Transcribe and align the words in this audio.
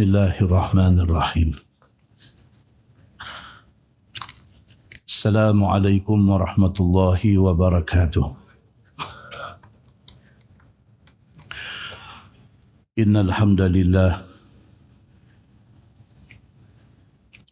بسم 0.00 0.08
الله 0.08 0.40
الرحمن 0.40 0.96
الرحيم 1.00 1.50
السلام 5.08 5.64
عليكم 5.64 6.18
ورحمة 6.30 6.76
الله 6.80 7.38
وبركاته 7.38 8.26
إن 12.98 13.16
الحمد 13.16 13.60
لله 13.60 14.12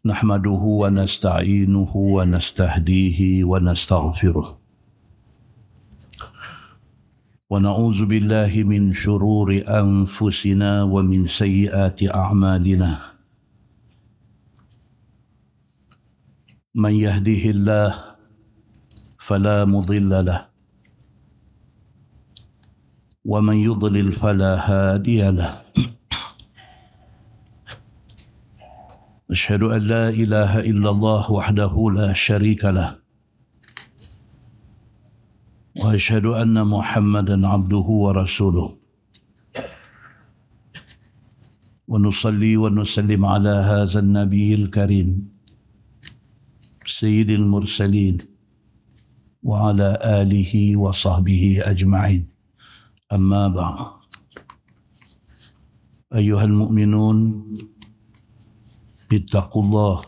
نحمده 0.05 0.63
ونستعينه 0.83 1.93
ونستهديه 1.97 3.45
ونستغفره 3.45 4.58
ونعوذ 7.49 8.05
بالله 8.05 8.53
من 8.69 8.93
شرور 8.93 9.65
أنفسنا 9.65 10.83
ومن 10.83 11.27
سيئات 11.27 12.05
أعمالنا. 12.05 13.01
من 16.75 16.93
يهده 16.93 17.43
الله 17.57 17.91
فلا 19.17 19.65
مضل 19.65 20.13
له 20.29 20.41
ومن 23.25 23.57
يضلل 23.57 24.13
فلا 24.13 24.53
هادي 24.69 25.31
له. 25.31 25.65
أشهد 29.31 29.63
أن 29.63 29.81
لا 29.81 30.09
إله 30.09 30.61
إلا 30.69 30.91
الله 30.91 31.33
وحده 31.33 31.75
لا 31.97 32.13
شريك 32.13 32.65
له. 32.65 32.98
وأشهد 35.85 36.27
أن 36.27 36.67
محمدا 36.67 37.49
عبده 37.49 37.87
ورسوله. 38.05 38.77
ونصلي 41.89 42.57
ونسلم 42.57 43.25
على 43.25 43.49
هذا 43.49 44.01
النبي 44.01 44.55
الكريم 44.55 45.29
سيد 46.87 47.31
المرسلين 47.31 48.19
وعلى 49.43 49.99
آله 50.05 50.77
وصحبه 50.77 51.61
أجمعين. 51.63 52.27
أما 53.13 53.49
بعد. 53.49 53.87
أيها 56.15 56.45
المؤمنون 56.45 57.19
اتقوا 59.13 59.63
الله. 59.63 60.03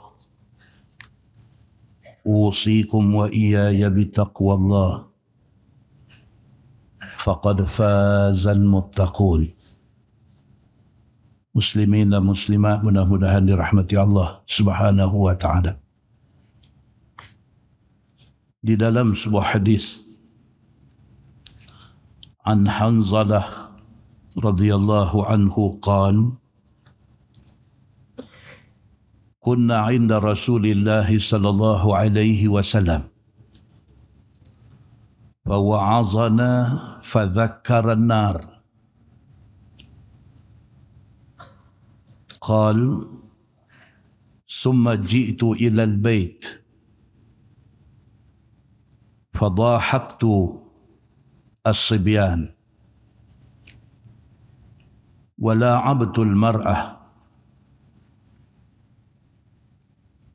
أوصيكم 2.26 3.14
وإياي 3.14 3.90
بتقوى 3.90 4.54
الله. 4.54 5.09
Faqad 7.20 7.58
fazal 7.76 8.64
muttaqun 8.74 9.52
muslimin 11.52 12.08
dan 12.12 12.24
muslimat 12.24 12.80
mudah-mudahan 12.86 13.44
dirahmati 13.44 13.98
Allah 13.98 14.40
Subhanahu 14.56 15.28
wa 15.28 15.34
taala 15.36 15.76
di 18.64 18.74
dalam 18.76 19.12
sebuah 19.12 19.56
hadis 19.56 20.04
an 22.48 22.64
Hanzalah 22.64 23.44
radhiyallahu 24.48 25.26
anhu 25.28 25.76
qal 25.84 26.40
كنا 29.40 29.88
عند 29.88 30.12
رسول 30.12 30.68
الله 30.68 31.08
صلى 31.16 31.48
الله 31.48 31.82
عليه 31.96 32.40
وسلم 32.52 33.09
فوعظنا 35.46 36.78
فذكر 37.02 37.92
النار. 37.92 38.60
قال 42.40 43.06
ثم 44.62 44.90
جئت 44.90 45.42
إلى 45.42 45.84
البيت. 45.84 46.64
فضاحكت 49.34 50.26
الصبيان. 51.66 52.54
ولاعبت 55.38 56.18
المرأة. 56.18 57.00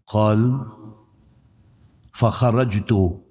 قال 0.08 0.66
فخرجت 2.14 3.22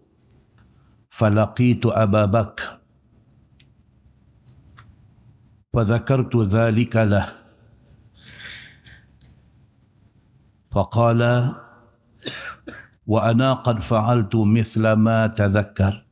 فلقيت 1.15 1.87
أبا 1.87 2.25
بكر 2.25 2.79
فذكرت 5.73 6.37
ذلك 6.37 6.97
له. 6.97 7.27
فقال 10.71 11.21
وأنا 13.07 13.53
قد 13.53 13.79
فعلت 13.79 14.35
مثل 14.37 14.93
ما 14.93 15.27
تذكر. 15.27 16.07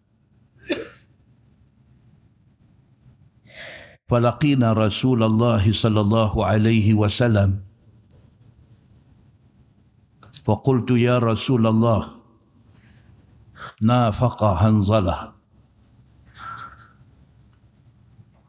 فلقينا 4.06 4.72
رسول 4.72 5.22
الله 5.22 5.72
صلى 5.72 6.00
الله 6.00 6.46
عليه 6.46 6.94
وسلم. 6.94 7.50
فقلت 10.44 10.90
يا 10.90 11.18
رسول 11.18 11.66
الله 11.66 12.21
نافق 13.82 14.44
هنزله. 14.44 15.32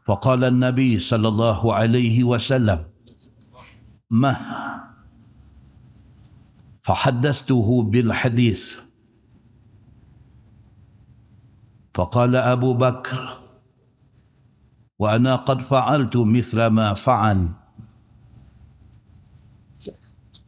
فقال 0.06 0.44
النبي 0.44 0.98
صلى 0.98 1.28
الله 1.28 1.74
عليه 1.74 2.24
وسلم 2.24 2.84
ما 4.10 4.36
فحدثته 6.82 7.82
بالحديث. 7.82 8.78
فقال 11.94 12.36
أبو 12.36 12.74
بكر 12.74 13.38
وأنا 14.98 15.36
قد 15.36 15.60
فعلت 15.62 16.16
مثل 16.16 16.66
ما 16.66 16.94
فعل. 16.94 17.48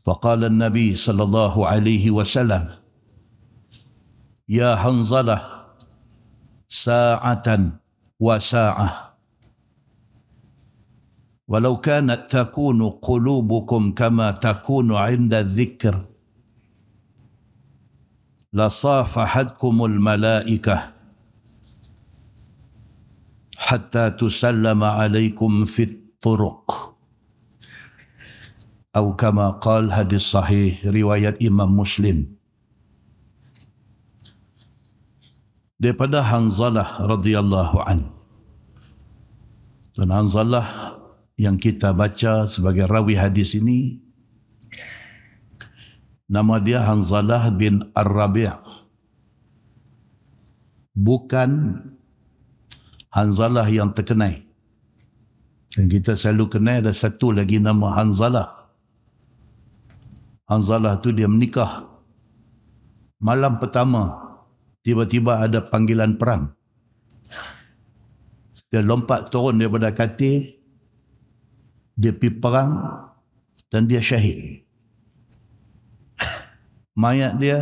فقال 0.04 0.44
النبي 0.44 0.94
صلى 0.94 1.22
الله 1.22 1.66
عليه 1.66 2.10
وسلم 2.10 2.85
يا 4.48 4.76
حنظله 4.76 5.42
ساعة 6.68 7.48
وساعة. 8.20 9.18
ولو 11.48 11.76
كانت 11.76 12.30
تكون 12.30 12.90
قلوبكم 12.90 13.92
كما 13.92 14.30
تكون 14.30 14.92
عند 14.94 15.34
الذكر 15.34 15.98
لصافحتكم 18.52 19.84
الملائكة 19.84 20.92
حتى 23.58 24.10
تسلم 24.10 24.84
عليكم 24.84 25.64
في 25.64 25.82
الطرق. 25.82 26.96
أو 28.96 29.16
كما 29.16 29.50
قال 29.60 29.92
hadis 29.92 30.24
sahih 30.32 30.80
riwayat 30.86 31.36
Imam 31.44 31.68
Muslim 31.68 32.35
daripada 35.76 36.24
Hanzalah 36.24 37.04
radhiyallahu 37.04 37.78
an. 37.84 38.08
Dan 39.96 40.12
Hanzalah 40.12 40.96
yang 41.40 41.56
kita 41.56 41.92
baca 41.92 42.48
sebagai 42.48 42.84
rawi 42.88 43.16
hadis 43.16 43.56
ini 43.56 44.00
nama 46.28 46.60
dia 46.60 46.84
Hanzalah 46.84 47.48
bin 47.52 47.80
Ar-Rabi' 47.92 48.52
bukan 50.96 51.80
Hanzalah 53.12 53.64
yang 53.72 53.96
terkenal. 53.96 54.44
Dan 55.76 55.92
kita 55.92 56.16
selalu 56.16 56.56
kenal 56.56 56.84
ada 56.84 56.92
satu 56.92 57.32
lagi 57.32 57.60
nama 57.60 58.00
Hanzalah. 58.00 58.68
Hanzalah 60.48 61.00
tu 61.00 61.12
dia 61.12 61.28
menikah 61.28 61.84
malam 63.20 63.56
pertama 63.56 64.25
tiba-tiba 64.86 65.42
ada 65.42 65.66
panggilan 65.66 66.14
perang. 66.14 66.54
Dia 68.70 68.86
lompat 68.86 69.34
turun 69.34 69.58
daripada 69.58 69.90
katil, 69.90 70.46
dia 71.98 72.14
pergi 72.14 72.38
perang 72.38 72.72
dan 73.66 73.90
dia 73.90 73.98
syahid. 73.98 74.62
Mayat 77.02 77.42
dia 77.42 77.58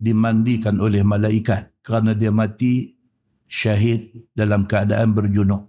dimandikan 0.00 0.80
oleh 0.80 1.04
malaikat 1.04 1.68
kerana 1.84 2.16
dia 2.16 2.32
mati 2.32 2.96
syahid 3.44 4.08
dalam 4.32 4.64
keadaan 4.64 5.12
berjunuk. 5.12 5.68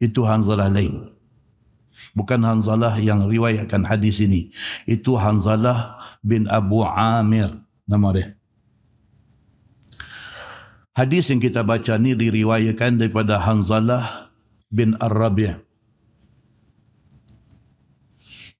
Itu 0.00 0.24
Hanzalah 0.24 0.72
lain. 0.72 1.12
Bukan 2.16 2.40
Hanzalah 2.40 2.96
yang 3.00 3.28
riwayatkan 3.28 3.84
hadis 3.84 4.24
ini. 4.24 4.52
Itu 4.88 5.20
Hanzalah 5.20 6.00
bin 6.24 6.48
Abu 6.48 6.84
Amir 6.84 7.48
nama 7.88 8.12
dia. 8.12 8.35
Hadis 10.96 11.28
yang 11.28 11.44
kita 11.44 11.60
baca 11.60 12.00
ni 12.00 12.16
diriwayatkan 12.16 12.96
daripada 12.96 13.36
Hanzalah 13.44 14.32
bin 14.72 14.96
Ar-Rabi'. 14.96 15.60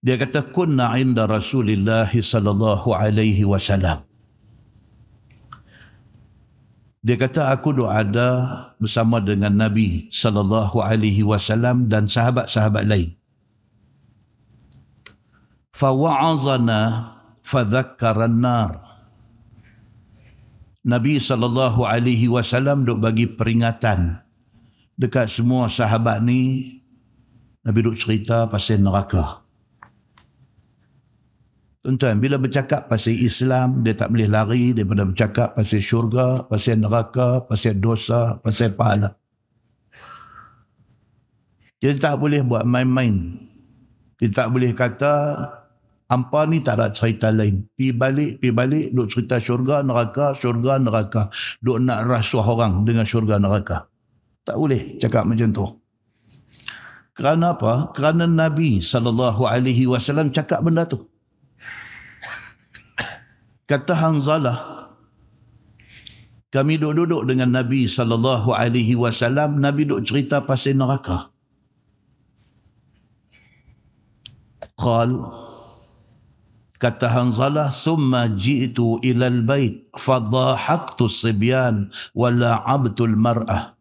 Dia 0.04 0.20
kata 0.20 0.52
kunna 0.52 1.00
inda 1.00 1.24
Rasulillah 1.24 2.12
sallallahu 2.12 2.92
alaihi 2.92 3.40
wasallam. 3.48 4.04
Dia 7.00 7.16
kata 7.16 7.56
aku 7.56 7.72
ada 7.88 8.28
bersama 8.76 9.16
dengan 9.24 9.56
Nabi 9.56 10.12
sallallahu 10.12 10.76
alaihi 10.84 11.24
wasallam 11.24 11.88
dan 11.88 12.04
sahabat-sahabat 12.04 12.84
lain. 12.84 13.16
Fa 15.72 15.88
wa'azana 15.88 16.80
fa 17.40 17.64
dzakkara 17.64 18.28
nar 18.28 18.85
Nabi 20.86 21.18
sallallahu 21.18 21.82
alaihi 21.82 22.30
wasallam 22.30 22.86
duk 22.86 23.02
bagi 23.02 23.26
peringatan 23.26 24.22
dekat 24.94 25.26
semua 25.26 25.66
sahabat 25.66 26.22
ni 26.22 26.78
Nabi 27.66 27.78
duk 27.82 27.98
cerita 27.98 28.46
pasal 28.46 28.78
neraka. 28.78 29.42
Tuan-tuan, 31.82 32.18
bila 32.18 32.38
bercakap 32.38 32.86
pasal 32.90 33.14
Islam, 33.14 33.82
dia 33.86 33.94
tak 33.94 34.10
boleh 34.10 34.26
lari 34.26 34.74
daripada 34.74 35.06
bercakap 35.06 35.54
pasal 35.54 35.78
syurga, 35.78 36.42
pasal 36.46 36.82
neraka, 36.82 37.46
pasal 37.46 37.78
dosa, 37.78 38.38
pasal 38.42 38.74
pahala. 38.74 39.14
Dia 41.78 41.94
tak 41.94 42.18
boleh 42.18 42.42
buat 42.42 42.66
main-main. 42.66 43.38
Dia 44.18 44.30
tak 44.34 44.50
boleh 44.50 44.74
kata, 44.74 45.14
hampa 46.06 46.46
ni 46.46 46.62
tak 46.62 46.78
ada 46.78 46.94
cerita 46.94 47.30
lain. 47.34 47.66
Pi 47.74 47.90
balik, 47.90 48.38
pi 48.38 48.54
balik, 48.54 48.94
duk 48.94 49.10
cerita 49.10 49.42
syurga, 49.42 49.82
neraka, 49.82 50.32
syurga, 50.34 50.78
neraka. 50.78 51.28
Duk 51.58 51.82
nak 51.82 52.06
rasuah 52.06 52.46
orang 52.46 52.86
dengan 52.86 53.06
syurga, 53.06 53.38
neraka. 53.42 53.90
Tak 54.46 54.56
boleh 54.56 54.94
cakap 55.02 55.26
macam 55.26 55.50
tu. 55.50 55.66
Kerana 57.16 57.56
apa? 57.56 57.90
Kerana 57.96 58.28
Nabi 58.28 58.78
SAW 58.78 60.30
cakap 60.30 60.60
benda 60.62 60.84
tu. 60.84 61.00
Kata 63.66 63.98
Hanzalah, 63.98 64.58
kami 66.54 66.78
duduk-duduk 66.78 67.26
dengan 67.26 67.50
Nabi 67.50 67.90
wasallam, 68.94 69.58
Nabi 69.58 69.82
duk 69.88 70.06
cerita 70.06 70.46
pasal 70.46 70.78
neraka. 70.78 71.34
Qal 74.76 75.16
kata 76.76 77.08
Hanzalah 77.08 77.72
summa 77.72 78.28
ji'tu 78.28 79.00
ila 79.00 79.32
al-bait 79.32 79.88
fadhahaktu 79.96 81.08
sibyan 81.08 81.88
wa 82.12 82.28
la'abtu 82.28 83.08
al-mar'ah 83.08 83.76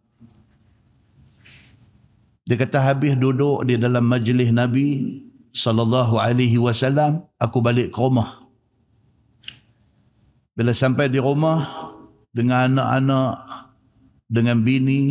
dia 2.45 2.55
kata 2.59 2.77
habis 2.81 3.17
duduk 3.17 3.65
di 3.65 3.75
dalam 3.79 4.05
majlis 4.05 4.53
Nabi 4.53 5.19
sallallahu 5.55 6.19
alaihi 6.19 6.59
wasallam 6.61 7.25
aku 7.41 7.63
balik 7.63 7.89
ke 7.91 7.99
rumah 7.99 8.45
bila 10.55 10.71
sampai 10.71 11.11
di 11.11 11.19
rumah 11.19 11.67
dengan 12.35 12.75
anak-anak, 12.75 13.35
dengan 14.27 14.59
bini, 14.59 15.03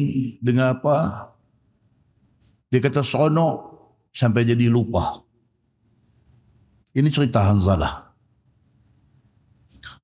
dengan 0.44 0.76
apa, 0.76 1.32
dia 2.68 2.84
kata 2.84 3.00
seronok 3.00 3.56
sampai 4.12 4.44
jadi 4.44 4.68
lupa. 4.68 5.23
Ini 6.94 7.10
cerita 7.10 7.42
Hanzalah. 7.42 8.14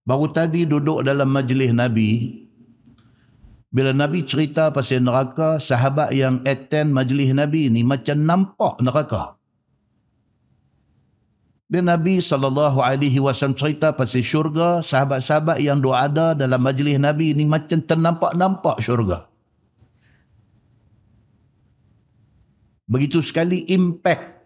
Baru 0.02 0.26
tadi 0.26 0.66
duduk 0.66 1.06
dalam 1.06 1.30
majlis 1.30 1.70
Nabi, 1.70 2.42
bila 3.70 3.94
Nabi 3.94 4.26
cerita 4.26 4.74
pasal 4.74 5.06
neraka, 5.06 5.62
sahabat 5.62 6.10
yang 6.10 6.42
attend 6.42 6.90
majlis 6.90 7.30
Nabi 7.30 7.70
ni 7.70 7.86
macam 7.86 8.18
nampak 8.18 8.82
neraka. 8.82 9.38
Dan 11.70 11.86
Nabi 11.86 12.18
SAW 12.18 12.74
cerita 13.54 13.94
pasal 13.94 14.26
syurga, 14.26 14.82
sahabat-sahabat 14.82 15.62
yang 15.62 15.78
doa 15.78 16.10
ada 16.10 16.34
dalam 16.34 16.58
majlis 16.58 16.98
Nabi 16.98 17.30
ni 17.38 17.46
macam 17.46 17.78
ternampak-nampak 17.78 18.82
syurga. 18.82 19.30
Begitu 22.90 23.22
sekali 23.22 23.70
impact 23.70 24.39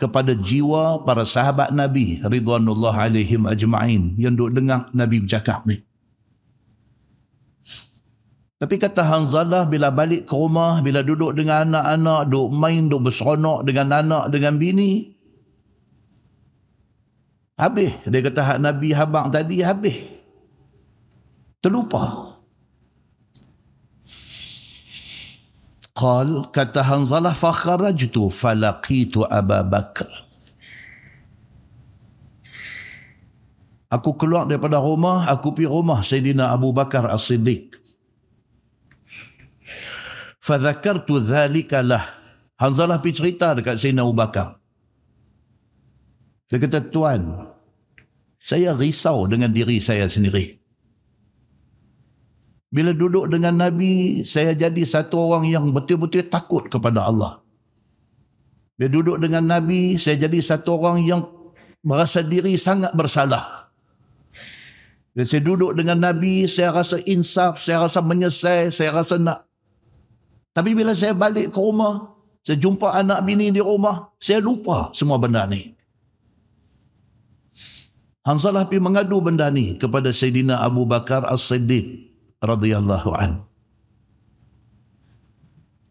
kepada 0.00 0.32
jiwa 0.32 1.04
para 1.04 1.28
sahabat 1.28 1.76
Nabi 1.76 2.24
Ridwanullah 2.24 3.12
alaihim 3.12 3.44
ajma'in 3.44 4.16
yang 4.16 4.32
duk 4.32 4.56
dengar 4.56 4.88
Nabi 4.96 5.20
bercakap 5.20 5.68
ni. 5.68 5.84
Tapi 8.60 8.76
kata 8.76 9.04
Hanzalah 9.04 9.68
bila 9.68 9.88
balik 9.88 10.28
ke 10.28 10.36
rumah, 10.36 10.84
bila 10.84 11.00
duduk 11.00 11.32
dengan 11.32 11.72
anak-anak, 11.72 12.28
duk 12.28 12.48
main, 12.52 12.92
duk 12.92 13.08
berseronok 13.08 13.64
dengan 13.64 13.88
anak, 14.04 14.28
dengan 14.32 14.60
bini, 14.60 15.20
Habis. 17.60 17.92
Dia 18.08 18.24
kata 18.24 18.56
Nabi 18.56 18.96
Habang 18.96 19.28
tadi 19.28 19.60
habis. 19.60 20.00
Terlupa. 21.60 22.29
Qal 26.00 26.48
kata 26.48 26.80
Hanzalah 26.80 27.36
fakharajtu 27.36 28.32
falaqitu 28.32 29.28
Aba 29.28 29.60
Bakr. 29.60 30.08
Aku 33.90 34.16
keluar 34.16 34.46
daripada 34.48 34.80
rumah, 34.80 35.28
aku 35.28 35.52
pergi 35.52 35.68
rumah 35.68 36.00
Sayyidina 36.00 36.54
Abu 36.54 36.70
Bakar 36.70 37.10
As-Siddiq. 37.10 37.74
Fadhakartu 40.40 41.20
dhalika 41.20 41.84
lah. 41.84 42.06
Hanzalah 42.56 43.02
pergi 43.02 43.18
cerita 43.18 43.52
dekat 43.52 43.76
Sayyidina 43.76 44.06
Abu 44.06 44.14
Bakar. 44.14 44.56
Dia 46.48 46.58
kata, 46.62 46.86
Tuan, 46.86 47.50
saya 48.38 48.72
risau 48.78 49.26
dengan 49.26 49.50
diri 49.50 49.82
saya 49.82 50.06
sendiri. 50.06 50.59
Bila 52.70 52.94
duduk 52.94 53.26
dengan 53.26 53.58
Nabi, 53.58 54.22
saya 54.22 54.54
jadi 54.54 54.86
satu 54.86 55.18
orang 55.18 55.50
yang 55.50 55.74
betul-betul 55.74 56.30
takut 56.30 56.70
kepada 56.70 57.02
Allah. 57.02 57.42
Bila 58.78 58.88
duduk 58.94 59.18
dengan 59.18 59.42
Nabi, 59.42 59.98
saya 59.98 60.14
jadi 60.22 60.38
satu 60.38 60.78
orang 60.78 61.02
yang 61.02 61.26
merasa 61.82 62.22
diri 62.22 62.54
sangat 62.54 62.94
bersalah. 62.94 63.74
Bila 65.10 65.26
saya 65.26 65.42
duduk 65.42 65.74
dengan 65.74 65.98
Nabi, 65.98 66.46
saya 66.46 66.70
rasa 66.70 67.02
insaf, 67.10 67.58
saya 67.58 67.82
rasa 67.82 68.06
menyesal, 68.06 68.70
saya 68.70 68.94
rasa 68.94 69.18
nak. 69.18 69.50
Tapi 70.54 70.70
bila 70.70 70.94
saya 70.94 71.10
balik 71.10 71.50
ke 71.50 71.58
rumah, 71.58 72.14
saya 72.46 72.54
jumpa 72.54 72.94
anak 72.94 73.26
bini 73.26 73.50
di 73.50 73.58
rumah, 73.58 74.14
saya 74.22 74.38
lupa 74.38 74.94
semua 74.94 75.18
benda 75.18 75.42
ni. 75.50 75.74
Hanzalah 78.22 78.70
pergi 78.70 78.78
mengadu 78.78 79.18
benda 79.18 79.50
ni 79.50 79.74
kepada 79.74 80.14
Sayyidina 80.14 80.62
Abu 80.62 80.86
Bakar 80.86 81.26
As-Siddiq 81.26 82.09
radhiyallahu 82.40 83.10
an. 83.16 83.44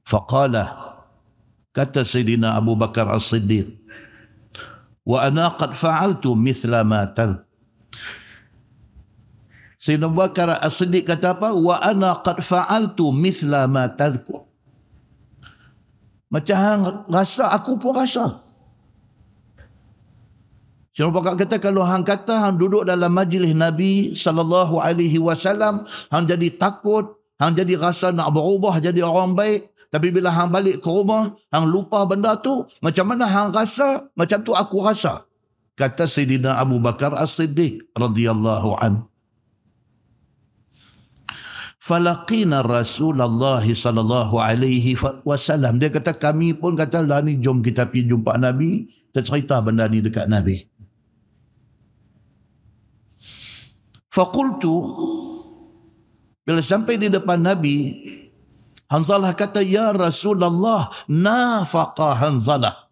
Faqala 0.05 0.77
kata 1.69 2.01
Sayyidina 2.01 2.57
Abu 2.57 2.73
Bakar 2.73 3.07
As-Siddiq 3.13 3.69
wa 5.05 5.21
ana 5.21 5.53
qad 5.53 5.77
fa'altu 5.77 6.33
mithla 6.33 6.81
ma 6.81 7.05
tadh. 7.05 7.45
Sayyidina 9.77 10.09
Abu 10.09 10.17
Bakar 10.17 10.59
As-Siddiq 10.59 11.05
kata 11.05 11.37
apa? 11.37 11.53
Wa 11.53 11.79
ana 11.79 12.17
qad 12.25 12.41
fa'altu 12.41 13.13
mithla 13.13 13.69
ma 13.69 13.87
tadhkur 13.87 14.49
Macam 16.29 17.09
rasa 17.09 17.49
aku 17.57 17.81
pun 17.81 17.97
rasa 17.97 18.48
Syarul 20.99 21.15
Pakak 21.15 21.47
kata 21.47 21.63
kalau 21.63 21.87
hang 21.87 22.03
kata 22.03 22.35
hang 22.43 22.59
duduk 22.59 22.83
dalam 22.83 23.07
majlis 23.15 23.55
Nabi 23.55 24.11
sallallahu 24.11 24.83
alaihi 24.83 25.15
wasallam 25.15 25.87
hang 26.11 26.27
jadi 26.27 26.59
takut, 26.59 27.23
hang 27.39 27.55
jadi 27.55 27.79
rasa 27.79 28.11
nak 28.11 28.35
berubah 28.35 28.83
jadi 28.83 29.07
orang 29.07 29.31
baik, 29.31 29.71
tapi 29.95 30.11
bila 30.11 30.27
hang 30.27 30.51
balik 30.51 30.83
ke 30.83 30.89
rumah, 30.91 31.31
hang 31.55 31.71
lupa 31.71 32.03
benda 32.03 32.35
tu, 32.35 32.67
macam 32.83 33.15
mana 33.15 33.31
hang 33.31 33.55
rasa? 33.55 34.11
Macam 34.11 34.43
tu 34.43 34.51
aku 34.51 34.83
rasa. 34.83 35.23
Kata 35.79 36.03
Sayyidina 36.03 36.59
Abu 36.59 36.83
Bakar 36.83 37.15
As-Siddiq 37.15 37.95
radhiyallahu 37.95 38.83
an. 38.83 39.07
Falaqina 41.79 42.59
Rasulullah 42.59 43.63
sallallahu 43.63 44.35
alaihi 44.35 44.99
wasallam. 45.23 45.79
Dia 45.79 45.95
kata 45.95 46.19
kami 46.19 46.59
pun 46.59 46.75
kata 46.75 47.07
lah 47.07 47.23
ni 47.23 47.39
jom 47.39 47.63
kita 47.63 47.87
pergi 47.87 48.11
jumpa 48.11 48.35
Nabi, 48.35 48.91
kita 49.09 49.23
cerita 49.23 49.63
benda 49.63 49.87
ni 49.87 50.03
dekat 50.03 50.27
Nabi. 50.27 50.68
Fakultu 54.09 54.75
bila 56.41 56.65
sampai 56.65 56.97
di 56.97 57.13
depan 57.13 57.45
Nabi 57.45 57.77
Hanzalah 58.89 59.37
kata 59.37 59.61
ya 59.61 59.93
Rasulullah 59.93 60.89
nafaqa 61.05 62.17
Hanzalah. 62.25 62.89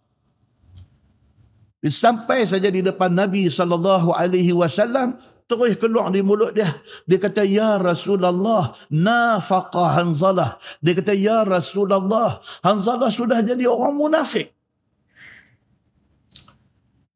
Sampai 1.88 2.45
saja 2.45 2.69
di 2.69 2.86
depan 2.86 3.17
Nabi 3.17 3.50
sallallahu 3.50 4.13
alaihi 4.13 4.53
wasallam 4.53 5.17
terus 5.50 5.74
keluar 5.81 6.13
di 6.13 6.21
mulut 6.21 6.53
dia. 6.53 6.69
Dia 7.09 7.17
kata 7.17 7.41
ya 7.41 7.81
Rasulullah 7.81 8.77
nafaqa 8.93 9.97
Hanzalah. 9.97 10.62
Dia 10.86 10.93
kata 10.93 11.17
ya 11.17 11.41
Rasulullah 11.41 12.29
Hanzalah 12.62 13.09
sudah 13.09 13.41
jadi 13.41 13.65
orang 13.65 13.97
munafik. 13.97 14.53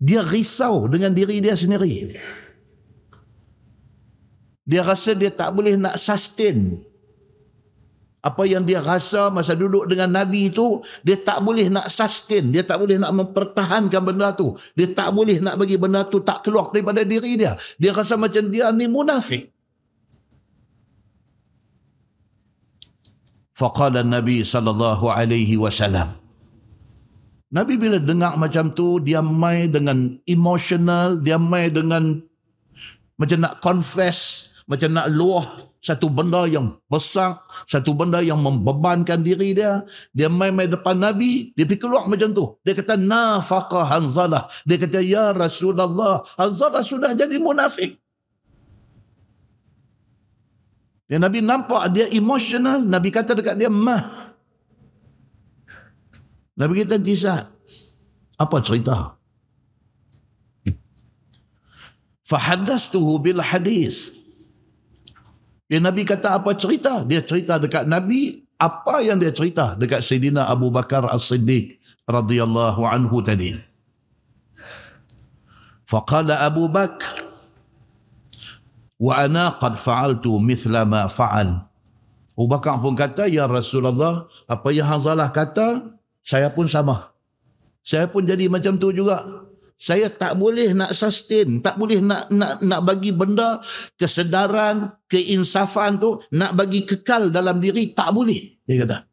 Dia 0.01 0.25
risau 0.25 0.89
dengan 0.89 1.13
diri 1.13 1.37
dia 1.37 1.53
sendiri. 1.53 2.17
Dia 4.71 4.87
rasa 4.87 5.11
dia 5.11 5.27
tak 5.27 5.51
boleh 5.51 5.75
nak 5.75 5.99
sustain 5.99 6.79
apa 8.21 8.45
yang 8.45 8.61
dia 8.61 8.77
rasa 8.85 9.33
masa 9.33 9.57
duduk 9.57 9.89
dengan 9.89 10.13
Nabi 10.13 10.53
itu, 10.53 10.85
dia 11.01 11.17
tak 11.17 11.41
boleh 11.41 11.73
nak 11.73 11.89
sustain, 11.89 12.53
dia 12.53 12.61
tak 12.61 12.77
boleh 12.77 13.01
nak 13.01 13.09
mempertahankan 13.17 13.97
benda 13.97 14.29
tu. 14.37 14.53
Dia 14.77 14.93
tak 14.93 15.09
boleh 15.09 15.41
nak 15.41 15.57
bagi 15.57 15.81
benda 15.81 16.05
tu 16.05 16.21
tak 16.21 16.45
keluar 16.45 16.69
daripada 16.69 17.01
diri 17.01 17.33
dia. 17.33 17.57
Dia 17.81 17.97
rasa 17.97 18.21
macam 18.21 18.45
dia 18.53 18.69
ni 18.77 18.85
munafik. 18.85 19.49
Faqala 23.57 24.05
Nabi 24.05 24.45
sallallahu 24.45 25.09
alaihi 25.09 25.57
wasallam. 25.57 26.21
Nabi 27.49 27.73
bila 27.81 27.97
dengar 27.97 28.37
macam 28.37 28.69
tu, 28.69 29.01
dia 29.01 29.25
mai 29.25 29.65
dengan 29.65 29.97
emotional, 30.29 31.17
dia 31.19 31.41
mai 31.41 31.73
dengan 31.73 32.21
macam 33.17 33.37
nak 33.41 33.59
confess, 33.65 34.50
macam 34.71 34.87
nak 34.95 35.11
luah 35.11 35.43
satu 35.83 36.07
benda 36.07 36.47
yang 36.47 36.79
besar, 36.87 37.43
satu 37.67 37.91
benda 37.91 38.23
yang 38.23 38.39
membebankan 38.39 39.19
diri 39.19 39.51
dia, 39.51 39.83
dia 40.15 40.31
main-main 40.31 40.69
depan 40.69 40.95
Nabi, 40.95 41.51
dia 41.57 41.67
pergi 41.67 41.81
keluar 41.81 42.07
macam 42.07 42.31
tu. 42.31 42.55
Dia 42.61 42.77
kata, 42.77 42.95
nafaqah 42.95 43.99
Hanzalah. 43.99 44.47
Dia 44.63 44.77
kata, 44.79 45.01
ya 45.01 45.33
Rasulullah, 45.33 46.23
Hanzalah 46.37 46.85
sudah 46.85 47.17
jadi 47.17 47.35
munafik. 47.41 47.97
Ya, 51.11 51.19
Nabi 51.19 51.43
nampak 51.43 51.91
dia 51.91 52.07
emotional, 52.13 52.85
Nabi 52.87 53.09
kata 53.11 53.35
dekat 53.35 53.57
dia, 53.57 53.67
mah. 53.67 54.37
Nabi 56.55 56.85
kata, 56.85 57.01
Tisa, 57.01 57.49
apa 58.37 58.57
cerita? 58.61 59.17
Fahadastuhu 62.21 63.17
bil 63.19 63.41
hadis. 63.41 64.20
Ya, 65.71 65.79
Nabi 65.79 66.03
kata 66.03 66.35
apa 66.35 66.51
cerita? 66.59 67.07
Dia 67.07 67.23
cerita 67.23 67.55
dekat 67.55 67.87
Nabi 67.87 68.35
apa 68.59 68.99
yang 68.99 69.15
dia 69.15 69.31
cerita 69.31 69.79
dekat 69.79 70.03
Sayyidina 70.03 70.51
Abu 70.51 70.67
Bakar 70.67 71.07
As-Siddiq 71.07 71.79
radhiyallahu 72.03 72.83
anhu 72.83 73.23
tadi. 73.23 73.55
Faqala 75.87 76.43
Abu 76.43 76.67
Bakar 76.67 77.23
wa 78.99 79.15
ana 79.15 79.55
qad 79.55 79.79
fa'altu 79.79 80.43
mithla 80.43 80.83
ma 80.83 81.07
fa'al. 81.07 81.63
Abu 82.35 82.45
Bakar 82.51 82.83
pun 82.83 82.91
kata, 82.91 83.31
Ya 83.31 83.47
Rasulullah, 83.47 84.27
apa 84.51 84.75
yang 84.75 84.91
Hanzalah 84.91 85.31
kata, 85.31 85.95
saya 86.19 86.51
pun 86.51 86.67
sama. 86.67 87.15
Saya 87.79 88.11
pun 88.11 88.27
jadi 88.27 88.51
macam 88.51 88.75
tu 88.75 88.91
juga 88.91 89.23
saya 89.81 90.13
tak 90.13 90.37
boleh 90.37 90.77
nak 90.77 90.93
sustain, 90.93 91.57
tak 91.57 91.81
boleh 91.81 92.05
nak 92.05 92.29
nak 92.29 92.61
nak 92.61 92.81
bagi 92.85 93.09
benda 93.09 93.57
kesedaran, 93.97 94.93
keinsafan 95.09 95.97
tu 95.97 96.21
nak 96.37 96.53
bagi 96.53 96.85
kekal 96.85 97.33
dalam 97.33 97.57
diri 97.57 97.89
tak 97.97 98.13
boleh. 98.13 98.61
Dia 98.61 98.85
kata. 98.85 99.09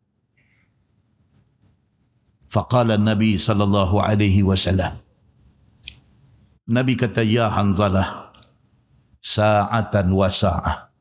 Faqala 2.53 3.01
Nabi 3.01 3.41
sallallahu 3.41 3.97
alaihi 3.97 4.45
wasallam. 4.45 5.01
Nabi 6.69 7.01
kata 7.01 7.25
ya 7.25 7.49
Hanzalah 7.49 8.29
sa'atan 9.25 10.13
wa 10.13 10.29
sa'ah. 10.29 10.93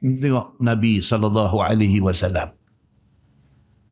Tengok 0.00 0.56
Nabi 0.64 1.04
sallallahu 1.04 1.60
alaihi 1.60 2.00
wasallam. 2.00 2.56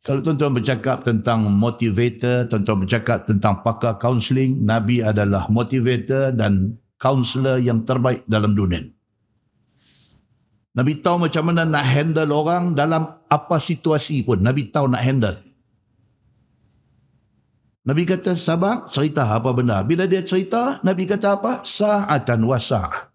Kalau 0.02 0.18
tuan-tuan 0.18 0.50
bercakap 0.50 1.06
tentang 1.06 1.46
motivator, 1.46 2.50
tuan-tuan 2.50 2.82
bercakap 2.82 3.22
tentang 3.22 3.62
pakar 3.62 4.02
counselling, 4.02 4.58
Nabi 4.58 4.98
adalah 4.98 5.46
motivator 5.46 6.34
dan 6.34 6.74
counselor 6.98 7.62
yang 7.62 7.86
terbaik 7.86 8.26
dalam 8.26 8.50
dunia. 8.50 8.82
Nabi 10.74 10.98
tahu 10.98 11.30
macam 11.30 11.46
mana 11.46 11.62
nak 11.62 11.86
handle 11.86 12.34
orang 12.34 12.74
dalam 12.74 13.06
apa 13.30 13.56
situasi 13.62 14.26
pun. 14.26 14.42
Nabi 14.42 14.74
tahu 14.74 14.90
nak 14.90 15.06
handle. 15.06 15.38
Nabi 17.86 18.02
kata 18.02 18.34
sabar, 18.34 18.90
cerita 18.90 19.30
apa 19.30 19.54
benda. 19.54 19.86
Bila 19.86 20.10
dia 20.10 20.26
cerita, 20.26 20.82
Nabi 20.82 21.06
kata 21.06 21.38
apa? 21.38 21.62
Sa'atan 21.62 22.42
wa 22.42 22.58
sa'ah. 22.58 23.10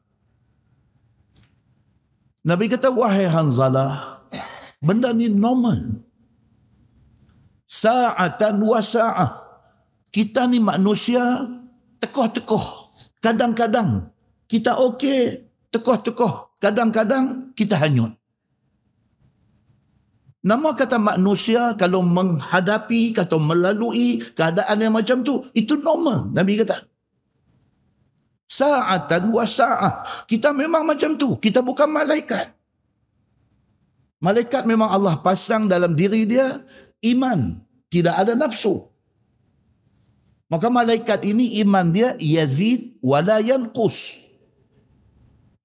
Nabi 2.48 2.72
kata, 2.72 2.96
wahai 2.96 3.27
Hanzalah, 3.27 4.24
benda 4.79 5.12
ni 5.12 5.27
normal 5.27 6.07
sa'atan 7.77 8.57
wa 8.65 8.81
sa'ah. 8.81 9.29
Kita 10.10 10.50
ni 10.50 10.57
manusia 10.57 11.22
tekoh-tekoh. 12.01 12.65
Kadang-kadang 13.22 14.10
kita 14.50 14.81
okey, 14.81 15.46
tekoh-tekoh. 15.69 16.57
Kadang-kadang 16.57 17.53
kita 17.53 17.77
hanyut. 17.77 18.17
Nama 20.48 20.69
kata 20.74 20.98
manusia 20.98 21.75
kalau 21.75 22.01
menghadapi, 22.01 23.13
atau 23.19 23.38
melalui 23.38 24.24
keadaan 24.31 24.79
yang 24.79 24.96
macam 24.96 25.22
tu, 25.22 25.43
itu 25.51 25.75
normal. 25.77 26.31
Nabi 26.31 26.63
kata. 26.63 26.88
Sa'atan 28.48 29.27
wa 29.27 29.43
sa'ah. 29.43 30.25
Kita 30.25 30.55
memang 30.55 30.88
macam 30.88 31.19
tu. 31.19 31.36
Kita 31.36 31.60
bukan 31.60 31.91
malaikat. 31.91 32.55
Malaikat 34.24 34.65
memang 34.65 34.89
Allah 34.89 35.19
pasang 35.19 35.69
dalam 35.69 35.93
diri 35.93 36.25
dia 36.25 36.48
iman 37.05 37.66
tidak 37.88 38.15
ada 38.15 38.34
nafsu 38.36 38.88
maka 40.48 40.67
malaikat 40.72 41.24
ini 41.27 41.60
iman 41.63 41.91
dia 41.91 42.15
yazid 42.20 42.96
wala 43.03 43.39
yanqus 43.44 44.27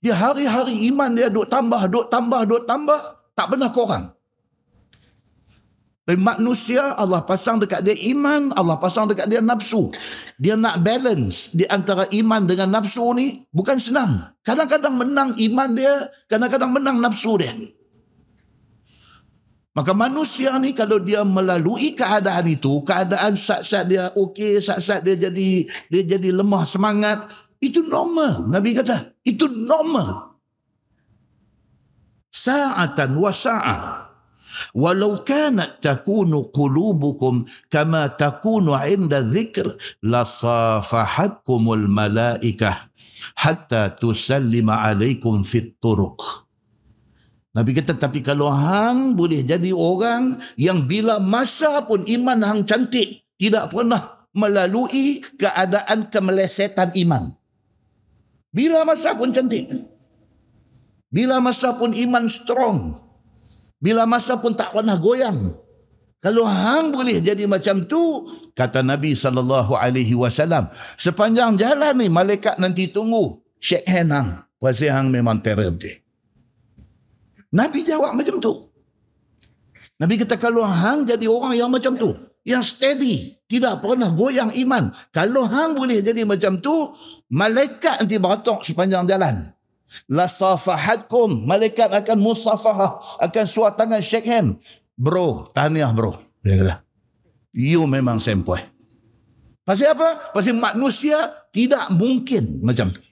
dia 0.02 0.18
hari-hari 0.18 0.90
iman 0.90 1.14
dia 1.14 1.30
duk 1.30 1.46
tambah 1.46 1.86
duk 1.86 2.10
tambah 2.10 2.42
duk 2.46 2.62
tambah 2.66 3.00
tak 3.38 3.46
pernah 3.54 3.70
kurang 3.70 4.04
dan 6.02 6.18
manusia 6.18 6.98
Allah 6.98 7.22
pasang 7.22 7.62
dekat 7.62 7.86
dia 7.86 7.94
iman, 8.10 8.50
Allah 8.58 8.74
pasang 8.82 9.06
dekat 9.06 9.30
dia 9.30 9.38
nafsu. 9.38 9.94
Dia 10.34 10.58
nak 10.58 10.82
balance 10.82 11.54
di 11.54 11.62
antara 11.70 12.10
iman 12.10 12.42
dengan 12.42 12.74
nafsu 12.74 13.14
ni 13.14 13.46
bukan 13.54 13.78
senang. 13.78 14.34
Kadang-kadang 14.42 14.98
menang 14.98 15.30
iman 15.38 15.70
dia, 15.78 15.94
kadang-kadang 16.26 16.74
menang 16.74 16.98
nafsu 16.98 17.38
dia. 17.38 17.54
Maka 19.72 19.96
manusia 19.96 20.52
ni 20.60 20.76
kalau 20.76 21.00
dia 21.00 21.24
melalui 21.24 21.96
keadaan 21.96 22.44
itu, 22.44 22.84
keadaan 22.84 23.32
saat-saat 23.32 23.88
dia 23.88 24.12
okey, 24.12 24.60
saat-saat 24.60 25.00
dia 25.00 25.16
jadi 25.16 25.64
dia 25.88 26.02
jadi 26.04 26.28
lemah 26.28 26.68
semangat, 26.68 27.24
itu 27.56 27.80
normal. 27.88 28.44
Nabi 28.52 28.76
kata, 28.76 29.16
itu 29.24 29.48
normal. 29.48 30.36
Sa'atan 32.28 33.16
wa 33.16 33.32
sa'ah. 33.32 33.80
Walau 34.76 35.24
kanat 35.24 35.80
takunu 35.80 36.52
qulubukum 36.52 37.48
kama 37.72 38.12
takunu 38.12 38.76
inda 38.76 39.24
dhikr 39.24 39.64
lasafahatkumul 40.04 41.88
malaikah 41.88 42.92
hatta 43.40 43.96
tusallima 43.96 44.84
alaikum 44.84 45.40
fit 45.40 45.80
turuq. 45.80 46.41
Nabi 47.52 47.76
kata, 47.76 48.00
tapi 48.00 48.24
kalau 48.24 48.48
hang 48.48 49.12
boleh 49.12 49.44
jadi 49.44 49.76
orang 49.76 50.40
yang 50.56 50.88
bila 50.88 51.20
masa 51.20 51.84
pun 51.84 52.00
iman 52.00 52.40
hang 52.40 52.64
cantik, 52.64 53.28
tidak 53.36 53.68
pernah 53.68 54.00
melalui 54.32 55.20
keadaan 55.36 56.08
kemelesetan 56.08 56.96
iman. 57.04 57.36
Bila 58.52 58.88
masa 58.88 59.12
pun 59.16 59.32
cantik. 59.36 59.68
Bila 61.12 61.44
masa 61.44 61.76
pun 61.76 61.92
iman 61.92 62.24
strong. 62.32 62.96
Bila 63.76 64.08
masa 64.08 64.40
pun 64.40 64.56
tak 64.56 64.72
pernah 64.72 64.96
goyang. 64.96 65.52
Kalau 66.22 66.46
hang 66.46 66.94
boleh 66.94 67.18
jadi 67.20 67.44
macam 67.44 67.84
tu, 67.84 68.30
kata 68.56 68.80
Nabi 68.80 69.12
sallallahu 69.12 69.74
alaihi 69.74 70.14
wasallam, 70.14 70.70
sepanjang 70.96 71.58
jalan 71.58 71.98
ni 71.98 72.06
malaikat 72.08 72.56
nanti 72.62 72.88
tunggu 72.88 73.42
shake 73.60 73.84
hand 73.84 74.14
hang. 74.14 74.30
Pasal 74.62 74.94
hang 74.94 75.08
memang 75.10 75.42
terror 75.42 75.74
dia. 75.74 76.01
Nabi 77.52 77.84
jawab 77.84 78.16
macam 78.16 78.40
tu. 78.40 78.52
Nabi 80.00 80.18
kata 80.18 80.40
kalau 80.40 80.64
hang 80.64 81.04
jadi 81.04 81.28
orang 81.28 81.54
yang 81.54 81.70
macam 81.70 81.94
tu, 81.94 82.10
yang 82.42 82.64
steady, 82.64 83.38
tidak 83.46 83.84
pernah 83.84 84.10
goyang 84.10 84.50
iman. 84.66 84.90
Kalau 85.12 85.46
hang 85.46 85.76
boleh 85.76 86.00
jadi 86.02 86.24
macam 86.24 86.58
tu, 86.58 86.72
malaikat 87.30 88.02
nanti 88.02 88.16
beratok 88.18 88.64
sepanjang 88.64 89.06
jalan. 89.06 89.52
La 90.08 90.24
safahatkum, 90.24 91.44
malaikat 91.44 91.92
akan 91.92 92.18
musafahah, 92.18 93.20
akan 93.20 93.44
suat 93.44 93.76
tangan 93.76 94.00
shake 94.00 94.26
hand. 94.26 94.58
Bro, 94.96 95.52
tahniah 95.52 95.92
bro. 95.92 96.16
Dia 96.40 96.56
kata, 96.58 96.74
you 97.52 97.84
memang 97.84 98.18
sempoi. 98.18 98.64
Pasal 99.62 99.94
apa? 99.94 100.34
Pasal 100.34 100.58
manusia 100.58 101.14
tidak 101.54 101.92
mungkin 101.94 102.64
macam 102.64 102.90
tu 102.90 103.11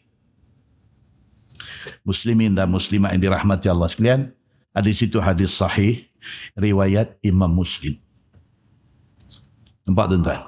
muslimin 2.04 2.56
dan 2.56 2.68
muslimat 2.70 3.14
yang 3.16 3.22
dirahmati 3.30 3.66
Allah 3.68 3.88
sekalian 3.88 4.32
ada 4.70 4.86
di 4.86 4.96
situ 4.96 5.18
hadis 5.18 5.56
sahih 5.56 6.06
riwayat 6.58 7.16
Imam 7.24 7.50
Muslim 7.50 7.96
nampak 9.88 10.06
tuan-tuan 10.12 10.40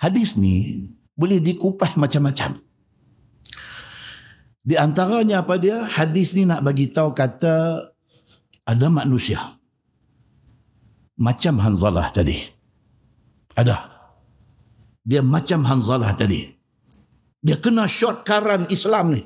hadis 0.00 0.36
ni 0.36 0.88
boleh 1.14 1.38
dikupas 1.38 1.94
macam-macam. 1.94 2.58
Di 4.64 4.74
antaranya 4.74 5.44
apa 5.44 5.60
dia? 5.60 5.84
Hadis 5.84 6.34
ni 6.34 6.48
nak 6.48 6.64
bagi 6.64 6.90
tahu 6.90 7.14
kata 7.14 7.86
ada 8.64 8.86
manusia 8.88 9.38
macam 11.14 11.62
Hanzalah 11.62 12.10
tadi. 12.10 12.34
Ada. 13.54 13.92
Dia 15.04 15.20
macam 15.20 15.62
Hanzalah 15.68 16.16
tadi. 16.16 16.48
Dia 17.44 17.60
kena 17.60 17.84
short 17.84 18.24
karan 18.24 18.66
Islam 18.72 19.14
ni. 19.14 19.22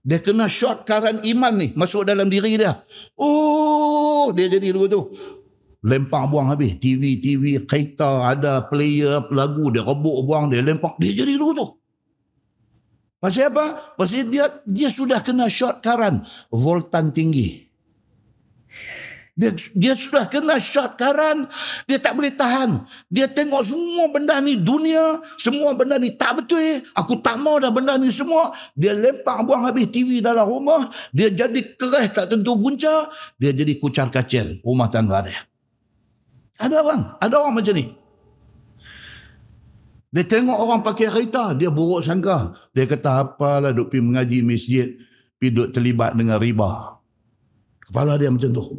Dia 0.00 0.18
kena 0.20 0.48
short 0.48 0.88
karan 0.88 1.20
iman 1.20 1.54
ni 1.60 1.76
masuk 1.76 2.08
dalam 2.08 2.32
diri 2.32 2.56
dia. 2.56 2.72
Oh, 3.20 4.32
dia 4.32 4.48
jadi 4.48 4.72
dulu 4.72 4.88
tu. 4.88 5.02
Lempar 5.80 6.28
buang 6.28 6.52
habis. 6.52 6.76
TV, 6.76 7.16
TV, 7.20 7.64
kereta, 7.64 8.28
ada 8.28 8.68
player, 8.68 9.24
lagu, 9.32 9.72
dia 9.72 9.80
rebuk 9.80 10.28
buang, 10.28 10.52
dia 10.52 10.60
lempar. 10.60 10.96
Dia 11.00 11.12
jadi 11.24 11.40
dulu 11.40 11.52
tu. 11.56 11.66
Pasal 13.20 13.52
apa? 13.52 13.96
Pasal 14.00 14.32
dia 14.32 14.48
dia 14.64 14.88
sudah 14.88 15.20
kena 15.20 15.48
short 15.52 15.84
karan. 15.84 16.24
Voltan 16.48 17.12
tinggi. 17.12 17.69
Dia, 19.40 19.56
dia 19.72 19.96
sudah 19.96 20.28
kena 20.28 20.60
short 20.60 21.00
karan. 21.00 21.48
Dia 21.88 21.96
tak 21.96 22.12
boleh 22.12 22.28
tahan. 22.28 22.84
Dia 23.08 23.24
tengok 23.24 23.64
semua 23.64 24.12
benda 24.12 24.36
ni 24.44 24.60
dunia. 24.60 25.16
Semua 25.40 25.72
benda 25.72 25.96
ni 25.96 26.12
tak 26.12 26.44
betul. 26.44 26.60
Aku 26.92 27.24
tak 27.24 27.40
mau 27.40 27.56
dah 27.56 27.72
benda 27.72 27.96
ni 27.96 28.12
semua. 28.12 28.52
Dia 28.76 28.92
lempar 28.92 29.40
buang 29.48 29.64
habis 29.64 29.88
TV 29.88 30.20
dalam 30.20 30.44
rumah. 30.44 30.84
Dia 31.16 31.32
jadi 31.32 31.56
keras 31.72 32.12
tak 32.12 32.28
tentu 32.28 32.52
punca. 32.60 33.08
Dia 33.40 33.56
jadi 33.56 33.80
kucar 33.80 34.12
kacir 34.12 34.60
rumah 34.60 34.92
tangga 34.92 35.24
dia. 35.24 35.40
Ada 36.60 36.84
orang. 36.84 37.02
Ada 37.16 37.34
orang 37.40 37.54
macam 37.56 37.72
ni. 37.72 37.96
Dia 40.10 40.24
tengok 40.26 40.58
orang 40.58 40.84
pakai 40.84 41.06
kereta, 41.06 41.54
dia 41.54 41.70
buruk 41.70 42.02
sangka. 42.02 42.52
Dia 42.74 42.84
kata, 42.84 43.24
apalah 43.24 43.70
duk 43.70 43.94
pergi 43.94 44.02
mengaji 44.02 44.38
masjid, 44.42 44.90
pergi 45.38 45.54
duk 45.54 45.68
terlibat 45.70 46.18
dengan 46.18 46.36
riba. 46.42 46.98
Kepala 47.78 48.18
dia 48.18 48.26
macam 48.26 48.50
tu. 48.50 48.74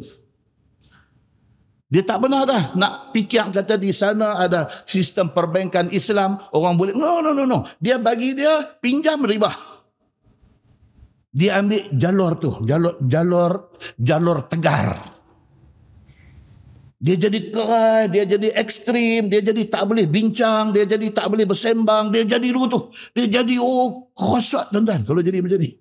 Dia 1.92 2.00
tak 2.08 2.24
benar 2.24 2.48
dah 2.48 2.72
nak 2.72 3.12
fikir 3.12 3.52
kata 3.52 3.76
di 3.76 3.92
sana 3.92 4.40
ada 4.40 4.64
sistem 4.88 5.28
perbankan 5.28 5.92
Islam, 5.92 6.40
orang 6.56 6.80
boleh, 6.80 6.96
no, 6.96 7.20
no, 7.20 7.36
no, 7.36 7.44
no. 7.44 7.68
Dia 7.76 8.00
bagi 8.00 8.32
dia 8.32 8.80
pinjam 8.80 9.20
riba. 9.20 9.52
Dia 11.36 11.60
ambil 11.60 11.92
jalur 11.92 12.32
tu, 12.40 12.50
jalur, 12.64 12.96
jalur, 13.04 13.68
jalur 14.00 14.38
tegar. 14.48 14.96
Dia 16.96 17.18
jadi 17.18 17.52
keras, 17.52 18.08
dia 18.08 18.24
jadi 18.24 18.48
ekstrim, 18.56 19.28
dia 19.28 19.44
jadi 19.44 19.68
tak 19.68 19.84
boleh 19.84 20.08
bincang, 20.08 20.72
dia 20.72 20.88
jadi 20.88 21.12
tak 21.12 21.28
boleh 21.28 21.44
bersembang, 21.44 22.08
dia 22.08 22.24
jadi 22.24 22.48
dulu 22.56 22.72
tu. 22.72 22.80
Dia 23.12 23.42
jadi 23.42 23.60
oh 23.60 24.08
kosot 24.16 24.72
tuan-tuan 24.72 25.04
kalau 25.04 25.20
jadi 25.20 25.44
macam 25.44 25.60
ni. 25.60 25.76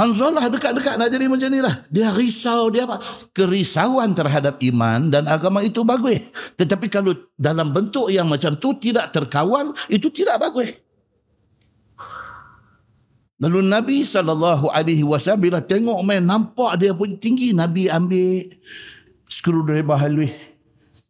Hanzalah 0.00 0.48
dekat-dekat 0.48 0.96
nak 0.96 1.12
jadi 1.12 1.28
macam 1.28 1.52
ni 1.52 1.60
lah. 1.60 1.84
Dia 1.92 2.08
risau, 2.08 2.72
dia 2.72 2.88
apa? 2.88 2.96
Kerisauan 3.36 4.16
terhadap 4.16 4.56
iman 4.64 5.12
dan 5.12 5.28
agama 5.28 5.60
itu 5.60 5.84
bagus. 5.84 6.24
Tetapi 6.56 6.88
kalau 6.88 7.12
dalam 7.36 7.68
bentuk 7.76 8.08
yang 8.08 8.24
macam 8.24 8.56
tu 8.56 8.80
tidak 8.80 9.12
terkawal, 9.12 9.76
itu 9.92 10.08
tidak 10.08 10.40
bagus. 10.40 10.72
Lalu 13.44 13.60
Nabi 13.68 14.00
SAW 14.00 15.36
bila 15.36 15.60
tengok 15.60 16.00
main 16.00 16.24
nampak 16.24 16.80
dia 16.80 16.96
pun 16.96 17.20
tinggi, 17.20 17.52
Nabi 17.52 17.92
ambil 17.92 18.48
screwdriver 19.28 20.00
halus. 20.00 20.32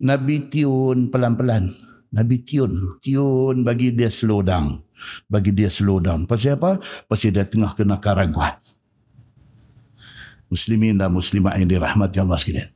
Nabi 0.03 0.51
tiun 0.51 1.15
pelan-pelan. 1.15 1.71
Nabi 2.11 2.43
tiun. 2.43 2.99
Tiun 2.99 3.63
bagi 3.63 3.95
dia 3.95 4.11
slow 4.11 4.43
down. 4.43 4.83
Bagi 5.31 5.55
dia 5.55 5.71
slow 5.71 6.03
down. 6.03 6.27
Pasal 6.27 6.59
apa? 6.59 6.83
Pasal 7.07 7.31
dia 7.31 7.47
tengah 7.47 7.71
kena 7.79 8.03
karang 8.03 8.35
kuat. 8.35 8.80
Muslimin 10.51 10.99
dan 10.99 11.15
muslimat 11.15 11.57
yang 11.63 11.71
dirahmati 11.71 12.19
Allah 12.19 12.37
sekalian. 12.37 12.71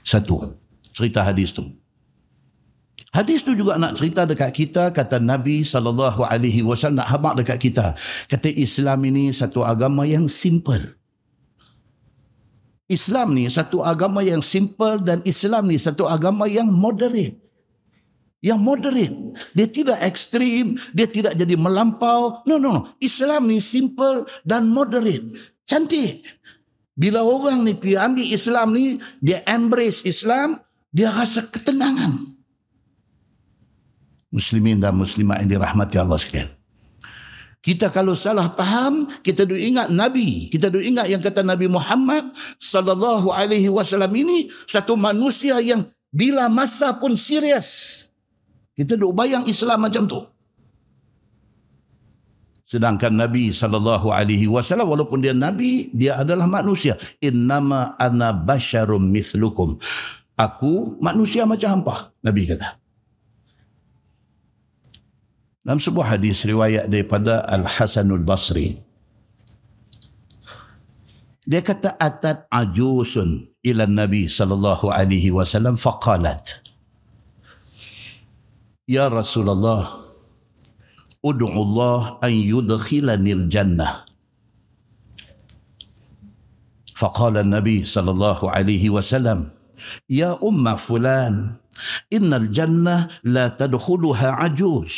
Satu. 0.00 0.56
Cerita 0.96 1.22
hadis 1.22 1.52
tu. 1.52 1.68
Hadis 3.10 3.42
tu 3.42 3.58
juga 3.58 3.74
nak 3.74 3.98
cerita 3.98 4.22
dekat 4.22 4.54
kita 4.54 4.94
kata 4.94 5.18
Nabi 5.18 5.66
sallallahu 5.66 6.22
alaihi 6.22 6.62
wasallam 6.62 7.02
nak 7.02 7.10
habaq 7.10 7.42
dekat 7.42 7.58
kita. 7.58 7.86
Kata 8.30 8.46
Islam 8.46 9.02
ini 9.02 9.34
satu 9.34 9.66
agama 9.66 10.06
yang 10.06 10.30
simple. 10.30 10.94
Islam 12.90 13.34
ni 13.34 13.46
satu 13.50 13.82
agama 13.82 14.22
yang 14.22 14.42
simple 14.42 15.02
dan 15.02 15.22
Islam 15.26 15.70
ni 15.70 15.78
satu 15.78 16.06
agama 16.06 16.46
yang 16.46 16.70
moderate. 16.70 17.38
Yang 18.42 18.60
moderate. 18.62 19.16
Dia 19.58 19.66
tidak 19.70 19.98
ekstrim, 20.06 20.78
dia 20.94 21.06
tidak 21.06 21.34
jadi 21.34 21.54
melampau. 21.58 22.46
No, 22.46 22.62
no, 22.62 22.70
no. 22.72 22.82
Islam 23.02 23.46
ni 23.46 23.58
simple 23.58 24.26
dan 24.46 24.70
moderate. 24.70 25.28
Cantik. 25.66 26.26
Bila 27.00 27.24
orang 27.24 27.64
ni 27.64 27.72
pergi 27.72 27.96
ambil 27.96 28.28
Islam 28.28 28.76
ni, 28.76 29.00
dia 29.24 29.40
embrace 29.48 30.04
Islam, 30.04 30.60
dia 30.92 31.08
rasa 31.08 31.48
ketenangan. 31.48 32.36
Muslimin 34.28 34.84
dan 34.84 34.92
muslimat 34.92 35.40
yang 35.40 35.56
dirahmati 35.56 35.96
Allah 35.96 36.20
sekalian. 36.20 36.52
Kita 37.60 37.88
kalau 37.88 38.12
salah 38.12 38.52
faham, 38.52 39.08
kita 39.24 39.48
duk 39.48 39.56
ingat 39.56 39.88
Nabi. 39.88 40.52
Kita 40.52 40.68
duk 40.68 40.84
ingat 40.84 41.08
yang 41.08 41.24
kata 41.24 41.40
Nabi 41.40 41.72
Muhammad 41.72 42.36
sallallahu 42.60 43.32
alaihi 43.32 43.72
wasallam 43.72 44.12
ini 44.12 44.52
satu 44.68 44.96
manusia 44.96 45.56
yang 45.60 45.84
bila 46.12 46.52
masa 46.52 46.96
pun 47.00 47.16
serius. 47.16 48.04
Kita 48.76 48.96
duk 48.96 49.12
bayang 49.12 49.44
Islam 49.48 49.88
macam 49.88 50.04
tu. 50.04 50.20
Sedangkan 52.70 53.18
Nabi 53.18 53.50
sallallahu 53.50 54.14
alaihi 54.14 54.46
wasallam 54.46 54.86
walaupun 54.94 55.18
dia 55.18 55.34
nabi, 55.34 55.90
dia 55.90 56.22
adalah 56.22 56.46
manusia. 56.46 56.94
Innama 57.18 57.98
ana 57.98 58.30
basyarum 58.30 59.10
mithlukum. 59.10 59.74
Aku 60.38 60.94
manusia 61.02 61.50
macam 61.50 61.82
hampa, 61.82 62.14
Nabi 62.22 62.46
kata. 62.46 62.78
Dalam 65.66 65.82
sebuah 65.82 66.14
hadis 66.14 66.46
riwayat 66.46 66.86
daripada 66.86 67.42
Al-Hasanul 67.50 68.22
Basri. 68.22 68.78
Dia 71.42 71.66
kata 71.66 71.98
atat 71.98 72.46
ajusun 72.54 73.50
ila 73.66 73.82
Nabi 73.90 74.30
sallallahu 74.30 74.94
alaihi 74.94 75.34
wasallam 75.34 75.74
faqalat 75.74 76.62
Ya 78.86 79.10
Rasulullah 79.10 79.99
ud'u 81.20 81.46
Allah 81.48 82.18
an 82.22 82.32
yudkhilani 82.32 83.32
al-jannah 83.32 84.10
فقال 87.00 87.36
النبي 87.36 87.84
صلى 87.88 88.10
الله 88.10 88.40
عليه 88.50 88.90
وسلم 88.92 89.48
يا 90.12 90.36
أم 90.36 90.76
فلان 90.76 91.56
إن 92.12 92.28
الجنة 92.34 93.08
لا 93.24 93.48
تدخلها 93.48 94.28
عجوز. 94.30 94.92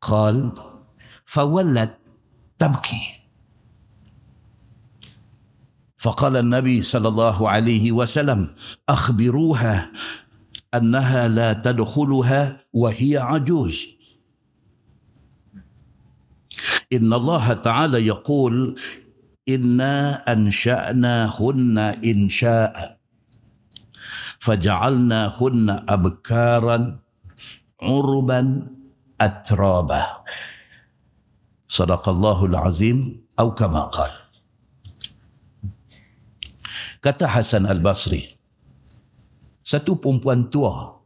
قال 0.00 0.52
فولت 1.24 1.96
تبكي. 2.58 3.04
فقال 5.96 6.36
النبي 6.36 6.82
صلى 6.84 7.08
الله 7.08 7.48
عليه 7.50 7.92
وسلم 7.92 8.54
أخبروها 8.88 9.92
أنها 10.76 11.28
لا 11.28 11.52
تدخلها 11.52 12.60
وهي 12.72 13.16
عجوز 13.16 13.76
إن 16.92 17.12
الله 17.12 17.52
تعالى 17.52 18.06
يقول 18.06 18.80
إنا 19.48 20.24
أنشأناهن 20.32 21.78
انشاء 22.04 22.98
فجعلناهن 24.38 25.68
أبكارا 25.88 26.78
عربا 27.82 28.76
atraba. 29.20 30.24
Sadaqallahul 31.66 32.56
azim 32.56 33.26
atau 33.36 33.52
kama 33.52 33.88
qal. 33.92 34.12
Kata 37.00 37.28
Hasan 37.28 37.68
Al-Basri, 37.68 38.35
satu 39.66 39.98
perempuan 39.98 40.46
tua 40.46 41.02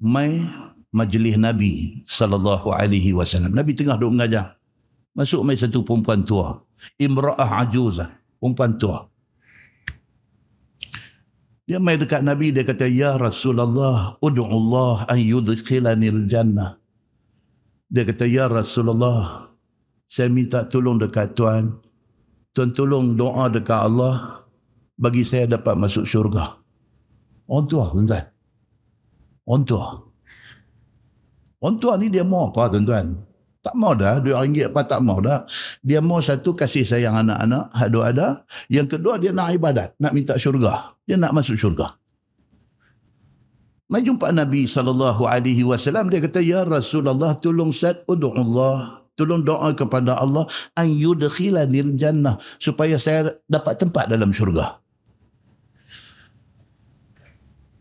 mai 0.00 0.40
majlis 0.88 1.36
Nabi 1.36 2.00
sallallahu 2.08 2.72
alaihi 2.72 3.12
wasallam. 3.12 3.52
Nabi 3.52 3.76
tengah 3.76 4.00
duduk 4.00 4.16
mengajar. 4.16 4.56
Masuk 5.12 5.42
mai 5.42 5.58
satu 5.58 5.82
perempuan 5.82 6.22
tua, 6.22 6.62
imra'ah 6.96 7.66
ajuzah, 7.66 8.08
perempuan 8.38 8.78
tua. 8.78 9.10
Dia 11.66 11.78
mai 11.78 11.98
dekat 11.98 12.22
Nabi 12.26 12.50
dia 12.50 12.66
kata 12.66 12.86
ya 12.90 13.14
Rasulullah 13.14 14.18
ud'u 14.18 14.42
Allah 14.42 15.06
an 15.10 15.18
yudkhilani 15.18 16.08
al-jannah. 16.10 16.78
Dia 17.90 18.06
kata 18.06 18.26
ya 18.26 18.46
Rasulullah 18.46 19.50
saya 20.06 20.30
minta 20.30 20.66
tolong 20.66 20.98
dekat 20.98 21.34
Tuhan. 21.38 21.78
Tuhan 22.54 22.70
tolong 22.74 23.14
doa 23.14 23.46
dekat 23.50 23.86
Allah 23.86 24.46
bagi 24.98 25.22
saya 25.22 25.46
dapat 25.46 25.74
masuk 25.78 26.06
syurga. 26.06 26.59
Orang 27.50 27.66
tua 27.66 27.90
tuan 27.90 28.06
Orang 29.42 29.64
tua. 29.66 29.86
Orang 31.58 31.76
tua 31.82 31.98
ni 31.98 32.06
dia 32.06 32.22
mau 32.22 32.54
apa 32.54 32.70
tuan-tuan? 32.70 33.26
Tak 33.60 33.76
mau 33.76 33.92
dah, 33.92 34.16
duit 34.22 34.32
ringgit 34.32 34.72
apa 34.72 34.80
tak 34.88 35.04
mau 35.04 35.20
dah. 35.20 35.44
Dia 35.84 36.00
mau 36.00 36.22
satu 36.22 36.56
kasih 36.56 36.86
sayang 36.86 37.12
anak-anak, 37.12 37.68
ada 37.76 37.98
ada. 38.08 38.28
Yang 38.72 38.96
kedua 38.96 39.20
dia 39.20 39.36
nak 39.36 39.52
ibadat, 39.52 39.92
nak 40.00 40.16
minta 40.16 40.38
syurga. 40.40 40.96
Dia 41.04 41.20
nak 41.20 41.36
masuk 41.36 41.60
syurga. 41.60 42.00
Mai 43.90 44.06
jumpa 44.06 44.30
Nabi 44.30 44.70
sallallahu 44.70 45.26
alaihi 45.26 45.66
wasallam 45.66 46.08
dia 46.08 46.22
kata 46.22 46.38
ya 46.40 46.62
Rasulullah 46.62 47.34
tolong 47.42 47.74
ud'u 48.06 48.30
Allah 48.38 49.02
tolong 49.18 49.42
doa 49.42 49.74
kepada 49.74 50.14
Allah 50.14 50.46
an 50.78 50.88
yudkhilanil 50.94 51.98
jannah 51.98 52.38
supaya 52.62 52.96
saya 52.96 53.34
dapat 53.50 53.76
tempat 53.76 54.06
dalam 54.08 54.30
syurga. 54.30 54.80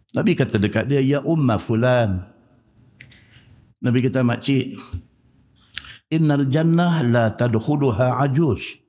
Nabi 0.10 0.34
kata 0.34 0.58
dekat 0.58 0.90
dia 0.90 1.02
ya 1.02 1.20
umma 1.22 1.62
fulan. 1.62 2.26
Nabi 3.80 4.00
kata 4.04 4.26
makcik 4.26 4.76
innal 6.10 6.50
jannah 6.50 7.06
la 7.06 7.26
tadkhuluha 7.32 8.18
ajuz. 8.26 8.82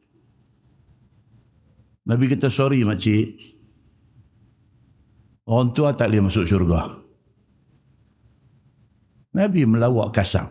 Nabi 2.08 2.24
kata 2.32 2.48
sorry 2.48 2.82
makcik. 2.82 3.36
Orang 5.44 5.76
tua 5.76 5.92
tak 5.92 6.08
boleh 6.10 6.30
masuk 6.30 6.46
syurga. 6.46 7.00
Nabi 9.34 9.62
melawak 9.66 10.14
kasar. 10.14 10.50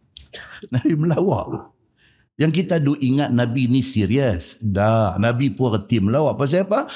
Nabi 0.74 0.94
melawak. 0.96 1.74
Yang 2.34 2.64
kita 2.64 2.82
du 2.82 2.98
ingat 2.98 3.30
Nabi 3.30 3.70
ni 3.70 3.80
serius. 3.80 4.58
Dah, 4.58 5.16
Nabi 5.22 5.54
pun 5.54 5.76
reti 5.76 6.02
melawak. 6.02 6.34
Pasal 6.34 6.66
apa? 6.66 6.88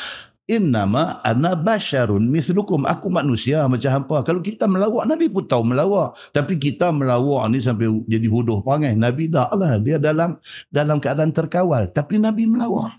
Innama 0.49 1.21
ana 1.21 1.53
basharun 1.61 2.25
mithlukum. 2.33 2.89
Aku 2.89 3.13
manusia 3.13 3.69
macam 3.69 4.01
apa. 4.01 4.25
Kalau 4.25 4.41
kita 4.41 4.65
melawak, 4.65 5.05
Nabi 5.05 5.29
pun 5.29 5.45
tahu 5.45 5.61
melawak. 5.61 6.17
Tapi 6.33 6.57
kita 6.57 6.89
melawak 6.89 7.53
ni 7.53 7.61
sampai 7.61 7.93
jadi 8.09 8.25
huduh 8.33 8.65
pangai. 8.65 8.97
Nabi 8.97 9.29
dah 9.29 9.53
lah. 9.53 9.77
Dia 9.77 10.01
dalam 10.01 10.41
dalam 10.73 11.05
keadaan 11.05 11.37
terkawal. 11.37 11.93
Tapi 11.93 12.17
Nabi 12.17 12.49
melawak. 12.49 12.97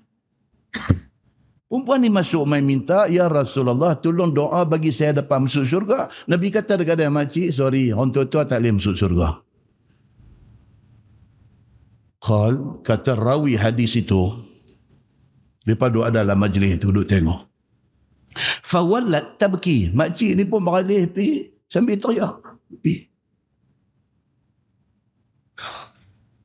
Perempuan 1.70 2.02
ni 2.02 2.10
masuk 2.10 2.50
main 2.50 2.66
minta, 2.66 3.06
Ya 3.06 3.30
Rasulullah, 3.30 3.94
tolong 3.94 4.34
doa 4.34 4.66
bagi 4.66 4.90
saya 4.90 5.22
dapat 5.22 5.46
masuk 5.46 5.66
syurga. 5.70 6.10
Nabi 6.26 6.50
kata 6.50 6.82
dekat 6.82 6.98
dia, 6.98 7.14
Makcik, 7.14 7.54
sorry, 7.54 7.94
orang 7.94 8.10
tua-tua 8.10 8.42
tak 8.50 8.66
boleh 8.66 8.82
masuk 8.82 8.98
syurga. 8.98 9.38
Qal, 12.18 12.82
kata 12.82 13.14
rawi 13.14 13.54
hadis 13.54 14.02
itu, 14.02 14.34
lepas 15.67 15.89
doa 15.91 16.13
dalam 16.13 16.38
majlis 16.39 16.80
itu, 16.80 16.91
duduk 16.91 17.10
tengok. 17.10 17.50
Fawallat 18.63 19.41
tabki. 19.41 19.91
Makcik 19.91 20.38
ni 20.38 20.43
pun 20.45 20.62
beralih 20.62 21.10
pi 21.10 21.50
sambil 21.65 21.98
teriak. 21.98 22.38
Pi. 22.80 23.10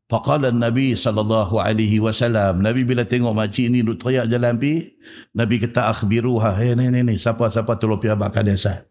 Faqala 0.05 0.53
Nabi 0.53 0.93
sallallahu 0.93 1.57
alaihi 1.61 1.97
wasallam, 1.97 2.61
Nabi 2.61 2.85
bila 2.85 3.09
tengok 3.09 3.33
makcik 3.33 3.73
ni 3.73 3.81
duk 3.81 4.01
teriak 4.01 4.29
jalan 4.29 4.61
pi, 4.61 4.97
Nabi 5.33 5.57
kata 5.61 5.91
akhbiruha, 5.91 6.61
hey 6.61 6.77
ni 6.77 6.93
ni 6.93 7.01
ni, 7.01 7.17
siapa-siapa 7.17 7.77
tolong 7.81 8.01
pi 8.01 8.13
habaq 8.13 8.31
kadiasan. 8.33 8.85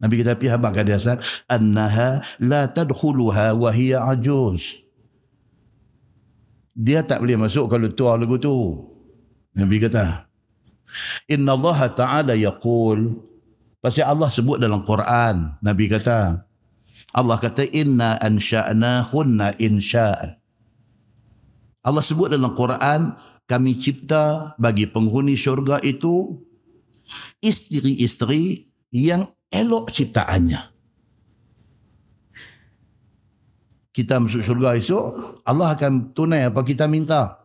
Nabi 0.00 0.22
kata 0.22 0.38
pi 0.38 0.46
habaq 0.46 0.72
kadiasan, 0.80 1.18
annaha 1.50 2.22
la 2.38 2.70
tadkhuluha 2.70 3.58
wa 3.58 3.70
hiya 3.74 4.06
ajuz. 4.06 4.80
Dia 6.78 7.02
tak 7.02 7.20
boleh 7.20 7.36
masuk 7.36 7.66
kalau 7.66 7.90
tua 7.90 8.14
lagu 8.16 8.38
tu. 8.38 8.54
Nabi 9.60 9.76
kata, 9.76 10.24
Inna 11.28 11.54
Allah 11.54 11.78
Ta'ala 11.92 12.34
yaqul, 12.34 13.30
Pasal 13.80 14.12
Allah 14.12 14.28
sebut 14.28 14.60
dalam 14.60 14.84
Quran, 14.84 15.56
Nabi 15.64 15.88
kata, 15.88 16.44
Allah 17.16 17.36
kata 17.40 17.64
inna 17.64 18.20
ansha'na 18.20 19.08
hunna 19.08 19.56
insya'a. 19.56 20.36
Allah 21.80 22.04
sebut 22.04 22.28
dalam 22.28 22.52
Quran 22.52 23.16
kami 23.48 23.80
cipta 23.80 24.52
bagi 24.60 24.84
penghuni 24.84 25.32
syurga 25.32 25.80
itu 25.80 26.44
isteri-isteri 27.40 28.68
yang 28.92 29.24
elok 29.48 29.88
ciptaannya. 29.88 30.60
Kita 33.96 34.20
masuk 34.20 34.44
syurga 34.44 34.76
esok, 34.76 35.40
Allah 35.48 35.72
akan 35.72 36.12
tunai 36.12 36.52
apa 36.52 36.60
kita 36.62 36.84
minta. 36.84 37.39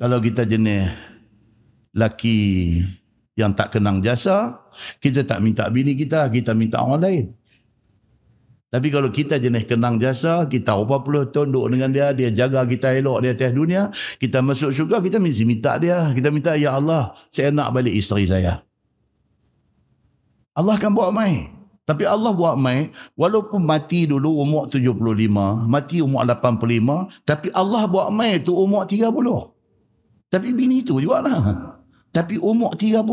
Kalau 0.00 0.18
kita 0.18 0.48
jenis 0.48 0.88
laki 1.92 2.38
yang 3.36 3.52
tak 3.52 3.76
kenang 3.76 4.00
jasa, 4.00 4.60
kita 5.00 5.24
tak 5.24 5.40
minta 5.44 5.68
bini 5.68 5.96
kita, 5.96 6.28
kita 6.32 6.56
minta 6.56 6.80
orang 6.80 7.00
lain. 7.00 7.26
Tapi 8.72 8.88
kalau 8.88 9.12
kita 9.12 9.36
jenis 9.36 9.68
kenang 9.68 10.00
jasa, 10.00 10.48
kita 10.48 10.72
berapa 10.80 11.04
puluh 11.04 11.28
tahun 11.28 11.52
duduk 11.52 11.76
dengan 11.76 11.92
dia, 11.92 12.16
dia 12.16 12.32
jaga 12.32 12.64
kita 12.64 12.96
elok 12.96 13.20
di 13.20 13.28
atas 13.28 13.52
dunia, 13.52 13.92
kita 14.16 14.40
masuk 14.40 14.72
syurga, 14.72 15.04
kita 15.04 15.20
mesti 15.20 15.44
minta 15.44 15.76
dia. 15.76 16.08
Kita 16.16 16.32
minta, 16.32 16.56
Ya 16.56 16.72
Allah, 16.80 17.12
saya 17.28 17.52
nak 17.52 17.68
balik 17.76 17.92
isteri 17.92 18.24
saya. 18.24 18.64
Allah 20.56 20.80
akan 20.80 20.92
buat 20.96 21.12
mai. 21.12 21.52
Tapi 21.84 22.08
Allah 22.08 22.32
buat 22.32 22.56
mai, 22.56 22.88
walaupun 23.12 23.60
mati 23.60 24.08
dulu 24.08 24.40
umur 24.40 24.64
75, 24.72 25.68
mati 25.68 26.00
umur 26.00 26.24
85, 26.24 27.28
tapi 27.28 27.52
Allah 27.52 27.84
buat 27.84 28.08
mai 28.08 28.40
tu 28.40 28.56
umur 28.56 28.88
30. 28.88 29.51
Tapi 30.32 30.56
bini 30.56 30.80
tu 30.80 30.96
juga 30.96 31.20
lah 31.20 31.82
tapi 32.12 32.36
umur 32.36 32.76
30. 32.76 33.08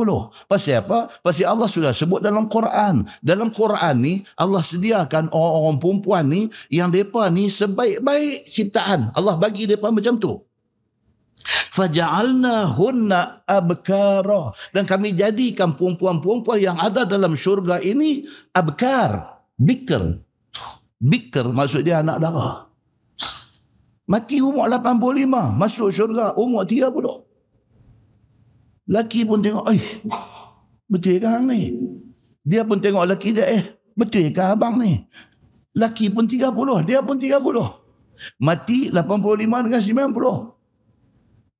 Pasal 0.45 0.83
apa? 0.83 1.07
Pasal 1.23 1.47
Allah 1.47 1.71
sudah 1.71 1.95
sebut 1.95 2.19
dalam 2.19 2.51
Quran. 2.51 3.07
Dalam 3.23 3.47
Quran 3.49 3.95
ni 3.95 4.13
Allah 4.35 4.59
sediakan 4.59 5.31
orang-orang 5.31 5.79
perempuan 5.79 6.23
ni 6.27 6.51
yang 6.67 6.91
depa 6.91 7.31
ni 7.31 7.47
sebaik-baik 7.47 8.43
ciptaan. 8.43 9.15
Allah 9.15 9.39
bagi 9.39 9.65
depa 9.65 9.87
macam 9.89 10.19
tu. 10.19 10.35
Faja'alna 11.71 12.67
hunna 12.75 13.47
abkara. 13.47 14.51
Dan 14.75 14.83
kami 14.83 15.15
jadikan 15.15 15.79
perempuan-perempuan 15.79 16.59
yang 16.59 16.75
ada 16.75 17.07
dalam 17.07 17.39
syurga 17.39 17.79
ini 17.79 18.27
abkar. 18.51 19.39
Bikr. 19.55 20.19
Bikr 20.99 21.55
maksud 21.55 21.87
dia 21.87 22.03
anak 22.03 22.19
darah. 22.19 22.68
Mati 24.09 24.41
umur 24.41 24.65
85. 24.65 25.53
Masuk 25.53 25.93
syurga 25.93 26.33
umur 26.33 26.65
30. 26.65 27.29
Laki 28.89 29.21
pun 29.21 29.37
tengok, 29.37 29.69
eh, 29.69 30.01
betul 30.89 31.21
kan 31.21 31.45
ni? 31.45 31.77
Dia 32.41 32.65
pun 32.65 32.81
tengok 32.81 33.05
laki 33.05 33.37
dia, 33.37 33.45
eh, 33.45 33.61
betul 33.93 34.33
kan 34.33 34.57
abang 34.57 34.81
ni? 34.81 34.97
Laki 35.77 36.09
pun 36.09 36.25
30, 36.25 36.81
dia 36.81 37.05
pun 37.05 37.21
30. 37.21 37.69
Mati 38.41 38.89
85 38.89 39.69
dengan 39.69 39.81
90. 39.85 40.57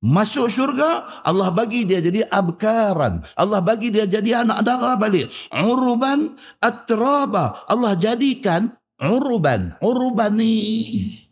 Masuk 0.02 0.50
syurga, 0.50 1.22
Allah 1.22 1.54
bagi 1.54 1.86
dia 1.86 2.02
jadi 2.02 2.26
abkaran. 2.26 3.22
Allah 3.38 3.62
bagi 3.62 3.94
dia 3.94 4.10
jadi 4.10 4.42
anak 4.42 4.66
darah 4.66 4.98
balik. 4.98 5.30
Uruban 5.54 6.34
atraba. 6.58 7.62
Allah 7.70 7.94
jadikan 7.94 8.74
uruban. 8.98 9.78
Uruban 9.84 10.40
ni. 10.40 11.29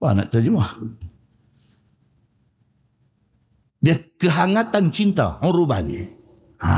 Apa 0.00 0.16
nak 0.16 0.32
terjemah? 0.32 0.80
Dia 3.84 4.00
kehangatan 4.16 4.88
cinta, 4.88 5.36
uruban. 5.44 5.84
Ha. 6.64 6.72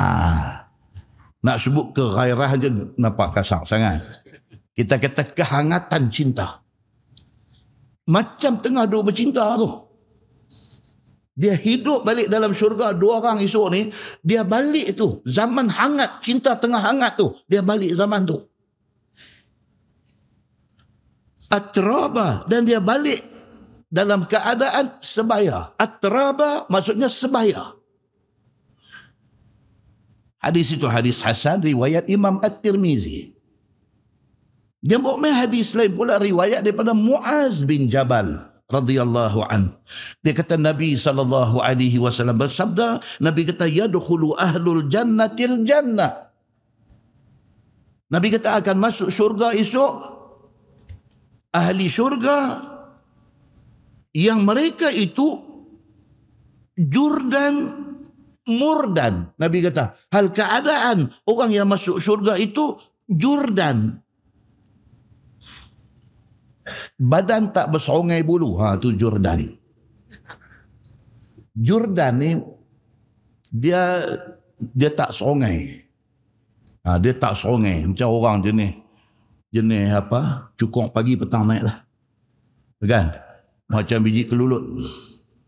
Nak 1.43 1.57
sebut 1.59 1.95
ke 1.95 2.03
gairah 2.03 2.51
je 2.59 2.67
nampak 2.99 3.31
kasar 3.31 3.63
sangat. 3.63 4.03
Kita 4.75 4.99
kata 4.99 5.23
kehangatan 5.39 6.11
cinta. 6.11 6.67
Macam 8.11 8.59
tengah 8.59 8.91
dua 8.91 9.07
bercinta 9.07 9.55
tu. 9.55 9.71
Dia 11.39 11.55
hidup 11.55 12.03
balik 12.03 12.27
dalam 12.27 12.51
syurga 12.51 12.91
dua 12.91 13.23
orang 13.23 13.39
esok 13.39 13.71
ni. 13.71 13.87
Dia 14.27 14.43
balik 14.43 14.99
tu. 14.99 15.23
Zaman 15.23 15.71
hangat. 15.71 16.19
Cinta 16.19 16.59
tengah 16.59 16.83
hangat 16.83 17.15
tu. 17.15 17.31
Dia 17.47 17.63
balik 17.63 17.95
zaman 17.95 18.27
tu. 18.27 18.52
Atraba. 21.53 22.49
Dan 22.49 22.65
dia 22.65 22.81
balik 22.81 23.21
dalam 23.93 24.25
keadaan 24.25 24.97
sebaya. 25.05 25.77
Atraba 25.77 26.65
maksudnya 26.73 27.13
sebaya. 27.13 27.77
Hadis 30.41 30.75
itu 30.75 30.89
hadis 30.89 31.21
Hasan 31.23 31.63
riwayat 31.63 32.09
Imam 32.09 32.41
At-Tirmizi. 32.43 33.37
Dia 34.83 34.99
bawa 34.99 35.31
hadis 35.31 35.79
lain 35.79 35.95
pula 35.95 36.19
riwayat 36.19 36.67
daripada 36.67 36.91
Muaz 36.91 37.63
bin 37.63 37.87
Jabal 37.87 38.51
radhiyallahu 38.67 39.47
an. 39.47 39.79
Dia 40.25 40.35
kata 40.35 40.59
Nabi 40.59 40.99
sallallahu 40.99 41.63
alaihi 41.63 42.03
wasallam 42.03 42.41
bersabda, 42.41 42.99
Nabi 43.23 43.47
kata 43.47 43.71
yadkhulu 43.71 44.35
ahlul 44.35 44.91
jannatil 44.91 45.63
jannah. 45.63 46.35
Nabi 48.11 48.35
kata 48.35 48.59
akan 48.59 48.77
masuk 48.83 49.15
syurga 49.15 49.55
esok 49.55 50.22
ahli 51.53 51.87
syurga 51.87 52.41
yang 54.17 54.45
mereka 54.45 54.89
itu 54.89 55.53
Jordan 56.77 57.55
murdan. 58.49 59.31
Nabi 59.37 59.63
kata, 59.63 59.95
hal 60.11 60.33
keadaan 60.33 61.13
orang 61.29 61.51
yang 61.53 61.69
masuk 61.69 62.01
syurga 62.01 62.35
itu 62.41 62.75
jurdan. 63.07 64.01
Badan 66.97 67.53
tak 67.53 67.75
bersongai 67.75 68.23
bulu. 68.25 68.57
Ha, 68.63 68.79
tu 68.79 68.95
Jordan. 68.95 69.45
Jordan 71.53 72.13
ni 72.17 72.31
dia 73.53 74.01
dia 74.57 74.91
tak 74.95 75.13
songai. 75.13 75.85
Ha, 76.87 76.97
dia 77.03 77.13
tak 77.19 77.35
songai. 77.35 77.85
Macam 77.85 78.09
orang 78.15 78.41
jenis 78.41 78.82
jenis 79.53 79.93
apa? 79.93 80.51
Cukong 80.57 80.91
pagi 80.91 81.15
petang 81.15 81.45
naik 81.45 81.63
lah. 81.69 81.77
Kan? 82.83 83.13
Macam 83.69 84.03
biji 84.03 84.27
kelulut. 84.27 84.65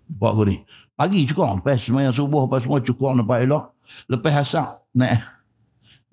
Buat 0.06 0.32
aku 0.36 0.42
ni. 0.46 0.56
Pagi 0.94 1.26
cukong. 1.26 1.64
Lepas 1.64 1.82
semayang 1.82 2.14
subuh. 2.14 2.46
Lepas 2.46 2.62
semua 2.62 2.78
cukong 2.78 3.18
nampak 3.18 3.48
elok. 3.48 3.74
Lepas 4.06 4.44
asak 4.44 4.68
naik. 4.94 5.18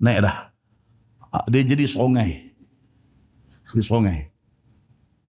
Naik 0.02 0.24
dah. 0.24 0.50
Ha, 1.32 1.46
dia 1.46 1.62
jadi 1.62 1.84
songai. 1.86 2.52
Dia 3.70 3.84
songai. 3.84 4.32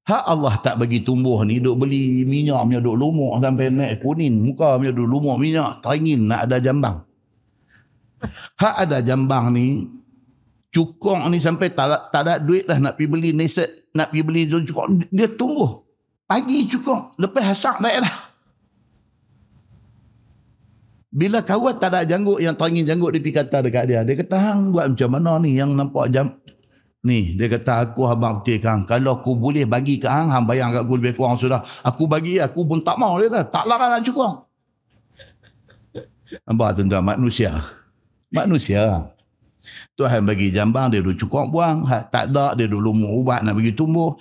Hak 0.03 0.23
Allah 0.27 0.59
tak 0.59 0.83
bagi 0.83 0.99
tumbuh 0.99 1.47
ni 1.47 1.63
duk 1.63 1.79
beli 1.79 2.27
minyak 2.27 2.59
punya 2.67 2.83
duk 2.83 2.99
lumuk 2.99 3.39
sampai 3.39 3.71
naik 3.71 4.03
kuning 4.03 4.35
muka 4.35 4.75
punya 4.75 4.91
duk 4.91 5.07
lumuk 5.07 5.39
minyak 5.39 5.79
teringin 5.79 6.27
nak 6.27 6.43
ada 6.43 6.59
jambang. 6.59 7.07
Hak 8.59 8.83
ada 8.83 8.99
jambang 8.99 9.55
ni 9.55 9.87
cukong 10.73 11.29
ni 11.29 11.37
sampai 11.37 11.69
tak, 11.69 12.09
tak 12.09 12.21
ada 12.25 12.41
duit 12.41 12.65
dah 12.65 12.81
nak 12.81 12.97
pergi 12.97 13.07
beli 13.07 13.29
neset 13.31 13.69
nak 13.93 14.09
pergi 14.09 14.23
beli 14.25 14.41
cukong 14.49 15.07
dia 15.13 15.29
tumbuh. 15.29 15.85
Pagi 16.25 16.65
cukong 16.65 17.13
lepas 17.21 17.45
hasak 17.45 17.77
naik 17.79 18.01
dah. 18.01 18.15
Bila 21.13 21.45
kawan 21.45 21.77
tak 21.77 21.93
ada 21.93 22.09
janggut 22.09 22.41
yang 22.41 22.57
teringin 22.57 22.89
janggut 22.89 23.13
dia 23.13 23.21
pergi 23.21 23.37
kata 23.37 23.57
dekat 23.61 23.85
dia. 23.85 24.01
Dia 24.01 24.17
kata 24.17 24.35
hang 24.41 24.73
buat 24.73 24.89
macam 24.97 25.09
mana 25.13 25.37
ni 25.37 25.53
yang 25.53 25.69
nampak 25.77 26.09
jam, 26.09 26.33
Ni, 27.03 27.35
dia 27.35 27.51
kata 27.51 27.91
aku 27.91 28.07
abang 28.07 28.39
betul 28.39 28.63
kang. 28.63 28.87
Kalau 28.87 29.19
aku 29.19 29.35
boleh 29.35 29.67
bagi 29.67 29.99
ke 29.99 30.07
hang, 30.07 30.31
hang 30.31 30.47
bayang 30.47 30.71
kat 30.71 30.87
aku 30.87 30.95
lebih 30.95 31.19
kurang 31.19 31.35
sudah. 31.35 31.59
Aku 31.83 32.07
bagi, 32.07 32.39
aku 32.39 32.63
pun 32.63 32.79
tak 32.79 32.95
mau. 32.95 33.19
Dia 33.19 33.27
kata, 33.27 33.43
tak 33.51 33.67
larang 33.67 33.99
nak 33.99 34.07
cukup. 34.07 34.47
Nampak 36.47 36.79
tuan-tuan, 36.79 37.03
manusia. 37.03 37.59
Manusia. 38.31 39.12
Tuhan 39.93 40.25
bagi 40.25 40.49
jambang, 40.49 40.91
dia 40.93 40.99
duduk 40.99 41.25
cukup 41.25 41.53
buang. 41.53 41.85
Ha, 41.87 42.05
tak 42.07 42.33
ada, 42.33 42.57
dia 42.57 42.65
duduk 42.65 42.93
lumur 42.93 43.23
ubat 43.23 43.41
nak 43.45 43.57
bagi 43.57 43.73
tumbuh. 43.73 44.17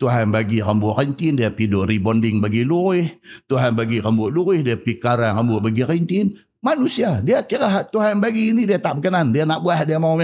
Tuhan 0.00 0.34
bagi 0.34 0.58
rambut 0.58 0.98
rintin, 0.98 1.38
dia 1.38 1.54
pergi 1.54 1.70
duduk 1.70 1.86
rebonding 1.86 2.42
bagi 2.42 2.66
lurih. 2.66 3.06
Tuhan 3.46 3.78
bagi 3.78 4.02
rambut 4.02 4.34
lurih, 4.34 4.66
dia 4.66 4.74
pergi 4.74 4.98
karang 4.98 5.38
rambut 5.38 5.62
bagi 5.62 5.86
rintin. 5.86 6.34
Manusia, 6.62 7.22
dia 7.22 7.42
kira 7.42 7.86
Tuhan 7.90 8.18
bagi 8.18 8.54
ini, 8.54 8.66
dia 8.66 8.82
tak 8.82 8.98
berkenan. 8.98 9.30
Dia 9.30 9.46
nak 9.46 9.62
buat, 9.62 9.82
dia 9.82 9.98
mau. 10.02 10.18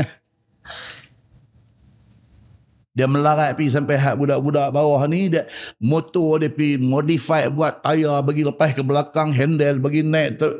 Dia 2.98 3.06
melarat 3.06 3.54
pergi 3.54 3.70
sampai 3.70 3.94
hak 3.94 4.18
budak-budak 4.18 4.74
bawah 4.74 5.06
ni. 5.06 5.30
Dia, 5.30 5.46
motor 5.78 6.42
dia 6.42 6.50
pergi 6.50 6.82
modify 6.82 7.46
buat 7.46 7.78
tayar 7.78 8.26
bagi 8.26 8.42
lepas 8.42 8.74
ke 8.74 8.82
belakang. 8.82 9.30
Handle 9.30 9.78
bagi 9.78 10.02
naik. 10.02 10.34
Ter... 10.34 10.50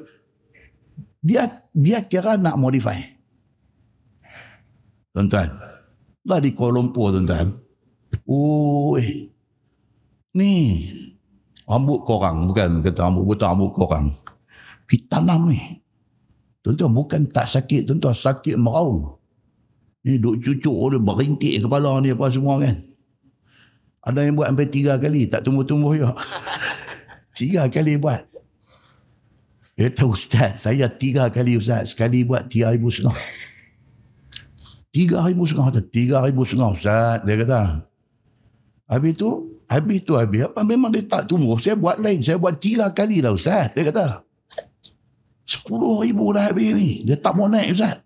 Dia 1.19 1.51
dia 1.75 1.99
kira 2.07 2.39
nak 2.39 2.55
modify. 2.55 3.18
Tuan-tuan. 5.19 5.51
Lah 6.31 6.39
di 6.39 6.55
Kuala 6.55 6.79
Lumpur 6.79 7.11
tuan-tuan. 7.11 7.51
Oh, 8.31 8.95
eh. 8.95 9.27
Ni. 10.39 10.87
Rambut 11.67 12.07
korang. 12.07 12.47
Bukan 12.47 12.87
kata 12.87 13.11
rambut. 13.11 13.27
Betul 13.27 13.51
rambut 13.51 13.75
korang. 13.75 14.15
Pergi 14.87 15.11
tanam 15.11 15.51
ni. 15.51 15.59
Tuan-tuan 16.63 16.95
bukan 16.95 17.27
tak 17.27 17.51
sakit. 17.51 17.91
Tuan-tuan 17.91 18.15
sakit 18.15 18.55
meraung. 18.63 19.19
Ni 20.07 20.23
duk 20.23 20.39
cucuk 20.39 20.95
dia 20.95 21.03
berintik 21.03 21.67
kepala 21.67 21.99
ni 21.99 22.15
apa 22.15 22.31
semua 22.31 22.63
kan. 22.63 22.79
Ada 24.07 24.23
yang 24.23 24.39
buat 24.39 24.55
sampai 24.55 24.71
tiga 24.71 25.03
kali. 25.03 25.27
Tak 25.27 25.43
tumbuh-tumbuh 25.43 25.99
juga. 25.99 26.15
tiga 27.43 27.67
kali 27.67 27.99
buat. 27.99 28.23
Dia 29.75 29.91
tahu 29.91 30.15
Ustaz. 30.15 30.63
Saya 30.63 30.87
tiga 30.87 31.27
kali 31.27 31.59
Ustaz. 31.59 31.91
Sekali 31.99 32.23
buat 32.23 32.47
tiga 32.47 32.71
ribu 32.71 32.87
setengah. 32.87 33.48
Tiga 34.99 35.23
ribu 35.23 35.47
setengah. 35.47 35.79
Tiga 35.95 36.27
ribu 36.27 36.43
setengah 36.43 36.75
Ustaz. 36.75 37.23
Dia 37.23 37.39
kata. 37.39 37.87
Habis 38.91 39.15
tu. 39.15 39.55
Habis 39.71 40.03
tu 40.03 40.19
habis. 40.19 40.51
Apa 40.51 40.67
memang 40.67 40.91
dia 40.91 41.07
tak 41.07 41.31
tumbuh. 41.31 41.55
Saya 41.63 41.79
buat 41.79 42.03
lain. 42.03 42.19
Saya 42.19 42.35
buat 42.35 42.59
tiga 42.59 42.91
kali 42.91 43.23
dah 43.23 43.31
Ustaz. 43.31 43.71
Dia 43.79 43.87
kata. 43.95 44.27
Sepuluh 45.47 46.03
ribu 46.03 46.35
dah 46.35 46.51
habis 46.51 46.75
ni. 46.75 47.07
Dia 47.07 47.15
tak 47.15 47.39
mau 47.39 47.47
naik 47.47 47.79
Ustaz. 47.79 48.03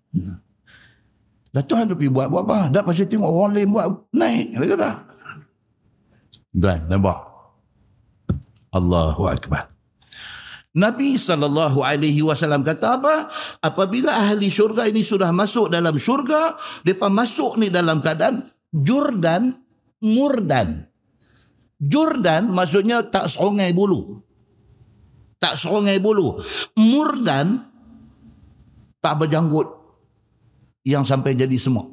Dah 1.49 1.65
Tuhan 1.65 1.89
tu 1.89 1.97
pergi 1.97 2.13
buat, 2.13 2.29
buat 2.29 2.45
apa? 2.45 2.69
Dah 2.69 2.85
pasal 2.85 3.09
tengok 3.09 3.29
orang 3.29 3.57
lain 3.57 3.73
buat, 3.73 3.85
naik. 4.13 4.53
Dia 4.53 4.69
kata. 4.77 4.91
Tuan, 6.53 6.79
nampak? 6.93 7.17
Allahu 8.69 9.33
Akbar. 9.33 9.65
Nabi 10.73 11.13
sallallahu 11.13 11.85
alaihi 11.85 12.25
wasallam 12.25 12.65
kata 12.65 12.97
apa? 12.97 13.29
Apabila 13.61 14.09
ahli 14.09 14.49
syurga 14.49 14.89
ini 14.89 15.05
sudah 15.05 15.29
masuk 15.29 15.69
dalam 15.69 15.93
syurga, 16.01 16.57
depa 16.81 17.13
masuk 17.13 17.61
ni 17.61 17.69
dalam 17.69 18.01
keadaan 18.01 18.49
jurdan 18.73 19.53
murdan. 20.01 20.89
Jurdan 21.77 22.49
maksudnya 22.49 23.05
tak 23.05 23.29
serongai 23.29 23.69
bulu. 23.69 24.17
Tak 25.37 25.61
serongai 25.61 26.01
bulu. 26.01 26.41
Murdan 26.73 27.69
tak 28.97 29.21
berjanggut 29.21 29.69
yang 30.81 31.05
sampai 31.05 31.37
jadi 31.37 31.53
semua. 31.61 31.85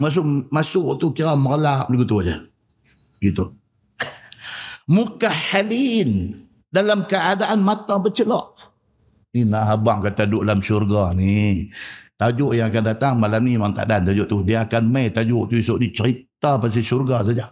Masuk 0.00 0.50
masuk 0.50 0.98
tu 0.98 1.14
kira 1.14 1.38
meralap 1.38 1.86
begitu 1.86 2.26
aja. 2.26 2.42
Gitu. 3.22 3.54
Muka 4.90 5.30
halin 5.30 6.49
dalam 6.70 7.04
keadaan 7.04 7.60
mata 7.60 7.98
bercelak. 7.98 8.54
Ni 9.34 9.46
nak 9.46 9.78
abang 9.78 10.02
kata 10.02 10.26
duduk 10.26 10.42
dalam 10.46 10.62
syurga 10.62 11.14
ni. 11.14 11.66
Tajuk 12.18 12.52
yang 12.52 12.70
akan 12.70 12.84
datang 12.84 13.14
malam 13.18 13.42
ni 13.42 13.58
memang 13.58 13.74
tak 13.74 13.90
ada 13.90 14.10
tajuk 14.10 14.26
tu. 14.26 14.38
Dia 14.42 14.66
akan 14.66 14.82
main 14.90 15.10
tajuk 15.10 15.50
tu 15.50 15.54
esok 15.58 15.78
ni 15.78 15.88
cerita 15.90 16.58
pasal 16.58 16.82
syurga 16.82 17.22
saja. 17.26 17.46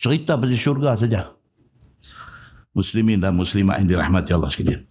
Cerita 0.00 0.38
pasal 0.38 0.58
syurga 0.58 0.96
saja. 0.98 1.22
Muslimin 2.70 3.18
dan 3.18 3.34
muslimat 3.34 3.82
yang 3.82 3.88
dirahmati 3.90 4.30
Allah 4.30 4.50
sekalian. 4.50 4.86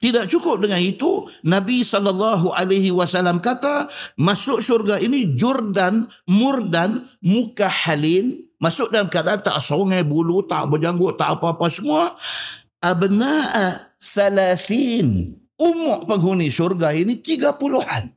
Tidak 0.00 0.32
cukup 0.32 0.64
dengan 0.64 0.80
itu, 0.80 1.28
Nabi 1.44 1.84
sallallahu 1.84 2.56
alaihi 2.56 2.88
wasallam 2.88 3.44
kata, 3.44 3.84
masuk 4.16 4.64
syurga 4.64 4.96
ini 4.96 5.36
jurdan, 5.36 6.08
murdan, 6.24 7.04
muka 7.20 7.68
halin, 7.68 8.48
masuk 8.60 8.92
dalam 8.92 9.08
keadaan 9.08 9.40
tak 9.40 9.58
songai 9.58 10.04
bulu, 10.04 10.44
tak 10.44 10.68
berjanggut, 10.68 11.16
tak 11.16 11.40
apa-apa 11.40 11.66
semua. 11.72 12.12
Abna'a 12.78 13.96
salasin. 13.96 15.40
Umur 15.60 16.08
penghuni 16.08 16.48
syurga 16.48 16.92
ini 16.92 17.20
tiga 17.20 17.56
puluhan. 17.56 18.12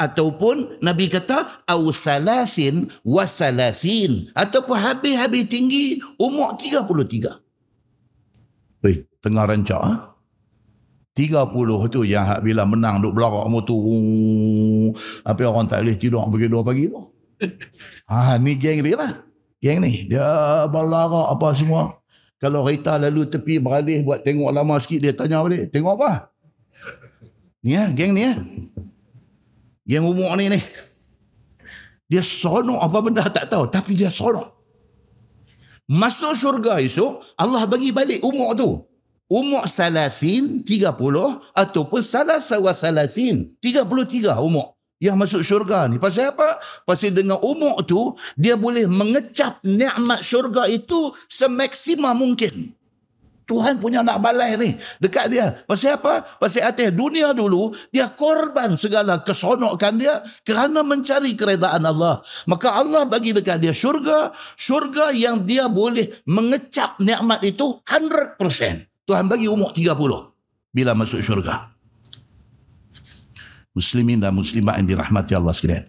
Ataupun 0.00 0.80
Nabi 0.80 1.12
kata, 1.12 1.68
au 1.68 1.92
salasin 1.92 2.88
wa 3.04 3.28
salasin. 3.28 4.32
Ataupun 4.32 4.76
habis-habis 4.76 5.44
tinggi, 5.48 6.00
umur 6.16 6.56
tiga 6.56 6.88
puluh 6.88 7.04
tiga. 7.04 7.36
Weh, 8.80 9.04
tengah 9.20 9.44
rancak 9.44 9.76
ha? 9.76 10.10
30 11.20 11.92
tu 11.92 12.00
yang 12.06 12.24
bila 12.40 12.64
menang 12.64 13.02
duk 13.04 13.12
belarak 13.12 13.44
motor 13.50 13.82
apa 15.26 15.40
orang 15.44 15.68
tak 15.68 15.84
boleh 15.84 15.96
tidur 16.00 16.24
pergi 16.30 16.48
dua 16.48 16.62
pagi 16.64 16.88
tu 16.88 17.02
ha 18.10 18.36
ni 18.36 18.56
geng 18.56 18.84
dia 18.84 18.96
lah. 18.96 19.12
Geng 19.60 19.80
ni. 19.84 20.08
Dia 20.08 20.64
belarak 20.68 21.36
apa 21.36 21.48
semua. 21.56 22.00
Kalau 22.40 22.64
Rita 22.64 22.96
lalu 22.96 23.28
tepi 23.28 23.60
beralih 23.60 24.00
buat 24.00 24.24
tengok 24.24 24.48
lama 24.48 24.80
sikit 24.80 25.00
dia 25.04 25.12
tanya 25.12 25.44
balik. 25.44 25.68
Tengok 25.68 25.92
apa? 26.00 26.32
Ni 27.60 27.76
ya 27.76 27.92
geng 27.92 28.16
ni 28.16 28.24
ya 28.24 28.32
geng 29.84 30.08
umur 30.08 30.32
ni 30.40 30.48
ni. 30.48 30.60
Dia 32.10 32.24
sonok 32.24 32.80
apa 32.80 32.98
benda 33.04 33.24
tak 33.28 33.52
tahu. 33.52 33.68
Tapi 33.68 33.92
dia 33.94 34.08
sonok 34.08 34.60
masuk 35.90 36.38
syurga 36.38 36.78
esok 36.78 37.34
Allah 37.34 37.66
bagi 37.66 37.90
balik 37.90 38.22
umur 38.22 38.54
tu. 38.56 38.70
Umur 39.30 39.62
salasin 39.70 40.66
30 40.66 40.90
ataupun 41.54 42.02
salah 42.02 42.42
sawa 42.42 42.74
salasin 42.74 43.54
33 43.62 44.26
umur 44.42 44.74
yang 45.00 45.16
masuk 45.16 45.40
syurga 45.40 45.88
ni. 45.88 45.96
Pasal 45.96 46.36
apa? 46.36 46.60
Pasal 46.84 47.16
dengan 47.16 47.40
umur 47.40 47.80
tu, 47.88 48.14
dia 48.36 48.54
boleh 48.54 48.84
mengecap 48.84 49.58
nikmat 49.64 50.20
syurga 50.20 50.68
itu 50.68 51.10
semaksimum 51.26 52.14
mungkin. 52.14 52.76
Tuhan 53.50 53.82
punya 53.82 54.06
nak 54.06 54.22
balai 54.22 54.54
ni 54.54 54.70
dekat 55.02 55.26
dia. 55.26 55.50
Pasal 55.66 55.98
apa? 55.98 56.22
Pasal 56.38 56.70
atas 56.70 56.94
dunia 56.94 57.34
dulu, 57.34 57.74
dia 57.90 58.06
korban 58.14 58.78
segala 58.78 59.26
kesonokan 59.26 59.98
dia 59.98 60.22
kerana 60.46 60.86
mencari 60.86 61.34
keredaan 61.34 61.82
Allah. 61.82 62.22
Maka 62.46 62.78
Allah 62.78 63.10
bagi 63.10 63.34
dekat 63.34 63.58
dia 63.58 63.74
syurga, 63.74 64.30
syurga 64.54 65.10
yang 65.10 65.42
dia 65.42 65.66
boleh 65.66 66.06
mengecap 66.30 66.94
nikmat 67.02 67.42
itu 67.42 67.82
100%. 67.82 68.38
Tuhan 69.02 69.26
bagi 69.26 69.50
umur 69.50 69.74
30 69.74 69.90
bila 70.70 70.94
masuk 70.94 71.18
syurga. 71.18 71.69
Muslimin 73.70 74.18
dan 74.18 74.34
muslimat 74.34 74.78
yang 74.82 74.88
dirahmati 74.96 75.32
Allah 75.38 75.54
sekalian. 75.54 75.86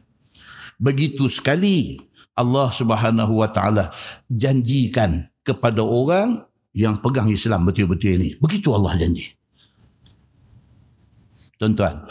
Begitu 0.78 1.26
sekali 1.30 1.98
Allah 2.38 2.70
Subhanahu 2.74 3.41
wa 3.41 3.50
taala 3.50 3.94
janjikan 4.30 5.30
kepada 5.41 5.82
orang 5.82 6.46
yang 6.72 6.98
pegang 7.02 7.28
Islam 7.28 7.67
betul-betul 7.67 8.17
ini. 8.17 8.30
Begitu 8.39 8.72
Allah 8.72 8.96
janji. 8.96 9.36
Tuan-tuan. 11.62 12.02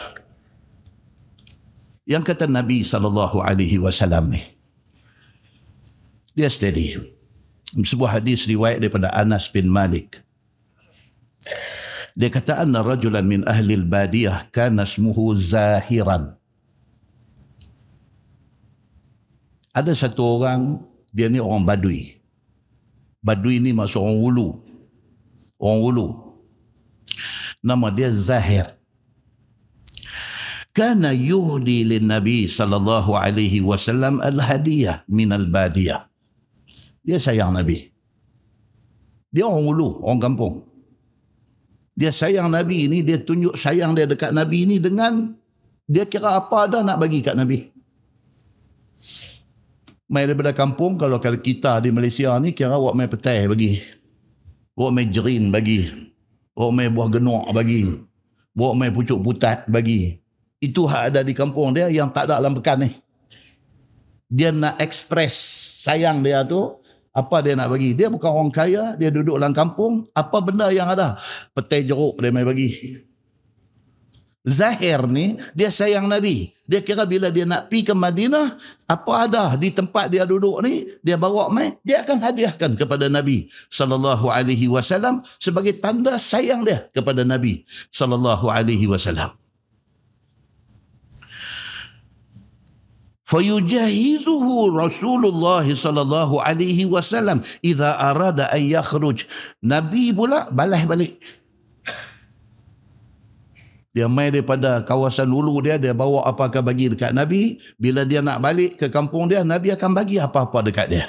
Yang 2.07 2.23
kata 2.35 2.47
Nabi 2.51 2.87
sallallahu 2.87 3.43
alaihi 3.43 3.79
wasallam 3.83 4.31
ni. 4.35 4.43
Dia 6.35 6.47
steady. 6.47 6.99
Sebuah 7.71 8.19
hadis 8.19 8.47
riwayat 8.51 8.83
daripada 8.83 9.11
Anas 9.15 9.51
bin 9.51 9.71
Malik. 9.71 10.23
Dia 12.19 12.31
kata 12.31 12.63
anna 12.63 12.83
rajulan 12.83 13.23
min 13.23 13.47
ahli 13.47 13.79
al-badiyah 13.79 14.51
kana 14.51 14.87
ismuhu 14.87 15.35
Zahiran. 15.39 16.35
Ada 19.71 19.95
satu 19.95 20.43
orang 20.43 20.83
dia 21.15 21.31
ni 21.31 21.39
orang 21.39 21.63
Badui. 21.63 22.19
Badui 23.23 23.63
ni 23.63 23.71
masuk 23.71 24.03
orang 24.03 24.19
Ulu. 24.19 24.49
Orang 25.61 25.81
Ulu. 25.87 26.09
Nama 27.61 27.87
dia 27.93 28.11
Zahir. 28.11 28.67
Kana 30.71 31.11
yuhdi 31.11 31.83
lin 31.85 32.09
Nabi 32.09 32.47
sallallahu 32.47 33.13
alaihi 33.19 33.61
wasallam 33.61 34.23
al-hadiyah 34.23 35.05
min 35.11 35.35
al-badiyah. 35.35 36.09
Dia 37.05 37.19
sayang 37.19 37.53
Nabi. 37.53 37.91
Dia 39.31 39.47
orang 39.47 39.67
Ulu, 39.67 39.89
orang 40.03 40.21
kampung. 40.23 40.70
Dia 42.01 42.09
sayang 42.09 42.49
Nabi 42.49 42.89
ini, 42.89 43.05
dia 43.05 43.21
tunjuk 43.21 43.61
sayang 43.61 43.93
dia 43.93 44.09
dekat 44.09 44.33
Nabi 44.33 44.65
ini 44.65 44.81
dengan 44.81 45.37
dia 45.85 46.09
kira 46.09 46.33
apa 46.33 46.65
dah 46.65 46.81
nak 46.81 46.97
bagi 46.97 47.21
kat 47.21 47.37
Nabi. 47.37 47.69
Mai 50.09 50.25
daripada 50.25 50.57
kampung 50.57 50.97
kalau 50.97 51.21
kalau 51.21 51.37
kita 51.37 51.85
di 51.85 51.93
Malaysia 51.93 52.33
ni 52.41 52.57
kira 52.57 52.81
awak 52.81 52.97
mai 52.97 53.05
petai 53.05 53.45
bagi. 53.45 53.77
Awak 54.81 54.93
mai 54.97 55.13
jerin 55.13 55.53
bagi. 55.53 55.93
Awak 56.57 56.73
mai 56.73 56.89
buah 56.89 57.09
genuk 57.13 57.53
bagi. 57.53 57.85
Awak 58.57 58.75
mai 58.81 58.91
pucuk 58.97 59.21
putat 59.21 59.69
bagi. 59.69 60.17
Itu 60.57 60.89
hak 60.89 61.13
ada 61.13 61.21
di 61.21 61.37
kampung 61.37 61.77
dia 61.77 61.93
yang 61.93 62.09
tak 62.09 62.33
ada 62.33 62.41
dalam 62.41 62.57
pekan 62.57 62.81
ni. 62.81 62.91
Dia 64.33 64.57
nak 64.57 64.81
express 64.81 65.37
sayang 65.85 66.25
dia 66.25 66.49
tu 66.49 66.80
apa 67.11 67.43
dia 67.43 67.59
nak 67.59 67.75
bagi 67.75 67.99
dia 67.99 68.07
bukan 68.07 68.31
orang 68.31 68.53
kaya 68.55 68.95
dia 68.95 69.11
duduk 69.11 69.35
dalam 69.39 69.51
kampung 69.51 70.07
apa 70.15 70.39
benda 70.39 70.71
yang 70.71 70.87
ada 70.87 71.19
petai 71.51 71.83
jeruk 71.83 72.23
dia 72.23 72.31
mai 72.31 72.47
bagi 72.47 72.71
Zahir 74.41 75.05
ni 75.05 75.37
dia 75.53 75.69
sayang 75.69 76.09
Nabi. 76.09 76.49
Dia 76.65 76.81
kira 76.81 77.05
bila 77.05 77.29
dia 77.29 77.45
nak 77.45 77.69
pi 77.69 77.85
ke 77.85 77.93
Madinah, 77.93 78.57
apa 78.89 79.29
ada 79.29 79.53
di 79.59 79.69
tempat 79.69 80.09
dia 80.09 80.25
duduk 80.25 80.65
ni, 80.65 80.87
dia 81.05 81.21
bawa 81.21 81.53
mai, 81.53 81.77
dia 81.85 82.01
akan 82.01 82.25
hadiahkan 82.25 82.73
kepada 82.79 83.13
Nabi 83.13 83.51
sallallahu 83.69 84.33
alaihi 84.33 84.71
wasallam 84.71 85.21
sebagai 85.37 85.77
tanda 85.77 86.17
sayang 86.17 86.65
dia 86.65 86.89
kepada 86.95 87.21
Nabi 87.21 87.69
sallallahu 87.93 88.49
alaihi 88.49 88.89
wasallam. 88.89 89.40
Fayujahizuhu 93.31 94.75
Rasulullah 94.75 95.63
sallallahu 95.63 96.43
alaihi 96.43 96.83
wasallam 96.91 97.39
idza 97.63 97.95
arada 97.95 98.51
an 98.51 98.59
yakhruj. 98.59 99.31
Nabi 99.63 100.11
pula 100.11 100.51
balas 100.51 100.83
balik. 100.83 101.15
Dia 103.91 104.07
mai 104.07 104.31
daripada 104.31 104.83
kawasan 104.87 105.31
hulu 105.31 105.63
dia, 105.67 105.75
dia 105.79 105.91
bawa 105.91 106.27
apa 106.27 106.47
akan 106.47 106.63
bagi 106.63 106.95
dekat 106.95 107.11
Nabi. 107.11 107.59
Bila 107.75 108.07
dia 108.07 108.23
nak 108.23 108.39
balik 108.39 108.79
ke 108.79 108.87
kampung 108.87 109.27
dia, 109.27 109.43
Nabi 109.43 109.75
akan 109.75 109.91
bagi 109.95 110.19
apa-apa 110.19 110.67
dekat 110.67 110.87
dia. 110.91 111.07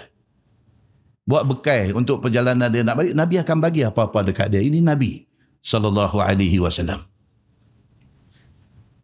Buat 1.25 1.45
bekal 1.45 1.93
untuk 1.93 2.25
perjalanan 2.25 2.73
dia 2.73 2.81
nak 2.81 2.97
balik, 2.97 3.13
Nabi 3.13 3.38
akan 3.38 3.57
bagi 3.62 3.81
apa-apa 3.86 4.25
dekat 4.29 4.49
dia. 4.49 4.62
Ini 4.65 4.81
Nabi 4.81 5.25
sallallahu 5.62 6.17
alaihi 6.21 6.57
wasallam. 6.57 7.11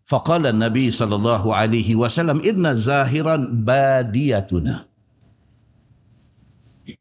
Faqala 0.07 0.55
Nabi 0.55 0.87
sallallahu 0.87 1.51
alaihi 1.51 1.91
wasallam, 1.99 2.39
"Inna 2.39 2.71
zahiran 2.71 3.51
badiyatuna." 3.67 4.87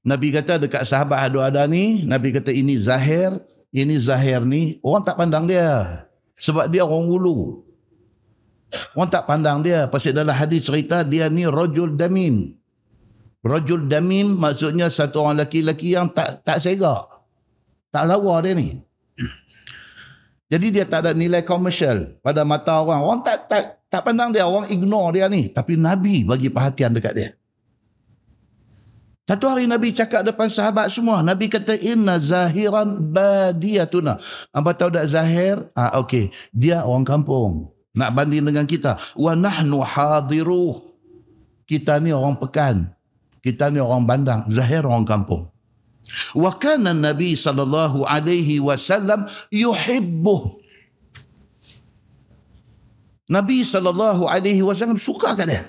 Nabi 0.02 0.34
kata 0.34 0.58
dekat 0.58 0.82
sahabat 0.82 1.30
ada-ada 1.30 1.70
ni, 1.70 2.02
Nabi 2.02 2.34
kata 2.34 2.50
ini 2.50 2.74
zahir, 2.74 3.30
ini 3.70 3.94
zahir 4.02 4.42
ni, 4.42 4.82
orang 4.82 5.06
tak 5.06 5.14
pandang 5.14 5.46
dia. 5.46 6.02
Sebab 6.34 6.66
dia 6.66 6.82
orang 6.82 7.06
hulu. 7.06 7.62
Orang 8.98 9.10
tak 9.12 9.24
pandang 9.30 9.62
dia. 9.62 9.86
Pasal 9.86 10.12
dalam 10.12 10.34
hadis 10.34 10.66
cerita 10.66 11.06
dia 11.06 11.30
ni 11.30 11.46
rojul 11.46 11.94
damim. 11.94 12.58
Rojul 13.46 13.86
damim 13.86 14.34
maksudnya 14.34 14.90
satu 14.90 15.22
orang 15.22 15.38
lelaki-lelaki 15.38 15.94
yang 15.94 16.10
tak 16.10 16.42
tak 16.42 16.58
segak. 16.58 17.06
Tak 17.94 18.04
lawa 18.10 18.42
dia 18.42 18.58
ni. 18.58 18.82
Jadi 20.46 20.66
dia 20.70 20.86
tak 20.86 21.06
ada 21.06 21.10
nilai 21.10 21.42
komersial 21.42 22.22
pada 22.22 22.46
mata 22.46 22.78
orang. 22.78 23.02
Orang 23.02 23.20
tak 23.26 23.50
tak 23.50 23.82
tak 23.90 24.02
pandang 24.02 24.30
dia, 24.30 24.46
orang 24.46 24.70
ignore 24.70 25.14
dia 25.18 25.26
ni. 25.26 25.50
Tapi 25.50 25.74
Nabi 25.74 26.22
bagi 26.22 26.50
perhatian 26.50 26.94
dekat 26.94 27.14
dia. 27.14 27.28
Satu 29.26 29.50
hari 29.50 29.66
Nabi 29.66 29.90
cakap 29.90 30.22
depan 30.22 30.46
sahabat 30.46 30.86
semua. 30.86 31.18
Nabi 31.18 31.50
kata, 31.50 31.74
Inna 31.82 32.14
zahiran 32.14 33.10
badiyatuna. 33.10 34.22
Apa 34.54 34.70
tahu 34.70 34.94
tak 34.94 35.10
zahir? 35.10 35.66
Ah, 35.74 35.98
Okey, 35.98 36.30
dia 36.54 36.86
orang 36.86 37.02
kampung. 37.02 37.74
Nak 37.98 38.14
banding 38.14 38.46
dengan 38.46 38.62
kita. 38.70 38.94
Wa 39.18 39.34
nahnu 39.34 39.82
hadiruh. 39.82 40.78
Kita 41.66 41.98
ni 41.98 42.14
orang 42.14 42.38
pekan. 42.38 42.94
Kita 43.42 43.66
ni 43.74 43.82
orang 43.82 44.06
bandang. 44.06 44.46
Zahir 44.46 44.86
orang 44.86 45.02
kampung. 45.02 45.50
Wa 46.36 46.54
kana 46.56 46.94
Nabi 46.94 47.34
sallallahu 47.34 48.06
alaihi 48.06 48.62
wasallam 48.62 49.26
yuhibbuh. 49.50 50.62
Nabi 53.26 53.66
sallallahu 53.66 54.30
alaihi 54.30 54.62
wasallam 54.62 54.98
suka 54.98 55.34
kat 55.34 55.46
dia. 55.50 55.62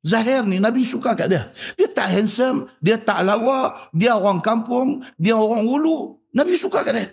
Zahir 0.00 0.48
ni 0.48 0.60
Nabi 0.60 0.84
suka 0.84 1.12
kat 1.16 1.28
dia. 1.28 1.48
Dia 1.76 1.88
tak 1.92 2.08
handsome, 2.12 2.68
dia 2.80 2.96
tak 2.96 3.20
lawa, 3.24 3.88
dia 3.92 4.16
orang 4.16 4.40
kampung, 4.40 5.04
dia 5.20 5.36
orang 5.36 5.64
hulu. 5.64 6.16
Nabi 6.32 6.56
suka 6.56 6.84
kat 6.84 6.92
dia. 6.96 7.08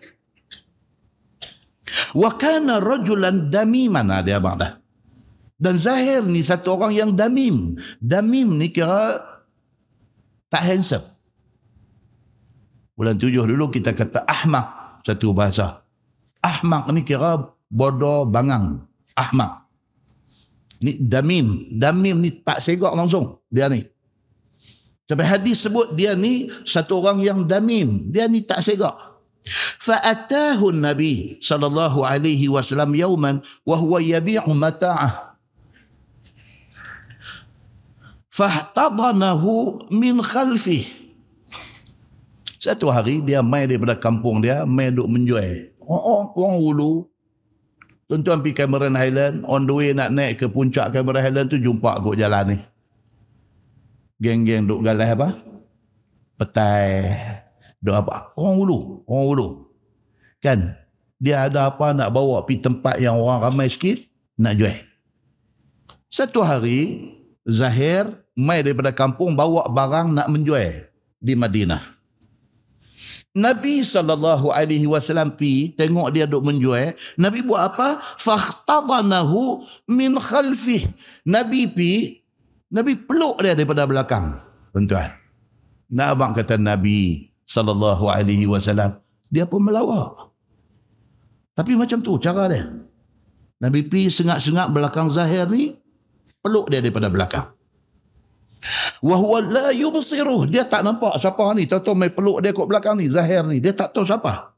Wa 2.15 2.35
kana 2.35 2.83
rajulan 2.83 3.47
damiman 3.47 4.11
ada 4.11 4.31
abang 4.39 4.59
dah. 4.59 4.79
Dan 5.57 5.79
Zahir 5.79 6.21
ni 6.27 6.45
satu 6.45 6.77
orang 6.77 6.93
yang 6.93 7.11
damim. 7.17 7.73
Damim 7.97 8.55
ni 8.59 8.69
kira 8.69 9.17
tak 10.53 10.63
handsome. 10.63 11.16
Bulan 12.97 13.13
tujuh 13.13 13.45
dulu 13.45 13.69
kita 13.69 13.93
kata 13.93 14.25
ahmak 14.25 14.97
satu 15.05 15.29
bahasa. 15.29 15.85
Ahmak 16.41 16.89
ni 16.89 17.05
kira 17.05 17.53
bodoh 17.69 18.25
bangang. 18.25 18.89
Ahmak. 19.13 19.69
Ni 20.81 20.97
damim. 20.97 21.69
Damim 21.77 22.17
ni 22.17 22.41
tak 22.41 22.57
segak 22.57 22.97
langsung. 22.97 23.45
Dia 23.53 23.69
ni. 23.69 23.85
Tapi 25.07 25.23
hadis 25.23 25.61
sebut 25.61 25.93
dia 25.93 26.17
ni 26.17 26.49
satu 26.65 26.99
orang 26.99 27.21
yang 27.21 27.39
damim. 27.45 28.09
Dia 28.09 28.25
ni 28.25 28.41
tak 28.41 28.65
segak. 28.65 28.97
Fa'atahu 29.79 30.75
Nabi 30.75 31.39
sallallahu 31.39 32.03
alaihi 32.03 32.51
wasallam 32.51 32.91
yauman 32.97 33.39
wa 33.63 33.75
huwa 33.79 34.03
yabi'u 34.03 34.51
mata'ah. 34.51 35.37
Fahtadanahu 38.27 39.87
min 39.95 40.19
khalfih. 40.19 41.06
Satu 42.67 42.91
hari 42.91 43.23
dia 43.23 43.39
mai 43.39 43.63
daripada 43.63 43.95
kampung 43.95 44.43
dia, 44.43 44.67
mai 44.67 44.91
duk 44.91 45.07
menjual. 45.07 45.71
Orang, 45.87 46.03
orang, 46.03 46.27
orang 46.35 46.55
ulu, 46.59 46.93
Tuan-tuan 48.07 48.39
pergi 48.39 48.55
Cameron 48.55 48.95
Highland, 48.95 49.43
on 49.43 49.67
the 49.67 49.75
way 49.75 49.91
nak 49.91 50.15
naik 50.15 50.39
ke 50.39 50.47
puncak 50.47 50.95
Cameron 50.95 51.19
Highland 51.19 51.51
tu 51.51 51.59
jumpa 51.59 51.99
aku 51.99 52.15
jalan 52.15 52.55
ni. 52.55 52.57
Geng-geng 54.23 54.63
duk 54.63 54.79
galah 54.79 55.11
apa? 55.11 55.35
Petai. 56.39 57.11
Duk 57.83 57.91
apa? 57.91 58.31
Orang 58.39 58.63
ulu. 58.63 59.03
Orang 59.03 59.25
ulu. 59.35 59.47
Kan? 60.39 60.75
Dia 61.19 61.51
ada 61.51 61.67
apa 61.67 61.91
nak 61.91 62.15
bawa 62.15 62.47
pergi 62.47 62.63
tempat 62.63 62.95
yang 63.03 63.19
orang 63.19 63.43
ramai 63.43 63.67
sikit, 63.67 63.99
nak 64.39 64.55
jual. 64.55 64.75
Satu 66.07 66.39
hari, 66.43 67.11
Zahir 67.43 68.07
mai 68.35 68.63
daripada 68.63 68.95
kampung 68.95 69.35
bawa 69.35 69.67
barang 69.67 70.15
nak 70.15 70.31
menjual 70.31 70.87
di 71.19 71.35
Madinah. 71.35 71.96
Nabi 73.37 73.85
sallallahu 73.85 74.49
alaihi 74.49 74.89
wasallam 74.89 75.37
pi 75.37 75.69
tengok 75.77 76.09
dia 76.09 76.25
duk 76.25 76.41
menjual, 76.41 76.97
Nabi 77.21 77.45
buat 77.45 77.69
apa? 77.69 78.01
Fahtadanahu 78.17 79.61
min 79.93 80.17
khalfih. 80.17 80.81
Nabi 81.21 81.69
pi 81.69 81.91
Nabi 82.73 82.97
peluk 82.97 83.37
dia 83.45 83.53
daripada 83.53 83.85
belakang. 83.85 84.35
Tuan-tuan. 84.73 85.13
Nak 85.93 86.07
abang 86.17 86.33
kata 86.33 86.57
Nabi 86.57 87.29
sallallahu 87.45 88.09
alaihi 88.09 88.49
wasallam, 88.49 88.99
dia 89.29 89.45
pun 89.45 89.63
melawak. 89.63 90.33
Tapi 91.53 91.77
macam 91.77 92.01
tu 92.01 92.17
cara 92.17 92.49
dia. 92.51 92.65
Nabi 93.57 93.85
pi 93.85 94.09
sengak-sengak 94.09 94.69
belakang 94.73 95.09
Zahir 95.13 95.45
ni, 95.49 95.77
peluk 96.41 96.69
dia 96.73 96.81
daripada 96.81 97.09
belakang. 97.09 97.56
Wahuwa 99.01 99.39
la 99.45 99.65
yubsiruh. 99.71 100.49
Dia 100.49 100.65
tak 100.65 100.81
nampak 100.81 101.15
siapa 101.21 101.53
ni. 101.53 101.69
Tahu-tahu 101.69 101.95
mai 101.95 102.11
peluk 102.11 102.41
dia 102.41 102.51
kot 102.51 102.67
belakang 102.67 102.97
ni. 102.97 103.05
Zahir 103.07 103.45
ni. 103.45 103.61
Dia 103.61 103.73
tak 103.73 103.93
tahu 103.93 104.03
siapa. 104.03 104.57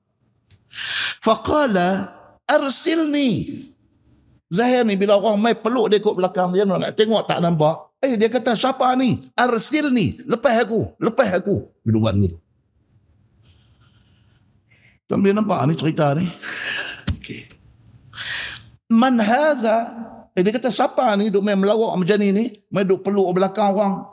Faqala 1.19 2.13
arsilni. 2.47 3.61
Zahir 4.49 4.81
ni 4.87 4.97
bila 4.97 5.19
orang 5.19 5.37
mai 5.37 5.53
peluk 5.53 5.93
dia 5.93 6.01
kot 6.01 6.17
belakang 6.17 6.55
dia 6.55 6.65
nak 6.65 6.95
tengok 6.97 7.27
tak 7.27 7.43
nampak. 7.43 7.99
Eh 7.99 8.15
dia 8.15 8.31
kata 8.31 8.55
siapa 8.55 8.95
ni? 8.95 9.19
Arsilni. 9.35 10.23
Lepas 10.25 10.63
aku. 10.63 10.95
Lepas 11.03 11.29
aku. 11.35 11.67
Dia 11.83 11.99
buat 11.99 12.15
ni. 12.15 12.31
Tuan 15.09 15.25
boleh 15.25 15.35
nampak 15.35 15.59
ni 15.67 15.73
cerita 15.75 16.15
ni. 16.15 16.25
Okay. 17.19 17.45
Man 18.89 19.21
haza 19.21 19.85
Eh, 20.39 20.43
dia 20.47 20.55
kata 20.55 20.71
siapa 20.71 21.19
ni 21.19 21.27
duk 21.27 21.43
main 21.43 21.59
melawak 21.59 21.99
macam 21.99 22.15
ni 22.15 22.31
ni? 22.31 22.47
Main 22.71 22.87
duk 22.87 23.03
peluk 23.03 23.27
belakang 23.35 23.75
orang. 23.75 24.07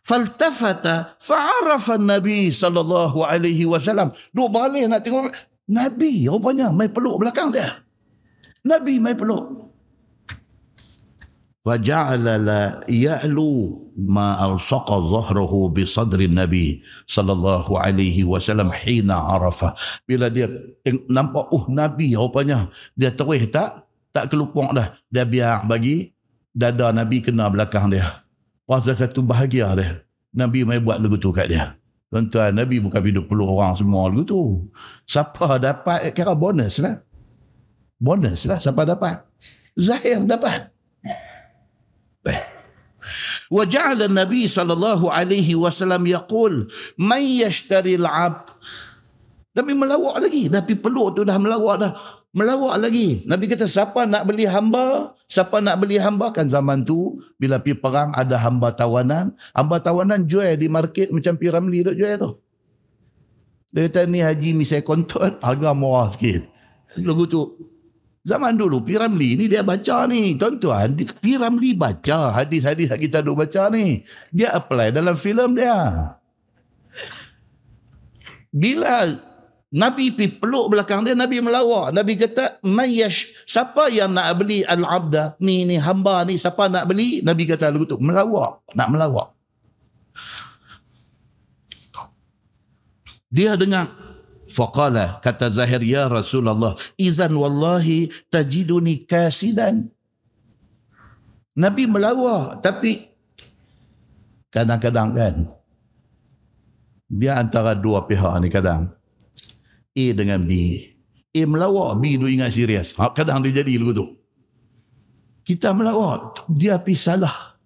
Faltafata 0.00 1.20
fa'arafa 1.20 2.00
Nabi 2.00 2.48
sallallahu 2.48 3.28
alaihi 3.28 3.68
wasallam. 3.68 4.08
Duk 4.32 4.48
balik 4.48 4.88
nak 4.88 5.04
tengok 5.04 5.28
Nabi 5.68 6.24
rupanya 6.32 6.72
main 6.72 6.88
peluk 6.88 7.20
belakang 7.20 7.52
dia. 7.52 7.68
Nabi 8.64 9.04
main 9.04 9.20
peluk. 9.20 9.73
وجعل 11.69 12.25
لا 12.45 12.63
يعلو 12.89 13.51
ما 13.99 14.39
ألصق 14.45 14.87
ظهره 14.89 15.53
بصدر 15.75 16.19
النبي 16.19 16.67
صلى 17.05 17.31
الله 17.31 17.65
عليه 17.79 18.17
وسلم 18.23 18.71
حين 18.71 19.11
عرفه 19.11 19.69
bila 20.07 20.31
dia 20.31 20.47
nampak 21.11 21.51
oh 21.51 21.67
nabi 21.67 22.15
rupanya 22.15 22.71
dia 22.95 23.11
terus 23.11 23.51
tak 23.51 23.85
tak 24.09 24.31
kelupuk 24.31 24.71
dah 24.71 24.97
dia 25.11 25.27
biar 25.27 25.67
bagi 25.67 26.15
dada 26.55 26.95
nabi 26.95 27.19
kena 27.19 27.51
belakang 27.51 27.91
dia 27.91 28.07
pasal 28.63 28.95
satu 28.95 29.19
bahagia 29.21 29.69
dia 29.75 30.01
nabi 30.31 30.63
mai 30.63 30.79
buat 30.79 31.03
lagu 31.03 31.19
tu 31.19 31.29
kat 31.35 31.51
dia 31.51 31.75
tuan-tuan 32.07 32.55
nabi 32.55 32.79
bukan 32.79 33.03
hidup 33.03 33.27
perlu 33.27 33.45
orang 33.45 33.75
semua 33.75 34.07
lagu 34.07 34.23
tu 34.23 34.63
siapa 35.03 35.59
dapat 35.59 36.15
kira 36.15 36.33
bonus 36.33 36.79
lah 36.79 37.03
bonus 37.99 38.47
lah 38.47 38.57
siapa 38.57 38.87
dapat 38.87 39.27
Zahir 39.75 40.23
dapat 40.25 40.72
وجعل 43.49 43.99
النبي 44.05 44.43
صلى 44.45 44.73
الله 44.77 45.01
عليه 45.11 45.49
وسلم 45.57 46.03
يقول 46.07 46.53
من 47.01 47.21
يشتري 47.21 47.97
العبد 47.97 48.47
Nabi 49.49 49.75
melawak 49.75 50.23
lagi. 50.23 50.47
Nabi 50.47 50.77
peluk 50.77 51.19
tu 51.19 51.21
dah 51.27 51.35
melawak 51.35 51.83
dah. 51.83 51.91
Melawak 52.31 52.79
lagi. 52.79 53.25
Nabi 53.25 53.49
kata 53.49 53.65
siapa 53.65 54.05
nak 54.05 54.23
beli 54.29 54.45
hamba? 54.45 55.17
Siapa 55.25 55.59
nak 55.59 55.83
beli 55.83 55.99
hamba? 55.99 56.31
Kan 56.31 56.47
zaman 56.47 56.85
tu 56.85 57.19
bila 57.35 57.59
pi 57.59 57.75
perang 57.75 58.13
ada 58.15 58.39
hamba 58.39 58.71
tawanan. 58.71 59.35
Hamba 59.51 59.81
tawanan 59.81 60.23
jual 60.23 60.55
di 60.55 60.71
market 60.71 61.11
macam 61.11 61.35
pi 61.35 61.49
Ramli 61.49 61.81
duk 61.81 61.97
jual 61.97 62.15
tu. 62.21 62.39
Dia 63.73 63.89
kata 63.89 64.07
ni 64.07 64.21
haji 64.23 64.55
misai 64.55 64.85
kontot 64.85 65.41
harga 65.41 65.75
murah 65.75 66.07
sikit. 66.07 66.45
Lagu 67.03 67.25
tu 67.27 67.57
Zaman 68.24 68.56
dulu 68.56 68.80
Piramli 68.80 69.36
ni 69.36 69.52
dia 69.52 69.60
baca 69.60 70.08
ni. 70.08 70.32
Tuan-tuan, 70.40 70.96
Piramli 71.20 71.76
baca 71.76 72.32
hadis-hadis 72.32 72.88
yang 72.88 73.02
kita 73.04 73.20
duk 73.20 73.36
baca 73.36 73.68
ni. 73.68 74.00
Dia 74.32 74.56
apply 74.56 74.96
dalam 74.96 75.12
filem 75.12 75.52
dia. 75.52 75.76
Bila 78.48 79.04
Nabi 79.74 80.14
pi 80.16 80.40
peluk 80.40 80.72
belakang 80.72 81.04
dia, 81.04 81.12
Nabi 81.12 81.44
melawak. 81.44 81.92
Nabi 81.92 82.16
kata, 82.16 82.64
Mayash, 82.64 83.44
siapa 83.44 83.92
yang 83.92 84.16
nak 84.16 84.40
beli 84.40 84.64
al-abda? 84.64 85.36
Ni, 85.44 85.68
ni 85.68 85.76
hamba 85.76 86.24
ni, 86.24 86.40
siapa 86.40 86.70
nak 86.72 86.88
beli? 86.88 87.20
Nabi 87.20 87.44
kata 87.44 87.68
lagu 87.68 87.84
tu, 87.84 88.00
melawak. 88.00 88.64
Nak 88.72 88.88
melawak. 88.88 89.28
Dia 93.34 93.58
dengar 93.58 94.03
Faqala 94.54 95.18
kata 95.18 95.50
Zahir 95.50 95.82
ya 95.82 96.06
Rasulullah 96.06 96.78
izan 96.94 97.34
wallahi 97.34 98.06
tajiduni 98.30 99.02
kasidan. 99.02 99.90
Nabi 101.58 101.90
melawak 101.90 102.62
tapi 102.62 103.02
kadang-kadang 104.54 105.10
kan 105.10 105.34
dia 107.10 107.34
antara 107.42 107.74
dua 107.74 108.06
pihak 108.06 108.30
ni 108.38 108.46
kadang 108.46 108.94
A 109.94 110.06
dengan 110.14 110.46
B. 110.46 110.50
A 111.34 111.42
melawak 111.50 111.98
B 111.98 112.14
tu 112.14 112.30
ingat 112.30 112.54
serius. 112.54 112.94
Ha, 113.02 113.10
kadang 113.10 113.42
dia 113.42 113.58
jadi 113.58 113.74
lagu 113.74 113.90
tu. 113.90 114.06
Kita 115.42 115.74
melawak 115.74 116.46
dia 116.46 116.78
pi 116.78 116.94
salah 116.94 117.58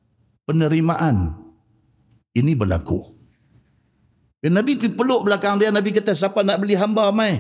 penerimaan. 0.49 1.37
Ini 2.33 2.57
berlaku 2.57 3.18
dan 4.49 4.65
Nabi 4.65 4.81
peluk 4.81 5.29
belakang 5.29 5.61
dia. 5.61 5.69
Nabi 5.69 5.93
kata, 5.93 6.17
siapa 6.17 6.41
nak 6.41 6.65
beli 6.65 6.73
hamba 6.73 7.13
mai? 7.13 7.37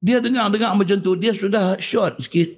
Dia 0.00 0.24
dengar-dengar 0.24 0.72
macam 0.72 0.96
tu. 1.04 1.12
Dia 1.12 1.36
sudah 1.36 1.76
short 1.76 2.16
sikit. 2.16 2.48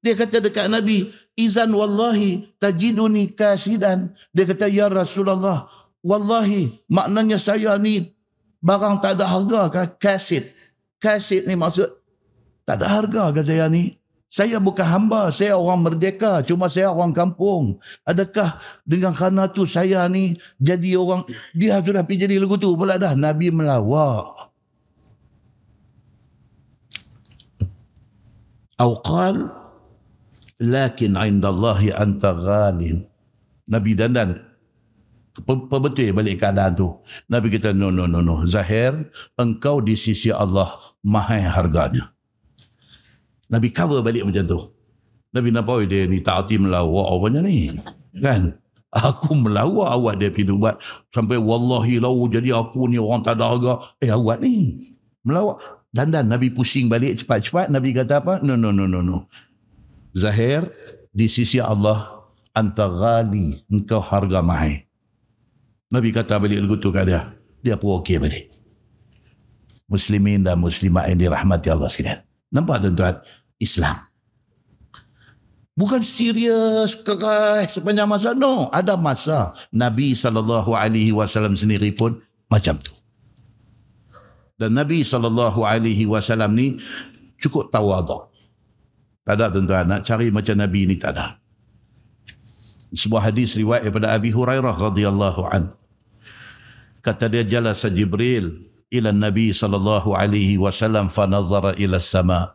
Dia 0.00 0.16
kata 0.16 0.40
dekat 0.40 0.72
Nabi, 0.72 1.12
Izan 1.36 1.68
wallahi 1.76 2.48
tajiduni 2.56 3.36
kasidan. 3.36 4.08
Dia 4.32 4.48
kata, 4.48 4.72
Ya 4.72 4.88
Rasulullah, 4.88 5.68
wallahi 6.00 6.72
maknanya 6.88 7.36
saya 7.36 7.76
ni 7.76 8.16
barang 8.64 9.04
tak 9.04 9.20
ada 9.20 9.28
harga 9.28 9.62
kan? 9.68 9.86
Kasid. 10.00 10.48
Kasid 10.96 11.44
ni 11.44 11.52
maksud, 11.52 11.92
tak 12.64 12.80
ada 12.80 12.88
harga 12.88 13.36
kan 13.36 13.44
saya 13.44 13.68
ni? 13.68 14.00
Saya 14.32 14.56
bukan 14.56 14.88
hamba, 14.88 15.28
saya 15.28 15.60
orang 15.60 15.84
merdeka, 15.84 16.40
cuma 16.40 16.64
saya 16.72 16.88
orang 16.88 17.12
kampung. 17.12 17.76
Adakah 18.08 18.56
dengan 18.88 19.12
kerana 19.12 19.44
tu 19.52 19.68
saya 19.68 20.08
ni 20.08 20.40
jadi 20.56 20.96
orang, 20.96 21.28
dia 21.52 21.84
sudah 21.84 22.00
pergi 22.00 22.24
jadi 22.24 22.40
lagu 22.40 22.56
tu 22.56 22.72
pula 22.72 22.96
dah. 22.96 23.12
Nabi 23.12 23.52
melawak. 23.52 24.48
Awqal, 28.80 29.52
lakin 30.64 31.12
inda 31.28 31.52
Allahi 31.52 31.92
anta 31.92 32.32
ghalin. 32.32 33.04
Nabi 33.68 33.92
dandan, 33.92 34.40
Perbetul 35.44 36.12
balik 36.12 36.40
keadaan 36.40 36.72
tu. 36.76 36.88
Nabi 37.28 37.52
kata, 37.52 37.72
no, 37.72 37.88
no, 37.88 38.04
no, 38.08 38.20
no. 38.20 38.48
Zahir, 38.48 39.12
engkau 39.36 39.80
di 39.80 39.96
sisi 39.96 40.28
Allah 40.28 40.72
mahal 41.00 41.48
harganya. 41.48 42.12
Nabi 43.52 43.68
cover 43.68 44.00
balik 44.00 44.24
macam 44.24 44.44
tu. 44.48 44.60
Nabi 45.32 45.48
nampak 45.52 45.84
dia 45.88 46.08
ni 46.08 46.24
tak 46.24 46.44
hati 46.44 46.56
melawak 46.56 47.06
awaknya 47.12 47.44
ni. 47.44 47.76
Kan? 48.16 48.56
Aku 48.92 49.36
melawak 49.36 49.92
awak 49.92 50.14
dia 50.20 50.32
pergi 50.32 50.52
buat. 50.52 50.76
Sampai 51.12 51.36
wallahi 51.36 52.00
lau 52.00 52.24
jadi 52.28 52.56
aku 52.56 52.88
ni 52.88 52.96
orang 52.96 53.20
tak 53.24 53.36
ada 53.40 53.52
harga. 53.52 53.72
Eh 54.00 54.08
awak 54.12 54.40
ni. 54.40 54.88
Melawak. 55.24 55.60
Dan 55.92 56.08
dan 56.08 56.28
Nabi 56.32 56.48
pusing 56.48 56.88
balik 56.88 57.20
cepat-cepat. 57.20 57.68
Nabi 57.68 57.92
kata 57.92 58.24
apa? 58.24 58.40
No, 58.40 58.56
no, 58.56 58.72
no, 58.72 58.88
no, 58.88 59.04
no. 59.04 59.28
Zahir, 60.16 60.64
di 61.12 61.28
sisi 61.28 61.60
Allah, 61.60 62.24
anta 62.56 62.88
ghali, 62.88 63.64
engkau 63.68 64.00
harga 64.00 64.40
mahal. 64.40 64.80
Nabi 65.92 66.08
kata 66.08 66.40
balik 66.40 66.60
lagu 66.60 66.76
tu 66.80 66.88
kat 66.88 67.04
dia. 67.04 67.20
Dia 67.60 67.76
pun 67.76 68.00
okey 68.00 68.16
balik. 68.16 68.48
Muslimin 69.88 70.40
dan 70.40 70.56
muslimat 70.56 71.12
yang 71.12 71.20
dirahmati 71.20 71.68
Allah 71.68 71.88
sekalian. 71.92 72.24
Nampak 72.48 72.84
tuan-tuan? 72.84 73.20
Islam. 73.62 73.94
Bukan 75.72 76.04
serius 76.04 77.00
keras 77.00 77.78
sepanjang 77.78 78.10
masa. 78.10 78.36
No, 78.36 78.68
ada 78.68 78.98
masa 79.00 79.56
Nabi 79.72 80.12
saw 80.12 80.34
sendiri 81.56 81.96
pun 81.96 82.20
macam 82.50 82.76
tu. 82.76 82.92
Dan 84.60 84.76
Nabi 84.76 85.00
saw 85.00 85.22
ni 85.80 86.76
cukup 87.40 87.72
tawaduk. 87.72 88.28
Tak 89.22 89.38
ada 89.38 89.54
tuan-tuan 89.54 89.86
nak 89.86 90.02
cari 90.02 90.34
macam 90.34 90.58
Nabi 90.58 90.84
ni 90.84 90.98
tak 90.98 91.14
ada. 91.14 91.38
Sebuah 92.92 93.32
hadis 93.32 93.56
riwayat 93.56 93.88
daripada 93.88 94.12
Abi 94.12 94.28
Hurairah 94.34 94.76
radhiyallahu 94.76 95.42
an. 95.48 95.72
Kata 97.00 97.32
dia 97.32 97.46
jalasa 97.48 97.88
Jibril 97.88 98.68
ila 98.92 99.08
Nabi 99.10 99.56
sallallahu 99.56 100.12
alaihi 100.12 100.60
wasallam 100.60 101.08
fa 101.08 101.24
nazara 101.24 101.72
ila 101.80 101.96
sama. 101.96 102.52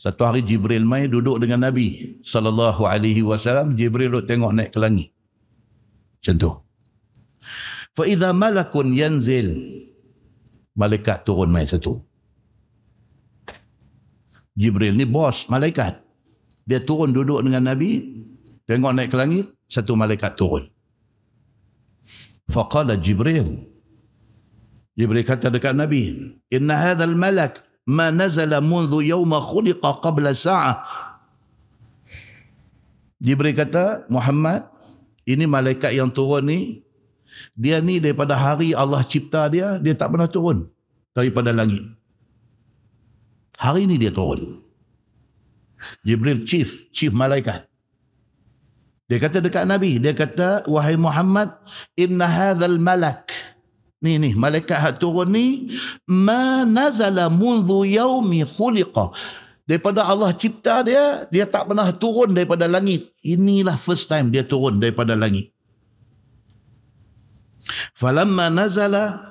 Satu 0.00 0.24
hari 0.24 0.40
Jibril 0.48 0.88
mai 0.88 1.12
duduk 1.12 1.36
dengan 1.44 1.60
Nabi 1.68 2.16
sallallahu 2.24 2.88
alaihi 2.88 3.20
wasallam, 3.20 3.76
Jibril 3.76 4.16
tengok 4.24 4.56
naik 4.56 4.72
ke 4.72 4.80
langit. 4.80 5.12
Macam 6.16 6.34
tu. 6.40 6.50
Fa 7.92 8.08
idza 8.08 8.32
malakun 8.32 8.96
yanzil 8.96 9.48
malaikat 10.72 11.28
turun 11.28 11.52
mai 11.52 11.68
satu. 11.68 12.00
Jibril 14.56 14.96
ni 14.96 15.04
bos 15.04 15.52
malaikat. 15.52 16.00
Dia 16.64 16.80
turun 16.80 17.12
duduk 17.12 17.44
dengan 17.44 17.68
Nabi, 17.68 18.00
tengok 18.64 18.96
naik 18.96 19.12
ke 19.12 19.16
langit, 19.20 19.52
satu 19.68 20.00
malaikat 20.00 20.32
turun. 20.32 20.64
Faqala 22.48 22.96
Jibril. 22.96 23.68
Jibril 24.96 25.28
kata 25.28 25.52
dekat 25.52 25.76
Nabi, 25.76 26.02
"Inna 26.48 26.88
hadzal 26.88 27.12
malak 27.12 27.69
Ma 27.88 28.12
naza'la 28.12 28.60
منذ 28.60 28.92
يوم 29.08 29.32
خلق 29.32 29.80
qabla 29.80 30.36
sa'ah. 30.36 30.76
Jibril 33.20 33.56
kata 33.56 34.08
Muhammad 34.08 34.64
ini 35.28 35.44
malaikat 35.44 35.92
yang 35.92 36.08
turun 36.08 36.48
ni 36.48 36.80
dia 37.52 37.80
ni 37.84 38.00
daripada 38.00 38.32
hari 38.36 38.72
Allah 38.72 39.04
cipta 39.04 39.48
dia 39.52 39.76
dia 39.76 39.92
tak 39.92 40.12
pernah 40.12 40.28
turun 40.28 40.68
daripada 41.12 41.52
langit. 41.52 41.84
Hari 43.60 43.84
ni 43.84 44.00
dia 44.00 44.12
turun. 44.12 44.60
Jibril 46.04 46.44
chief 46.48 46.88
chief 46.92 47.12
malaikat. 47.12 47.68
Dia 49.08 49.18
kata 49.20 49.42
dekat 49.44 49.64
Nabi 49.68 50.00
dia 50.00 50.16
kata 50.16 50.64
wahai 50.70 50.96
Muhammad 50.96 51.52
inna 51.96 52.24
hadhal 52.24 52.80
malak 52.80 53.28
Ni 54.00 54.16
ni, 54.16 54.32
malaikat 54.32 54.80
hak 54.80 54.94
turun 54.96 55.28
ni, 55.28 55.68
ma 56.08 56.64
nazala 56.64 57.28
munzu 57.28 57.84
yaumi 57.84 58.44
khuliqa. 58.48 59.12
Daripada 59.68 60.08
Allah 60.08 60.32
cipta 60.34 60.82
dia, 60.82 61.28
dia 61.28 61.44
tak 61.46 61.68
pernah 61.68 61.86
turun 61.94 62.32
daripada 62.32 62.64
langit. 62.66 63.12
Inilah 63.22 63.76
first 63.76 64.08
time 64.08 64.32
dia 64.32 64.42
turun 64.42 64.80
daripada 64.80 65.12
langit. 65.14 65.52
Falamma 67.94 68.48
nazala 68.50 69.30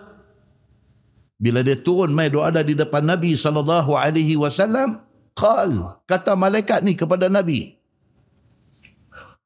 bila 1.40 1.64
dia 1.64 1.80
turun 1.80 2.12
mai 2.12 2.28
doa 2.28 2.52
ada 2.52 2.62
di 2.62 2.76
depan 2.76 3.04
Nabi 3.04 3.34
sallallahu 3.34 3.96
alaihi 3.96 4.36
wasallam 4.36 5.00
qal 5.34 6.04
kata 6.04 6.36
malaikat 6.36 6.84
ni 6.84 7.00
kepada 7.00 7.32
Nabi 7.32 7.80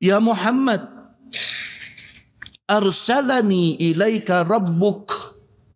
Ya 0.04 0.20
Muhammad 0.20 0.84
arsalani 2.80 3.78
ilaika 3.78 4.42
rabbuk 4.42 5.12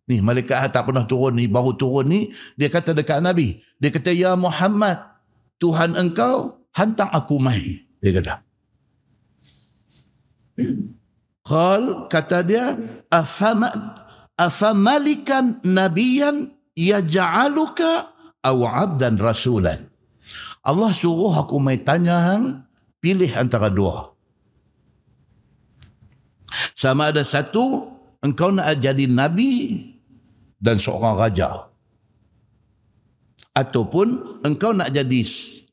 ni 0.08 0.18
malaikat 0.24 0.72
tak 0.72 0.88
pernah 0.88 1.04
turun 1.04 1.36
ni 1.36 1.46
baru 1.46 1.76
turun 1.76 2.08
ni 2.08 2.20
dia 2.58 2.72
kata 2.72 2.96
dekat 2.96 3.22
Nabi 3.22 3.60
dia 3.78 3.90
kata 3.94 4.10
ya 4.10 4.34
Muhammad 4.34 4.98
Tuhan 5.62 5.94
engkau 5.94 6.66
hantar 6.74 7.10
aku 7.14 7.38
mai 7.38 7.86
dia 8.02 8.12
kata 8.18 8.48
Qal 11.48 12.10
kata 12.10 12.44
dia 12.44 12.76
afama 13.08 13.70
afamalikan 14.36 15.62
nabiyan 15.64 16.52
yaj'aluka 16.76 18.12
aw 18.44 18.58
'abdan 18.68 19.16
rasulan. 19.16 19.88
Allah 20.60 20.92
suruh 20.92 21.32
aku 21.32 21.56
mai 21.62 21.80
tanya 21.80 22.20
hang 22.20 22.44
pilih 23.00 23.30
antara 23.32 23.72
dua. 23.72 24.07
Sama 26.74 27.10
ada 27.10 27.22
satu 27.22 27.92
engkau 28.22 28.54
nak 28.54 28.78
jadi 28.78 29.06
nabi 29.10 29.82
dan 30.58 30.78
seorang 30.78 31.14
raja. 31.18 31.70
Ataupun 33.54 34.40
engkau 34.46 34.70
nak 34.74 34.94
jadi 34.94 35.20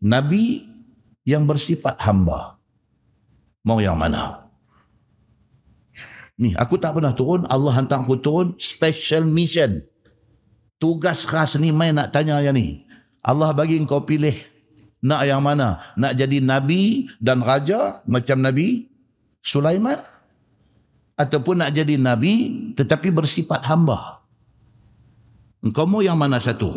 nabi 0.01 0.65
yang 1.25 1.45
bersifat 1.45 1.97
hamba. 2.01 2.57
Mau 3.65 3.81
yang 3.81 3.97
mana? 3.97 4.45
Ni, 6.36 6.51
aku 6.53 6.75
tak 6.75 6.93
pernah 6.93 7.15
turun. 7.15 7.47
Allah 7.47 7.73
hantar 7.73 8.03
aku 8.03 8.19
turun. 8.19 8.53
Special 8.59 9.25
mission. 9.25 9.81
Tugas 10.75 11.23
khas 11.23 11.55
ni 11.57 11.71
main 11.71 11.95
nak 11.95 12.11
tanya 12.11 12.43
yang 12.43 12.53
ni. 12.53 12.83
Allah 13.23 13.55
bagi 13.55 13.79
kau 13.88 14.03
pilih. 14.03 14.36
Nak 15.05 15.21
yang 15.25 15.41
mana? 15.41 15.81
Nak 15.95 16.17
jadi 16.17 16.41
Nabi 16.41 17.05
dan 17.21 17.45
Raja 17.45 18.01
macam 18.09 18.41
Nabi 18.41 18.89
Sulaiman? 19.41 20.01
Ataupun 21.16 21.63
nak 21.63 21.72
jadi 21.72 21.95
Nabi 21.95 22.68
tetapi 22.76 23.07
bersifat 23.11 23.63
hamba? 23.72 24.20
Engkau 25.63 25.88
mau 25.88 26.03
yang 26.03 26.20
mana 26.20 26.38
satu? 26.38 26.76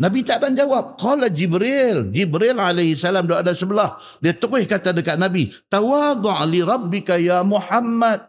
Nabi 0.00 0.24
tak 0.24 0.40
dan 0.40 0.56
jawab. 0.56 0.96
Qala 0.96 1.28
Jibril. 1.28 2.08
Jibril 2.08 2.56
alaihi 2.56 2.96
salam 2.96 3.28
doa 3.28 3.44
ada 3.44 3.52
sebelah. 3.52 4.00
Dia 4.24 4.32
terus 4.32 4.64
kata 4.64 4.96
dekat 4.96 5.20
Nabi, 5.20 5.52
"Tawadhu' 5.68 6.40
li 6.48 6.64
rabbika 6.64 7.20
ya 7.20 7.44
Muhammad." 7.44 8.24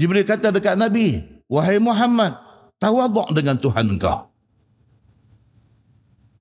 Jibril 0.00 0.24
kata 0.24 0.48
dekat 0.48 0.80
Nabi, 0.80 1.20
"Wahai 1.44 1.76
Muhammad, 1.76 2.40
tawadhu' 2.80 3.36
dengan 3.36 3.60
Tuhan 3.60 3.84
engkau." 3.84 4.27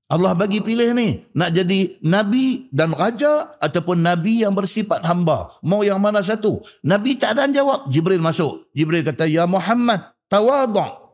Allah 0.08 0.32
bagi 0.40 0.64
pilih 0.64 0.96
ni, 0.96 1.20
nak 1.36 1.52
jadi 1.52 2.00
nabi 2.00 2.72
dan 2.72 2.96
raja 2.96 3.60
ataupun 3.60 4.00
nabi 4.00 4.48
yang 4.48 4.56
bersifat 4.56 5.04
hamba. 5.04 5.60
Mau 5.60 5.84
yang 5.84 6.00
mana 6.00 6.24
satu? 6.24 6.64
Nabi 6.80 7.20
tak 7.20 7.36
ada 7.36 7.52
jawab. 7.52 7.92
Jibril 7.92 8.24
masuk. 8.24 8.72
Jibril 8.72 9.04
kata, 9.04 9.28
"Ya 9.28 9.44
Muhammad, 9.44 10.16
tawadhu' 10.32 11.08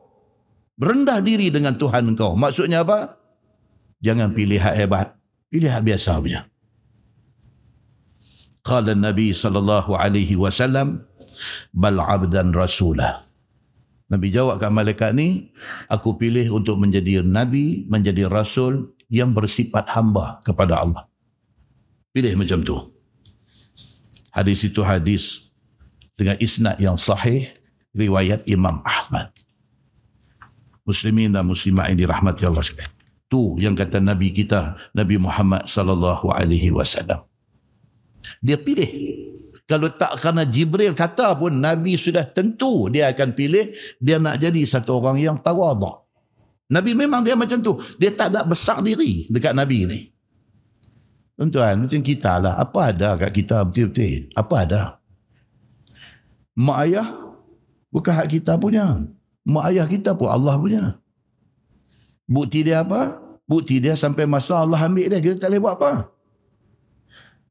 Berendah 0.74 1.22
diri 1.22 1.54
dengan 1.54 1.78
Tuhan 1.78 2.18
kau. 2.18 2.34
Maksudnya 2.34 2.82
apa? 2.82 3.14
Jangan 4.02 4.34
pilih 4.34 4.58
hak 4.58 4.74
hebat. 4.74 5.14
Pilih 5.46 5.70
hak 5.70 5.86
biasa 5.86 6.18
punya. 6.18 6.50
Qala 8.64 8.96
Nabi 8.96 9.30
sallallahu 9.30 9.94
alaihi 9.94 10.34
wasallam 10.34 11.06
bal 11.70 12.00
abdan 12.00 12.50
rasulah. 12.50 13.22
Nabi 14.12 14.28
jawab 14.28 14.60
kat 14.60 14.68
malaikat 14.68 15.10
ni, 15.16 15.52
aku 15.88 16.20
pilih 16.20 16.52
untuk 16.52 16.76
menjadi 16.76 17.24
nabi, 17.24 17.88
menjadi 17.88 18.28
rasul 18.28 18.92
yang 19.08 19.32
bersifat 19.32 19.88
hamba 19.96 20.44
kepada 20.44 20.84
Allah. 20.84 21.08
Pilih 22.12 22.36
macam 22.36 22.60
tu. 22.60 22.76
Hadis 24.34 24.66
itu 24.66 24.84
hadis 24.84 25.54
dengan 26.14 26.36
isnad 26.36 26.76
yang 26.78 27.00
sahih 27.00 27.48
riwayat 27.94 28.44
Imam 28.44 28.84
Ahmad 28.84 29.34
muslimin 30.84 31.32
dan 31.32 31.48
muslimat 31.48 31.90
yang 31.90 31.98
dirahmati 32.06 32.44
Allah 32.44 32.62
sekalian. 32.62 32.92
Tu 33.26 33.42
yang 33.58 33.74
kata 33.74 33.98
Nabi 34.04 34.30
kita, 34.30 34.76
Nabi 34.92 35.16
Muhammad 35.16 35.64
sallallahu 35.66 36.28
alaihi 36.30 36.70
wasallam. 36.70 37.24
Dia 38.44 38.60
pilih. 38.60 38.88
Kalau 39.64 39.88
tak 39.88 40.20
kerana 40.20 40.44
Jibril 40.44 40.92
kata 40.92 41.40
pun 41.40 41.56
Nabi 41.56 41.96
sudah 41.96 42.28
tentu 42.28 42.92
dia 42.92 43.08
akan 43.08 43.32
pilih 43.32 43.64
dia 43.96 44.20
nak 44.20 44.36
jadi 44.36 44.60
satu 44.68 45.00
orang 45.00 45.16
yang 45.16 45.36
tawaduk. 45.40 46.04
Nabi 46.68 46.92
memang 46.92 47.24
dia 47.24 47.32
macam 47.32 47.60
tu. 47.60 47.76
Dia 47.96 48.12
tak 48.12 48.32
ada 48.36 48.44
besar 48.44 48.84
diri 48.84 49.28
dekat 49.32 49.56
Nabi 49.56 49.78
ni. 49.88 50.00
Tuan-tuan, 51.34 51.82
macam 51.82 52.00
kita 52.04 52.38
lah. 52.38 52.60
Apa 52.60 52.94
ada 52.94 53.18
kat 53.18 53.32
kita 53.34 53.64
betul-betul? 53.66 54.30
Apa 54.38 54.54
ada? 54.68 54.82
Mak 56.54 56.78
ayah 56.86 57.08
bukan 57.90 58.12
hak 58.14 58.28
kita 58.30 58.54
punya 58.54 59.02
mak 59.44 59.70
ayah 59.70 59.86
kita 59.86 60.16
pun 60.16 60.28
Allah 60.28 60.56
punya. 60.56 60.84
Bukti 62.24 62.64
dia 62.64 62.80
apa? 62.80 63.20
Bukti 63.44 63.76
dia 63.76 63.92
sampai 63.92 64.24
masa 64.24 64.64
Allah 64.64 64.80
ambil 64.80 65.12
dia, 65.12 65.20
kita 65.20 65.36
tak 65.36 65.52
boleh 65.52 65.60
buat 65.60 65.76
apa. 65.76 65.92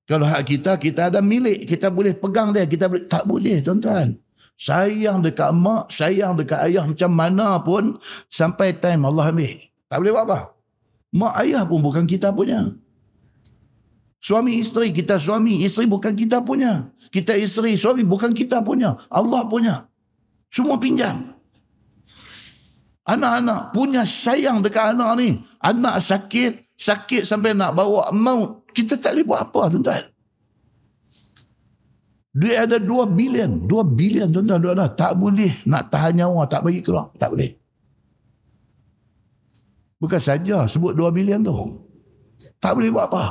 Kalau 0.03 0.27
hak 0.27 0.43
kita, 0.43 0.75
kita 0.75 1.07
ada 1.07 1.23
milik, 1.23 1.63
kita 1.63 1.87
boleh 1.87 2.11
pegang 2.11 2.51
dia, 2.51 2.67
kita 2.67 2.91
boleh, 2.91 3.07
tak 3.07 3.23
boleh 3.23 3.63
tuan-tuan. 3.63 4.19
Sayang 4.59 5.23
dekat 5.23 5.55
mak, 5.55 5.89
sayang 5.89 6.35
dekat 6.35 6.59
ayah 6.67 6.83
macam 6.83 7.11
mana 7.11 7.63
pun, 7.63 7.95
sampai 8.27 8.75
time 8.75 9.07
Allah 9.07 9.31
ambil. 9.31 9.55
Tak 9.87 9.97
boleh 10.03 10.11
buat 10.11 10.25
apa. 10.27 10.39
Mak 11.13 11.33
ayah 11.47 11.63
pun 11.63 11.79
bukan 11.79 12.03
kita 12.03 12.35
punya. 12.35 12.67
Suami 14.23 14.59
isteri, 14.59 14.95
kita 14.95 15.19
suami, 15.19 15.67
isteri 15.67 15.83
bukan 15.87 16.15
kita 16.15 16.43
punya. 16.43 16.91
Kita 17.11 17.35
isteri, 17.35 17.75
suami 17.75 18.07
bukan 18.07 18.31
kita 18.31 18.63
punya. 18.63 18.95
Allah 19.11 19.47
punya. 19.51 19.87
Semua 20.47 20.79
pinjam. 20.79 21.35
Anak-anak 23.03 23.75
punya 23.75 24.07
sayang 24.07 24.63
dekat 24.63 24.95
anak 24.95 25.19
ni. 25.19 25.35
Anak 25.59 25.99
sakit, 25.99 26.71
sakit 26.79 27.27
sampai 27.27 27.51
nak 27.51 27.75
bawa 27.75 28.15
maut. 28.15 28.62
Kita 28.73 28.97
tak 28.97 29.13
boleh 29.13 29.25
buat 29.29 29.39
apa 29.45 29.61
tuan-tuan. 29.71 30.03
Dia 32.33 32.65
ada 32.65 32.81
2 32.81 32.89
bilion. 33.13 33.69
2 33.69 33.69
bilion 33.93 34.27
tuan-tuan. 34.33 34.89
Tak 34.97 35.13
boleh 35.15 35.53
nak 35.69 35.93
tahan 35.93 36.17
nyawa. 36.17 36.49
Tak 36.49 36.65
bagi 36.65 36.81
keluar. 36.81 37.13
Tak 37.13 37.29
boleh. 37.31 37.53
Bukan 40.01 40.17
saja 40.19 40.65
sebut 40.65 40.97
2 40.97 41.13
bilion 41.13 41.39
tu. 41.45 41.53
Tak 42.57 42.73
boleh 42.73 42.89
buat 42.89 43.07
apa. 43.07 43.25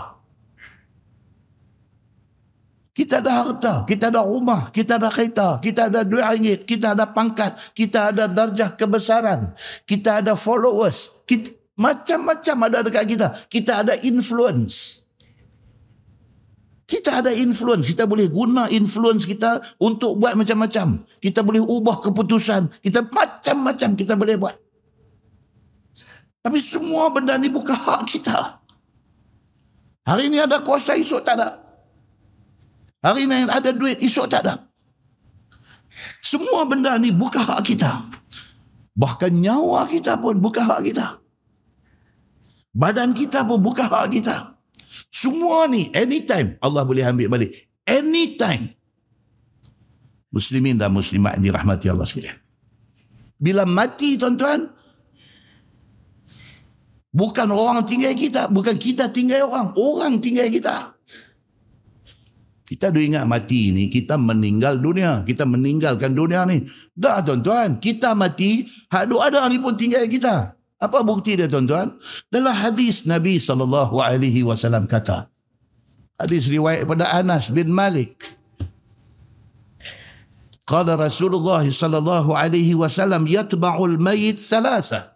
Kita 2.92 3.24
ada 3.24 3.32
harta, 3.40 3.74
kita 3.88 4.12
ada 4.12 4.20
rumah, 4.20 4.68
kita 4.68 5.00
ada 5.00 5.08
kereta, 5.08 5.56
kita 5.64 5.88
ada 5.88 6.04
duit 6.04 6.20
ringgit, 6.28 6.68
kita 6.68 6.92
ada 6.92 7.08
pangkat, 7.08 7.56
kita 7.72 8.12
ada 8.12 8.28
darjah 8.28 8.76
kebesaran, 8.76 9.56
kita 9.88 10.20
ada 10.20 10.36
followers, 10.36 11.24
kita, 11.24 11.56
macam-macam 11.72 12.56
ada 12.68 12.78
dekat 12.84 13.04
kita. 13.08 13.26
Kita 13.48 13.80
ada 13.80 13.96
influence. 14.04 15.01
Kita 16.92 17.24
ada 17.24 17.32
influence. 17.32 17.88
Kita 17.88 18.04
boleh 18.04 18.28
guna 18.28 18.68
influence 18.68 19.24
kita 19.24 19.80
untuk 19.80 20.20
buat 20.20 20.36
macam-macam. 20.36 21.00
Kita 21.24 21.40
boleh 21.40 21.64
ubah 21.64 22.04
keputusan. 22.04 22.68
Kita 22.84 23.08
macam-macam 23.08 23.96
kita 23.96 24.12
boleh 24.12 24.36
buat. 24.36 24.52
Tapi 26.44 26.60
semua 26.60 27.08
benda 27.08 27.40
ni 27.40 27.48
bukan 27.48 27.72
hak 27.72 28.04
kita. 28.12 28.60
Hari 30.04 30.28
ni 30.28 30.36
ada 30.36 30.60
kuasa, 30.60 30.92
esok 30.92 31.24
tak 31.24 31.40
ada. 31.40 31.64
Hari 33.00 33.24
ni 33.24 33.48
ada 33.48 33.72
duit, 33.72 33.96
esok 34.04 34.28
tak 34.28 34.44
ada. 34.44 34.68
Semua 36.20 36.68
benda 36.68 37.00
ni 37.00 37.08
bukan 37.08 37.40
hak 37.40 37.72
kita. 37.72 38.04
Bahkan 38.92 39.32
nyawa 39.32 39.88
kita 39.88 40.20
pun 40.20 40.44
bukan 40.44 40.68
hak 40.68 40.92
kita. 40.92 41.24
Badan 42.76 43.16
kita 43.16 43.48
pun 43.48 43.64
bukan 43.64 43.88
hak 43.88 44.12
kita. 44.12 44.51
Semua 45.12 45.68
ni 45.68 45.92
anytime 45.92 46.56
Allah 46.64 46.88
boleh 46.88 47.04
ambil 47.04 47.28
balik. 47.28 47.68
Anytime. 47.84 48.72
Muslimin 50.32 50.80
dan 50.80 50.88
muslimat 50.88 51.36
ini 51.36 51.52
rahmati 51.52 51.92
Allah 51.92 52.08
sekalian. 52.08 52.40
Bila 53.36 53.68
mati 53.68 54.16
tuan-tuan, 54.16 54.64
bukan 57.12 57.48
orang 57.52 57.84
tinggal 57.84 58.16
kita, 58.16 58.48
bukan 58.48 58.80
kita 58.80 59.12
tinggal 59.12 59.52
orang, 59.52 59.76
orang 59.76 60.16
tinggal 60.24 60.48
kita. 60.48 60.96
Kita 62.64 62.88
dah 62.88 63.02
ingat 63.04 63.28
mati 63.28 63.68
ni, 63.68 63.92
kita 63.92 64.16
meninggal 64.16 64.80
dunia. 64.80 65.20
Kita 65.28 65.44
meninggalkan 65.44 66.16
dunia 66.16 66.48
ni. 66.48 66.64
Dah 66.96 67.20
tuan-tuan, 67.20 67.76
kita 67.76 68.16
mati, 68.16 68.64
hak 68.88 69.12
ada 69.12 69.44
ni 69.52 69.60
pun 69.60 69.76
tinggal 69.76 70.08
kita. 70.08 70.56
Apa 70.82 71.06
bukti 71.06 71.38
dia 71.38 71.46
tuan-tuan? 71.46 71.94
Dalam 72.26 72.50
hadis 72.50 73.06
Nabi 73.06 73.38
sallallahu 73.38 74.02
alaihi 74.02 74.42
wasallam 74.42 74.90
kata. 74.90 75.30
Hadis 76.18 76.50
riwayat 76.50 76.90
pada 76.90 77.06
Anas 77.14 77.54
bin 77.54 77.70
Malik. 77.70 78.18
Qala 80.66 80.98
Rasulullah 80.98 81.62
sallallahu 81.62 82.34
alaihi 82.34 82.74
wasallam 82.74 83.30
yatba'ul 83.30 84.02
mayit 84.02 84.42
salasa. 84.42 85.14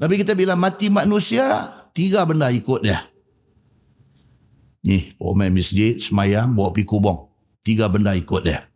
Nabi 0.00 0.20
kita 0.20 0.36
bila 0.36 0.56
mati 0.56 0.92
manusia, 0.92 1.72
tiga 1.92 2.24
benda 2.24 2.52
ikut 2.52 2.84
dia. 2.84 3.00
Ni, 4.84 5.12
orang 5.20 5.50
masjid, 5.50 5.96
semayang, 5.96 6.52
bawa 6.52 6.70
pergi 6.70 6.86
kubung. 6.88 7.32
Tiga 7.64 7.88
benda 7.88 8.12
ikut 8.12 8.44
dia. 8.44 8.68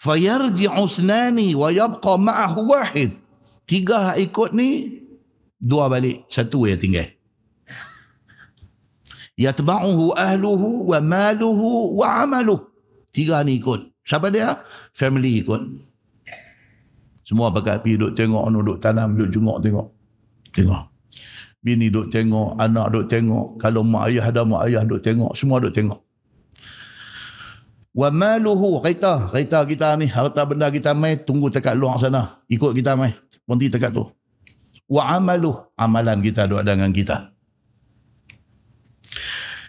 Fayarji'u 0.00 0.84
snani 0.88 1.52
wa 1.52 1.68
yabqa 1.68 2.16
ma'ahu 2.16 2.72
wahid. 2.72 3.19
Tiga 3.70 4.18
ikut 4.18 4.50
ni, 4.50 4.98
dua 5.62 5.86
balik. 5.86 6.26
Satu 6.26 6.66
yang 6.66 6.82
tinggal. 6.82 7.06
Yatba'uhu 9.38 10.18
ahluhu 10.18 10.90
wa 10.90 10.98
maluhu 10.98 11.94
wa 12.02 12.26
amaluh. 12.26 12.58
Tiga 13.14 13.46
ni 13.46 13.62
ikut. 13.62 14.02
Siapa 14.02 14.26
dia? 14.34 14.58
Family 14.90 15.46
ikut. 15.46 15.62
Semua 17.22 17.54
pakai 17.54 17.78
api 17.78 17.94
duduk 17.94 18.18
tengok, 18.18 18.50
duduk 18.50 18.82
tanam, 18.82 19.14
duduk 19.14 19.38
jungok 19.38 19.62
tengok. 19.62 19.86
Tengok. 20.50 20.82
Bini 21.62 21.94
duduk 21.94 22.10
tengok, 22.10 22.58
anak 22.58 22.90
duduk 22.90 23.06
tengok. 23.06 23.46
Kalau 23.62 23.86
mak 23.86 24.10
ayah 24.10 24.34
ada 24.34 24.42
mak 24.42 24.66
ayah 24.66 24.82
duduk 24.82 24.98
tengok. 24.98 25.30
Semua 25.38 25.62
duduk 25.62 25.78
tengok. 25.78 26.09
Wa 27.90 28.08
maluhu 28.14 28.78
kereta. 28.78 29.26
Kereta 29.30 29.66
kita 29.66 29.98
ni, 29.98 30.06
harta 30.06 30.46
benda 30.46 30.70
kita 30.70 30.94
mai, 30.94 31.18
tunggu 31.18 31.50
dekat 31.50 31.74
luar 31.74 31.98
sana. 31.98 32.26
Ikut 32.46 32.70
kita 32.70 32.94
mai 32.94 33.10
berhenti 33.50 33.66
dekat 33.66 33.90
tu. 33.90 34.06
Wa 34.86 35.18
amaluh, 35.18 35.74
amalan 35.74 36.22
kita 36.22 36.46
doa 36.46 36.62
dengan 36.62 36.94
kita. 36.94 37.34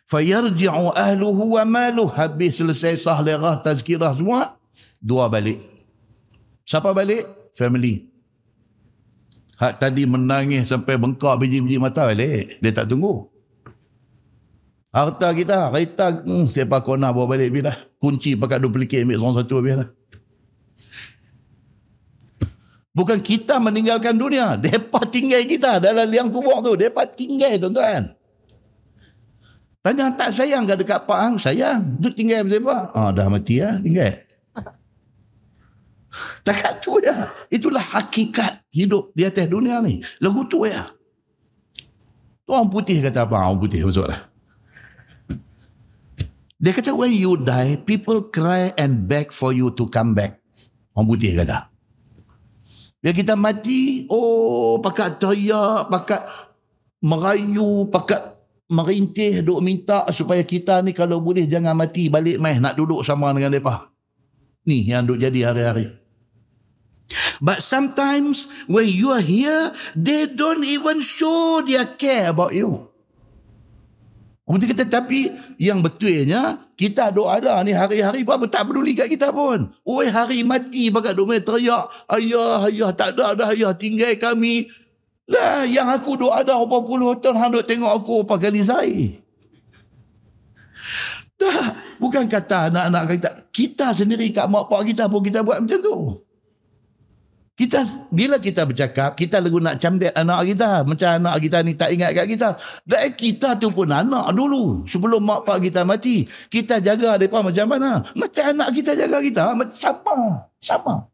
Fayarji'u 0.05 0.93
ahluhu 0.93 1.57
wa 1.57 1.63
maluh. 1.65 2.09
Habis 2.13 2.61
selesai 2.61 2.99
sah 2.99 3.17
lerah, 3.25 3.57
tazkirah 3.57 4.13
semua, 4.13 4.53
dua 5.01 5.25
balik. 5.25 5.57
Siapa 6.61 6.93
balik? 6.93 7.25
Family. 7.57 8.05
Hak 9.57 9.81
tadi 9.81 10.05
menangis 10.05 10.69
sampai 10.69 10.97
bengkak 10.97 11.41
biji-biji 11.41 11.81
mata 11.81 12.05
balik. 12.05 12.61
Dia 12.61 12.69
tak 12.69 12.91
tunggu. 12.91 13.30
Harta 14.91 15.31
kita, 15.31 15.71
kereta, 15.71 16.19
hmm, 16.19 16.51
siapa 16.51 16.83
kona 16.83 17.15
bawa 17.15 17.31
balik 17.31 17.55
bila. 17.55 17.71
Kunci 17.95 18.35
pakai 18.35 18.59
duplicate 18.59 19.07
ambil 19.07 19.23
seorang 19.23 19.37
satu 19.39 19.55
biar. 19.63 19.87
Bukan 22.91 23.23
kita 23.23 23.55
meninggalkan 23.63 24.19
dunia. 24.19 24.59
Mereka 24.59 24.99
tinggal 25.07 25.47
kita 25.47 25.79
dalam 25.79 26.11
liang 26.11 26.27
kubur 26.27 26.59
tu. 26.59 26.75
Mereka 26.75 27.07
tinggal 27.15 27.55
tuan-tuan. 27.55 28.11
Tanya 29.81 30.13
tak 30.13 30.35
sayang 30.35 30.67
ke 30.67 30.75
dekat 30.83 31.07
Pak 31.07 31.19
Ang? 31.23 31.35
Sayang. 31.39 31.95
Tu 32.03 32.11
tinggal 32.11 32.43
siapa? 32.51 32.91
Ah, 32.91 33.15
dah 33.15 33.31
mati 33.31 33.63
ya, 33.63 33.79
tinggal. 33.79 34.21
Tak 36.45 36.83
tu 36.83 36.99
ya. 36.99 37.15
Itulah 37.47 37.79
hakikat 37.79 38.67
hidup 38.75 39.15
di 39.15 39.23
atas 39.23 39.47
dunia 39.47 39.79
ni. 39.79 40.03
Lagu 40.19 40.43
tu 40.51 40.67
ya. 40.67 40.83
Tu 42.43 42.51
orang 42.51 42.67
putih 42.67 42.99
kata 42.99 43.23
apa? 43.23 43.47
Orang 43.47 43.63
putih 43.63 43.87
masuk 43.87 44.11
lah. 44.11 44.30
Dia 46.61 46.77
kata 46.77 46.93
when 46.93 47.09
you 47.09 47.41
die, 47.41 47.81
people 47.81 48.29
cry 48.29 48.69
and 48.77 49.09
beg 49.09 49.33
for 49.33 49.49
you 49.49 49.73
to 49.73 49.89
come 49.89 50.13
back. 50.13 50.37
Orang 50.93 51.09
putih 51.09 51.33
kata. 51.33 51.73
Bila 53.01 53.17
kita 53.17 53.33
mati, 53.33 54.05
oh 54.13 54.77
pakat 54.77 55.17
teriak, 55.17 55.89
pakat 55.89 56.21
merayu, 57.01 57.89
pakat 57.89 58.21
merintih, 58.69 59.41
duk 59.41 59.65
minta 59.65 60.05
supaya 60.13 60.45
kita 60.45 60.85
ni 60.85 60.93
kalau 60.93 61.17
boleh 61.17 61.49
jangan 61.49 61.73
mati 61.73 62.13
balik 62.13 62.37
mai 62.37 62.61
nak 62.61 62.77
duduk 62.77 63.01
sama 63.01 63.33
dengan 63.33 63.57
mereka. 63.57 63.89
Ni 64.69 64.85
yang 64.85 65.09
duk 65.09 65.17
jadi 65.17 65.49
hari-hari. 65.49 65.97
But 67.41 67.65
sometimes 67.65 68.45
when 68.69 68.85
you 68.85 69.09
are 69.09 69.25
here, 69.25 69.73
they 69.97 70.29
don't 70.29 70.61
even 70.61 71.01
show 71.01 71.65
their 71.65 71.89
care 71.97 72.29
about 72.29 72.53
you. 72.53 72.90
Kemudian 74.51 74.75
kita 74.75 74.83
tapi 74.83 75.31
yang 75.63 75.79
betulnya 75.79 76.59
kita 76.75 77.07
doa 77.15 77.39
ada 77.39 77.63
ni 77.63 77.71
hari-hari 77.71 78.27
pun 78.27 78.51
tak 78.51 78.67
peduli 78.67 78.91
kat 78.91 79.07
kita 79.07 79.31
pun. 79.31 79.71
Oi 79.87 80.11
hari 80.11 80.43
mati 80.43 80.91
bagai 80.91 81.15
duk 81.15 81.31
teriak, 81.39 81.87
ayah 82.11 82.67
ayah 82.67 82.91
tak 82.91 83.15
ada 83.15 83.31
dah 83.31 83.47
ayah 83.55 83.71
tinggal 83.71 84.11
kami. 84.19 84.67
Lah 85.31 85.63
yang 85.63 85.87
aku 85.87 86.19
doa 86.19 86.43
ada 86.43 86.59
berapa 86.59 86.83
puluh 86.83 87.15
tahun 87.23 87.39
hang 87.39 87.51
duk 87.55 87.63
tengok 87.63 88.03
aku 88.03 88.27
apa 88.27 88.35
kali 88.43 88.59
saya. 88.59 89.23
Dah 91.39 91.71
bukan 91.95 92.27
kata 92.27 92.75
anak-anak 92.75 93.03
kita 93.07 93.29
kita 93.55 93.87
sendiri 93.95 94.35
kat 94.35 94.51
mak 94.51 94.67
pak 94.67 94.83
kita 94.83 95.07
pun 95.07 95.23
kita 95.23 95.47
buat 95.47 95.63
macam 95.63 95.79
tu. 95.79 95.95
Kita 97.61 97.77
bila 98.09 98.41
kita 98.41 98.65
bercakap, 98.65 99.13
kita 99.13 99.37
lagu 99.37 99.61
nak 99.61 99.77
camdet 99.77 100.09
anak 100.17 100.49
kita. 100.49 100.81
Macam 100.81 101.09
anak 101.21 101.37
kita 101.45 101.61
ni 101.61 101.77
tak 101.77 101.93
ingat 101.93 102.09
kat 102.17 102.25
kita. 102.25 102.57
Dan 102.81 103.13
kita 103.13 103.53
tu 103.61 103.69
pun 103.69 103.85
anak 103.85 104.33
dulu. 104.33 104.81
Sebelum 104.89 105.21
mak 105.21 105.45
pak 105.45 105.61
kita 105.61 105.85
mati. 105.85 106.25
Kita 106.25 106.81
jaga 106.81 107.21
mereka 107.21 107.45
macam 107.45 107.65
mana? 107.69 108.01
Macam 108.17 108.43
anak 108.49 108.73
kita 108.73 108.97
jaga 108.97 109.21
kita. 109.21 109.53
Siapa? 109.77 110.17
Siapa? 110.57 111.05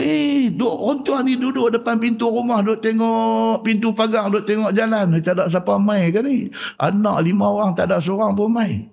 Ni, 0.00 0.48
duk, 0.56 0.72
orang 0.72 1.04
tua 1.04 1.20
ni 1.20 1.36
duduk 1.36 1.68
depan 1.72 2.00
pintu 2.00 2.32
rumah, 2.32 2.64
duk 2.64 2.80
tengok 2.80 3.60
pintu 3.60 3.92
pagar, 3.92 4.32
duk 4.32 4.44
tengok 4.48 4.72
jalan. 4.72 5.20
Tak 5.20 5.36
ada 5.36 5.52
siapa 5.52 5.76
main 5.76 6.08
ke 6.12 6.24
ni? 6.24 6.48
Anak 6.80 7.20
lima 7.20 7.44
orang, 7.52 7.76
tak 7.76 7.92
ada 7.92 8.00
seorang 8.00 8.32
pun 8.32 8.48
main. 8.48 8.88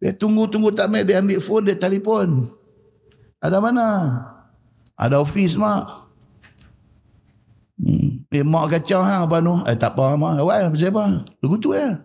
Dia 0.00 0.16
tunggu-tunggu 0.16 0.72
tak 0.72 0.88
main, 0.88 1.04
dia 1.04 1.20
ambil 1.20 1.38
phone, 1.44 1.68
dia 1.68 1.76
telefon. 1.76 2.48
Ada 3.40 3.60
mana? 3.60 3.86
Ada 4.96 5.20
office 5.20 5.60
mak. 5.60 6.08
Hmm. 7.80 8.24
Eh, 8.28 8.44
mak 8.44 8.68
kacau 8.72 9.00
ha, 9.00 9.24
apa 9.24 9.40
tu? 9.40 9.54
Eh, 9.64 9.76
tak 9.76 9.96
apa 9.96 10.16
mak. 10.16 10.40
Awak 10.40 10.76
siapa? 10.76 11.24
Lagu 11.40 11.56
tu 11.56 11.72
ya. 11.72 12.00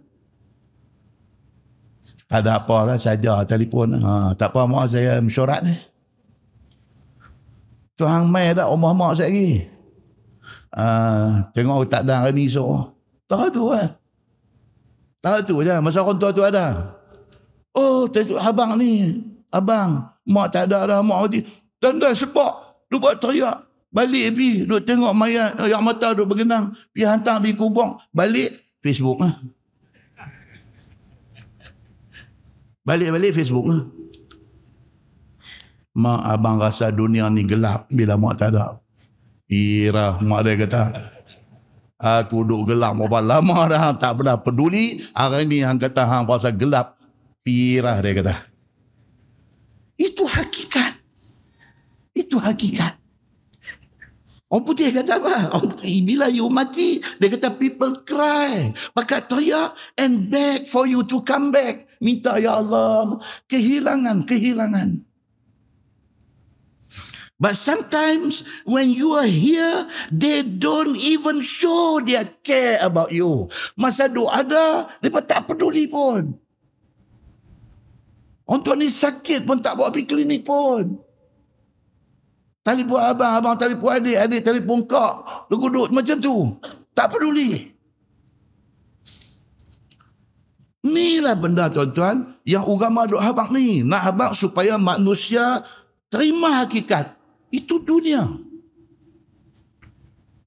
Ada 2.31 2.63
apa 2.63 2.77
lah 2.87 2.97
saja 2.99 3.43
telefon. 3.47 3.99
Ha, 3.99 4.35
tak 4.35 4.55
apa 4.55 4.67
mak 4.67 4.91
saya 4.91 5.19
mesyuarat 5.19 5.63
ni. 5.63 5.75
Tu 7.95 8.03
hang 8.03 8.27
mai 8.27 8.51
ada 8.51 8.67
rumah 8.67 8.91
mak 8.91 9.15
saya 9.15 9.31
lagi. 9.31 9.71
Uh, 10.75 11.39
tengok 11.55 11.87
tak 11.87 12.03
ada 12.03 12.27
hari 12.27 12.35
ni 12.35 12.51
so. 12.51 12.91
Tak 13.27 13.55
tu 13.55 13.71
lah. 13.71 13.95
Tak 15.23 15.47
tu 15.47 15.63
je. 15.63 15.75
Masa 15.79 16.03
orang 16.03 16.19
tua 16.19 16.35
tu 16.35 16.43
ada. 16.43 16.95
Oh, 17.75 18.07
abang 18.39 18.79
ni. 18.79 19.19
Abang. 19.51 20.15
Mak 20.23 20.47
tak 20.55 20.71
ada 20.71 20.87
dah. 20.87 20.99
Mak 21.03 21.19
mati. 21.27 21.43
Dan 21.77 21.99
dah 21.99 22.15
sebab. 22.15 22.87
Dia 22.87 22.97
buat 22.97 23.19
teriak. 23.19 23.67
Balik 23.91 24.35
pergi. 24.35 24.51
Duk 24.63 24.81
tengok 24.87 25.11
mayat. 25.11 25.59
Yang 25.67 25.83
mata 25.83 26.15
duk 26.15 26.31
bergenang. 26.31 26.71
Pergi 26.95 27.03
hantar 27.03 27.43
di 27.43 27.51
kubur. 27.51 27.99
Balik. 28.15 28.79
Facebook 28.79 29.19
lah. 29.19 29.35
Balik-balik 32.85 33.33
Facebook 33.33 33.65
lah. 33.65 33.81
Mak 35.95 36.21
abang 36.27 36.61
rasa 36.61 36.93
dunia 36.93 37.25
ni 37.31 37.47
gelap 37.47 37.89
bila 37.89 38.13
mak 38.13 38.35
tak 38.37 38.53
ada. 38.53 38.77
Ira 39.49 40.21
mak 40.21 40.45
dia 40.45 40.53
kata. 40.53 40.83
Aku 41.95 42.43
duduk 42.43 42.75
gelap 42.75 42.99
berapa 42.99 43.23
lama 43.23 43.71
dah 43.71 43.95
tak 43.97 44.21
pernah 44.21 44.37
peduli. 44.37 45.01
Hari 45.17 45.47
ni 45.49 45.63
hang 45.65 45.81
kata 45.81 46.05
hang 46.05 46.27
pasal 46.27 46.53
gelap. 46.53 46.94
Pirah 47.45 48.01
dia 48.01 48.17
kata. 48.17 48.33
Itu 50.01 50.25
hakikat. 50.25 50.97
Itu 52.17 52.41
hakikat. 52.41 52.97
Orang 54.49 54.65
putih 54.65 54.89
kata 54.89 55.21
apa? 55.21 55.53
Orang 55.53 55.77
putih, 55.77 56.01
bila 56.01 56.25
you 56.25 56.49
mati, 56.49 56.97
dia 57.21 57.29
kata 57.29 57.53
people 57.53 58.01
cry. 58.01 58.73
Pakai 58.97 59.29
teriak 59.29 59.77
and 59.93 60.33
beg 60.33 60.65
for 60.65 60.89
you 60.89 61.05
to 61.05 61.21
come 61.21 61.53
back. 61.53 61.85
Minta 62.01 62.41
ya 62.41 62.57
Allah. 62.57 63.21
Kehilangan, 63.45 64.25
kehilangan. 64.25 65.05
But 67.35 67.59
sometimes 67.59 68.47
when 68.63 68.95
you 68.95 69.11
are 69.13 69.27
here, 69.27 69.85
they 70.07 70.41
don't 70.41 70.95
even 70.95 71.43
show 71.43 71.99
their 71.99 72.25
care 72.41 72.79
about 72.79 73.11
you. 73.11 73.51
Masa 73.75 74.07
duk 74.07 74.31
ada, 74.31 74.87
mereka 75.03 75.19
tak 75.21 75.51
peduli 75.51 75.85
pun. 75.85 76.44
Orang 78.45 78.77
ni 78.77 78.93
sakit 78.93 79.49
pun 79.49 79.57
tak 79.57 79.73
bawa 79.73 79.89
pergi 79.89 80.05
klinik 80.05 80.45
pun. 80.45 81.01
Telefon 82.61 83.01
abang, 83.01 83.33
abang 83.41 83.57
telefon 83.57 83.97
adik, 83.97 84.17
adik 84.17 84.41
telefon 84.45 84.85
kak. 84.85 85.49
Lu 85.49 85.57
duduk 85.57 85.89
macam 85.89 86.17
tu. 86.17 86.37
Tak 86.93 87.13
peduli. 87.13 87.73
Inilah 90.85 91.33
benda 91.33 91.65
tuan-tuan 91.73 92.37
yang 92.45 92.61
agama 92.69 93.09
duk 93.09 93.21
habak 93.21 93.49
ni. 93.49 93.81
Nak 93.81 94.01
habak 94.13 94.31
supaya 94.37 94.77
manusia 94.77 95.65
terima 96.13 96.61
hakikat. 96.61 97.17
Itu 97.49 97.81
dunia. 97.81 98.21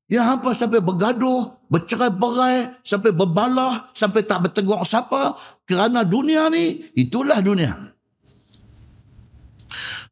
Yang 0.06 0.24
hampa 0.24 0.54
sampai 0.54 0.78
bergaduh, 0.78 1.57
bercerai-berai, 1.68 2.80
sampai 2.80 3.12
berbalah, 3.12 3.92
sampai 3.92 4.24
tak 4.24 4.48
bertegur 4.48 4.80
siapa. 4.82 5.36
Kerana 5.68 6.02
dunia 6.02 6.48
ni, 6.48 6.88
itulah 6.96 7.38
dunia. 7.44 7.92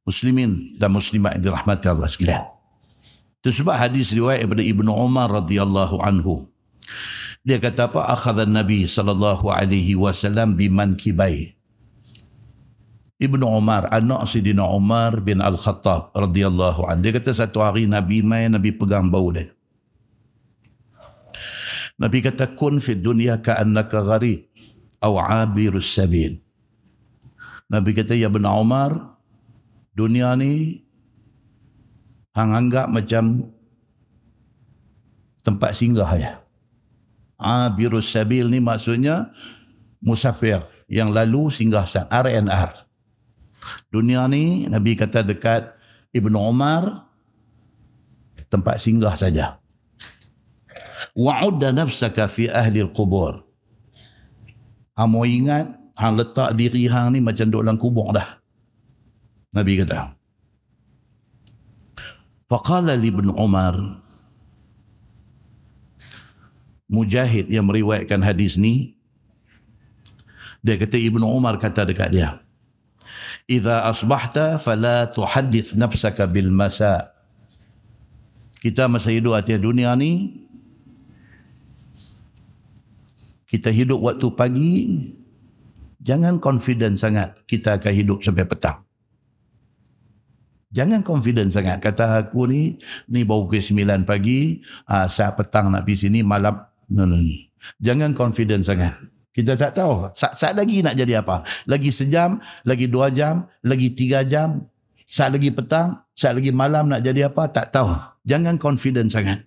Muslimin 0.07 0.79
dan 0.79 0.95
muslimat 0.95 1.35
yang 1.35 1.51
dirahmati 1.51 1.91
Allah 1.91 2.07
sekalian. 2.07 2.47
Itu 3.43 3.51
sebab 3.51 3.75
hadis 3.75 4.15
riwayat 4.15 4.47
daripada 4.47 4.63
Ibnu 4.63 4.93
Umar 4.95 5.33
radhiyallahu 5.33 5.99
anhu. 5.99 6.47
Dia 7.43 7.59
kata 7.59 7.91
apa? 7.91 8.11
Akhadha 8.11 8.47
Nabi 8.47 8.87
sallallahu 8.87 9.51
alaihi 9.51 9.99
wasallam 9.99 10.55
biman 10.55 10.95
kibai. 10.95 11.57
Ibnu 13.17 13.49
Umar, 13.49 13.89
anak 13.97 14.29
Sidina 14.29 14.69
Umar 14.69 15.25
bin 15.25 15.41
Al-Khattab 15.41 16.13
radhiyallahu 16.13 16.85
anhu. 16.85 17.01
Dia 17.01 17.17
kata 17.17 17.33
satu 17.33 17.65
hari 17.65 17.89
Nabi 17.89 18.21
main, 18.21 18.53
Nabi 18.53 18.77
pegang 18.77 19.09
bau 19.09 19.33
dia. 19.33 19.56
Nabi 21.97 22.21
kata 22.21 22.53
kun 22.53 22.77
fi 22.77 22.93
dunya 23.01 23.41
ka 23.41 23.57
annaka 23.57 24.05
gharib 24.05 24.45
aw 25.01 25.17
abirus 25.45 25.97
sabil. 25.97 26.37
Nabi 27.67 27.97
kata 27.97 28.15
ya 28.15 28.31
bin 28.31 28.47
Umar, 28.47 29.19
dunia 29.97 30.37
ni 30.37 30.85
hang 32.37 32.53
anggap 32.53 32.93
macam 32.93 33.49
tempat 35.41 35.73
singgah 35.73 36.11
ya. 36.21 36.33
Abirus 37.41 38.13
sabil 38.13 38.49
ni 38.49 38.61
maksudnya 38.61 39.33
musafir 40.05 40.61
yang 40.87 41.11
lalu 41.11 41.49
singgah 41.49 41.89
san 41.89 42.07
RNR. 42.13 42.87
Dunia 43.91 44.29
ni 44.29 44.69
Nabi 44.69 44.95
kata 44.95 45.25
dekat 45.25 45.65
Ibnu 46.13 46.39
Umar 46.39 47.09
tempat 48.53 48.79
singgah 48.79 49.17
saja. 49.17 49.59
Wa'udda 51.17 51.73
nafsaka 51.73 52.29
fi 52.29 52.53
ahli 52.53 52.85
al-qubur. 52.85 53.41
Amo 54.97 55.25
ingat 55.25 55.73
hang 55.97 56.15
letak 56.17 56.53
diri 56.57 56.89
hang 56.93 57.17
ni 57.17 57.25
macam 57.25 57.49
duduk 57.49 57.65
dalam 57.65 57.81
kubur 57.81 58.13
dah. 58.13 58.37
Nabi 59.57 59.81
kata. 59.81 60.13
Faqala 62.47 62.95
li 62.95 63.11
Ibn 63.11 63.35
Umar 63.35 63.75
Mujahid 66.87 67.51
yang 67.51 67.67
meriwayatkan 67.67 68.23
hadis 68.23 68.55
ni 68.55 68.95
dia 70.63 70.79
kata 70.79 70.95
Ibnu 70.95 71.27
Umar 71.27 71.59
kata 71.59 71.83
dekat 71.83 72.15
dia 72.15 72.39
Iza 73.47 73.87
asbahta 73.87 74.59
fala 74.59 75.07
tuhaddith 75.07 75.79
nafsaka 75.79 76.27
bil 76.27 76.51
masa. 76.51 77.15
Kita 78.59 78.91
masa 78.91 79.15
hidup 79.15 79.39
atas 79.39 79.63
dunia 79.63 79.95
ni 79.95 80.46
kita 83.47 83.71
hidup 83.71 84.03
waktu 84.03 84.27
pagi 84.35 84.71
jangan 86.03 86.39
confident 86.39 86.99
sangat 86.99 87.35
kita 87.47 87.79
akan 87.79 87.93
hidup 87.95 88.19
sampai 88.23 88.47
petang. 88.47 88.87
Jangan 90.75 91.01
confident 91.01 91.49
sangat. 91.49 91.81
Kata 91.81 92.27
aku 92.27 92.51
ni, 92.51 92.77
ni 93.09 93.25
baru 93.25 93.49
ke 93.49 93.63
9 93.65 94.05
pagi, 94.05 94.61
uh, 94.91 95.09
saat 95.09 95.33
petang 95.39 95.73
nak 95.73 95.89
pergi 95.89 96.11
sini, 96.11 96.21
malam. 96.21 96.59
No, 96.93 97.09
no, 97.09 97.17
no. 97.17 97.37
Jangan 97.81 98.13
confident 98.13 98.61
sangat. 98.61 98.93
Kita 99.33 99.57
tak 99.57 99.73
tahu. 99.73 100.13
Saat, 100.13 100.53
lagi 100.53 100.85
nak 100.85 100.97
jadi 100.97 101.25
apa? 101.25 101.45
Lagi 101.69 101.89
sejam, 101.89 102.41
lagi 102.65 102.89
dua 102.89 103.09
jam, 103.13 103.49
lagi 103.65 103.93
tiga 103.93 104.21
jam. 104.25 104.69
Saat 105.09 105.39
lagi 105.39 105.49
petang, 105.53 106.03
saat 106.13 106.37
lagi 106.37 106.53
malam 106.53 106.93
nak 106.93 107.01
jadi 107.01 107.33
apa? 107.33 107.49
Tak 107.49 107.73
tahu. 107.73 107.93
Jangan 108.27 108.61
confident 108.61 109.09
sangat. 109.09 109.45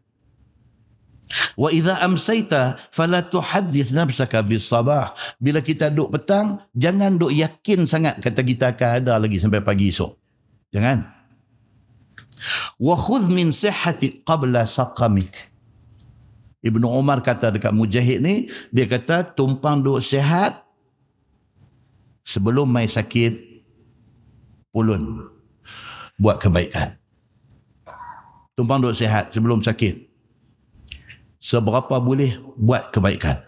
Wa 1.53 1.69
idza 1.69 2.01
amsayta 2.01 2.79
fala 2.89 3.21
tuhaddith 3.21 3.93
nafsaka 3.93 4.41
bis 4.41 4.65
sabah. 4.65 5.13
Bila 5.37 5.61
kita 5.61 5.93
duduk 5.93 6.17
petang, 6.17 6.65
jangan 6.73 7.21
duk 7.21 7.29
yakin 7.29 7.85
sangat 7.85 8.17
kata 8.17 8.41
kita 8.41 8.73
akan 8.73 8.89
ada 9.05 9.13
lagi 9.21 9.37
sampai 9.37 9.61
pagi 9.61 9.93
esok. 9.93 10.17
Jangan. 10.73 11.05
Wa 12.81 12.95
khudh 12.97 13.29
min 13.29 13.53
sihhati 13.53 14.25
qabla 14.25 14.65
saqamik. 14.65 15.51
Ibnu 16.59 16.89
Umar 16.91 17.23
kata 17.23 17.55
dekat 17.55 17.71
Mujahid 17.71 18.19
ni, 18.19 18.51
dia 18.73 18.83
kata 18.83 19.23
tumpang 19.23 19.79
duk 19.79 20.03
sehat 20.03 20.59
sebelum 22.25 22.67
mai 22.67 22.89
sakit 22.89 23.63
pulun 24.73 25.23
buat 26.19 26.41
kebaikan. 26.41 26.99
Tumpang 28.59 28.83
duk 28.83 28.97
sehat 28.97 29.31
sebelum 29.31 29.63
sakit. 29.63 30.08
Seberapa 31.39 32.03
boleh 32.03 32.35
buat 32.59 32.91
kebaikan. 32.91 33.39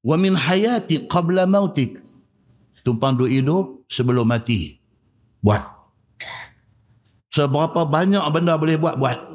Wa 0.00 0.16
min 0.16 0.32
hayati 0.32 1.04
qabla 1.04 1.44
mautik. 1.44 2.00
Tumpang 2.80 3.20
duk 3.20 3.28
hidup 3.28 3.84
sebelum 3.86 4.24
mati. 4.24 4.80
Buat. 5.44 5.60
Seberapa 7.28 7.84
banyak 7.84 8.24
benda 8.32 8.56
boleh 8.56 8.80
buat, 8.80 8.96
buat 8.96 9.30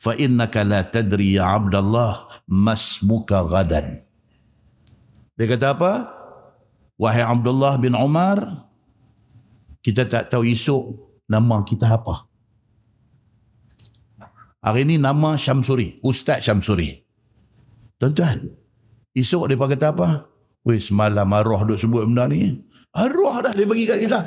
fa 0.00 0.16
innaka 0.16 0.64
la 0.64 0.80
tadri 0.80 1.36
ya 1.36 1.60
abdallah 1.60 2.24
masmuka 2.48 3.44
gadan 3.44 4.00
dia 5.36 5.44
kata 5.44 5.76
apa 5.76 5.92
wahai 6.96 7.20
abdullah 7.20 7.76
bin 7.76 7.92
umar 7.92 8.64
kita 9.84 10.08
tak 10.08 10.32
tahu 10.32 10.48
esok 10.48 10.96
nama 11.28 11.60
kita 11.60 11.84
apa 11.84 12.24
hari 14.60 14.84
ini 14.84 14.96
nama 15.00 15.36
syamsuri 15.36 16.00
ustaz 16.04 16.44
syamsuri 16.44 17.04
tuan-tuan 17.96 18.52
esok 19.16 19.48
dia 19.48 19.56
kata 19.56 19.96
apa 19.96 20.08
weh 20.64 20.80
semalam 20.80 21.28
arwah 21.32 21.64
duk 21.64 21.80
sebut 21.80 22.04
benda 22.04 22.28
ni 22.28 22.60
arwah 22.92 23.44
dah 23.44 23.52
dia 23.56 23.64
bagi 23.64 23.84
kat 23.88 23.98
kita 24.04 24.20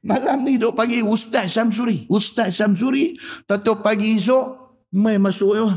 Malam 0.00 0.48
ni 0.48 0.56
duk 0.56 0.72
panggil 0.72 1.04
Ustaz 1.04 1.52
Samsuri. 1.52 2.08
Ustaz 2.08 2.56
Samsuri. 2.56 3.20
Tentu 3.44 3.76
pagi 3.84 4.16
esok. 4.16 4.44
Mai 4.96 5.20
masuk 5.20 5.52
ya. 5.54 5.68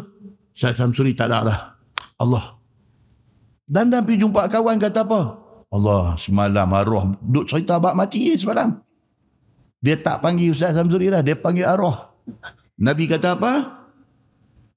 Ustaz 0.55 0.79
Samsuri 0.79 1.11
tak 1.11 1.27
ada 1.27 1.39
dah. 1.43 1.59
Allah. 2.23 2.55
Dan 3.67 3.91
dan 3.91 4.07
pergi 4.07 4.23
jumpa 4.23 4.47
kawan 4.47 4.79
kata 4.79 5.03
apa? 5.03 5.21
Allah 5.73 6.15
semalam 6.15 6.69
arwah. 6.71 7.03
Duk 7.19 7.51
cerita 7.51 7.83
bak 7.83 7.99
mati 7.99 8.31
eh, 8.31 8.39
semalam. 8.39 8.71
Dia 9.83 9.99
tak 9.99 10.23
panggil 10.23 10.55
Ustaz 10.55 10.71
Samsuri 10.71 11.11
lah. 11.11 11.19
Dia 11.19 11.35
panggil 11.35 11.67
arwah. 11.67 12.12
Nabi 12.79 13.05
kata 13.07 13.37
apa? 13.37 13.53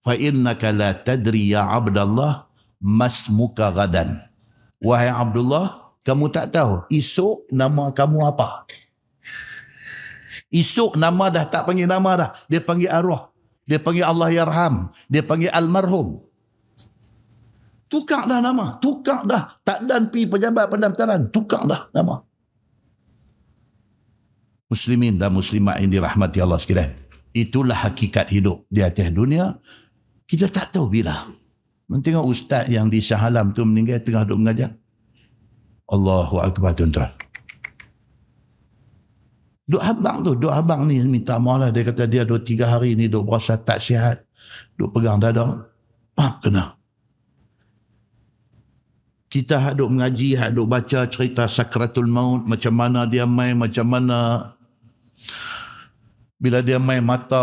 Fa 0.05 0.15
innaka 0.15 0.71
la 0.71 0.95
tadri 0.95 1.51
ya 1.51 1.67
Abdullah 1.67 2.47
masmuka 2.79 3.75
gadan. 3.75 4.23
Wahai 4.79 5.11
Abdullah, 5.11 5.97
kamu 6.07 6.31
tak 6.31 6.55
tahu 6.55 6.87
esok 6.93 7.51
nama 7.51 7.91
kamu 7.91 8.23
apa? 8.23 8.69
Esok 10.53 10.95
nama 10.95 11.27
dah 11.27 11.45
tak 11.51 11.67
panggil 11.67 11.91
nama 11.91 12.11
dah. 12.15 12.31
Dia 12.47 12.63
panggil 12.63 12.87
arwah. 12.87 13.35
Dia 13.67 13.83
panggil 13.83 14.07
Allah 14.07 14.31
Yarham. 14.31 14.95
Dia 15.11 15.27
panggil 15.27 15.51
Almarhum. 15.51 16.23
Tukar 17.91 18.31
dah 18.31 18.39
nama. 18.39 18.79
Tukar 18.79 19.27
dah. 19.27 19.59
Tak 19.67 19.91
dan 19.91 20.07
pi 20.15 20.31
pejabat 20.31 20.71
pendaftaran. 20.71 21.35
Tukar 21.35 21.67
dah 21.67 21.91
nama. 21.91 22.23
Muslimin 24.71 25.19
dan 25.19 25.35
muslimat 25.35 25.83
yang 25.83 25.91
dirahmati 25.91 26.39
Allah 26.39 26.59
sekalian. 26.63 26.95
Itulah 27.37 27.85
hakikat 27.85 28.33
hidup 28.33 28.65
di 28.73 28.81
atas 28.81 29.13
dunia. 29.13 29.61
Kita 30.25 30.49
tak 30.49 30.73
tahu 30.73 30.89
bila. 30.89 31.29
Tengok 31.85 32.25
ustaz 32.25 32.65
yang 32.73 32.89
di 32.89 33.05
Shah 33.05 33.29
Alam 33.29 33.53
tu 33.53 33.61
meninggal 33.69 34.01
tengah 34.01 34.25
duduk 34.25 34.41
mengajar. 34.41 34.73
Allahu 35.85 36.41
Akbar 36.41 36.73
tuan-tuan. 36.73 37.13
Duk 39.69 39.83
abang 39.85 40.25
tu, 40.25 40.33
duk 40.33 40.49
abang 40.49 40.89
ni 40.89 40.97
minta 41.05 41.37
maaf 41.37 41.61
lah. 41.61 41.71
Dia 41.77 41.85
kata 41.85 42.09
dia 42.09 42.25
dua 42.25 42.41
tiga 42.41 42.73
hari 42.73 42.97
ni 42.97 43.13
duk 43.13 43.29
berasa 43.29 43.61
tak 43.61 43.85
sihat. 43.85 44.25
Duk 44.81 44.97
pegang 44.97 45.21
dada. 45.21 45.69
Pap 46.17 46.41
kena. 46.41 46.81
Kita 49.29 49.77
duk 49.77 49.93
mengaji, 49.93 50.41
duk 50.57 50.65
baca 50.65 51.05
cerita 51.05 51.45
sakratul 51.45 52.09
maut. 52.09 52.49
Macam 52.49 52.73
mana 52.73 53.05
dia 53.05 53.29
main, 53.29 53.53
macam 53.61 53.85
mana. 53.85 54.56
Bila 56.37 56.61
dia 56.61 56.77
main 56.77 57.01
mata 57.01 57.41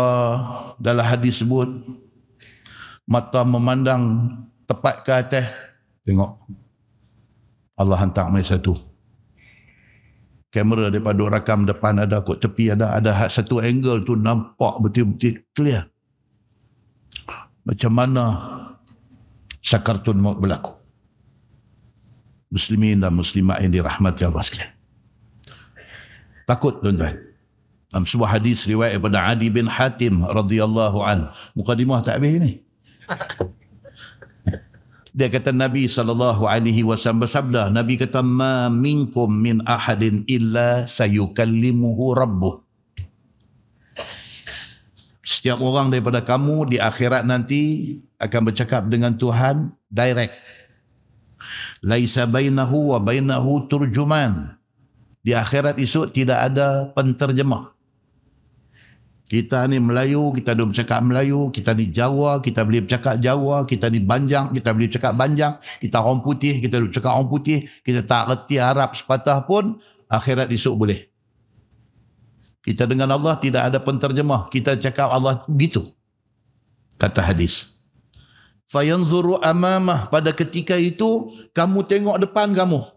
dalam 0.78 1.02
hadis 1.02 1.42
sebut. 1.42 1.66
Mata 3.04 3.42
memandang 3.44 4.22
tepat 4.64 5.04
ke 5.04 5.12
atas. 5.12 5.46
Tengok. 6.06 6.40
Allah 7.74 7.98
hantar 7.98 8.30
main 8.30 8.46
satu 8.46 8.94
kamera 10.54 10.86
daripada 10.86 11.18
rakam 11.26 11.66
depan 11.66 12.06
ada 12.06 12.22
kot 12.22 12.38
tepi 12.38 12.70
ada 12.70 12.94
ada 12.94 13.26
satu 13.26 13.58
angle 13.58 14.06
tu 14.06 14.14
nampak 14.14 14.78
betul-betul 14.78 15.42
clear 15.50 15.90
macam 17.66 17.90
mana 17.90 18.24
sakartun 19.58 20.22
maut 20.22 20.38
berlaku 20.38 20.70
muslimin 22.54 23.02
dan 23.02 23.10
muslimat 23.10 23.58
yang 23.66 23.74
dirahmati 23.74 24.22
Allah 24.22 24.46
sekalian 24.46 24.70
takut 26.46 26.78
tuan-tuan 26.78 27.18
dalam 27.94 28.10
sebuah 28.10 28.42
hadis 28.42 28.66
riwayat 28.66 28.98
daripada 28.98 29.30
Adi 29.30 29.54
bin 29.54 29.70
Hatim 29.70 30.26
radhiyallahu 30.26 30.98
an 31.06 31.30
mukadimah 31.54 32.02
tak 32.02 32.18
habis 32.18 32.42
ni 32.42 32.52
dia 35.14 35.30
kata 35.30 35.54
Nabi 35.54 35.86
sallallahu 35.86 36.42
alaihi 36.42 36.82
wasallam 36.82 37.22
bersabda, 37.22 37.70
Nabi 37.70 37.94
kata 37.94 38.18
ma 38.26 38.66
minkum 38.66 39.30
min 39.30 39.62
ahadin 39.62 40.26
illa 40.26 40.90
sayukallimuhu 40.90 42.18
rabbuh. 42.18 42.58
Setiap 45.22 45.62
orang 45.62 45.94
daripada 45.94 46.18
kamu 46.18 46.66
di 46.66 46.82
akhirat 46.82 47.22
nanti 47.30 47.94
akan 48.18 48.40
bercakap 48.50 48.90
dengan 48.90 49.14
Tuhan 49.14 49.70
direct. 49.86 50.34
Laisa 51.86 52.26
bainahu 52.26 52.96
wa 52.96 52.98
bainahu 52.98 53.70
turjuman. 53.70 54.58
Di 55.22 55.30
akhirat 55.30 55.78
esok 55.78 56.10
tidak 56.10 56.42
ada 56.42 56.90
penterjemah. 56.90 57.73
Kita 59.24 59.64
ni 59.64 59.80
Melayu, 59.80 60.36
kita 60.36 60.52
ada 60.52 60.68
bercakap 60.68 61.00
Melayu, 61.00 61.48
kita 61.48 61.72
ni 61.72 61.88
Jawa, 61.88 62.44
kita 62.44 62.60
boleh 62.60 62.84
bercakap 62.84 63.16
Jawa, 63.16 63.64
kita 63.64 63.88
ni 63.88 64.04
Banjang, 64.04 64.52
kita 64.52 64.76
boleh 64.76 64.86
bercakap 64.92 65.12
Banjang, 65.16 65.56
kita 65.80 65.96
orang 66.04 66.20
putih, 66.20 66.60
kita 66.60 66.76
boleh 66.76 66.88
bercakap 66.92 67.10
orang 67.16 67.30
putih, 67.32 67.58
kita 67.80 68.04
tak 68.04 68.28
reti 68.28 68.60
Arab 68.60 68.92
sepatah 68.92 69.48
pun, 69.48 69.80
akhirat 70.12 70.52
esok 70.52 70.74
boleh. 70.76 71.08
Kita 72.60 72.84
dengan 72.84 73.16
Allah 73.16 73.40
tidak 73.40 73.64
ada 73.72 73.80
penterjemah, 73.80 74.52
kita 74.52 74.76
cakap 74.76 75.08
Allah 75.08 75.40
begitu. 75.48 75.80
Kata 77.00 77.24
hadis. 77.24 77.80
Fayanzuru 78.68 79.40
amamah 79.40 80.12
pada 80.12 80.36
ketika 80.36 80.76
itu 80.76 81.32
kamu 81.56 81.84
tengok 81.88 82.16
depan 82.28 82.52
kamu 82.52 82.93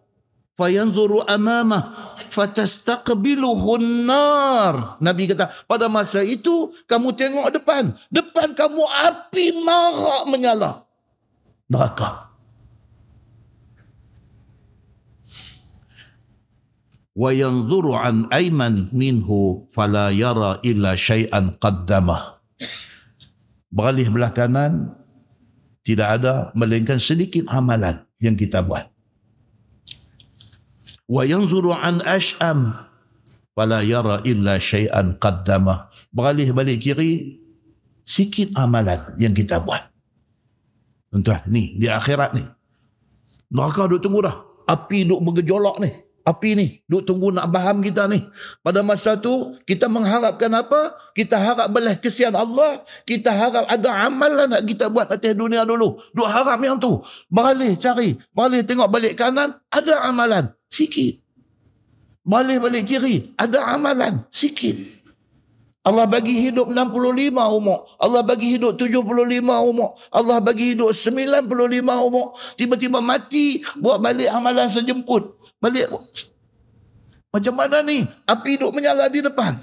fayanzuru 0.57 1.21
amamah 1.29 2.17
fatastaqbiluhu 2.17 3.77
nar 4.09 4.97
nabi 4.99 5.29
kata 5.29 5.47
pada 5.69 5.85
masa 5.87 6.25
itu 6.25 6.73
kamu 6.89 7.13
tengok 7.13 7.53
depan. 7.53 7.93
Depan 8.09 8.57
kamu 8.57 8.83
api 8.83 9.45
marak 9.61 10.23
menyala. 10.33 10.71
Neraka. 11.69 12.27
wa 17.17 17.33
yanzuru 17.33 17.97
an 17.97 18.29
ayman 18.29 18.93
minhu 18.93 19.65
fala 19.73 20.13
yara 20.13 20.61
illa 20.61 20.93
syai'an 20.93 21.57
qaddamah 21.57 22.37
beralih 23.73 24.13
belah 24.13 24.29
kanan 24.29 24.93
tidak 25.81 26.21
ada 26.21 26.53
melainkan 26.53 27.01
sedikit 27.01 27.49
amalan 27.49 28.05
yang 28.21 28.37
kita 28.37 28.61
buat 28.61 28.85
wa 31.07 31.23
yanzuru 31.23 31.71
an 31.71 32.03
ash'am 32.03 32.75
wala 33.57 33.81
yara 33.81 34.21
illa 34.27 34.61
syai'an 34.61 35.17
qaddama. 35.17 35.89
Beralih 36.13 36.53
balik 36.53 36.83
kiri 36.83 37.41
sikit 38.05 38.53
amalan 38.53 39.17
yang 39.17 39.33
kita 39.33 39.63
buat. 39.63 39.81
Tuan 41.17 41.41
ni 41.49 41.73
di 41.79 41.89
akhirat 41.89 42.37
ni. 42.37 42.45
Neraka 43.49 43.89
duk 43.89 44.03
tunggu 44.03 44.21
dah. 44.21 44.37
Api 44.69 45.07
duk 45.07 45.23
bergejolak 45.25 45.81
ni. 45.81 45.89
Api 46.27 46.49
ni 46.59 46.67
duk 46.85 47.07
tunggu 47.07 47.33
nak 47.33 47.49
faham 47.49 47.81
kita 47.81 48.05
ni. 48.05 48.21
Pada 48.61 48.85
masa 48.85 49.17
tu 49.17 49.57
kita 49.65 49.89
mengharapkan 49.89 50.51
apa? 50.53 50.93
Kita 51.17 51.39
harap 51.39 51.73
belah 51.73 51.97
kesian 51.97 52.35
Allah. 52.37 52.77
Kita 53.07 53.33
harap 53.33 53.65
ada 53.65 54.05
amalan 54.05 54.51
nak 54.51 54.61
kita 54.67 54.93
buat 54.93 55.09
atas 55.09 55.33
dunia 55.33 55.65
dulu. 55.65 55.97
Duk 56.13 56.27
harap 56.29 56.59
yang 56.61 56.77
tu. 56.77 57.01
Beralih 57.31 57.73
cari. 57.79 58.13
Beralih 58.35 58.61
tengok 58.61 58.91
balik 58.91 59.17
kanan 59.17 59.57
ada 59.71 60.05
amalan 60.05 60.53
Sikit. 60.67 61.23
Balik-balik 62.27 62.83
kiri. 62.83 63.33
Ada 63.39 63.75
amalan. 63.79 64.27
Sikit. 64.27 64.99
Allah 65.87 66.03
bagi 66.03 66.35
hidup 66.51 66.67
65 66.67 67.31
umur. 67.31 67.87
Allah 67.95 68.19
bagi 68.19 68.59
hidup 68.59 68.75
75 68.75 69.63
umur. 69.63 69.95
Allah 70.11 70.43
bagi 70.43 70.75
hidup 70.75 70.91
95 70.91 72.03
umur. 72.03 72.35
Tiba-tiba 72.59 72.99
mati. 72.99 73.63
Buat 73.79 74.03
balik 74.03 74.27
amalan 74.27 74.67
sejemput. 74.67 75.39
Balik. 75.63 75.87
Macam 77.31 77.53
mana 77.55 77.79
ni? 77.79 78.03
Api 78.27 78.59
hidup 78.59 78.75
menyala 78.75 79.07
di 79.07 79.23
depan. 79.23 79.55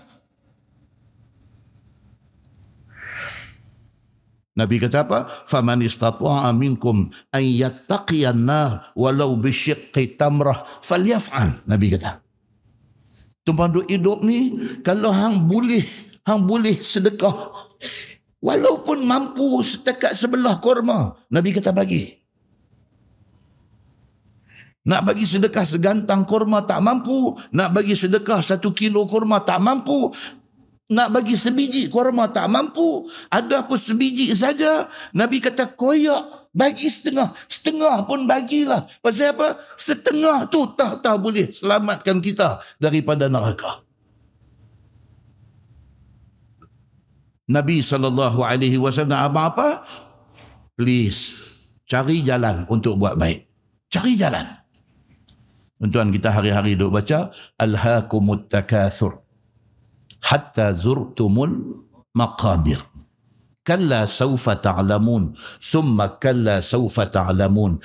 Nabi 4.54 4.78
kata 4.78 5.02
apa? 5.02 5.26
Faman 5.50 5.82
istata'a 5.82 6.54
minkum 6.54 7.10
an 7.34 7.42
yattaqiyan 7.42 8.46
nar 8.46 8.94
walau 8.94 9.34
bisyiqqi 9.34 10.14
tamrah 10.14 10.62
falyaf'al. 10.78 11.66
Nabi 11.66 11.90
kata. 11.98 12.22
Tumpang 13.42 13.74
duk 13.74 13.90
hidup 13.90 14.22
ni 14.22 14.54
kalau 14.86 15.10
hang 15.10 15.50
boleh 15.50 15.82
hang 16.24 16.46
boleh 16.46 16.72
sedekah 16.72 17.34
walaupun 18.40 19.02
mampu 19.04 19.58
setakat 19.60 20.14
sebelah 20.14 20.62
korma. 20.62 21.18
Nabi 21.34 21.50
kata 21.50 21.74
bagi. 21.74 22.14
Nak 24.86 25.02
bagi 25.02 25.26
sedekah 25.26 25.66
segantang 25.66 26.22
korma 26.28 26.62
tak 26.62 26.78
mampu. 26.78 27.34
Nak 27.50 27.74
bagi 27.74 27.98
sedekah 27.98 28.38
satu 28.38 28.70
kilo 28.70 29.02
korma 29.10 29.42
tak 29.42 29.58
mampu 29.58 30.14
nak 30.92 31.16
bagi 31.16 31.32
sebiji 31.32 31.88
kurma 31.88 32.28
tak 32.28 32.50
mampu. 32.52 33.08
Ada 33.32 33.64
pun 33.64 33.80
sebiji 33.80 34.36
saja. 34.36 34.84
Nabi 35.16 35.40
kata 35.40 35.72
koyak 35.72 36.52
bagi 36.52 36.92
setengah. 36.92 37.24
Setengah 37.48 38.04
pun 38.04 38.28
bagilah. 38.28 38.84
Pasal 39.00 39.32
apa? 39.32 39.56
Setengah 39.80 40.44
tu 40.52 40.68
tak 40.76 41.00
tak 41.00 41.16
boleh 41.16 41.48
selamatkan 41.48 42.20
kita 42.20 42.60
daripada 42.76 43.32
neraka. 43.32 43.80
Nabi 47.44 47.84
sallallahu 47.84 48.40
alaihi 48.40 48.80
wasallam 48.80 49.20
apa 49.20 49.40
apa 49.52 49.68
please 50.80 51.36
cari 51.84 52.24
jalan 52.24 52.64
untuk 52.72 52.96
buat 52.96 53.20
baik. 53.20 53.44
Cari 53.92 54.16
jalan. 54.16 54.48
Tuan 55.84 56.08
kita 56.08 56.32
hari-hari 56.32 56.80
duk 56.80 56.88
baca 56.88 57.28
alhaakumut 57.60 58.48
takatsur 58.48 59.23
hatta 60.24 60.72
zurtumul 60.72 61.52
maqabir 62.16 62.80
kalla 63.64 64.08
sawfa 64.08 64.60
ta'lamun 64.60 65.36
thumma 65.60 66.16
kalla 66.20 66.64
sawfa 66.64 67.08
ta'lamun 67.08 67.80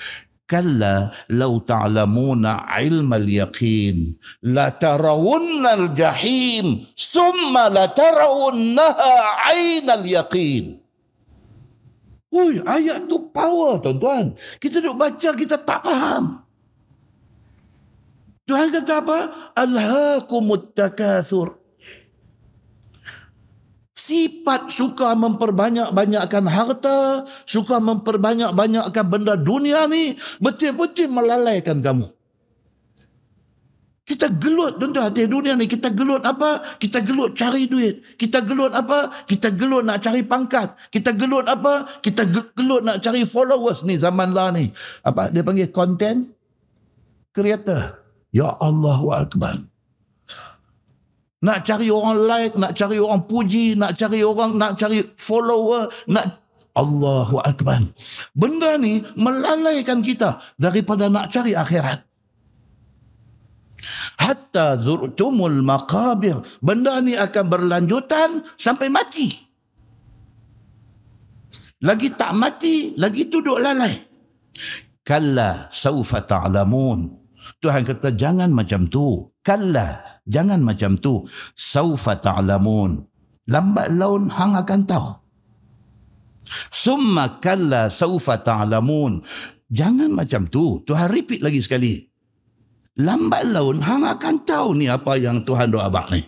kalla 0.47 1.11
law 1.35 1.53
ta'lamuna 1.61 2.67
ilma 2.83 3.15
al-yaqin 3.21 4.17
la 4.55 4.71
tarawunna 4.71 5.69
al-jahim 5.79 6.83
thumma 6.95 7.67
la 7.71 7.85
tarawunnaha 7.91 9.11
'ayna 9.47 9.99
al-yaqin 9.99 10.79
Ui, 12.29 12.61
ayat 12.61 13.09
tu 13.09 13.33
power 13.33 13.81
tuan-tuan. 13.81 14.37
Kita 14.61 14.85
duk 14.85 15.01
baca, 15.01 15.33
kita 15.33 15.57
tak 15.65 15.81
faham. 15.81 16.45
Tuhan 18.45 18.69
kata 18.69 19.01
apa? 19.01 19.19
Alhaakumut 19.57 20.77
takathur 20.77 21.58
sifat 24.09 24.73
suka 24.73 25.13
memperbanyak-banyakkan 25.13 26.45
harta, 26.49 27.29
suka 27.45 27.77
memperbanyak-banyakkan 27.77 29.05
benda 29.05 29.37
dunia 29.37 29.85
ni 29.85 30.17
betul-betul 30.41 31.13
melalaikan 31.13 31.85
kamu. 31.85 32.09
Kita 34.09 34.25
gelut 34.25 34.81
tuan 34.81 34.89
hati 34.97 35.29
dunia 35.29 35.53
ni. 35.53 35.69
Kita 35.69 35.93
gelut 35.93 36.25
apa? 36.25 36.65
Kita 36.81 37.05
gelut 37.05 37.37
cari 37.37 37.69
duit. 37.69 38.17
Kita 38.17 38.41
gelut 38.41 38.73
apa? 38.73 39.13
Kita 39.29 39.53
gelut 39.53 39.85
nak 39.85 40.01
cari 40.01 40.25
pangkat. 40.25 40.73
Kita 40.89 41.13
gelut 41.13 41.45
apa? 41.45 41.85
Kita 42.01 42.25
gelut 42.25 42.81
nak 42.81 43.05
cari 43.05 43.21
followers 43.21 43.85
ni 43.85 44.01
zaman 44.01 44.33
lah 44.33 44.49
ni. 44.49 44.65
Apa? 45.05 45.29
Dia 45.29 45.45
panggil 45.45 45.69
content 45.69 46.25
creator. 47.29 48.01
Ya 48.33 48.49
Allah 48.57 48.97
wa 48.97 49.13
akbar. 49.21 49.61
Nak 51.39 51.63
cari 51.63 51.87
orang 51.87 52.17
like, 52.27 52.53
nak 52.59 52.75
cari 52.75 52.99
orang 52.99 53.23
puji, 53.23 53.79
nak 53.79 53.95
cari 53.95 54.19
orang, 54.19 54.59
nak 54.59 54.75
cari 54.75 54.99
follower, 55.15 55.87
nak 56.11 56.43
Allahu 56.75 57.39
Akbar. 57.39 57.79
Benda 58.35 58.75
ni 58.75 58.99
melalaikan 59.15 60.03
kita 60.03 60.39
daripada 60.59 61.07
nak 61.07 61.31
cari 61.31 61.55
akhirat 61.55 62.09
hatta 64.19 64.77
zurtumul 64.77 65.63
maqabir. 65.63 66.37
Benda 66.59 66.99
ni 66.99 67.15
akan 67.15 67.45
berlanjutan 67.47 68.43
sampai 68.59 68.91
mati. 68.91 69.27
Lagi 71.79 72.11
tak 72.11 72.35
mati, 72.35 72.93
lagi 72.99 73.31
duduk 73.31 73.57
lalai. 73.57 73.95
Kalla 75.01 75.71
saufa 75.71 76.21
ta'lamun. 76.27 77.07
Tuhan 77.63 77.87
kata 77.87 78.13
jangan 78.13 78.51
macam 78.51 78.91
tu. 78.91 79.31
Kalla, 79.39 80.18
jangan 80.29 80.61
macam 80.61 80.95
tu. 81.01 81.25
Saufa 81.57 82.21
ta'lamun. 82.21 83.01
Lambat 83.49 83.89
laun 83.97 84.29
hang 84.29 84.53
akan 84.53 84.81
tahu. 84.85 85.09
Summa 86.69 87.41
kalla 87.41 87.89
saufa 87.89 88.37
ta'lamun. 88.37 89.25
Jangan 89.73 90.13
macam 90.13 90.45
tu. 90.45 90.85
Tuhan 90.85 91.09
repeat 91.09 91.41
lagi 91.41 91.59
sekali 91.59 92.09
lambat 92.99 93.47
laun 93.47 93.79
hang 93.79 94.03
akan 94.03 94.35
tahu 94.43 94.75
ni 94.75 94.91
apa 94.91 95.15
yang 95.15 95.47
Tuhan 95.47 95.71
doa 95.71 95.87
abang 95.87 96.11
ni. 96.11 96.19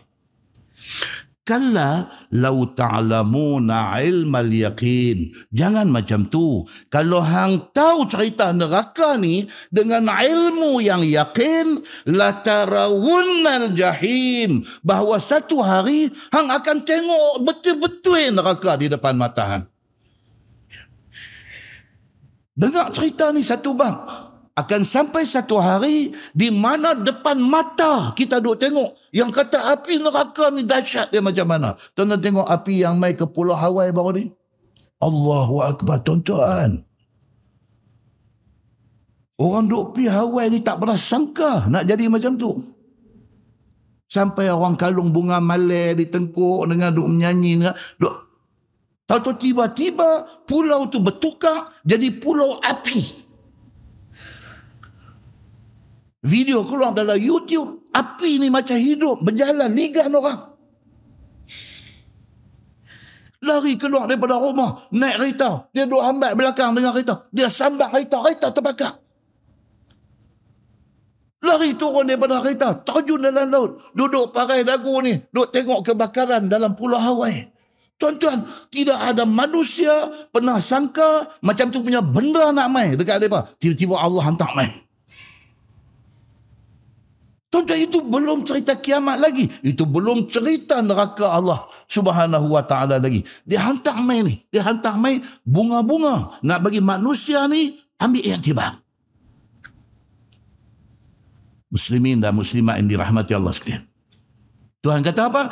Kalla 1.51 2.07
lau 2.31 2.63
ta'lamuna 2.71 3.99
ilmal 3.99 4.47
yaqin. 4.47 5.35
Jangan 5.51 5.91
macam 5.91 6.31
tu. 6.31 6.63
Kalau 6.87 7.19
hang 7.19 7.75
tahu 7.75 8.07
cerita 8.07 8.55
neraka 8.55 9.19
ni 9.19 9.43
dengan 9.67 10.07
ilmu 10.07 10.79
yang 10.79 11.03
yakin 11.03 11.83
la 12.07 12.39
tarawunnal 12.39 13.75
jahim 13.75 14.63
bahawa 14.79 15.19
satu 15.19 15.59
hari 15.59 16.07
hang 16.31 16.47
akan 16.47 16.87
tengok 16.87 17.43
betul-betul 17.43 18.31
neraka 18.31 18.79
di 18.79 18.87
depan 18.87 19.19
mata 19.19 19.43
hang. 19.43 19.63
Dengar 22.55 22.95
cerita 22.95 23.35
ni 23.35 23.43
satu 23.43 23.75
bang 23.75 24.30
akan 24.51 24.83
sampai 24.83 25.23
satu 25.23 25.55
hari 25.63 26.11
di 26.35 26.51
mana 26.51 26.91
depan 26.91 27.39
mata 27.39 28.11
kita 28.11 28.43
duk 28.43 28.59
tengok 28.59 28.99
yang 29.15 29.31
kata 29.31 29.79
api 29.79 30.03
neraka 30.03 30.51
ni 30.51 30.67
dahsyat 30.67 31.07
dia 31.07 31.23
macam 31.23 31.47
mana. 31.47 31.79
Tuan-tuan 31.95 32.19
tengok 32.19 32.47
api 32.47 32.83
yang 32.83 32.99
mai 32.99 33.15
ke 33.15 33.23
Pulau 33.23 33.55
Hawaii 33.55 33.95
baru 33.95 34.11
ni. 34.19 34.25
Allahu 35.01 35.63
Akbar 35.63 36.03
tuan-tuan. 36.03 36.83
Orang 39.41 39.65
duk 39.71 39.97
pi 39.97 40.05
Hawaii 40.05 40.51
ni 40.51 40.61
tak 40.61 40.77
pernah 40.77 40.99
sangka 40.99 41.65
nak 41.71 41.87
jadi 41.87 42.11
macam 42.11 42.35
tu. 42.37 42.51
Sampai 44.11 44.51
orang 44.51 44.75
kalung 44.75 45.15
bunga 45.15 45.39
malai 45.39 45.95
di 45.95 46.11
tengkuk 46.11 46.67
dengan 46.67 46.91
duk 46.91 47.07
menyanyi. 47.07 47.63
Tahu-tahu 49.07 49.35
tiba-tiba 49.39 50.43
pulau 50.43 50.91
tu 50.91 50.99
bertukar 50.99 51.71
jadi 51.87 52.19
pulau 52.19 52.59
api. 52.59 53.20
Video 56.21 56.61
keluar 56.69 56.93
dalam 56.93 57.17
YouTube. 57.17 57.89
Api 57.89 58.37
ni 58.37 58.53
macam 58.53 58.77
hidup. 58.77 59.25
Berjalan. 59.25 59.73
Ligan 59.73 60.13
orang. 60.13 60.53
Lari 63.41 63.73
keluar 63.73 64.05
daripada 64.05 64.37
rumah. 64.37 64.85
Naik 64.93 65.17
kereta. 65.17 65.65
Dia 65.73 65.89
duduk 65.89 66.05
hambat 66.05 66.37
belakang 66.37 66.77
dengan 66.77 66.93
kereta. 66.93 67.25
Dia 67.33 67.49
sambat 67.49 67.89
kereta. 67.89 68.21
Kereta 68.21 68.47
terbakar. 68.53 68.93
Lari 71.41 71.73
turun 71.73 72.05
daripada 72.05 72.37
kereta. 72.37 72.85
Terjun 72.85 73.25
dalam 73.25 73.49
laut. 73.49 73.81
Duduk 73.97 74.29
pakai 74.29 74.61
dagu 74.61 75.01
ni. 75.01 75.17
Duduk 75.33 75.49
tengok 75.49 75.81
kebakaran 75.89 76.45
dalam 76.45 76.77
pulau 76.77 77.01
Hawaii. 77.01 77.49
Tuan-tuan, 78.01 78.41
tidak 78.73 78.97
ada 78.97 79.29
manusia 79.29 79.93
pernah 80.33 80.57
sangka 80.57 81.37
macam 81.45 81.69
tu 81.69 81.85
punya 81.85 82.01
benda 82.01 82.49
nak 82.49 82.73
main 82.73 82.97
dekat 82.97 83.21
mereka. 83.21 83.45
Tiba-tiba 83.61 83.93
Allah 83.93 84.25
hantar 84.25 84.57
main. 84.57 84.90
Tuan-tuan 87.51 87.83
itu 87.83 87.99
belum 87.99 88.47
cerita 88.47 88.79
kiamat 88.79 89.19
lagi. 89.19 89.43
Itu 89.59 89.83
belum 89.83 90.31
cerita 90.31 90.79
neraka 90.79 91.35
Allah 91.35 91.67
subhanahu 91.83 92.47
wa 92.47 92.63
ta'ala 92.63 92.95
lagi. 92.95 93.27
Dia 93.43 93.59
hantar 93.67 93.99
main 93.99 94.23
ni. 94.23 94.39
Dia 94.47 94.63
hantar 94.63 94.95
main 94.95 95.19
bunga-bunga. 95.43 96.39
Nak 96.47 96.59
bagi 96.63 96.79
manusia 96.79 97.43
ni 97.51 97.75
ambil 97.99 98.23
yang 98.23 98.39
tiba. 98.39 98.79
Muslimin 101.67 102.23
dan 102.23 102.31
muslimat 102.39 102.79
yang 102.79 102.87
dirahmati 102.87 103.35
Allah 103.35 103.51
sekalian. 103.51 103.83
Tuhan 104.81 105.03
kata 105.05 105.21
apa? 105.29 105.43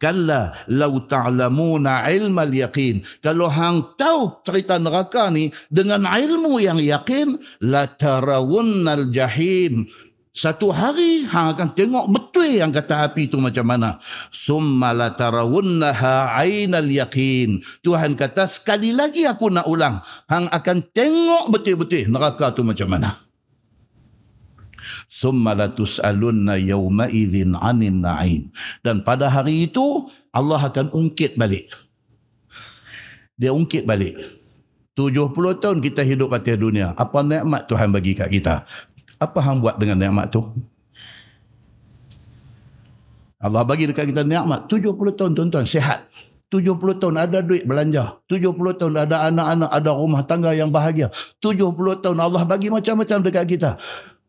Kalla 0.00 0.54
lau 0.70 1.04
ta'lamuna 1.10 2.08
ilmal 2.08 2.54
yaqin. 2.54 3.02
Kalau 3.18 3.50
hang 3.50 3.98
tahu 3.98 4.46
cerita 4.46 4.78
neraka 4.78 5.28
ni 5.28 5.50
dengan 5.68 6.06
ilmu 6.06 6.56
yang 6.62 6.80
yakin, 6.80 7.36
la 7.66 7.84
tarawunnal 7.84 9.10
jahim 9.12 9.84
satu 10.38 10.70
hari 10.70 11.26
hang 11.26 11.50
akan 11.50 11.74
tengok 11.74 12.06
betul 12.14 12.46
yang 12.46 12.70
kata 12.70 13.10
api 13.10 13.26
itu 13.26 13.42
macam 13.42 13.66
mana. 13.66 13.98
Summa 14.30 14.94
la 14.94 15.10
tarawunnaha 15.10 16.38
ainal 16.38 16.86
yaqin. 16.86 17.58
Tuhan 17.82 18.14
kata 18.14 18.46
sekali 18.46 18.94
lagi 18.94 19.26
aku 19.26 19.50
nak 19.50 19.66
ulang. 19.66 19.98
Hang 20.30 20.46
akan 20.46 20.86
tengok 20.94 21.50
betul-betul 21.50 22.06
neraka 22.14 22.54
tu 22.54 22.62
macam 22.62 22.86
mana. 22.86 23.10
Summa 25.10 25.58
la 25.58 25.74
tus'alunna 25.74 26.54
yawma 26.54 27.10
idzin 27.10 27.58
'anin 27.58 27.98
na'im. 27.98 28.54
Dan 28.86 29.02
pada 29.02 29.26
hari 29.26 29.66
itu 29.66 30.06
Allah 30.30 30.62
akan 30.62 30.94
ungkit 30.94 31.34
balik. 31.34 31.66
Dia 33.34 33.50
ungkit 33.50 33.82
balik. 33.82 34.14
70 34.94 35.34
tahun 35.62 35.78
kita 35.82 36.06
hidup 36.06 36.30
atas 36.30 36.58
dunia. 36.58 36.94
Apa 36.94 37.26
nikmat 37.26 37.66
Tuhan 37.66 37.90
bagi 37.90 38.14
kat 38.14 38.30
kita? 38.30 38.66
Apa 39.18 39.38
hang 39.42 39.58
buat 39.58 39.78
dengan 39.78 39.98
nikmat 39.98 40.30
tu? 40.30 40.46
Allah 43.38 43.62
bagi 43.62 43.86
dekat 43.86 44.10
kita 44.10 44.26
nikmat 44.26 44.66
70 44.66 44.98
tahun 45.14 45.32
tuan-tuan 45.34 45.66
sihat. 45.66 46.06
70 46.48 46.80
tahun 46.96 47.16
ada 47.20 47.38
duit 47.44 47.68
belanja. 47.68 48.18
70 48.26 48.56
tahun 48.80 48.94
ada 49.04 49.28
anak-anak, 49.28 49.70
ada 49.70 49.90
rumah 49.92 50.22
tangga 50.24 50.56
yang 50.56 50.72
bahagia. 50.72 51.12
70 51.44 52.02
tahun 52.02 52.18
Allah 52.18 52.42
bagi 52.48 52.72
macam-macam 52.72 53.18
dekat 53.20 53.44
kita. 53.46 53.70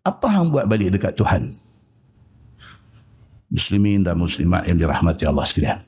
Apa 0.03 0.27
hang 0.35 0.51
buat 0.51 0.67
balik 0.67 0.99
dekat 0.99 1.15
Tuhan? 1.15 1.55
Muslimin 3.49 4.05
dan 4.05 4.19
muslimat 4.19 4.67
yang 4.67 4.77
dirahmati 4.77 5.25
Allah 5.25 5.45
sekalian. 5.47 5.79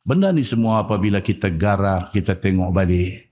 Benda 0.00 0.32
ni 0.32 0.42
semua 0.42 0.80
apabila 0.82 1.20
kita 1.20 1.52
garah, 1.52 2.08
kita 2.08 2.34
tengok 2.34 2.72
balik. 2.72 3.28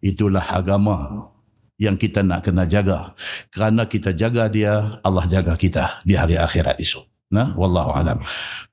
Itulah 0.00 0.42
agama 0.48 1.28
yang 1.76 1.96
kita 1.96 2.24
nak 2.24 2.48
kena 2.48 2.64
jaga. 2.64 3.12
Kerana 3.52 3.84
kita 3.84 4.16
jaga 4.16 4.48
dia, 4.48 4.96
Allah 5.04 5.24
jaga 5.28 5.56
kita 5.56 6.00
di 6.04 6.16
hari 6.16 6.40
akhirat 6.40 6.80
esok. 6.80 7.04
Nah, 7.26 7.52
wallahu 7.58 7.90
alam. 7.92 8.22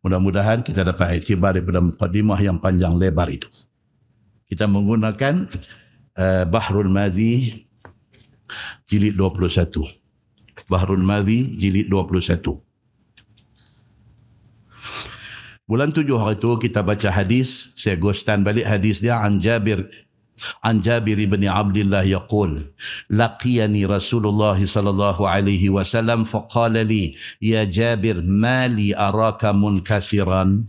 Mudah-mudahan 0.05 0.61
kita 0.61 0.85
dapat 0.85 1.19
iktibar 1.19 1.57
daripada 1.57 1.81
mukadimah 1.81 2.39
yang 2.39 2.61
panjang 2.61 2.95
lebar 2.95 3.27
itu. 3.27 3.49
Kita 4.47 4.69
menggunakan 4.69 5.49
uh, 6.15 6.43
Bahrul 6.45 6.91
Mazi 6.91 7.65
jilid 8.85 9.17
21. 9.17 10.69
Bahrul 10.69 11.01
Mazi 11.01 11.57
jilid 11.57 11.89
21. 11.89 12.61
Bulan 15.63 15.89
tujuh 15.95 16.19
hari 16.19 16.37
itu 16.37 16.51
kita 16.59 16.85
baca 16.85 17.09
hadis. 17.09 17.73
Saya 17.73 17.97
ghostan 17.97 18.45
balik 18.45 18.67
hadis 18.67 19.01
dia. 19.01 19.23
An 19.23 19.41
Jabir 19.41 19.87
An 20.65 20.83
Jabir 20.83 21.17
bin 21.23 21.45
Abdullah 21.47 22.03
yaqul 22.03 22.73
laqiyani 23.07 23.87
Rasulullah 23.87 24.57
sallallahu 24.57 25.23
alaihi 25.23 25.71
wasallam 25.71 26.27
faqala 26.27 26.83
li 26.83 27.15
ya 27.39 27.63
Jabir 27.63 28.19
mali 28.25 28.91
araka 28.91 29.55
munkasiran 29.55 30.67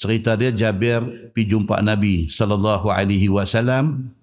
cerita 0.00 0.32
dia 0.34 0.48
Jabir 0.48 1.04
pergi 1.36 1.44
jumpa 1.44 1.84
Nabi 1.84 2.32
sallallahu 2.32 2.88
alaihi 2.88 3.28
wasallam. 3.28 4.16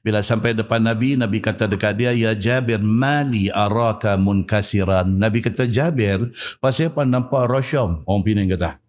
Bila 0.00 0.24
sampai 0.24 0.56
depan 0.56 0.80
Nabi 0.80 1.16
Nabi 1.16 1.44
kata 1.44 1.68
dekat 1.68 1.96
dia 1.96 2.12
ya 2.12 2.32
Jabir 2.36 2.80
mali 2.84 3.48
araka 3.48 4.20
munkasiran? 4.20 5.08
Nabi 5.16 5.40
kata 5.40 5.64
Jabir 5.64 6.28
pasal 6.60 6.92
apa 6.92 7.08
nampak 7.08 7.48
rasyam 7.48 8.04
orang 8.04 8.24
Pinang 8.24 8.48
kata 8.52 8.80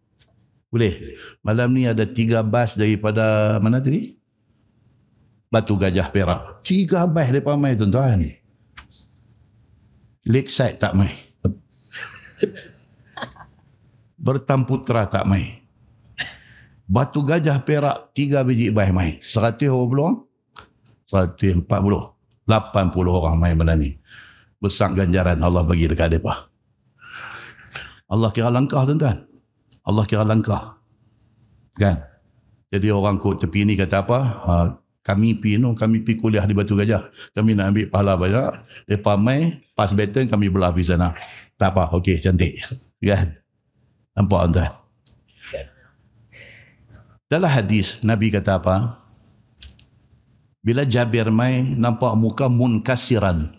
boleh. 0.69 1.17
Malam 1.41 1.73
ni 1.73 1.89
ada 1.89 2.05
tiga 2.05 2.45
bas 2.45 2.77
daripada 2.77 3.57
mana 3.57 3.81
tadi? 3.81 4.18
Batu 5.49 5.73
Gajah 5.73 6.13
Perak. 6.13 6.61
Tiga 6.61 7.09
bas 7.09 7.25
mereka 7.29 7.57
main 7.57 7.73
tuan-tuan. 7.73 8.21
Lakeside 10.29 10.77
tak 10.77 10.93
main. 10.93 11.09
Bertamputra 14.25 15.09
tak 15.09 15.25
mai. 15.25 15.59
Batu 16.89 17.21
gajah 17.21 17.61
perak 17.61 18.17
tiga 18.17 18.41
biji 18.41 18.73
baik 18.73 18.93
mai. 18.93 19.11
Seratus 19.21 19.69
berapa 19.69 19.89
puluh? 19.89 20.11
Seratus 21.05 21.61
empat 21.61 21.79
puluh. 21.85 22.03
Lapan 22.49 22.85
puluh 22.89 23.13
orang 23.13 23.37
mai 23.37 23.53
benda 23.53 23.77
ni. 23.77 23.93
Besar 24.57 24.91
ganjaran 24.97 25.37
Allah 25.39 25.63
bagi 25.63 25.85
dekat 25.85 26.17
mereka. 26.17 26.49
Allah 28.09 28.29
kira 28.33 28.49
langkah 28.49 28.89
tuan-tuan. 28.89 29.21
Allah 29.85 30.03
kira 30.09 30.25
langkah. 30.25 30.81
Kan? 31.77 32.01
Jadi 32.73 32.89
orang 32.89 33.21
kot 33.21 33.37
tepi 33.37 33.69
ni 33.69 33.77
kata 33.77 34.01
apa? 34.01 34.19
Ha, 34.19 34.53
kami 34.99 35.39
pi 35.39 35.55
no, 35.57 35.73
kami 35.73 36.03
pi 36.03 36.19
kuliah 36.19 36.43
di 36.43 36.53
Batu 36.53 36.75
Gajah. 36.75 37.01
Kami 37.33 37.55
nak 37.55 37.71
ambil 37.71 37.87
pahala 37.87 38.13
banyak. 38.19 38.53
Lepas 38.85 39.15
mai, 39.15 39.63
pas 39.73 39.89
baton 39.95 40.27
kami 40.27 40.51
belah 40.51 40.75
pergi 40.75 40.93
sana. 40.93 41.15
Tak 41.55 41.75
apa, 41.75 41.91
okey, 41.99 42.19
cantik. 42.19 42.59
Kan? 42.99 43.39
Nampak 44.15 44.51
tuan-tuan? 44.51 44.71
Dalam 47.29 47.51
hadis 47.53 48.01
Nabi 48.01 48.33
kata 48.33 48.57
apa? 48.57 49.05
Bila 50.65 50.81
Jabir 50.81 51.29
mai 51.29 51.61
nampak 51.61 52.17
muka 52.17 52.49
munkasiran. 52.49 53.53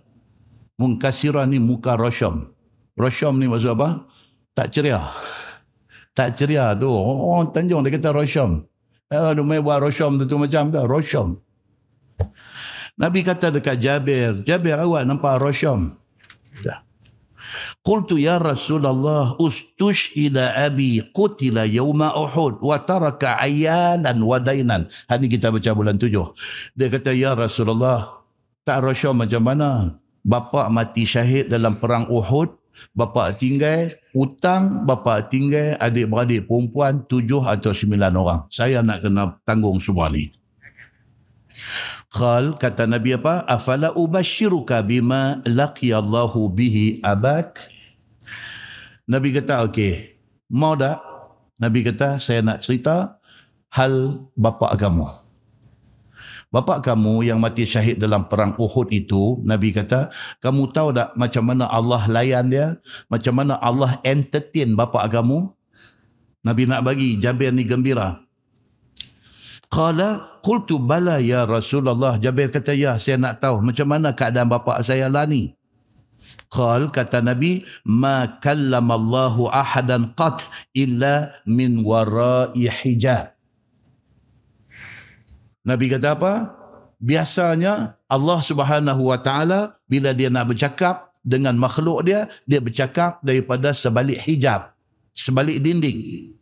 Munkasiran 0.74 1.46
ni 1.46 1.62
muka 1.62 1.94
rosyam. 1.94 2.50
Rosyam 2.98 3.38
ni 3.38 3.46
maksud 3.46 3.78
apa? 3.78 4.10
Tak 4.58 4.74
ceria. 4.74 4.98
Tak 6.12 6.34
ceria 6.34 6.74
tu. 6.74 6.90
Oh, 6.90 7.46
Tanjung 7.48 7.86
dia 7.86 7.94
kata 7.94 8.10
rosyam. 8.10 8.66
Eh, 9.10 9.30
dia 9.34 9.42
main 9.42 9.58
buat 9.58 9.82
rosyam 9.82 10.14
tu, 10.22 10.24
tu 10.30 10.38
macam 10.38 10.70
tu. 10.70 10.78
Rosyam. 10.86 11.34
Nabi 12.94 13.26
kata 13.26 13.50
dekat 13.50 13.82
Jabir, 13.82 14.46
Jabir 14.46 14.78
awak 14.78 15.02
nampak 15.02 15.42
rosyam. 15.42 15.98
Dah. 16.62 16.86
Qultu 17.82 18.22
ya 18.22 18.38
Rasulullah 18.38 19.34
ustushhida 19.42 20.54
abi 20.54 21.02
qutila 21.10 21.66
yawma 21.66 22.14
Uhud 22.14 22.62
wa 22.62 22.78
taraka 22.78 23.40
ayalan 23.42 24.14
wa 24.22 24.38
dainan. 24.38 24.86
Hari 25.10 25.26
kita 25.26 25.50
baca 25.50 25.74
bulan 25.74 25.98
tujuh. 25.98 26.30
Dia 26.78 26.86
kata 26.86 27.10
ya 27.10 27.34
Rasulullah 27.34 28.22
tak 28.62 28.84
rasyam 28.84 29.18
macam 29.18 29.42
mana? 29.42 29.98
Bapa 30.22 30.70
mati 30.70 31.08
syahid 31.08 31.50
dalam 31.50 31.80
perang 31.80 32.06
Uhud, 32.12 32.59
bapa 32.92 33.32
tinggal 33.34 33.94
hutang, 34.12 34.84
bapa 34.84 35.24
tinggal 35.26 35.78
adik-beradik 35.78 36.46
perempuan 36.46 37.04
tujuh 37.06 37.44
atau 37.44 37.70
sembilan 37.70 38.12
orang. 38.14 38.40
Saya 38.50 38.82
nak 38.82 39.04
kena 39.04 39.38
tanggung 39.46 39.78
semua 39.78 40.10
ni. 40.10 40.30
Qal 42.10 42.58
kata 42.58 42.90
Nabi 42.90 43.14
apa? 43.14 43.46
Afala 43.46 43.94
ubashiruka 43.94 44.82
bima 44.82 45.38
laqiyallahu 45.46 46.50
bihi 46.50 46.98
abak? 47.06 47.70
Nabi 49.06 49.30
kata 49.30 49.62
okey. 49.70 50.18
Mau 50.50 50.74
tak? 50.74 50.98
Nabi 51.62 51.86
kata 51.86 52.18
saya 52.18 52.42
nak 52.42 52.66
cerita 52.66 53.20
hal 53.70 54.26
bapa 54.34 54.74
kamu. 54.74 55.29
Bapa 56.50 56.82
kamu 56.82 57.22
yang 57.22 57.38
mati 57.38 57.62
syahid 57.62 58.02
dalam 58.02 58.26
perang 58.26 58.58
Uhud 58.58 58.90
itu, 58.90 59.38
Nabi 59.46 59.70
kata, 59.70 60.10
kamu 60.42 60.74
tahu 60.74 60.90
tak 60.90 61.14
macam 61.14 61.46
mana 61.46 61.70
Allah 61.70 62.02
layan 62.10 62.50
dia? 62.50 62.74
Macam 63.06 63.38
mana 63.38 63.54
Allah 63.62 63.94
entertain 64.02 64.74
bapa 64.74 65.06
kamu? 65.06 65.46
Nabi 66.42 66.62
nak 66.66 66.82
bagi 66.82 67.22
Jabir 67.22 67.54
ni 67.54 67.62
gembira. 67.62 68.26
Qala 69.70 70.42
qultu 70.42 70.82
bala 70.82 71.22
ya 71.22 71.46
Rasulullah. 71.46 72.18
Jabir 72.18 72.50
kata 72.50 72.74
ya 72.74 72.98
saya 72.98 73.22
nak 73.22 73.38
tahu 73.38 73.62
macam 73.62 73.86
mana 73.86 74.10
keadaan 74.10 74.50
bapa 74.50 74.82
saya 74.82 75.06
lah 75.06 75.30
ni. 75.30 75.54
Qal 76.50 76.90
kata 76.90 77.22
Nabi 77.22 77.62
ma 77.86 78.42
kallamallahu 78.42 79.46
ahadan 79.54 80.10
qat 80.18 80.42
illa 80.74 81.30
min 81.46 81.86
wara'i 81.86 82.66
hijab. 82.66 83.38
Nabi 85.64 85.92
kata 85.92 86.16
apa? 86.16 86.32
Biasanya 87.00 87.96
Allah 88.08 88.38
Subhanahu 88.44 89.08
wa 89.08 89.18
taala 89.20 89.80
bila 89.88 90.12
dia 90.12 90.28
nak 90.28 90.52
bercakap 90.52 91.12
dengan 91.20 91.56
makhluk 91.56 92.04
dia, 92.04 92.28
dia 92.48 92.60
bercakap 92.60 93.20
daripada 93.20 93.72
sebalik 93.76 94.20
hijab, 94.24 94.72
sebalik 95.12 95.60
dinding. 95.60 96.32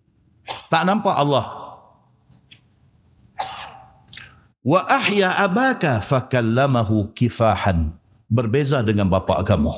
Tak 0.71 0.87
nampak 0.87 1.15
Allah. 1.15 1.47
Wa 4.63 4.85
ahya 4.85 5.35
abaka 5.39 6.03
fakallamahu 6.03 7.15
kifahan. 7.15 7.95
Berbeza 8.29 8.85
dengan 8.85 9.09
bapa 9.09 9.41
kamu. 9.41 9.73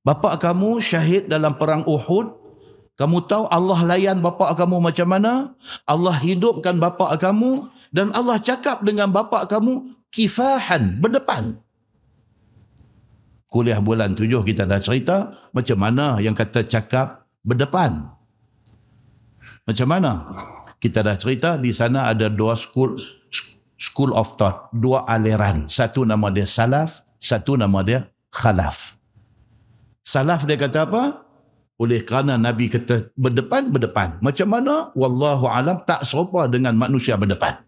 Bapa 0.00 0.40
kamu 0.40 0.80
syahid 0.80 1.28
dalam 1.28 1.52
perang 1.60 1.84
Uhud. 1.84 2.32
Kamu 2.96 3.28
tahu 3.28 3.44
Allah 3.52 3.78
layan 3.84 4.24
bapa 4.24 4.56
kamu 4.56 4.80
macam 4.80 5.06
mana? 5.06 5.52
Allah 5.84 6.16
hidupkan 6.16 6.80
bapa 6.80 7.14
kamu 7.20 7.68
dan 7.94 8.12
Allah 8.12 8.38
cakap 8.40 8.84
dengan 8.84 9.12
bapa 9.12 9.48
kamu 9.48 9.94
kifahan 10.12 11.00
berdepan 11.00 11.60
kuliah 13.48 13.80
bulan 13.80 14.12
tujuh 14.12 14.44
kita 14.44 14.68
dah 14.68 14.80
cerita 14.80 15.32
macam 15.56 15.78
mana 15.80 16.20
yang 16.20 16.36
kata 16.36 16.64
cakap 16.68 17.28
berdepan 17.44 18.12
macam 19.68 19.88
mana 19.88 20.36
kita 20.78 21.02
dah 21.02 21.16
cerita 21.18 21.58
di 21.58 21.74
sana 21.74 22.08
ada 22.08 22.30
dua 22.30 22.54
school 22.54 22.96
school 23.98 24.14
of 24.14 24.34
thought, 24.38 24.70
dua 24.74 25.06
aliran. 25.06 25.70
Satu 25.70 26.02
nama 26.02 26.30
dia 26.30 26.46
salaf, 26.46 27.02
satu 27.18 27.54
nama 27.54 27.82
dia 27.82 28.10
khalaf. 28.30 28.98
Salaf 30.02 30.46
dia 30.46 30.58
kata 30.58 30.86
apa? 30.86 31.26
Oleh 31.78 32.02
kerana 32.02 32.34
Nabi 32.34 32.66
kata 32.66 33.14
berdepan, 33.14 33.70
berdepan. 33.70 34.18
Macam 34.18 34.50
mana? 34.50 34.90
Wallahu 34.98 35.46
alam 35.46 35.78
tak 35.86 36.02
serupa 36.02 36.50
dengan 36.50 36.74
manusia 36.74 37.14
berdepan. 37.14 37.67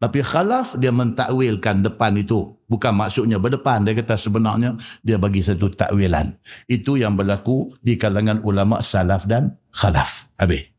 Tapi 0.00 0.24
khalaf 0.24 0.80
dia 0.80 0.88
mentakwilkan 0.88 1.84
depan 1.84 2.16
itu. 2.16 2.56
Bukan 2.64 2.96
maksudnya 2.96 3.36
berdepan. 3.36 3.84
Dia 3.84 3.92
kata 3.92 4.16
sebenarnya 4.16 4.80
dia 5.04 5.20
bagi 5.20 5.44
satu 5.44 5.68
takwilan. 5.68 6.40
Itu 6.64 6.96
yang 6.96 7.20
berlaku 7.20 7.76
di 7.84 8.00
kalangan 8.00 8.40
ulama 8.40 8.80
salaf 8.80 9.28
dan 9.28 9.60
khalaf. 9.68 10.32
Habis. 10.40 10.72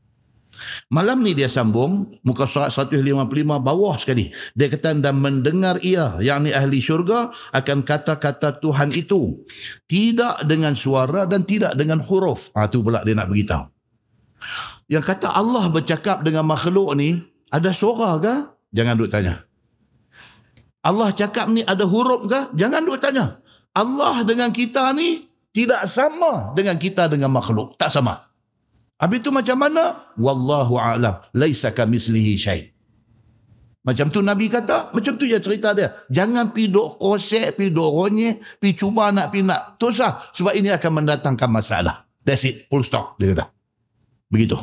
Malam 0.89 1.22
ni 1.22 1.38
dia 1.38 1.49
sambung 1.49 2.17
muka 2.26 2.45
surat 2.49 2.74
155 2.74 3.30
bawah 3.61 3.95
sekali. 3.97 4.30
Dia 4.57 4.69
kata 4.69 4.97
dan 4.97 5.22
mendengar 5.22 5.78
ia 5.86 6.17
yakni 6.22 6.53
ahli 6.53 6.82
syurga 6.82 7.30
akan 7.53 7.86
kata-kata 7.86 8.57
Tuhan 8.57 8.89
itu 8.93 9.45
tidak 9.86 10.41
dengan 10.45 10.74
suara 10.74 11.26
dan 11.30 11.45
tidak 11.45 11.78
dengan 11.78 12.01
huruf. 12.01 12.53
Ah 12.57 12.69
tu 12.69 12.82
pula 12.82 13.01
dia 13.05 13.13
nak 13.17 13.30
beritahu. 13.30 13.69
Yang 14.89 15.05
kata 15.15 15.34
Allah 15.34 15.69
bercakap 15.69 16.26
dengan 16.26 16.45
makhluk 16.45 16.97
ni 16.97 17.22
ada 17.53 17.72
suara 17.72 18.17
ke? 18.19 18.36
Jangan 18.72 18.95
duk 18.95 19.11
tanya. 19.11 19.43
Allah 20.82 21.13
cakap 21.13 21.51
ni 21.51 21.61
ada 21.61 21.86
huruf 21.86 22.26
ke? 22.26 22.57
Jangan 22.57 22.82
duk 22.82 22.97
tanya. 22.97 23.39
Allah 23.72 24.26
dengan 24.26 24.49
kita 24.49 24.91
ni 24.97 25.30
tidak 25.51 25.88
sama 25.91 26.55
dengan 26.57 26.80
kita 26.80 27.11
dengan 27.11 27.32
makhluk. 27.32 27.76
Tak 27.76 27.91
sama. 27.91 28.17
Habis 29.01 29.19
itu 29.22 29.30
macam 29.34 29.57
mana? 29.60 30.14
Wallahu 30.15 30.77
a'lam. 30.77 31.19
Laisa 31.35 31.73
kamislihi 31.73 32.38
syait. 32.38 32.72
Macam 33.81 34.14
tu 34.14 34.22
Nabi 34.22 34.45
kata, 34.45 34.93
macam 34.93 35.18
tu 35.18 35.26
je 35.26 35.41
cerita 35.41 35.73
dia. 35.73 35.89
Jangan 36.14 36.53
pi 36.53 36.69
duk 36.69 37.02
kosek, 37.02 37.57
pi 37.57 37.73
duk 37.73 37.89
ronyeh, 37.89 38.38
pi 38.61 38.77
cuba 38.77 39.10
nak 39.10 39.34
pi 39.34 39.41
nak. 39.41 39.81
Tu 39.81 39.89
sah. 39.89 40.22
Sebab 40.30 40.53
ini 40.53 40.69
akan 40.69 41.02
mendatangkan 41.02 41.49
masalah. 41.49 42.06
That's 42.22 42.45
it. 42.45 42.69
Full 42.69 42.85
stop. 42.85 43.18
Dia 43.18 43.34
kata. 43.34 43.49
Begitu. 44.30 44.53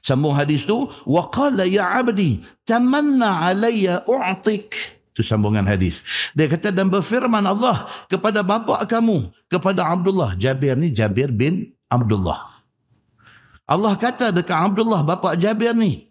Sambung 0.00 0.36
hadis 0.36 0.64
tu. 0.68 0.88
Wa 1.06 1.28
qala 1.28 1.68
ya 1.68 1.98
abdi, 1.98 2.42
tamanna 2.64 3.50
alaya 3.50 4.02
u'tik. 4.06 4.70
Itu 5.14 5.22
sambungan 5.22 5.62
hadis. 5.66 6.02
Dia 6.34 6.50
kata 6.50 6.74
dan 6.74 6.90
berfirman 6.90 7.46
Allah 7.46 7.86
kepada 8.10 8.42
bapa 8.42 8.82
kamu, 8.86 9.30
kepada 9.46 9.86
Abdullah. 9.86 10.34
Jabir 10.34 10.74
ni 10.74 10.90
Jabir 10.90 11.30
bin 11.30 11.70
Abdullah. 11.86 12.50
Allah 13.64 13.94
kata 13.94 14.34
dekat 14.34 14.58
Abdullah 14.58 15.06
bapa 15.06 15.38
Jabir 15.38 15.72
ni. 15.78 16.10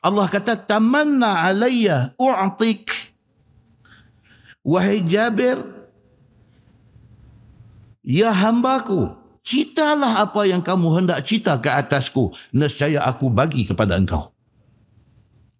Allah 0.00 0.24
kata 0.28 0.56
tamanna 0.56 1.44
alayya 1.44 2.16
u'tik. 2.16 2.88
Wahai 4.64 5.04
Jabir, 5.04 5.60
ya 8.00 8.32
hambaku, 8.32 9.12
citalah 9.44 10.24
apa 10.24 10.48
yang 10.48 10.64
kamu 10.64 11.04
hendak 11.04 11.20
cita 11.22 11.60
ke 11.60 11.68
atasku, 11.68 12.32
nescaya 12.56 13.04
aku 13.04 13.28
bagi 13.28 13.68
kepada 13.68 14.00
engkau. 14.00 14.32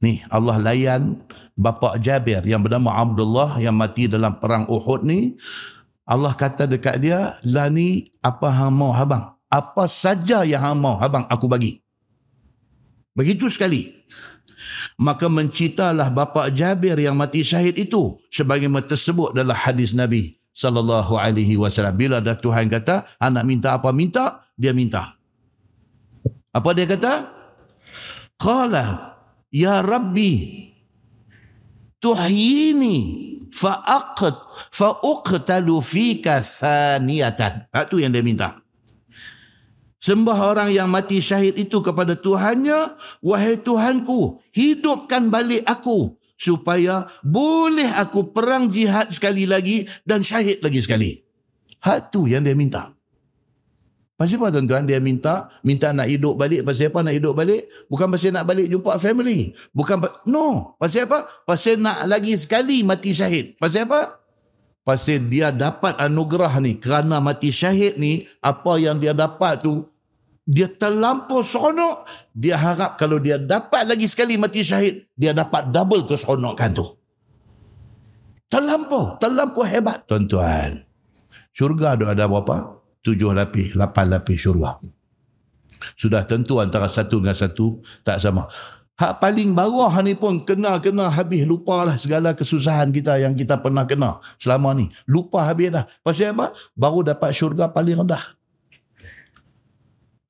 Ni 0.00 0.24
Allah 0.32 0.58
layan 0.58 1.20
bapa 1.54 2.00
Jabir 2.00 2.42
yang 2.44 2.64
bernama 2.64 2.96
Abdullah 2.98 3.60
yang 3.62 3.76
mati 3.76 4.08
dalam 4.08 4.40
perang 4.40 4.66
Uhud 4.66 5.06
ni. 5.06 5.36
Allah 6.04 6.36
kata 6.36 6.68
dekat 6.68 7.00
dia, 7.00 7.40
lah 7.48 7.72
ni 7.72 8.12
apa 8.20 8.52
hang 8.52 8.76
mau 8.76 8.92
habang? 8.92 9.34
apa 9.54 9.86
saja 9.86 10.42
yang 10.42 10.58
hang 10.58 10.78
mau 10.82 10.98
abang 10.98 11.22
aku 11.30 11.46
bagi. 11.46 11.78
Begitu 13.14 13.46
sekali. 13.46 13.94
Maka 14.98 15.26
mencitalah 15.30 16.10
bapa 16.10 16.50
Jabir 16.50 16.98
yang 16.98 17.18
mati 17.18 17.42
syahid 17.42 17.78
itu 17.78 18.18
sebagaimana 18.30 18.86
tersebut 18.86 19.34
dalam 19.34 19.54
hadis 19.54 19.94
Nabi. 19.94 20.38
Sallallahu 20.54 21.18
alaihi 21.18 21.58
wasallam. 21.58 21.98
Bila 21.98 22.22
dah 22.22 22.38
Tuhan 22.38 22.70
kata, 22.70 23.18
anak 23.18 23.42
minta 23.44 23.74
apa 23.74 23.90
minta, 23.90 24.46
dia 24.54 24.70
minta. 24.70 25.18
Apa 26.54 26.70
dia 26.72 26.86
kata? 26.86 27.26
Qala 28.38 29.18
ya 29.50 29.82
Rabbi 29.82 30.32
tuhyini 31.98 32.96
fa'aqt 33.50 34.36
fa'uqtalu 34.70 35.74
fika 35.82 36.38
thaniyatan. 36.38 37.66
Itu 37.74 37.98
yang 37.98 38.14
dia 38.14 38.22
minta. 38.22 38.62
Sembah 40.04 40.38
orang 40.52 40.68
yang 40.68 40.92
mati 40.92 41.24
syahid 41.24 41.56
itu 41.56 41.80
kepada 41.80 42.12
Tuhannya, 42.12 42.92
wahai 43.24 43.56
Tuhanku, 43.56 44.44
hidupkan 44.52 45.32
balik 45.32 45.64
aku 45.64 46.20
supaya 46.34 47.08
boleh 47.22 47.88
aku 47.94 48.34
perang 48.34 48.68
jihad 48.68 49.10
sekali 49.14 49.46
lagi 49.46 49.86
dan 50.02 50.20
syahid 50.20 50.60
lagi 50.60 50.80
sekali. 50.82 51.24
Hak 51.84 52.10
tu 52.10 52.26
yang 52.26 52.42
dia 52.42 52.56
minta. 52.56 52.94
Pasal 54.14 54.38
apa 54.38 54.54
tuan-tuan? 54.54 54.86
Dia 54.86 55.02
minta 55.02 55.50
minta 55.66 55.90
nak 55.90 56.06
hidup 56.06 56.38
balik. 56.38 56.62
Pasal 56.62 56.94
apa 56.94 57.02
nak 57.02 57.14
hidup 57.18 57.34
balik? 57.34 57.66
Bukan 57.90 58.06
pasal 58.14 58.30
nak 58.30 58.46
balik 58.46 58.70
jumpa 58.70 58.94
family. 59.02 59.50
Bukan 59.74 59.98
no. 60.30 60.78
Pasal 60.78 61.10
apa? 61.10 61.26
Pasal 61.42 61.82
nak 61.82 62.06
lagi 62.06 62.38
sekali 62.38 62.86
mati 62.86 63.10
syahid. 63.10 63.58
Pasal 63.58 63.90
apa? 63.90 64.22
Pasal 64.86 65.26
dia 65.26 65.50
dapat 65.50 65.98
anugerah 65.98 66.62
ni. 66.62 66.78
Kerana 66.78 67.18
mati 67.18 67.50
syahid 67.50 67.98
ni 67.98 68.22
apa 68.38 68.78
yang 68.78 69.02
dia 69.02 69.18
dapat 69.18 69.66
tu 69.66 69.82
dia 70.44 70.68
terlampau 70.68 71.40
seronok 71.40 72.04
dia 72.36 72.60
harap 72.60 73.00
kalau 73.00 73.16
dia 73.16 73.40
dapat 73.40 73.88
lagi 73.88 74.04
sekali 74.04 74.36
mati 74.36 74.60
syahid 74.60 75.08
dia 75.16 75.32
dapat 75.32 75.72
double 75.72 76.04
keseronokan 76.04 76.70
tu 76.76 76.86
terlampau 78.52 79.16
terlampau 79.16 79.64
hebat 79.64 80.04
tuan-tuan 80.04 80.84
syurga 81.54 81.96
ada 81.96 82.28
berapa 82.28 82.84
tujuh 83.04 83.36
lapis, 83.36 83.76
lapan 83.76 84.16
lapis 84.16 84.40
syurga. 84.40 84.80
Sudah 86.00 86.24
tentu 86.24 86.58
antara 86.58 86.88
satu 86.88 87.20
dengan 87.20 87.36
satu 87.36 87.84
tak 88.00 88.18
sama. 88.18 88.48
Hak 88.94 89.18
paling 89.20 89.52
bawah 89.52 89.90
ni 90.06 90.14
pun 90.14 90.46
kena-kena 90.46 91.10
habis 91.10 91.42
lupa 91.44 91.82
lah 91.82 91.98
segala 91.98 92.32
kesusahan 92.32 92.94
kita 92.94 93.18
yang 93.20 93.34
kita 93.34 93.60
pernah 93.60 93.84
kena 93.84 94.22
selama 94.38 94.72
ni. 94.72 94.88
Lupa 95.04 95.44
habis 95.44 95.74
dah. 95.74 95.84
Pasal 96.00 96.32
apa? 96.32 96.54
Baru 96.72 97.04
dapat 97.04 97.34
syurga 97.34 97.68
paling 97.68 98.00
rendah. 98.00 98.22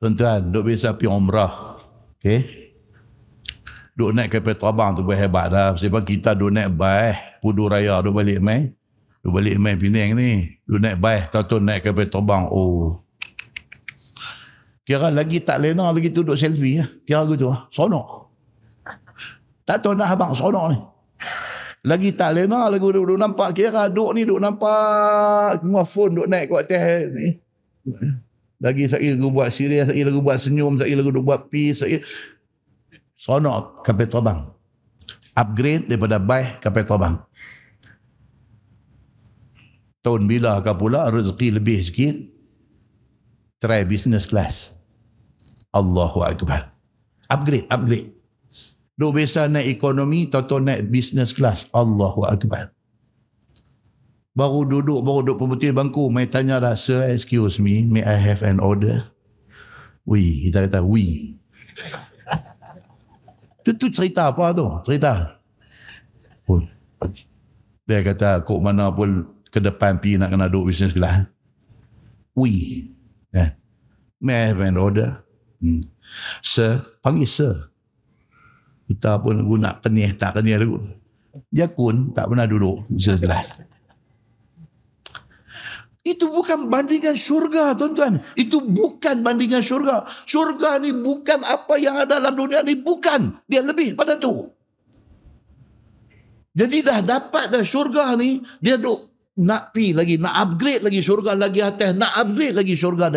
Tuan-tuan, 0.04 0.52
duk 0.52 0.68
biasa 0.68 1.00
pergi 1.00 1.08
umrah. 1.08 1.80
Okay? 2.20 2.68
Duk 3.96 4.12
naik 4.12 4.36
kapal 4.36 4.52
terbang 4.52 4.92
tu 4.92 5.00
berhebat 5.00 5.48
dah. 5.48 5.72
Sebab 5.72 6.04
kita 6.04 6.36
duk 6.36 6.52
naik 6.52 6.76
baik. 6.76 7.40
Pudu 7.40 7.72
raya 7.72 8.04
duk 8.04 8.12
balik 8.12 8.36
main. 8.44 8.68
Duk 9.24 9.32
balik 9.32 9.56
main 9.56 9.80
Penang 9.80 10.12
ni. 10.12 10.60
Duk 10.68 10.76
naik 10.76 11.00
baik. 11.00 11.32
Tahu-tahu 11.32 11.56
naik 11.56 11.88
kapal 11.88 12.04
terbang. 12.04 12.44
Oh. 12.52 13.00
Kira 14.84 15.08
lagi 15.08 15.40
tak 15.40 15.64
lena 15.64 15.88
lagi 15.88 16.12
tu 16.12 16.20
duduk 16.20 16.36
selfie. 16.36 16.84
Ya. 16.84 16.86
Kira 17.08 17.24
gitu. 17.24 17.48
Sonok. 17.72 18.28
Tak 19.64 19.80
tahu 19.80 19.96
nak 19.96 20.12
abang 20.20 20.36
sonok 20.36 20.64
ni. 20.68 20.76
Lagi 21.88 22.12
tak 22.12 22.36
lena 22.36 22.68
lagi 22.68 22.84
duduk, 22.84 23.08
duduk 23.08 23.20
nampak. 23.24 23.56
Kira 23.56 23.88
duduk 23.88 24.20
ni 24.20 24.28
duduk 24.28 24.44
nampak. 24.44 25.64
Semua 25.64 25.88
phone 25.88 26.12
duduk 26.12 26.28
naik 26.28 26.52
kat 26.52 26.68
atas 26.68 27.08
ni. 27.16 27.28
Lagi 28.62 28.86
saya 28.86 29.14
lagu 29.14 29.30
buat 29.34 29.50
serius, 29.50 29.90
saya 29.90 30.02
lagu 30.06 30.22
buat 30.22 30.38
senyum, 30.38 30.78
saya 30.78 30.94
lagu 30.94 31.10
buat 31.20 31.50
peace, 31.50 31.82
saya 31.82 31.98
sonok 33.18 33.82
kapal 33.82 34.06
terbang. 34.06 34.40
Upgrade 35.34 35.90
daripada 35.90 36.22
baik 36.22 36.62
kapal 36.62 36.86
terbang 36.86 37.16
tahun 40.04 40.28
bila 40.28 40.60
ke 40.60 40.76
pula 40.76 41.08
rezeki 41.08 41.56
lebih 41.56 41.80
sikit 41.80 42.14
try 43.56 43.88
business 43.88 44.28
class 44.28 44.76
Allahu 45.72 46.20
Akbar 46.20 46.68
upgrade 47.32 47.64
upgrade 47.72 48.12
Duk 48.94 49.18
biasa 49.18 49.50
naik 49.50 49.82
ekonomi, 49.82 50.30
tahu 50.30 50.62
naik 50.62 50.86
business 50.86 51.34
class. 51.34 51.66
Allahu 51.74 52.30
Akbar. 52.30 52.70
Baru 54.34 54.66
duduk, 54.66 54.98
baru 55.06 55.22
duduk 55.22 55.38
pemutih 55.38 55.70
bangku. 55.70 56.10
Mai 56.10 56.26
tanya 56.26 56.58
dah, 56.58 56.74
sir, 56.74 57.06
excuse 57.06 57.62
me, 57.62 57.86
may 57.86 58.02
I 58.02 58.18
have 58.18 58.42
an 58.42 58.58
order? 58.58 59.06
We, 60.02 60.50
kita 60.50 60.66
kata 60.66 60.82
we. 60.82 61.38
Itu 63.62 63.70
tu 63.80 63.86
cerita 63.94 64.34
apa 64.34 64.50
tu? 64.50 64.66
Cerita. 64.82 65.38
Dia 67.86 68.02
kata, 68.02 68.42
kok 68.42 68.58
mana 68.58 68.90
pun 68.90 69.22
ke 69.54 69.62
depan 69.62 70.02
pi 70.02 70.18
nak 70.18 70.34
kena 70.34 70.50
duduk 70.50 70.74
bisnes 70.74 70.90
kelas. 70.90 71.30
We. 72.34 72.90
Eh. 73.30 73.54
May 74.18 74.34
I 74.34 74.44
have 74.50 74.60
an 74.66 74.74
order? 74.82 75.22
Hmm. 75.62 75.78
Sir, 76.42 76.82
panggil 77.06 77.30
sir. 77.30 77.54
Kita 78.90 79.22
pun 79.22 79.46
guna 79.46 79.78
kenih 79.78 80.18
tak 80.18 80.42
dulu. 80.42 80.82
Dia 81.54 81.70
pun 81.70 82.10
tak 82.10 82.34
pernah 82.34 82.50
duduk 82.50 82.82
bisnes 82.90 83.22
kelas. 83.22 83.73
Itu 86.04 86.28
bukan 86.28 86.68
bandingan 86.68 87.16
syurga, 87.16 87.72
tuan-tuan. 87.72 88.20
Itu 88.36 88.60
bukan 88.60 89.24
bandingan 89.24 89.64
syurga. 89.64 90.04
Syurga 90.28 90.76
ni 90.76 90.92
bukan 90.92 91.40
apa 91.40 91.80
yang 91.80 91.96
ada 91.96 92.20
dalam 92.20 92.36
dunia 92.36 92.60
ni. 92.60 92.76
Bukan. 92.76 93.40
Dia 93.48 93.64
lebih 93.64 93.96
pada 93.96 94.20
tu. 94.20 94.44
Jadi 96.54 96.84
dah 96.84 97.00
dapat 97.00 97.50
dah 97.50 97.64
syurga 97.64 98.14
ni, 98.20 98.38
dia 98.60 98.76
duk 98.76 99.10
nak 99.42 99.74
pi 99.74 99.90
lagi, 99.90 100.20
nak 100.20 100.34
upgrade 100.38 100.86
lagi 100.86 101.00
syurga 101.02 101.34
lagi 101.34 101.58
atas, 101.58 101.96
nak 101.98 102.14
upgrade 102.20 102.54
lagi 102.54 102.76
syurga. 102.78 103.10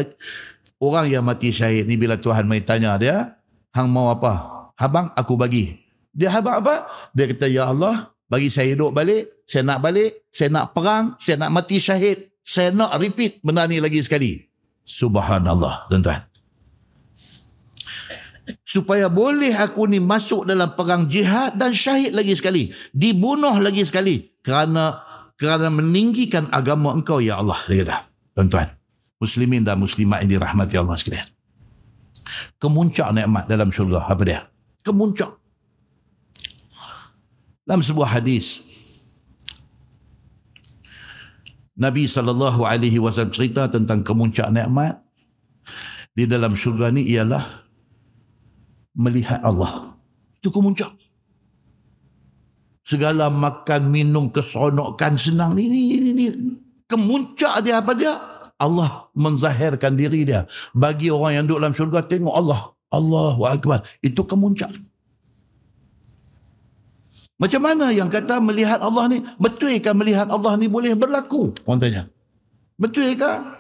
Orang 0.82 1.06
yang 1.12 1.22
mati 1.22 1.54
syahid 1.54 1.86
ni 1.86 2.00
bila 2.00 2.18
Tuhan 2.18 2.50
mai 2.50 2.66
tanya 2.66 2.98
dia, 2.98 3.38
hang 3.76 3.92
mau 3.92 4.10
apa? 4.10 4.74
Habang 4.80 5.14
aku 5.14 5.38
bagi. 5.38 5.76
Dia 6.16 6.34
habang 6.34 6.66
apa? 6.66 6.88
Dia 7.14 7.30
kata, 7.30 7.46
Ya 7.46 7.70
Allah, 7.70 8.16
bagi 8.26 8.50
saya 8.50 8.74
hidup 8.74 8.96
balik, 8.96 9.46
saya 9.46 9.62
nak 9.68 9.86
balik, 9.86 10.26
saya 10.34 10.50
nak 10.50 10.74
perang, 10.74 11.14
saya 11.22 11.38
nak 11.38 11.54
mati 11.54 11.78
syahid, 11.78 12.34
saya 12.48 12.72
nak 12.72 12.96
repeat 12.96 13.44
benda 13.44 13.68
ni 13.68 13.84
lagi 13.84 14.00
sekali. 14.00 14.40
Subhanallah, 14.88 15.92
tuan-tuan. 15.92 16.24
Supaya 18.64 19.12
boleh 19.12 19.52
aku 19.52 19.92
ni 19.92 20.00
masuk 20.00 20.48
dalam 20.48 20.72
perang 20.72 21.12
jihad 21.12 21.60
dan 21.60 21.76
syahid 21.76 22.16
lagi 22.16 22.32
sekali. 22.32 22.72
Dibunuh 22.96 23.60
lagi 23.60 23.84
sekali. 23.84 24.32
Kerana 24.40 25.08
kerana 25.38 25.70
meninggikan 25.70 26.50
agama 26.50 26.92
engkau 26.98 27.22
ya 27.22 27.38
Allah 27.38 27.62
dia 27.70 27.86
kata 27.86 27.98
tuan-tuan 28.34 28.68
muslimin 29.22 29.62
dan 29.62 29.78
muslimat 29.78 30.26
ini 30.26 30.36
rahmati 30.36 30.76
Allah 30.82 30.98
sekalian 30.98 31.30
kemuncak 32.58 33.14
nikmat 33.14 33.46
dalam 33.46 33.70
syurga 33.70 34.10
apa 34.10 34.22
dia 34.26 34.42
kemuncak 34.82 35.30
dalam 37.70 37.86
sebuah 37.86 38.18
hadis 38.18 38.66
Nabi 41.78 42.10
sallallahu 42.10 42.66
alaihi 42.66 42.98
wasallam 42.98 43.30
cerita 43.30 43.70
tentang 43.70 44.02
kemuncak 44.02 44.50
nikmat 44.50 44.98
di 46.18 46.26
dalam 46.26 46.58
syurga 46.58 46.90
ni 46.90 47.06
ialah 47.14 47.46
melihat 48.98 49.46
Allah. 49.46 49.94
Itu 50.42 50.50
kemuncak. 50.50 50.90
Segala 52.82 53.30
makan 53.30 53.94
minum 53.94 54.34
keseronokan 54.34 55.20
senang 55.22 55.54
ni 55.54 55.70
ni 55.70 55.82
ni, 55.86 56.12
ni. 56.18 56.26
kemuncak 56.90 57.62
dia 57.62 57.84
apa 57.84 57.94
dia? 57.94 58.16
Allah 58.58 59.14
menzahirkan 59.14 59.94
diri 59.94 60.26
dia. 60.26 60.50
Bagi 60.74 61.14
orang 61.14 61.42
yang 61.42 61.46
duduk 61.46 61.62
dalam 61.62 61.76
syurga 61.78 62.02
tengok 62.02 62.34
Allah. 62.34 62.74
Allahu 62.90 63.46
akbar. 63.46 63.86
Itu 64.02 64.26
kemuncak 64.26 64.74
macam 67.38 67.62
mana 67.62 67.94
yang 67.94 68.10
kata 68.10 68.42
melihat 68.42 68.82
Allah 68.82 69.14
ni? 69.14 69.22
Betulkah 69.38 69.94
melihat 69.94 70.26
Allah 70.26 70.58
ni 70.58 70.66
boleh 70.66 70.98
berlaku? 70.98 71.54
Orang 71.70 71.78
tanya. 71.78 72.10
Betulkah? 72.82 73.58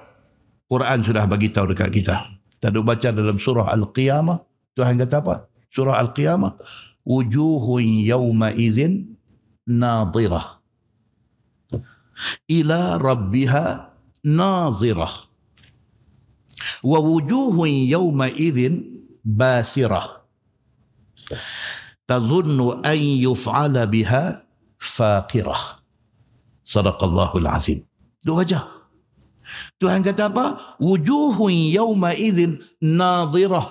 Quran 0.65 0.99
sudah 1.05 1.29
bagi 1.29 1.53
tahu 1.53 1.71
dekat 1.77 1.93
kita. 1.93 2.15
Kita 2.57 2.73
baca 2.81 3.09
dalam 3.13 3.37
surah 3.37 3.69
Al-Qiyamah. 3.69 4.37
Tuhan 4.73 4.97
kata 4.97 5.15
apa? 5.21 5.35
Surah 5.69 6.01
Al-Qiyamah. 6.01 6.57
Wujuhun 7.05 8.01
yawma 8.01 8.49
izin 8.51 9.13
nadirah. 9.69 10.57
Ila 12.49 12.97
rabbiha 12.97 13.93
nazirah. 14.25 15.13
Wa 16.81 16.97
wujuhun 16.97 17.85
yawma 17.87 18.33
izin 18.33 19.05
basirah 19.21 20.25
tazunnu 22.07 22.81
an 22.81 22.97
yuf'ala 22.97 23.85
biha 23.85 24.47
faqirah. 24.79 25.83
Sadaqallahul 26.63 27.47
azim. 27.47 27.83
العظيم 28.27 28.35
wajah. 28.35 28.63
Tuhan 29.79 30.03
kata 30.03 30.27
apa? 30.33 30.75
Wujuhun 30.83 31.71
yawma 31.71 32.11
izin 32.17 32.59
nazirah. 32.83 33.63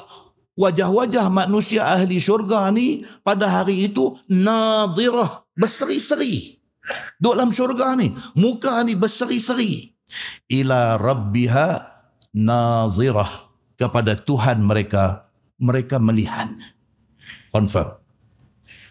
Wajah-wajah 0.57 1.29
manusia 1.29 1.85
ahli 1.85 2.17
syurga 2.17 2.73
ni 2.73 3.05
pada 3.21 3.45
hari 3.45 3.93
itu 3.93 4.17
nazirah. 4.31 5.45
Berseri-seri. 5.53 6.57
Duduk 7.21 7.37
dalam 7.37 7.51
syurga 7.53 7.93
ni. 7.99 8.09
Muka 8.39 8.81
ni 8.87 8.97
berseri-seri. 8.97 9.93
Ila 10.49 10.97
rabbiha 10.97 11.69
nazirah. 12.33 13.29
Kepada 13.77 14.17
Tuhan 14.17 14.65
mereka. 14.65 15.29
Mereka 15.61 16.01
melihat. 16.01 16.49
Confirm. 17.53 17.96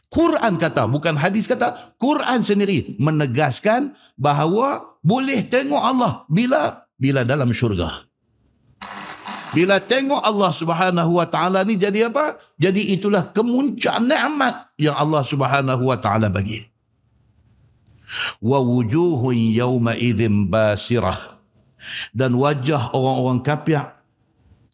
Quran 0.10 0.56
kata, 0.56 0.88
bukan 0.88 1.19
hadis 1.19 1.49
kata. 1.49 1.95
Quran 1.99 2.40
sendiri 2.45 2.95
menegaskan 3.02 3.94
bahawa 4.15 4.99
boleh 5.03 5.44
tengok 5.45 5.82
Allah 5.82 6.23
bila 6.32 6.88
bila 6.95 7.27
dalam 7.27 7.52
syurga. 7.52 8.06
Bila 9.56 9.80
tengok 9.80 10.19
Allah 10.19 10.52
Subhanahu 10.52 11.15
wa 11.15 11.27
taala 11.32 11.64
ni 11.64 11.80
jadi 11.80 12.11
apa? 12.11 12.36
Jadi 12.60 12.91
itulah 12.91 13.32
kemuncak 13.32 14.03
nikmat 14.03 14.76
yang 14.76 14.99
Allah 14.99 15.23
Subhanahu 15.23 15.84
wa 15.88 15.95
taala 15.95 16.27
bagi. 16.27 16.60
Wa 18.44 18.60
wujuhun 18.60 19.56
yawma 19.56 19.95
idzin 19.95 20.52
basirah. 20.52 21.40
Dan 22.11 22.36
wajah 22.36 22.91
orang-orang 22.98 23.40
kafir 23.45 23.80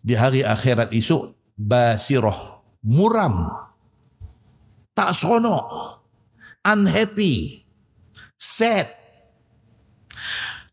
di 0.02 0.18
hari 0.18 0.42
akhirat 0.42 0.90
esok 0.90 1.38
basirah, 1.54 2.64
muram. 2.82 3.70
Tak 4.96 5.16
seronok. 5.16 5.66
Unhappy. 6.68 7.66
Sad. 8.38 8.88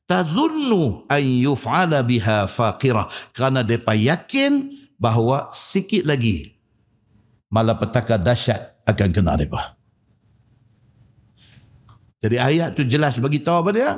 Tazunnu 0.08 1.04
an 1.12 1.20
yuf'ala 1.20 2.00
biha 2.00 2.48
faqira 2.48 3.04
kerana 3.36 3.60
depa 3.60 3.92
yakin 3.92 4.72
bahawa 4.96 5.52
sikit 5.52 6.08
lagi 6.08 6.56
malapetaka 7.52 8.16
dahsyat 8.16 8.88
akan 8.88 9.08
kena 9.12 9.36
depa 9.36 9.78
jadi 12.18 12.36
ayat 12.42 12.74
tu 12.74 12.82
jelas 12.82 13.14
bagi 13.22 13.38
tahu 13.38 13.62
apa 13.62 13.70
dia? 13.70 13.90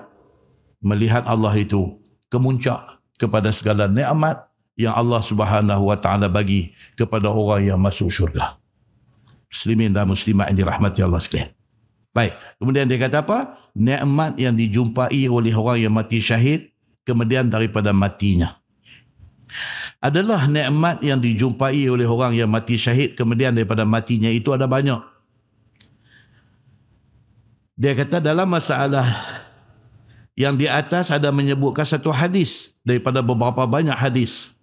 Melihat 0.85 1.25
Allah 1.25 1.53
itu 1.57 2.01
kemuncak 2.29 3.01
kepada 3.17 3.49
segala 3.49 3.89
nikmat 3.89 4.45
yang 4.77 4.93
Allah 4.97 5.21
Subhanahu 5.25 5.89
wa 5.89 5.97
taala 5.97 6.29
bagi 6.29 6.73
kepada 6.97 7.33
orang 7.33 7.65
yang 7.65 7.81
masuk 7.81 8.13
syurga 8.13 8.60
muslimin 9.51 9.91
dan 9.91 10.07
muslimat 10.07 10.49
yang 10.55 10.65
dirahmati 10.65 11.03
Allah 11.03 11.21
sekalian. 11.21 11.51
Baik. 12.15 12.33
Kemudian 12.63 12.87
dia 12.87 12.99
kata 12.99 13.27
apa? 13.27 13.39
Nikmat 13.75 14.39
yang 14.39 14.55
dijumpai 14.55 15.27
oleh 15.31 15.55
orang 15.55 15.79
yang 15.83 15.95
mati 15.95 16.23
syahid 16.23 16.71
kemudian 17.07 17.51
daripada 17.51 17.91
matinya. 17.91 18.59
Adalah 20.01 20.49
nikmat 20.49 21.05
yang 21.05 21.21
dijumpai 21.21 21.87
oleh 21.91 22.09
orang 22.09 22.33
yang 22.33 22.49
mati 22.49 22.81
syahid 22.81 23.19
kemudian 23.19 23.53
daripada 23.53 23.85
matinya 23.85 24.31
itu 24.31 24.55
ada 24.55 24.65
banyak. 24.65 24.99
Dia 27.81 27.93
kata 27.97 28.21
dalam 28.21 28.49
masalah 28.49 29.07
yang 30.37 30.57
di 30.57 30.69
atas 30.71 31.13
ada 31.13 31.29
menyebutkan 31.35 31.85
satu 31.85 32.13
hadis 32.13 32.73
daripada 32.81 33.21
beberapa 33.21 33.69
banyak 33.69 33.97
hadis 33.97 34.57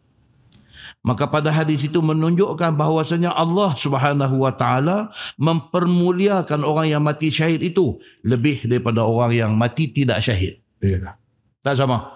Maka 1.08 1.24
pada 1.32 1.48
hadis 1.56 1.88
itu 1.88 2.04
menunjukkan 2.04 2.76
bahawasanya 2.76 3.32
Allah 3.32 3.72
Subhanahu 3.72 4.44
wa 4.44 4.52
taala 4.52 5.08
mempermuliakan 5.40 6.68
orang 6.68 6.92
yang 6.92 7.00
mati 7.00 7.32
syahid 7.32 7.64
itu 7.64 7.96
lebih 8.28 8.68
daripada 8.68 9.08
orang 9.08 9.32
yang 9.32 9.52
mati 9.56 9.88
tidak 9.88 10.20
syahid. 10.20 10.60
Ya. 10.84 11.16
Tak 11.64 11.80
sama. 11.80 12.12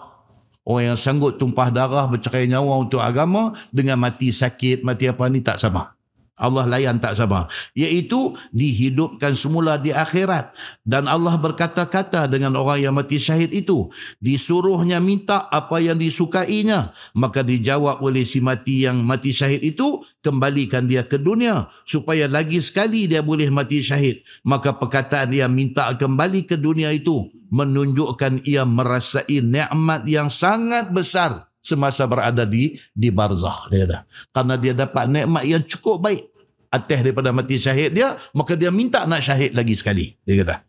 Orang 0.67 0.91
yang 0.91 0.99
sanggup 0.99 1.39
tumpah 1.39 1.71
darah 1.71 2.03
bercerai 2.11 2.51
nyawa 2.51 2.83
untuk 2.83 2.99
agama 2.99 3.55
dengan 3.71 3.95
mati 3.95 4.35
sakit, 4.35 4.83
mati 4.83 5.07
apa 5.07 5.23
ni 5.31 5.39
tak 5.39 5.55
sama. 5.55 5.95
Allah 6.41 6.65
layan 6.65 6.97
tak 6.97 7.13
sama. 7.13 7.45
Iaitu 7.77 8.33
dihidupkan 8.49 9.37
semula 9.37 9.77
di 9.77 9.93
akhirat. 9.93 10.57
Dan 10.81 11.05
Allah 11.05 11.37
berkata-kata 11.37 12.25
dengan 12.25 12.57
orang 12.57 12.81
yang 12.81 12.93
mati 12.97 13.21
syahid 13.21 13.53
itu. 13.53 13.93
Disuruhnya 14.17 14.97
minta 14.97 15.45
apa 15.53 15.77
yang 15.77 16.01
disukainya. 16.01 16.97
Maka 17.13 17.45
dijawab 17.45 18.01
oleh 18.01 18.25
si 18.25 18.41
mati 18.41 18.89
yang 18.89 19.05
mati 19.05 19.29
syahid 19.29 19.61
itu. 19.61 20.01
Kembalikan 20.25 20.89
dia 20.89 21.05
ke 21.05 21.21
dunia. 21.21 21.69
Supaya 21.85 22.25
lagi 22.25 22.57
sekali 22.57 23.05
dia 23.05 23.21
boleh 23.21 23.53
mati 23.53 23.85
syahid. 23.85 24.25
Maka 24.41 24.73
perkataan 24.81 25.29
dia 25.29 25.45
minta 25.45 25.93
kembali 25.93 26.49
ke 26.49 26.57
dunia 26.57 26.89
itu. 26.89 27.29
Menunjukkan 27.53 28.49
ia 28.49 28.65
merasai 28.65 29.45
nikmat 29.45 30.09
yang 30.09 30.33
sangat 30.33 30.89
besar 30.89 31.50
semasa 31.61 32.09
berada 32.09 32.43
di 32.43 32.81
di 32.91 33.13
barzah 33.13 33.69
dia 33.69 33.85
kata. 33.85 33.99
Karena 34.33 34.55
dia 34.57 34.73
dapat 34.73 35.05
nikmat 35.07 35.43
yang 35.45 35.63
cukup 35.63 36.01
baik. 36.01 36.27
Atas 36.71 37.03
daripada 37.03 37.35
mati 37.35 37.59
syahid 37.59 37.93
dia 37.93 38.15
maka 38.33 38.55
dia 38.55 38.71
minta 38.73 39.03
nak 39.05 39.21
syahid 39.21 39.53
lagi 39.53 39.77
sekali 39.77 40.17
dia 40.25 40.41
kata. 40.41 40.65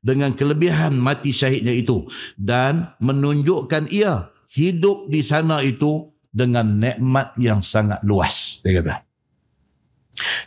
Dengan 0.00 0.32
kelebihan 0.32 0.96
mati 0.96 1.30
syahidnya 1.30 1.76
itu. 1.76 2.08
Dan 2.34 2.88
menunjukkan 2.98 3.92
ia 3.92 4.32
hidup 4.54 5.12
di 5.12 5.20
sana 5.20 5.60
itu 5.60 6.10
dengan 6.34 6.66
nikmat 6.80 7.36
yang 7.38 7.62
sangat 7.62 8.02
luas 8.02 8.58
dia 8.64 8.80
kata. 8.80 8.94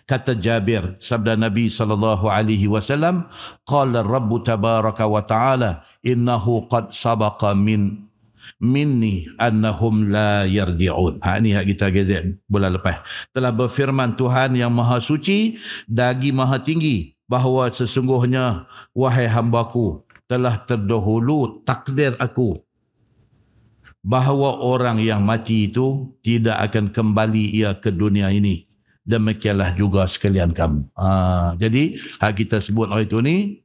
Kata 0.07 0.39
Jabir 0.39 0.95
sabda 1.03 1.35
Nabi 1.35 1.67
sallallahu 1.67 2.31
alaihi 2.31 2.71
wasallam 2.71 3.27
qala 3.67 3.99
rabb 3.99 4.31
tabaraka 4.39 5.03
wa 5.03 5.19
taala 5.27 5.83
innahu 5.99 6.71
qad 6.71 6.95
sabaqa 6.95 7.51
min 7.51 8.06
minni 8.61 9.29
annahum 9.37 10.09
la 10.09 10.45
yarji'un. 10.45 11.21
Ha 11.21 11.37
ni 11.41 11.53
hak 11.53 11.65
kita 11.69 11.93
gazet 11.93 12.41
bulan 12.49 12.77
lepas. 12.77 13.05
Telah 13.33 13.53
berfirman 13.53 14.17
Tuhan 14.17 14.57
yang 14.57 14.73
maha 14.73 14.97
suci 15.01 15.57
dagi 15.85 16.33
maha 16.33 16.61
tinggi 16.61 17.17
bahawa 17.29 17.69
sesungguhnya 17.69 18.65
wahai 18.95 19.29
hambaku 19.29 20.01
telah 20.27 20.59
terdahulu 20.67 21.63
takdir 21.63 22.15
aku 22.19 22.67
bahawa 24.07 24.63
orang 24.63 25.03
yang 25.03 25.19
mati 25.19 25.67
itu 25.67 26.15
tidak 26.23 26.71
akan 26.71 26.95
kembali 26.95 27.59
ia 27.59 27.75
ke 27.75 27.91
dunia 27.91 28.31
ini. 28.31 28.63
Demikianlah 29.07 29.75
juga 29.75 30.03
sekalian 30.03 30.51
kamu. 30.51 30.91
Ha, 30.99 31.55
jadi, 31.55 31.95
hak 31.95 32.43
kita 32.43 32.59
sebut 32.59 32.91
hari 32.91 33.07
itu 33.07 33.23
ni, 33.23 33.63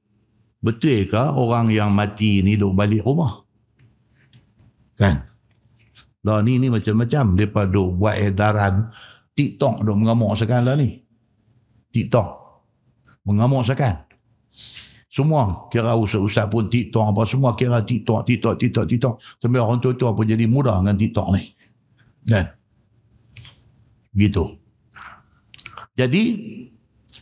betulkah 0.63 1.35
orang 1.35 1.67
yang 1.75 1.91
mati 1.91 2.47
ni 2.47 2.55
duduk 2.55 2.79
balik 2.79 3.03
rumah? 3.03 3.43
Kan? 5.03 5.27
Lah 6.23 6.39
ni 6.47 6.63
ni 6.63 6.71
macam-macam. 6.71 7.35
Mereka 7.35 7.67
duk 7.67 7.99
buat 7.99 8.15
edaran 8.15 8.95
TikTok 9.35 9.83
duk 9.83 9.99
mengamuk 9.99 10.39
sekarang 10.39 10.71
lah 10.71 10.79
ni. 10.79 11.03
TikTok. 11.91 12.29
Mengamuk 13.27 13.67
sekarang. 13.67 14.07
Semua 15.13 15.69
kira 15.69 15.93
usah-usah 15.99 16.49
pun 16.49 16.73
TikTok 16.73 17.13
apa 17.13 17.29
semua 17.29 17.53
kira 17.53 17.85
TikTok, 17.85 18.25
TikTok, 18.25 18.55
TikTok, 18.57 18.85
TikTok. 18.89 19.15
Sampai 19.43 19.61
orang 19.61 19.83
tua-tua 19.83 20.15
pun 20.15 20.25
jadi 20.25 20.47
mudah 20.49 20.81
dengan 20.81 20.97
TikTok 20.97 21.27
ni. 21.37 21.43
Kan? 22.31 22.47
Gitu. 24.17 24.57
Jadi, 25.93 26.23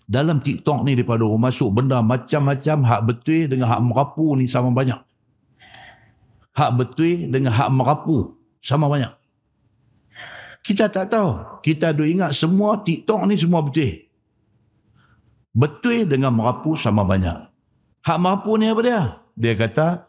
dalam 0.07 0.39
TikTok 0.39 0.87
ni 0.87 0.95
daripada 0.95 1.27
masuk 1.27 1.75
benda 1.75 1.99
macam-macam 1.99 2.77
hak 2.87 3.01
betul 3.11 3.51
dengan 3.51 3.67
hak 3.67 3.83
merapu 3.83 4.39
ni 4.39 4.47
sama 4.47 4.71
banyak 4.71 5.10
hak 6.55 6.71
betul 6.77 7.31
dengan 7.31 7.55
hak 7.55 7.71
merapu 7.71 8.37
sama 8.61 8.91
banyak. 8.91 9.11
Kita 10.61 10.93
tak 10.93 11.09
tahu. 11.09 11.61
Kita 11.65 11.97
ada 11.97 12.05
ingat 12.05 12.37
semua 12.37 12.81
TikTok 12.85 13.25
ni 13.27 13.35
semua 13.37 13.65
betul. 13.65 14.07
Betul 15.51 16.07
dengan 16.07 16.37
merapu 16.37 16.79
sama 16.79 17.03
banyak. 17.03 17.49
Hak 18.07 18.19
merapu 18.21 18.55
ni 18.61 18.71
apa 18.71 18.81
dia? 18.85 19.01
Dia 19.35 19.53
kata, 19.57 20.07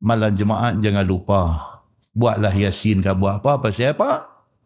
malam 0.00 0.32
jemaat 0.32 0.80
jangan 0.80 1.04
lupa. 1.04 1.40
Buatlah 2.14 2.54
Yasin 2.54 3.02
ke 3.04 3.10
buat 3.14 3.42
apa. 3.42 3.58
Apa? 3.60 4.10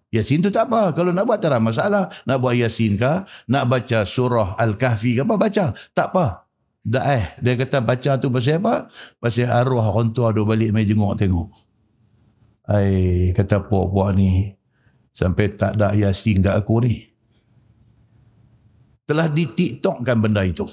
Yasin 0.09 0.40
tu 0.40 0.48
tak 0.48 0.72
apa. 0.72 0.97
Kalau 0.97 1.12
nak 1.12 1.28
buat 1.28 1.40
tak 1.40 1.52
ada 1.52 1.60
masalah. 1.60 2.09
Nak 2.24 2.39
buat 2.40 2.56
Yasin 2.56 2.97
ke? 2.97 3.24
Nak 3.48 3.64
baca 3.68 4.05
surah 4.09 4.56
Al-Kahfi 4.56 5.20
ke 5.20 5.22
apa? 5.24 5.35
Baca. 5.36 5.64
Tak 5.93 6.06
apa. 6.12 6.48
Dah 6.89 7.05
eh, 7.20 7.36
dia 7.44 7.52
kata 7.52 7.85
baca 7.85 8.16
tu 8.16 8.32
pasal 8.32 8.65
apa? 8.65 8.89
Pasal 9.20 9.52
arwah 9.52 9.93
orang 9.93 10.16
tua 10.16 10.32
ada 10.32 10.40
balik 10.40 10.73
mai 10.73 10.89
jenguk 10.89 11.20
tengok. 11.20 11.52
Ai, 12.65 13.28
kata 13.36 13.60
puak-puak 13.69 14.16
ni 14.16 14.56
sampai 15.12 15.52
tak 15.52 15.77
ada 15.77 15.93
yasin 15.93 16.40
kat 16.40 16.56
aku 16.56 16.81
ni. 16.89 17.05
Telah 19.05 19.28
di 19.28 19.44
TikTok 19.44 20.01
kan 20.01 20.16
benda 20.16 20.40
itu. 20.48 20.65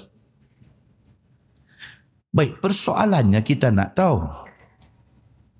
Baik, 2.32 2.64
persoalannya 2.64 3.44
kita 3.44 3.68
nak 3.68 3.92
tahu. 3.92 4.24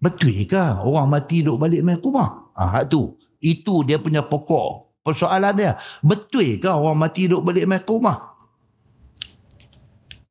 Betul 0.00 0.44
ke 0.48 0.60
orang 0.84 1.08
mati 1.08 1.44
duduk 1.44 1.68
balik 1.68 1.84
mai 1.84 2.00
rumah? 2.00 2.52
Ah, 2.56 2.84
tu. 2.84 3.16
Itu 3.40 3.84
dia 3.84 4.00
punya 4.00 4.24
pokok 4.24 5.00
persoalan 5.04 5.52
dia. 5.56 5.76
Betul 6.00 6.60
ke 6.60 6.68
orang 6.68 7.00
mati 7.00 7.28
duduk 7.28 7.48
balik 7.48 7.68
mai 7.68 7.80
rumah? 7.80 8.35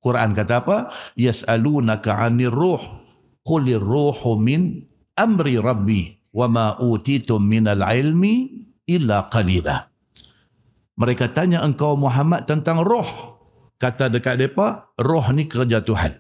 Quran 0.06 0.38
kata 0.38 0.62
apa? 0.62 0.94
Yas'alunaka 1.18 2.22
'anir 2.22 2.54
ruh. 2.54 2.82
Qulir 3.42 3.82
ruhu 3.82 4.38
min 4.38 4.86
amri 5.18 5.58
rabbi 5.58 6.14
wa 6.30 6.46
ma 6.46 6.66
utitum 6.78 7.42
minal 7.42 7.82
ilmi 7.82 8.54
illa 8.86 9.26
qalila. 9.34 9.82
Mereka 11.02 11.34
tanya 11.34 11.66
engkau 11.66 11.98
Muhammad 11.98 12.46
tentang 12.46 12.86
roh. 12.86 13.34
Kata 13.76 14.08
dekat 14.08 14.40
mereka, 14.40 14.94
roh 15.02 15.26
ni 15.36 15.50
kerja 15.50 15.84
Tuhan. 15.84 16.16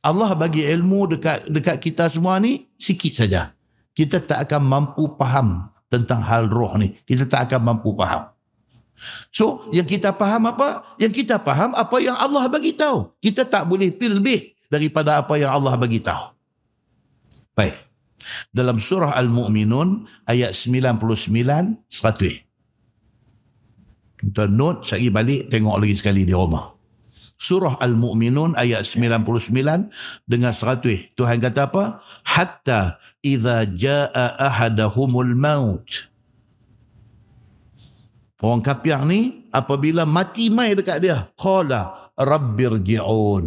Allah 0.00 0.32
bagi 0.32 0.64
ilmu 0.64 1.12
dekat 1.16 1.46
dekat 1.52 1.76
kita 1.78 2.08
semua 2.08 2.40
ni 2.40 2.72
sikit 2.80 3.12
saja. 3.14 3.52
Kita 3.92 4.18
tak 4.24 4.48
akan 4.48 4.62
mampu 4.64 5.12
faham 5.14 5.70
tentang 5.92 6.24
hal 6.24 6.48
roh 6.48 6.80
ni. 6.80 6.96
Kita 7.04 7.28
tak 7.28 7.52
akan 7.52 7.60
mampu 7.68 7.92
faham. 7.94 8.32
So, 9.32 9.70
yang 9.72 9.88
kita 9.88 10.12
faham 10.12 10.48
apa? 10.50 10.84
Yang 11.00 11.24
kita 11.24 11.40
faham 11.40 11.72
apa 11.72 11.96
yang 12.02 12.16
Allah 12.16 12.48
bagi 12.52 12.76
tahu. 12.76 13.16
Kita 13.20 13.48
tak 13.48 13.64
boleh 13.68 13.92
pilih 13.96 14.20
lebih 14.20 14.52
daripada 14.68 15.18
apa 15.18 15.34
yang 15.40 15.50
Allah 15.56 15.74
bagi 15.80 16.00
tahu. 16.04 16.36
Baik. 17.56 17.76
Dalam 18.52 18.76
surah 18.78 19.16
Al-Mu'minun 19.16 20.06
ayat 20.28 20.52
99 20.52 21.88
100. 21.88 22.46
Kita 24.20 24.44
note 24.52 24.84
sekali 24.84 25.08
balik 25.08 25.48
tengok 25.48 25.80
lagi 25.80 25.96
sekali 25.96 26.28
di 26.28 26.36
rumah. 26.36 26.76
Surah 27.40 27.80
Al-Mu'minun 27.80 28.52
ayat 28.52 28.84
99 28.84 29.88
dengan 30.28 30.52
100. 30.52 31.16
Tuhan 31.16 31.40
kata 31.40 31.72
apa? 31.72 32.04
Hatta 32.28 33.00
idza 33.24 33.64
jaa 33.64 34.36
ahadahumul 34.36 35.32
maut. 35.32 36.09
Orang 38.40 38.64
kafir 38.64 38.96
ni 39.04 39.44
apabila 39.52 40.08
mati 40.08 40.48
mai 40.48 40.72
dekat 40.72 41.04
dia, 41.04 41.28
qala 41.36 42.12
rabbirji'un. 42.16 43.44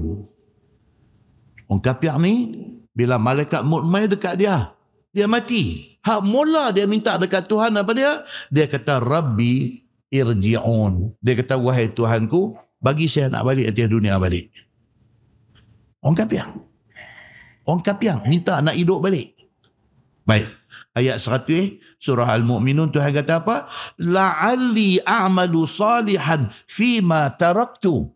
Orang 1.70 1.82
kafir 1.82 2.14
ni 2.22 2.54
bila 2.94 3.18
malaikat 3.18 3.66
maut 3.66 3.82
mai 3.90 4.06
dekat 4.06 4.38
dia, 4.38 4.78
dia 5.10 5.26
mati. 5.26 5.94
Hak 6.06 6.22
mula 6.22 6.70
dia 6.70 6.86
minta 6.86 7.18
dekat 7.18 7.50
Tuhan 7.50 7.74
apa 7.74 7.90
dia? 7.98 8.22
Dia 8.54 8.70
kata 8.70 9.02
rabbi 9.02 9.82
irji'un. 10.14 11.18
Dia 11.18 11.34
kata, 11.42 11.58
wahai 11.58 11.90
Tuhanku, 11.90 12.54
bagi 12.78 13.10
saya 13.10 13.34
nak 13.34 13.50
balik 13.50 13.74
atas 13.74 13.90
dunia 13.90 14.22
balik. 14.22 14.54
Orang 16.06 16.20
kapiang. 16.20 16.52
Orang 17.66 17.82
kapiang 17.82 18.28
minta 18.30 18.60
nak 18.60 18.76
hidup 18.76 19.00
balik. 19.02 19.34
Baik. 20.28 20.46
Ayat 20.94 21.18
100 21.18 21.82
surah 21.98 22.30
Al-Mu'minun 22.38 22.94
Tuhan 22.94 23.10
kata 23.10 23.42
apa? 23.42 23.66
La'alli 23.98 25.02
a'malu 25.02 25.66
salihan 25.66 26.54
fima 26.70 27.34
taraktu. 27.34 28.14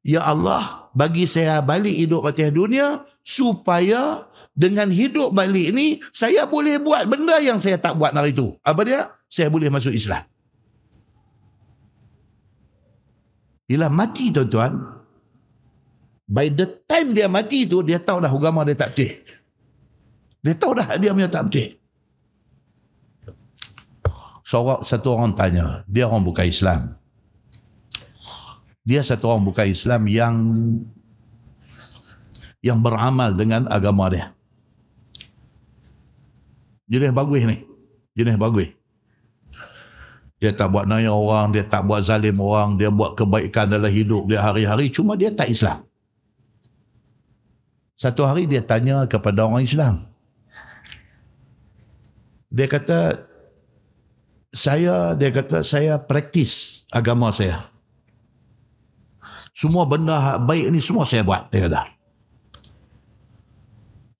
Ya 0.00 0.24
Allah, 0.24 0.88
bagi 0.96 1.28
saya 1.28 1.60
balik 1.60 1.92
hidup 1.92 2.24
atas 2.24 2.52
dunia 2.52 3.04
supaya 3.20 4.24
dengan 4.56 4.88
hidup 4.88 5.36
balik 5.36 5.72
ni 5.76 6.00
saya 6.12 6.48
boleh 6.48 6.80
buat 6.80 7.04
benda 7.04 7.36
yang 7.40 7.60
saya 7.60 7.76
tak 7.76 8.00
buat 8.00 8.16
hari 8.16 8.32
itu. 8.32 8.56
Apa 8.64 8.80
dia? 8.84 9.04
Saya 9.28 9.52
boleh 9.52 9.68
masuk 9.68 9.92
Islam. 9.92 10.24
Bila 13.64 13.88
mati 13.88 14.28
tuan-tuan, 14.28 14.76
by 16.28 16.52
the 16.52 16.68
time 16.84 17.16
dia 17.16 17.28
mati 17.28 17.64
tu, 17.64 17.80
dia 17.80 18.00
tahu 18.00 18.24
dah 18.24 18.32
agama 18.32 18.64
dia 18.64 18.76
tak 18.76 18.92
betul. 18.92 19.43
Dia 20.44 20.52
tahu 20.52 20.76
dah 20.76 21.00
dia 21.00 21.16
punya 21.16 21.32
betul. 21.32 21.72
Seorang, 24.44 24.84
satu 24.84 25.16
orang 25.16 25.32
tanya, 25.32 25.82
dia 25.88 26.04
orang 26.04 26.20
bukan 26.20 26.44
Islam. 26.44 27.00
Dia 28.84 29.00
satu 29.00 29.32
orang 29.32 29.48
bukan 29.48 29.66
Islam 29.72 30.04
yang 30.04 30.36
yang 32.60 32.84
beramal 32.84 33.32
dengan 33.32 33.64
agama 33.72 34.12
dia. 34.12 34.36
Jenis 36.92 37.16
bagus 37.16 37.48
ni. 37.48 37.64
Jenis 38.12 38.36
bagus. 38.36 38.68
Dia 40.36 40.52
tak 40.52 40.76
buat 40.76 40.84
naya 40.84 41.08
orang, 41.08 41.56
dia 41.56 41.64
tak 41.64 41.88
buat 41.88 42.04
zalim 42.04 42.36
orang, 42.36 42.76
dia 42.76 42.92
buat 42.92 43.16
kebaikan 43.16 43.72
dalam 43.72 43.88
hidup 43.88 44.28
dia 44.28 44.44
hari-hari. 44.44 44.92
Cuma 44.92 45.16
dia 45.16 45.32
tak 45.32 45.48
Islam. 45.48 45.88
Satu 47.96 48.28
hari 48.28 48.44
dia 48.44 48.60
tanya 48.60 49.08
kepada 49.08 49.48
orang 49.48 49.64
Islam. 49.64 50.13
Dia 52.54 52.70
kata, 52.70 53.26
saya, 54.54 55.18
dia 55.18 55.34
kata, 55.34 55.66
saya 55.66 55.98
praktis 55.98 56.86
agama 56.94 57.34
saya. 57.34 57.66
Semua 59.50 59.82
benda 59.90 60.38
baik 60.38 60.70
ni 60.70 60.78
semua 60.78 61.02
saya 61.02 61.26
buat, 61.26 61.50
dia 61.50 61.66
kata. 61.66 61.82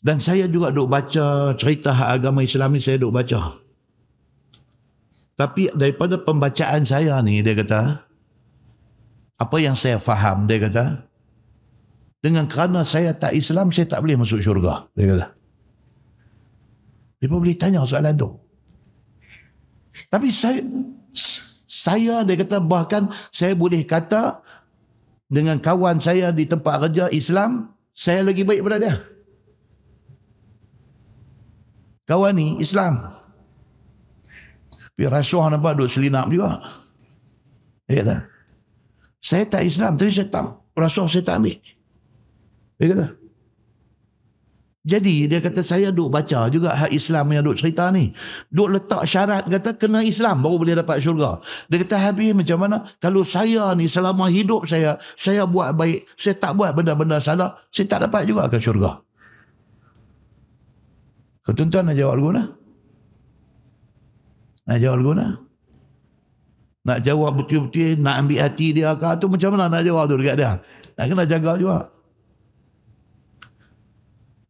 Dan 0.03 0.19
saya 0.19 0.51
juga 0.51 0.75
duk 0.75 0.91
baca 0.91 1.55
cerita 1.55 1.95
agama 2.11 2.43
Islam 2.43 2.75
ni, 2.75 2.83
saya 2.83 2.99
duk 2.99 3.15
baca. 3.15 3.55
Tapi 5.39 5.71
daripada 5.71 6.19
pembacaan 6.19 6.83
saya 6.83 7.23
ni, 7.23 7.39
dia 7.39 7.55
kata, 7.55 8.03
apa 9.39 9.57
yang 9.63 9.79
saya 9.79 10.03
faham, 10.03 10.51
dia 10.51 10.59
kata, 10.59 11.07
dengan 12.19 12.51
kerana 12.51 12.83
saya 12.83 13.15
tak 13.15 13.31
Islam, 13.39 13.71
saya 13.71 13.87
tak 13.87 14.03
boleh 14.03 14.19
masuk 14.19 14.43
syurga. 14.43 14.91
Dia 14.99 15.15
kata. 15.15 15.44
Dia 17.25 17.33
pun 17.33 17.41
boleh 17.41 17.57
tanya 17.57 17.81
soalan 17.89 18.21
tu. 18.21 18.37
Tapi 20.13 20.29
saya, 20.29 20.61
saya 21.65 22.21
dia 22.21 22.37
kata, 22.37 22.61
bahkan 22.61 23.09
saya 23.33 23.57
boleh 23.57 23.81
kata, 23.89 24.45
dengan 25.33 25.57
kawan 25.57 26.05
saya 26.05 26.37
di 26.37 26.45
tempat 26.45 26.85
kerja 26.85 27.09
Islam, 27.09 27.73
saya 27.97 28.29
lagi 28.29 28.45
baik 28.45 28.61
daripada 28.61 28.77
dia. 28.77 28.95
Kawan 32.05 32.37
ni 32.37 32.61
Islam. 32.61 33.09
Tapi 34.69 35.09
rasuah 35.09 35.49
nampak 35.49 35.81
duduk 35.81 35.89
selinap 35.89 36.29
juga. 36.29 36.61
Dia 37.89 38.05
kata, 38.05 38.17
saya 39.17 39.49
tak 39.49 39.65
Islam, 39.65 39.97
tapi 39.97 40.13
saya 40.13 40.29
tak, 40.29 40.61
rasuah 40.77 41.09
saya 41.09 41.25
tak 41.25 41.41
ambil. 41.41 41.57
Dia 42.77 42.87
kata, 42.93 43.07
jadi 44.85 45.33
dia 45.33 45.41
kata 45.41 45.65
saya 45.65 45.89
duk 45.89 46.13
baca 46.13 46.45
juga 46.53 46.77
hak 46.77 46.93
Islam 46.93 47.33
yang 47.33 47.41
duk 47.49 47.57
cerita 47.57 47.89
ni. 47.89 48.13
Duk 48.53 48.69
letak 48.69 49.09
syarat 49.09 49.49
kata 49.49 49.81
kena 49.81 50.05
Islam 50.05 50.45
baru 50.45 50.61
boleh 50.61 50.77
dapat 50.77 51.01
syurga. 51.01 51.41
Dia 51.73 51.81
kata 51.81 51.97
habis 51.97 52.37
macam 52.37 52.61
mana 52.61 52.85
kalau 53.01 53.25
saya 53.25 53.73
ni 53.73 53.89
selama 53.89 54.29
hidup 54.29 54.69
saya 54.69 55.01
saya 55.17 55.49
buat 55.49 55.73
baik, 55.73 56.05
saya 56.21 56.37
tak 56.37 56.53
buat 56.61 56.77
benda-benda 56.77 57.17
salah, 57.17 57.57
saya 57.73 57.89
tak 57.89 58.05
dapat 58.05 58.29
juga 58.29 58.45
ke 58.53 58.61
syurga. 58.61 59.01
Kau 61.49 61.57
tuan-tuan 61.57 61.89
nak 61.89 61.97
jawab 61.97 62.21
guna? 62.21 62.45
Nak 64.69 64.79
jawab 64.85 65.01
guna? 65.01 65.27
Nak 66.85 66.99
jawab 67.01 67.41
betul-betul, 67.41 68.05
nak 68.05 68.21
ambil 68.21 68.45
hati 68.45 68.77
dia 68.77 68.93
ke 68.93 69.09
tu 69.17 69.33
macam 69.33 69.57
mana 69.57 69.73
nak 69.73 69.81
jawab 69.81 70.13
tu 70.13 70.21
dekat 70.21 70.37
dia? 70.37 70.61
Nak 71.01 71.05
kena 71.09 71.25
jaga 71.25 71.57
juga. 71.57 71.89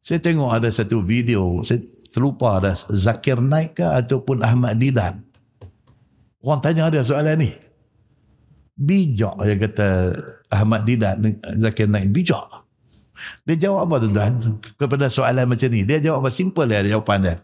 Saya 0.05 0.20
tengok 0.20 0.52
ada 0.52 0.68
satu 0.68 1.01
video, 1.01 1.64
saya 1.64 1.81
terlupa 2.12 2.60
ada 2.60 2.76
Zakir 2.76 3.40
Naik 3.40 3.81
ke 3.81 3.89
ataupun 3.89 4.44
Ahmad 4.44 4.76
Didan. 4.76 5.24
Orang 6.44 6.60
tanya 6.60 6.93
dia 6.93 7.01
soalan 7.01 7.40
ni. 7.40 7.48
Bijak 8.76 9.32
yang 9.48 9.56
kata 9.64 10.12
Ahmad 10.52 10.85
Didan, 10.85 11.24
Zakir 11.56 11.89
Naik, 11.89 12.12
bijak. 12.12 12.44
Dia 13.48 13.56
jawab 13.56 13.89
apa 13.89 14.05
tuan-tuan 14.05 14.60
kepada 14.76 15.09
soalan 15.09 15.48
macam 15.48 15.72
ni? 15.72 15.89
Dia 15.89 15.97
jawab 16.05 16.28
apa? 16.28 16.28
Simple 16.28 16.68
dia 16.68 16.85
jawapan 16.85 17.18
dia. 17.24 17.35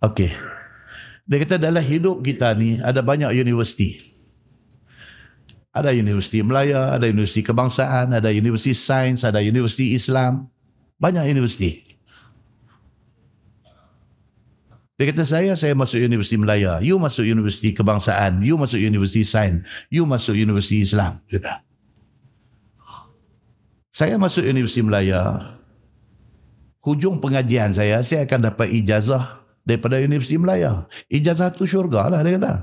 Okey. 0.00 0.32
Dia 1.28 1.36
kata 1.44 1.60
dalam 1.60 1.84
hidup 1.84 2.24
kita 2.24 2.56
ni 2.56 2.80
ada 2.80 3.04
banyak 3.04 3.36
universiti. 3.36 4.00
Ada 5.76 5.92
universiti 5.92 6.40
Melaya, 6.40 6.96
ada 6.96 7.04
universiti 7.04 7.44
kebangsaan, 7.44 8.16
ada 8.16 8.32
universiti 8.32 8.72
sains, 8.72 9.28
ada 9.28 9.44
universiti 9.44 9.92
Islam. 9.92 10.48
Banyak 10.98 11.30
universiti. 11.30 11.86
Dia 14.98 15.14
kata 15.14 15.22
saya, 15.22 15.54
saya 15.54 15.78
masuk 15.78 16.02
universiti 16.02 16.34
Melaya. 16.34 16.82
You 16.82 16.98
masuk 16.98 17.22
universiti 17.22 17.70
kebangsaan. 17.70 18.42
You 18.42 18.58
masuk 18.58 18.82
universiti 18.82 19.22
sains. 19.22 19.62
You 19.94 20.02
masuk 20.10 20.34
universiti 20.34 20.82
Islam. 20.82 21.22
Kata. 21.30 21.62
Saya 23.94 24.18
masuk 24.18 24.42
universiti 24.42 24.82
Melaya. 24.82 25.54
Hujung 26.82 27.22
pengajian 27.22 27.70
saya, 27.70 28.02
saya 28.02 28.26
akan 28.26 28.50
dapat 28.54 28.70
ijazah 28.74 29.42
daripada 29.66 30.00
Universiti 30.00 30.40
Melaya. 30.40 30.88
Ijazah 31.12 31.52
tu 31.52 31.68
syurga 31.68 32.08
lah 32.08 32.24
dia 32.24 32.40
kata. 32.40 32.54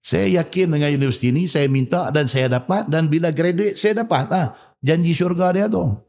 Saya 0.00 0.40
yakin 0.40 0.70
dengan 0.78 0.90
universiti 0.94 1.34
ni 1.34 1.50
saya 1.50 1.66
minta 1.66 2.08
dan 2.14 2.30
saya 2.30 2.46
dapat 2.46 2.86
dan 2.86 3.10
bila 3.10 3.34
graduate 3.34 3.74
saya 3.74 4.06
dapat 4.06 4.30
lah 4.30 4.54
janji 4.80 5.12
syurga 5.12 5.50
dia 5.50 5.66
tu. 5.66 6.05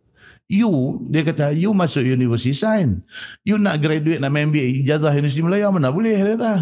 You, 0.47 1.03
dia 1.11 1.27
kata, 1.27 1.51
you 1.51 1.75
masuk 1.75 2.07
Universiti 2.07 2.55
Sains. 2.55 3.03
You 3.43 3.59
nak 3.59 3.83
graduate, 3.83 4.23
nak 4.23 4.31
ambil 4.31 4.63
ijazah 4.63 5.11
Universiti 5.11 5.43
Melaya, 5.43 5.67
mana 5.67 5.91
boleh, 5.91 6.15
dia 6.15 6.39
kata. 6.39 6.53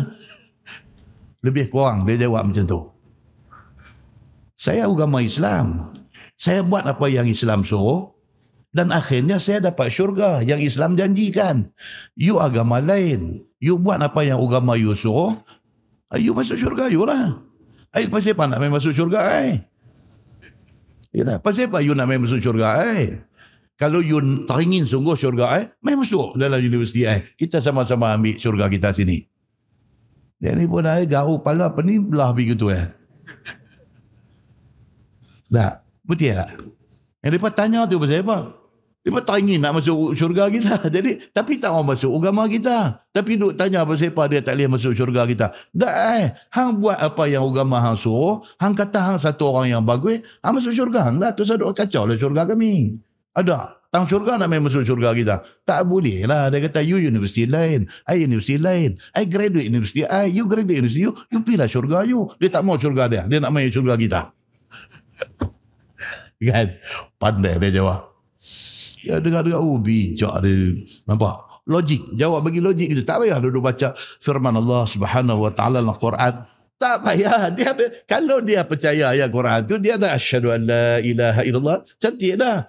Lebih 1.46 1.70
kurang, 1.70 2.10
dia 2.10 2.26
jawab 2.26 2.50
macam 2.50 2.66
tu. 2.66 2.82
Saya 4.58 4.90
agama 4.90 5.22
Islam. 5.22 5.94
Saya 6.34 6.66
buat 6.66 6.82
apa 6.90 7.06
yang 7.14 7.30
Islam 7.30 7.62
suruh, 7.62 8.18
dan 8.74 8.90
akhirnya 8.90 9.38
saya 9.38 9.62
dapat 9.62 9.94
syurga 9.94 10.42
yang 10.42 10.58
Islam 10.58 10.98
janjikan. 10.98 11.70
You 12.18 12.42
agama 12.42 12.82
lain. 12.82 13.46
You 13.62 13.78
buat 13.78 14.02
apa 14.02 14.26
yang 14.26 14.42
agama 14.42 14.76
you 14.76 14.98
suruh. 14.98 15.38
You 16.18 16.34
masuk 16.34 16.58
syurga 16.58 16.90
you 16.90 17.06
lah. 17.06 17.40
Ay, 17.96 18.12
pasal 18.12 18.36
apa 18.36 18.52
nak 18.52 18.60
masuk 18.68 18.92
syurga 18.92 19.24
ay? 19.30 19.64
Kata, 21.16 21.40
pasal 21.40 21.72
apa 21.72 21.80
you 21.80 21.96
nak 21.96 22.12
main 22.12 22.20
masuk 22.20 22.44
syurga 22.44 22.84
eh? 22.92 23.24
Kalau 23.76 24.00
you 24.00 24.24
teringin 24.48 24.88
sungguh 24.88 25.20
syurga 25.20 25.60
eh, 25.60 25.76
main 25.84 26.00
masuk 26.00 26.40
dalam 26.40 26.64
universiti 26.64 27.04
eh. 27.04 27.36
Kita 27.36 27.60
sama-sama 27.60 28.16
ambil 28.16 28.40
syurga 28.40 28.72
kita 28.72 28.96
sini. 28.96 29.20
Dia 30.40 30.56
ni 30.56 30.64
pun 30.64 30.88
eh, 30.88 31.04
gaul 31.04 31.44
pala 31.44 31.76
apa 31.76 31.84
ni 31.84 32.00
belah 32.00 32.32
begitu 32.32 32.72
eh. 32.72 32.88
Tak, 35.46 35.74
betul 36.04 36.36
tak? 36.36 36.50
Yang 37.24 37.32
mereka 37.38 37.50
tanya 37.54 37.88
tu 37.88 38.02
pasal 38.02 38.26
apa? 38.26 38.66
Mereka 39.06 39.22
tak 39.22 39.38
ingin 39.38 39.62
nak 39.62 39.78
masuk 39.78 40.18
syurga 40.18 40.50
kita. 40.50 40.82
Jadi, 40.96 41.30
tapi 41.30 41.62
tak 41.62 41.70
mau 41.70 41.86
masuk 41.86 42.10
agama 42.18 42.50
kita. 42.50 43.06
Tapi 43.14 43.38
duk 43.38 43.54
tanya 43.54 43.86
pasal 43.86 44.10
apa 44.10 44.26
dia 44.26 44.42
tak 44.42 44.58
boleh 44.58 44.70
masuk 44.74 44.98
syurga 44.98 45.30
kita. 45.30 45.54
Tak 45.54 45.96
eh. 46.18 46.34
Hang 46.50 46.82
buat 46.82 46.98
apa 46.98 47.30
yang 47.30 47.46
agama 47.46 47.78
hang 47.86 47.94
suruh. 47.94 48.42
Hang 48.58 48.74
kata 48.74 48.98
hang 48.98 49.22
satu 49.22 49.54
orang 49.54 49.78
yang 49.78 49.84
bagus. 49.86 50.26
Hang 50.42 50.58
masuk 50.58 50.74
syurga. 50.74 51.14
Lah. 51.14 51.38
Tu 51.38 51.46
saya 51.46 51.62
duk 51.62 51.78
kacau 51.78 52.10
lah 52.10 52.18
syurga 52.18 52.50
kami. 52.50 52.98
Ada. 53.36 53.84
Tang 53.92 54.04
syurga 54.04 54.36
nak 54.36 54.52
main 54.52 54.60
masuk 54.60 54.84
syurga 54.84 55.16
kita. 55.16 55.40
Tak 55.64 55.88
boleh 55.88 56.28
lah. 56.28 56.52
Dia 56.52 56.60
kata, 56.68 56.84
you 56.84 57.00
universiti 57.00 57.48
lain. 57.48 57.88
I 58.08 58.28
universiti 58.28 58.60
lain. 58.60 59.00
I 59.16 59.24
graduate 59.24 59.72
universiti. 59.72 60.04
I, 60.04 60.32
you 60.32 60.48
graduate 60.52 60.84
universiti. 60.84 61.08
You, 61.08 61.16
you 61.32 61.40
pilih 61.48 61.68
syurga 61.68 62.04
you. 62.04 62.28
Dia 62.36 62.52
tak 62.52 62.68
mau 62.68 62.76
syurga 62.76 63.08
dia. 63.08 63.24
Dia 63.24 63.40
nak 63.40 63.56
main 63.56 63.72
syurga 63.72 63.96
kita. 63.96 64.36
kan? 66.52 66.68
Pandai 67.16 67.56
dia 67.56 67.80
jawab. 67.80 68.12
Ya 69.00 69.22
dengar-dengar, 69.24 69.64
oh 69.64 69.80
bijak 69.80 70.44
dia. 70.44 70.76
Nampak? 71.08 71.64
Logik. 71.64 72.20
Jawab 72.20 72.44
bagi 72.52 72.60
logik 72.60 72.92
gitu. 72.92 73.04
Tak 73.08 73.24
payah 73.24 73.40
duduk 73.40 73.64
baca 73.64 73.96
firman 73.96 74.60
Allah 74.60 74.84
subhanahu 74.92 75.40
wa 75.40 75.52
ta'ala 75.56 75.80
dalam 75.80 75.96
Quran. 75.96 76.34
Tak 76.76 77.00
payah. 77.00 77.48
Dia, 77.56 77.72
kalau 78.04 78.44
dia 78.44 78.68
percaya 78.68 79.16
ayat 79.16 79.32
Quran 79.32 79.64
tu, 79.64 79.80
dia 79.80 79.96
dah 79.96 80.12
asyhadu 80.12 80.52
an 80.52 80.68
la 80.68 81.00
ilaha 81.00 81.42
illallah. 81.48 81.80
Cantik 81.96 82.36
dah. 82.36 82.68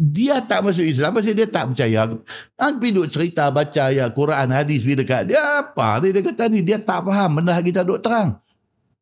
Dia 0.00 0.40
tak 0.40 0.64
masuk 0.64 0.80
Islam 0.80 1.12
pasal 1.12 1.36
dia 1.36 1.44
tak 1.44 1.76
percaya. 1.76 2.08
Hang 2.56 2.80
pergi 2.80 3.04
cerita 3.12 3.52
baca 3.52 3.92
ayat 3.92 4.08
Quran 4.16 4.48
hadis 4.48 4.80
pergi 4.80 4.96
dekat 5.04 5.28
dia 5.28 5.60
apa? 5.60 6.00
Dia, 6.00 6.16
dia 6.16 6.24
kata 6.24 6.48
ni 6.48 6.64
dia 6.64 6.80
tak 6.80 7.04
faham 7.04 7.36
benda 7.36 7.52
kita 7.60 7.84
duk 7.84 8.00
terang. 8.00 8.40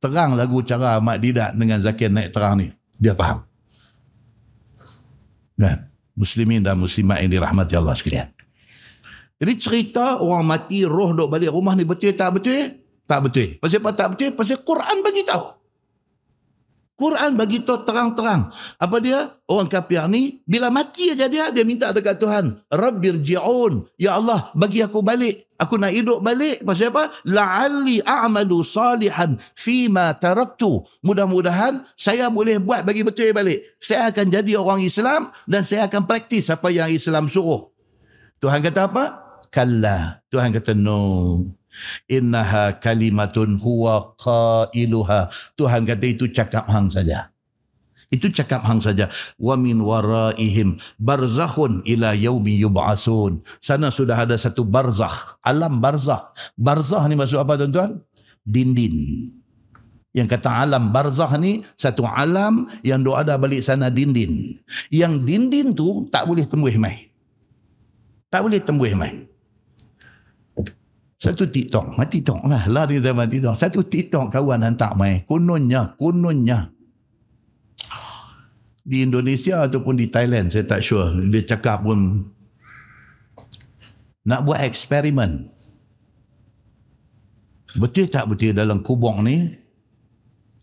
Terang 0.03 0.35
lagu 0.35 0.59
cara 0.66 0.99
Mak 0.99 1.23
Didak 1.23 1.55
dengan 1.55 1.79
Zakir 1.79 2.11
naik 2.11 2.35
terang 2.35 2.59
ni. 2.59 2.75
Dia 2.99 3.15
faham. 3.15 3.47
Kan? 5.55 5.87
Muslimin 6.19 6.66
dan 6.66 6.75
muslimat 6.75 7.23
yang 7.23 7.31
dirahmati 7.31 7.79
Allah 7.79 7.95
sekalian. 7.95 8.35
Jadi 9.39 9.53
cerita 9.55 10.19
orang 10.19 10.51
mati 10.51 10.83
roh 10.83 11.15
dok 11.15 11.31
balik 11.31 11.55
rumah 11.55 11.79
ni 11.79 11.87
betul 11.87 12.11
tak 12.19 12.43
betul? 12.43 12.75
Tak 13.07 13.23
betul. 13.23 13.55
Pasal 13.62 13.79
apa 13.87 13.91
tak 13.95 14.09
betul? 14.19 14.35
Pasal 14.35 14.59
Quran 14.66 14.97
bagi 15.07 15.23
tahu. 15.23 15.57
Quran 16.99 17.39
bagi 17.39 17.62
tahu 17.62 17.87
terang-terang. 17.87 18.51
Apa 18.83 18.99
dia? 18.99 19.39
Orang 19.47 19.70
kafir 19.70 20.03
ni 20.11 20.43
bila 20.43 20.66
mati 20.66 21.15
aja 21.15 21.31
dia 21.31 21.55
dia 21.55 21.62
minta 21.62 21.95
dekat 21.95 22.19
Tuhan, 22.19 22.59
Rabbirji'un. 22.75 23.87
Ya 24.03 24.19
Allah, 24.19 24.51
bagi 24.59 24.83
aku 24.83 25.07
balik. 25.07 25.47
Aku 25.62 25.79
nak 25.79 25.95
hidup 25.95 26.27
balik. 26.27 26.66
Pasal 26.66 26.91
apa? 26.91 27.15
La'alli 27.23 28.03
a'malu 28.03 28.66
salihan 28.66 29.39
fima 29.55 30.11
taraktu. 30.19 30.83
Mudah-mudahan 31.07 31.87
saya 31.95 32.35
boleh 32.35 32.59
buat 32.59 32.83
bagi 32.83 33.07
betul 33.07 33.31
balik. 33.31 33.62
Saya 33.79 34.11
akan 34.11 34.35
jadi 34.35 34.59
orang 34.59 34.83
Islam 34.83 35.31
dan 35.47 35.62
saya 35.62 35.87
akan 35.87 36.03
praktis 36.03 36.51
apa 36.51 36.66
yang 36.70 36.91
Islam 36.91 37.31
suruh. 37.31 37.70
Tuhan 38.43 38.59
kata 38.59 38.91
apa? 38.91 39.05
Kalla. 39.55 40.23
Tuhan 40.31 40.51
kata 40.51 40.75
no 40.75 41.57
innaha 42.11 42.79
kalimatun 42.79 43.59
huwa 43.59 44.15
qailuha. 44.21 45.33
Tuhan 45.59 45.85
kata 45.89 46.05
itu 46.07 46.31
cakap 46.31 46.69
hang 46.69 46.89
saja. 46.93 47.33
Itu 48.09 48.33
cakap 48.33 48.65
hang 48.65 48.81
saja. 48.81 49.13
Wa 49.37 49.57
min 49.61 49.85
waraihim 49.85 50.81
barzakhun 50.97 51.85
ila 51.85 52.17
yaumi 52.17 52.57
yub'asun. 52.65 53.45
Sana 53.61 53.93
sudah 53.93 54.17
ada 54.17 54.37
satu 54.37 54.65
barzakh 54.65 55.37
alam 55.45 55.81
barzakh. 55.85 56.25
Barzakh 56.57 57.05
ni 57.07 57.15
maksud 57.21 57.37
apa 57.37 57.61
tuan-tuan? 57.61 58.01
Dindin 58.49 59.29
yang 60.17 60.27
kata 60.27 60.67
alam 60.67 60.91
barzakh 60.91 61.37
ni 61.39 61.63
satu 61.77 62.03
alam 62.03 62.67
yang 62.83 63.05
doa 63.05 63.23
ada 63.23 63.37
balik 63.37 63.61
sana 63.63 63.93
dindin 63.93 64.57
yang 64.91 65.23
dindin 65.23 65.77
tu 65.77 66.09
tak 66.11 66.25
boleh 66.25 66.43
tembus 66.49 66.75
mai 66.81 67.13
tak 68.27 68.43
boleh 68.43 68.59
tembus 68.59 68.93
mai 68.97 69.29
satu 71.19 71.51
TikTok. 71.51 71.99
Mati 71.99 72.23
TikTok 72.23 72.47
lah. 72.47 72.70
Lari 72.70 73.03
zaman 73.03 73.27
TikTok. 73.27 73.59
Satu 73.59 73.82
TikTok 73.82 74.31
kawan 74.31 74.62
hantar 74.62 74.95
main. 74.95 75.27
Kononnya. 75.27 75.99
Kononnya. 75.99 76.70
Di 78.86 79.03
Indonesia 79.03 79.66
ataupun 79.66 79.99
di 79.99 80.07
Thailand. 80.07 80.55
Saya 80.55 80.62
tak 80.62 80.78
sure. 80.78 81.19
Dia 81.27 81.43
cakap 81.43 81.82
pun. 81.82 82.23
Nak 84.31 84.40
buat 84.47 84.62
eksperimen. 84.62 85.51
Betul 87.74 88.07
tak 88.15 88.31
betul 88.31 88.55
dalam 88.55 88.78
kubur 88.86 89.19
ni. 89.19 89.43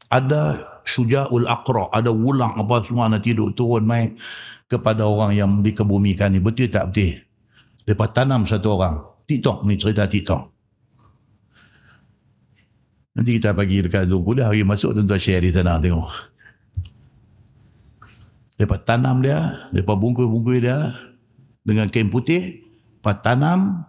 Ada 0.08 0.64
syuja'ul 0.88 1.52
aqra. 1.52 1.92
Ada 1.92 2.16
ulang 2.16 2.56
apa 2.56 2.80
semua 2.80 3.12
nanti 3.12 3.36
duduk 3.36 3.60
turun 3.60 3.84
main. 3.84 4.16
Kepada 4.72 5.04
orang 5.04 5.36
yang 5.36 5.52
dikebumikan 5.60 6.32
ni. 6.32 6.40
Betul 6.40 6.72
tak 6.72 6.96
betul? 6.96 7.28
Lepas 7.84 8.16
tanam 8.16 8.48
satu 8.48 8.80
orang. 8.80 9.15
TikTok 9.26 9.66
ni 9.66 9.76
cerita 9.76 10.06
TikTok. 10.06 10.56
Nanti 13.16 13.40
kita 13.40 13.56
bagi 13.56 13.80
dekat 13.80 14.12
Zoom. 14.12 14.28
Dah 14.36 14.52
hari 14.52 14.68
masuk 14.68 14.92
tuan-tuan 14.92 15.22
share 15.22 15.42
di 15.42 15.52
sana 15.52 15.80
tengok. 15.80 16.12
Lepas 18.56 18.88
tanam 18.88 19.20
dia, 19.20 19.68
lepas 19.76 19.96
bungkus-bungkus 20.00 20.64
dia 20.64 20.96
dengan 21.64 21.92
kain 21.92 22.08
putih, 22.08 22.64
lepas 23.00 23.20
tanam, 23.20 23.84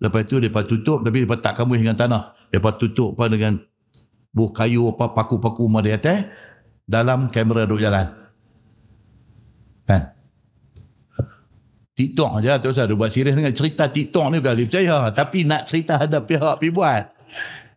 lepas 0.00 0.24
tu 0.24 0.40
lepas 0.40 0.64
tutup 0.64 1.04
tapi 1.04 1.28
lepas 1.28 1.40
tak 1.40 1.56
kamu 1.56 1.84
dengan 1.84 1.96
tanah. 1.96 2.22
Lepas 2.48 2.80
tutup 2.80 3.16
apa 3.16 3.32
dengan 3.32 3.60
buah 4.32 4.52
kayu 4.52 4.92
apa 4.92 5.12
paku-paku 5.12 5.68
di 5.84 5.92
atas 5.92 6.28
dalam 6.88 7.28
kamera 7.28 7.68
duk 7.68 7.80
jalan. 7.80 8.08
Kan? 9.84 10.15
TikTok 11.96 12.44
aja 12.44 12.60
tu 12.60 12.68
saya 12.76 12.92
buat 12.92 13.08
serius 13.08 13.32
dengan 13.32 13.56
cerita 13.56 13.88
TikTok 13.88 14.28
ni 14.28 14.44
kali 14.44 14.68
percaya 14.68 15.08
tapi 15.16 15.48
nak 15.48 15.64
cerita 15.64 15.96
ada 15.96 16.20
pihak 16.20 16.60
pi 16.60 16.68
buat. 16.68 17.16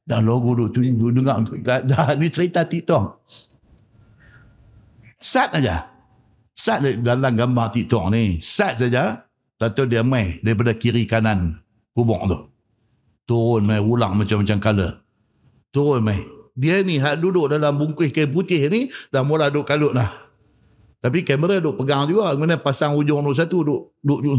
Dah 0.03 0.19
logo 0.19 0.59
duk 0.59 0.75
tu 0.75 0.83
duk 0.83 1.15
dengar 1.15 1.39
dah, 1.63 2.19
ni 2.19 2.27
cerita 2.27 2.67
TikTok. 2.67 3.23
Sat 5.15 5.55
aja. 5.55 5.87
Sat 6.51 6.83
dalam 6.99 7.31
gambar 7.31 7.71
TikTok 7.71 8.11
ni. 8.11 8.43
Sat 8.43 8.75
saja. 8.75 9.23
Tahu 9.59 9.91
dia 9.91 10.03
mai 10.03 10.39
daripada 10.39 10.71
kiri 10.75 11.03
kanan 11.03 11.59
kubur 11.91 12.23
tu. 12.27 12.39
Turun 13.27 13.67
mai 13.67 13.83
ulang 13.83 14.15
macam-macam 14.15 14.57
color. 14.59 14.91
Turun 15.71 16.01
mai. 16.03 16.19
Dia 16.59 16.83
ni 16.83 16.99
hak 16.99 17.23
duduk 17.23 17.51
dalam 17.51 17.75
bungkus 17.79 18.11
kain 18.11 18.31
putih 18.31 18.67
ni 18.67 18.91
dah 19.11 19.23
mula 19.23 19.47
duk 19.47 19.63
kalut 19.63 19.95
dah. 19.95 20.28
Tapi 20.99 21.23
kamera 21.23 21.63
duk 21.63 21.79
pegang 21.79 22.07
juga. 22.11 22.35
Kemudian 22.35 22.59
pasang 22.59 22.95
ujung 22.99 23.23
tu 23.23 23.31
satu 23.31 23.57
duk, 23.63 23.81
duk, 24.03 24.19
duk, 24.19 24.37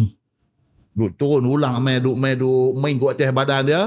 duk 0.93 1.11
turun 1.17 1.49
ulang 1.49 1.81
main 1.81 2.03
duk 2.05 2.19
main 2.21 2.37
duk 2.37 2.77
main 2.77 3.01
kuat 3.01 3.17
atas 3.17 3.33
badan 3.33 3.61
dia. 3.65 3.83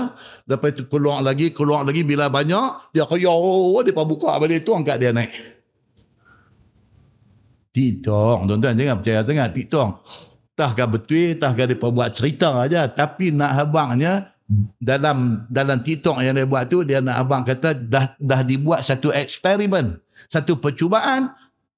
Lepas 0.50 0.74
tu 0.74 0.90
keluar 0.90 1.22
lagi, 1.22 1.54
keluar 1.54 1.86
lagi 1.86 2.02
bila 2.02 2.34
banyak 2.34 2.95
dia 2.95 3.06
kaya 3.06 3.30
oh, 3.30 3.78
dia 3.86 3.94
buka 3.94 4.41
balik 4.41 4.66
tu 4.66 4.74
angkat 4.74 4.98
dia 4.98 5.14
naik. 5.14 5.54
TikTok, 7.74 8.45
tuan-tuan 8.45 8.78
jangan 8.78 9.02
percaya 9.02 9.26
sangat 9.26 9.50
TikTok. 9.50 10.06
Tahkah 10.54 10.86
betul, 10.86 11.34
tahkah 11.41 11.66
dia 11.66 11.78
buat 11.82 12.10
cerita 12.14 12.62
aja, 12.62 12.86
tapi 12.86 13.34
nak 13.34 13.66
abangnya 13.66 14.30
dalam 14.78 15.50
dalam 15.50 15.82
TikTok 15.82 16.22
yang 16.22 16.38
dia 16.38 16.45
buat 16.45 16.70
tu 16.70 16.86
dia 16.86 17.02
nak 17.02 17.26
abang 17.26 17.41
kata 17.41 17.74
dah 17.74 18.14
dah 18.22 18.41
dibuat 18.45 18.86
satu 18.86 19.10
eksperimen, 19.10 19.98
satu 20.30 20.62
percubaan 20.62 21.34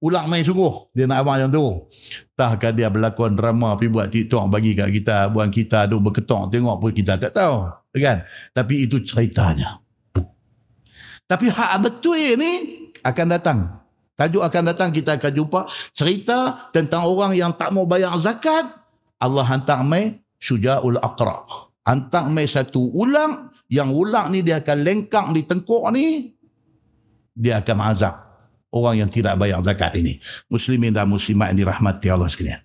ulang 0.06 0.30
main 0.30 0.46
sungguh. 0.46 0.94
Dia 0.94 1.10
nak 1.10 1.26
abang 1.26 1.42
yang 1.42 1.50
tu. 1.50 1.90
Tahkah 2.38 2.70
dia 2.70 2.94
berlakon 2.94 3.34
drama 3.34 3.74
pergi 3.74 3.90
buat 3.90 4.08
TikTok 4.14 4.46
bagi 4.54 4.78
kat 4.78 4.94
kita 4.94 5.34
buang 5.34 5.50
kita 5.50 5.90
tu 5.90 5.98
berketok 5.98 6.54
tengok 6.54 6.76
pun 6.78 6.92
kita 6.94 7.18
tak 7.18 7.34
tahu 7.34 7.66
kan? 7.98 8.22
Tapi 8.54 8.86
itu 8.86 9.02
ceritanya. 9.02 9.82
Tapi 11.26 11.46
hak 11.50 11.82
betul 11.82 12.38
ni 12.38 12.52
akan 13.02 13.28
datang. 13.34 13.60
Tajuk 14.16 14.46
akan 14.46 14.64
datang 14.72 14.90
kita 14.94 15.18
akan 15.18 15.32
jumpa 15.34 15.62
cerita 15.92 16.70
tentang 16.70 17.04
orang 17.10 17.34
yang 17.34 17.52
tak 17.58 17.74
mau 17.74 17.84
bayar 17.90 18.14
zakat. 18.22 18.64
Allah 19.18 19.44
hantar 19.44 19.82
mai 19.82 20.22
syuja'ul 20.38 21.02
aqra. 21.02 21.42
Hantar 21.84 22.30
mai 22.30 22.46
satu 22.46 22.94
ulang 22.94 23.50
yang 23.68 23.90
ulang 23.90 24.30
ni 24.30 24.46
dia 24.46 24.62
akan 24.62 24.78
lengkang 24.86 25.34
di 25.34 25.42
tengkuk 25.44 25.84
ni 25.90 26.38
dia 27.36 27.60
akan 27.60 27.78
azab 27.92 28.25
orang 28.76 29.00
yang 29.00 29.10
tidak 29.10 29.40
bayar 29.40 29.64
zakat 29.64 29.96
ini. 29.96 30.20
Muslimin 30.52 30.92
dan 30.92 31.08
muslimat 31.08 31.56
yang 31.56 31.66
dirahmati 31.66 32.08
Allah 32.12 32.28
sekalian. 32.28 32.60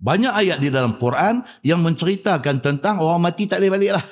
Banyak 0.00 0.32
ayat 0.32 0.58
di 0.60 0.68
dalam 0.72 0.96
Quran 0.96 1.44
yang 1.60 1.80
menceritakan 1.84 2.60
tentang 2.64 3.00
orang 3.00 3.28
mati 3.28 3.44
tak 3.44 3.60
boleh 3.60 3.72
balik 3.72 3.92
lah. 4.00 4.04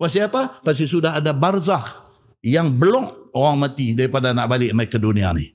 Pasal 0.00 0.28
apa? 0.28 0.60
Pasal 0.64 0.88
sudah 0.88 1.20
ada 1.20 1.32
barzakh 1.32 2.12
yang 2.44 2.76
belum 2.76 3.32
orang 3.32 3.56
mati 3.60 3.96
daripada 3.96 4.32
nak 4.36 4.48
balik 4.48 4.72
ke 4.88 4.98
dunia 5.00 5.32
ni. 5.32 5.52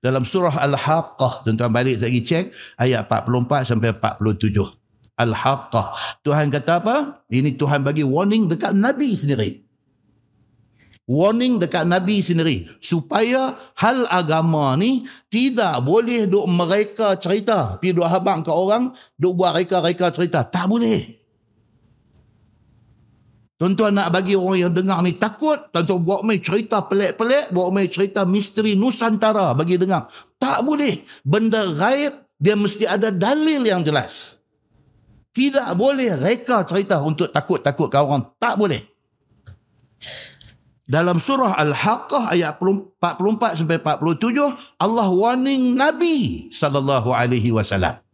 Dalam 0.00 0.24
surah 0.28 0.60
Al-Haqqah, 0.60 1.48
tuan-tuan 1.48 1.72
balik 1.72 1.96
lagi 2.00 2.20
cek 2.20 2.76
ayat 2.76 3.08
44 3.08 3.64
sampai 3.64 3.96
47. 3.96 5.16
Al-Haqqah. 5.16 6.20
Tuhan 6.20 6.52
kata 6.52 6.72
apa? 6.84 6.96
Ini 7.32 7.56
Tuhan 7.56 7.80
bagi 7.80 8.04
warning 8.04 8.44
dekat 8.50 8.76
Nabi 8.76 9.16
sendiri. 9.16 9.63
Warning 11.04 11.60
dekat 11.60 11.84
Nabi 11.84 12.24
sendiri. 12.24 12.64
Supaya 12.80 13.52
hal 13.76 14.08
agama 14.08 14.72
ni 14.80 15.04
tidak 15.28 15.84
boleh 15.84 16.24
duk 16.24 16.48
mereka 16.48 17.20
cerita. 17.20 17.76
Pergi 17.76 17.92
duk 17.92 18.08
habang 18.08 18.40
ke 18.40 18.48
orang, 18.48 18.92
duk 19.20 19.36
buat 19.36 19.52
reka-reka 19.52 20.08
cerita. 20.16 20.48
Tak 20.48 20.64
boleh. 20.64 21.24
Tuan-tuan 23.54 23.94
nak 23.94 24.10
bagi 24.10 24.34
orang 24.34 24.66
yang 24.66 24.72
dengar 24.74 24.98
ni 25.04 25.14
takut, 25.14 25.70
tuan-tuan 25.70 26.02
buat 26.02 26.20
main 26.26 26.42
cerita 26.42 26.82
pelik-pelik, 26.84 27.54
buat 27.54 27.70
main 27.70 27.86
cerita 27.86 28.26
misteri 28.26 28.74
Nusantara 28.74 29.54
bagi 29.54 29.78
dengar. 29.78 30.10
Tak 30.40 30.66
boleh. 30.66 30.98
Benda 31.22 31.62
gaib, 31.62 32.34
dia 32.34 32.58
mesti 32.58 32.84
ada 32.88 33.14
dalil 33.14 33.62
yang 33.62 33.86
jelas. 33.86 34.42
Tidak 35.30 35.70
boleh 35.78 36.18
reka 36.18 36.66
cerita 36.66 36.98
untuk 37.04 37.30
takut-takutkan 37.30 38.02
orang. 38.02 38.22
Tak 38.36 38.58
boleh. 38.58 38.82
Dalam 40.84 41.16
surah 41.16 41.56
Al-Haqqah 41.56 42.36
ayat 42.36 42.60
44 42.60 43.64
sampai 43.64 43.80
47, 43.80 44.36
Allah 44.76 45.08
warning 45.08 45.72
Nabi 45.72 46.52
sallallahu 46.52 47.08
alaihi 47.08 47.56
wasallam. 47.56 48.04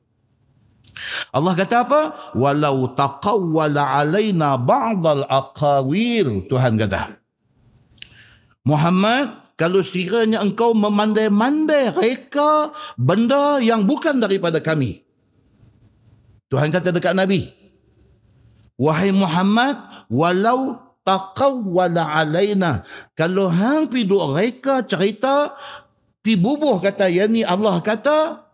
Allah 1.35 1.53
kata 1.59 1.77
apa? 1.83 2.03
Walau 2.39 2.95
taqawwala 2.95 3.99
alaina 3.99 4.55
ba'dal 4.55 5.27
aqawir. 5.27 6.47
Tuhan 6.47 6.79
kata. 6.79 7.19
Muhammad, 8.63 9.35
kalau 9.59 9.83
sekiranya 9.83 10.39
engkau 10.39 10.71
memandai-mandai 10.71 11.91
reka 11.97 12.71
benda 12.95 13.59
yang 13.59 13.83
bukan 13.83 14.23
daripada 14.23 14.63
kami. 14.63 15.03
Tuhan 16.53 16.71
kata 16.71 16.95
dekat 16.95 17.19
Nabi. 17.19 17.51
Wahai 18.79 19.11
Muhammad, 19.11 19.77
walau 20.07 20.90
taqawwala 21.05 22.20
alaina. 22.20 22.85
Kalau 23.16 23.48
hang 23.48 23.89
pi 23.89 24.05
duk 24.05 24.36
reka 24.36 24.85
cerita, 24.86 25.55
pi 26.20 26.36
bubuh 26.36 26.81
kata, 26.81 27.09
yani 27.09 27.44
Allah 27.44 27.81
kata, 27.81 28.47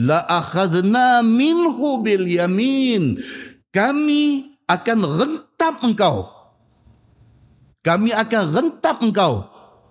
la 0.00 0.24
akhadna 0.26 1.22
minhu 1.24 2.00
bil 2.02 2.26
yamin. 2.26 3.20
Kami 3.70 4.56
akan 4.66 4.98
rentap 5.06 5.82
engkau. 5.86 6.26
Kami 7.80 8.12
akan 8.12 8.44
rentap 8.50 9.00
engkau. 9.00 9.46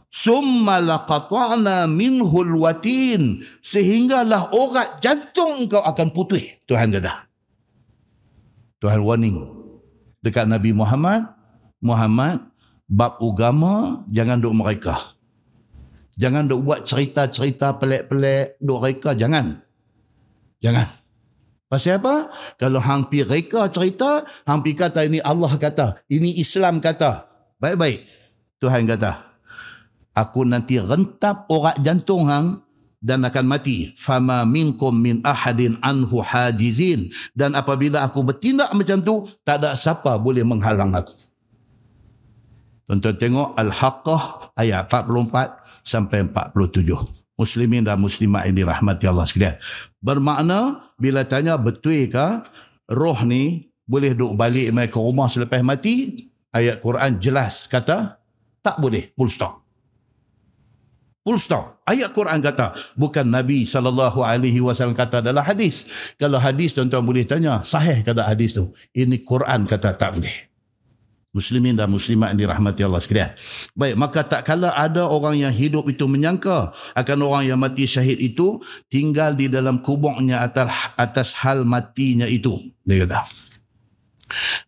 Summa 0.10 0.82
laqata'na 0.82 1.86
minhu 1.86 2.34
alwatin 2.42 3.46
sehinggalah 3.62 4.50
orat 4.52 4.98
jantung 5.06 5.64
engkau 5.64 5.86
akan 5.86 6.10
putih. 6.10 6.42
Tuhan 6.66 6.90
kata. 6.90 7.30
Tuhan 8.82 9.06
warning. 9.06 9.38
Dekat 10.20 10.50
Nabi 10.50 10.74
Muhammad 10.76 11.39
Muhammad 11.80 12.44
bab 12.90 13.20
agama 13.22 14.04
jangan 14.12 14.40
duk 14.42 14.56
mereka 14.56 14.96
jangan 16.20 16.48
duk 16.48 16.64
buat 16.66 16.84
cerita-cerita 16.84 17.80
pelik-pelik 17.80 18.60
duk 18.60 18.80
reka 18.84 19.16
jangan 19.16 19.64
Jangan. 20.60 20.88
Pasal 21.70 22.02
apa? 22.02 22.28
Kalau 22.60 22.82
hang 22.82 23.08
pi 23.08 23.24
reka 23.24 23.70
cerita, 23.72 24.26
hang 24.44 24.60
pi 24.66 24.76
kata 24.76 25.08
ini 25.08 25.24
Allah 25.24 25.54
kata, 25.56 26.04
ini 26.12 26.36
Islam 26.42 26.84
kata. 26.84 27.30
Baik-baik. 27.62 28.04
Tuhan 28.60 28.84
kata, 28.84 29.40
aku 30.12 30.44
nanti 30.44 30.84
rentap 30.84 31.48
orat 31.48 31.80
jantung 31.80 32.28
hang 32.28 32.60
dan 33.00 33.24
akan 33.24 33.46
mati. 33.48 33.96
Fama 33.96 34.44
minkum 34.44 34.92
min 34.92 35.24
ahadin 35.24 35.80
anhu 35.80 36.20
hajizin. 36.20 37.08
Dan 37.32 37.56
apabila 37.56 38.04
aku 38.04 38.28
bertindak 38.28 38.74
macam 38.76 39.00
tu, 39.00 39.24
tak 39.48 39.64
ada 39.64 39.80
siapa 39.80 40.20
boleh 40.20 40.44
menghalang 40.44 40.92
aku. 40.92 41.29
Tonton 42.90 43.14
tengok 43.22 43.54
Al-Haqqah 43.54 44.58
ayat 44.58 44.90
44 44.90 45.86
sampai 45.86 46.26
47 46.26 46.90
muslimin 47.38 47.86
dan 47.86 48.02
muslimat 48.02 48.50
yang 48.50 48.66
dirahmati 48.66 49.06
Allah 49.06 49.30
sekalian. 49.30 49.62
Bermakna 50.02 50.90
bila 50.98 51.22
tanya 51.22 51.62
betul 51.62 52.10
ke 52.10 52.42
roh 52.90 53.20
ni 53.30 53.70
boleh 53.86 54.18
duduk 54.18 54.34
balik 54.34 54.74
mai 54.74 54.90
ke 54.90 54.98
rumah 54.98 55.30
selepas 55.30 55.62
mati, 55.62 56.26
ayat 56.50 56.82
Quran 56.82 57.22
jelas 57.22 57.70
kata 57.70 58.18
tak 58.66 58.82
boleh, 58.82 59.14
full 59.14 59.30
stop. 59.30 59.54
Full 61.22 61.38
stop. 61.38 61.86
Ayat 61.86 62.10
Quran 62.10 62.42
kata, 62.42 62.74
bukan 62.98 63.30
Nabi 63.30 63.70
sallallahu 63.70 64.26
alaihi 64.26 64.66
wasallam 64.66 64.98
kata 64.98 65.22
dalam 65.22 65.46
hadis. 65.46 65.86
Kalau 66.18 66.42
hadis 66.42 66.74
tuan-tuan 66.74 67.06
boleh 67.06 67.22
tanya, 67.22 67.62
sahih 67.62 68.02
kata 68.02 68.26
hadis 68.26 68.58
tu. 68.58 68.74
Ini 68.98 69.22
Quran 69.22 69.70
kata 69.70 69.94
tak 69.94 70.18
boleh 70.18 70.49
muslimin 71.30 71.78
dan 71.78 71.90
muslimat 71.94 72.34
yang 72.34 72.50
dirahmati 72.50 72.82
Allah 72.82 73.02
sekalian. 73.02 73.32
Baik, 73.78 73.96
maka 73.98 74.26
tak 74.26 74.42
kala 74.46 74.74
ada 74.74 75.06
orang 75.06 75.38
yang 75.38 75.54
hidup 75.54 75.86
itu 75.86 76.10
menyangka 76.10 76.74
akan 76.98 77.18
orang 77.22 77.44
yang 77.46 77.60
mati 77.62 77.86
syahid 77.86 78.18
itu 78.18 78.58
tinggal 78.90 79.38
di 79.38 79.46
dalam 79.46 79.82
kubuknya 79.82 80.42
atas, 80.42 80.98
atas 80.98 81.38
hal 81.46 81.66
matinya 81.66 82.26
itu. 82.26 82.58
Dia 82.86 83.06
kata. 83.06 83.22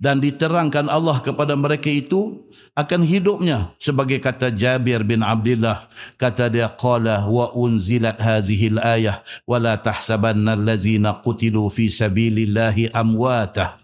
Dan 0.01 0.21
diterangkan 0.21 0.89
Allah 0.89 1.21
kepada 1.21 1.53
mereka 1.53 1.89
itu 1.89 2.49
akan 2.71 3.03
hidupnya 3.03 3.75
sebagai 3.77 4.23
kata 4.23 4.47
Jabir 4.55 5.03
bin 5.03 5.21
Abdullah 5.21 5.91
kata 6.15 6.47
dia 6.47 6.71
qala 6.71 7.27
wa 7.27 7.51
unzilat 7.51 8.15
hazihi 8.15 8.79
al-ayah 8.79 9.19
wa 9.43 9.59
la 9.59 9.75
tahsabanna 9.75 10.55
allazina 10.55 11.19
qutilu 11.19 11.67
fi 11.67 11.91
sabilillahi 11.91 12.95
amwata 12.95 13.75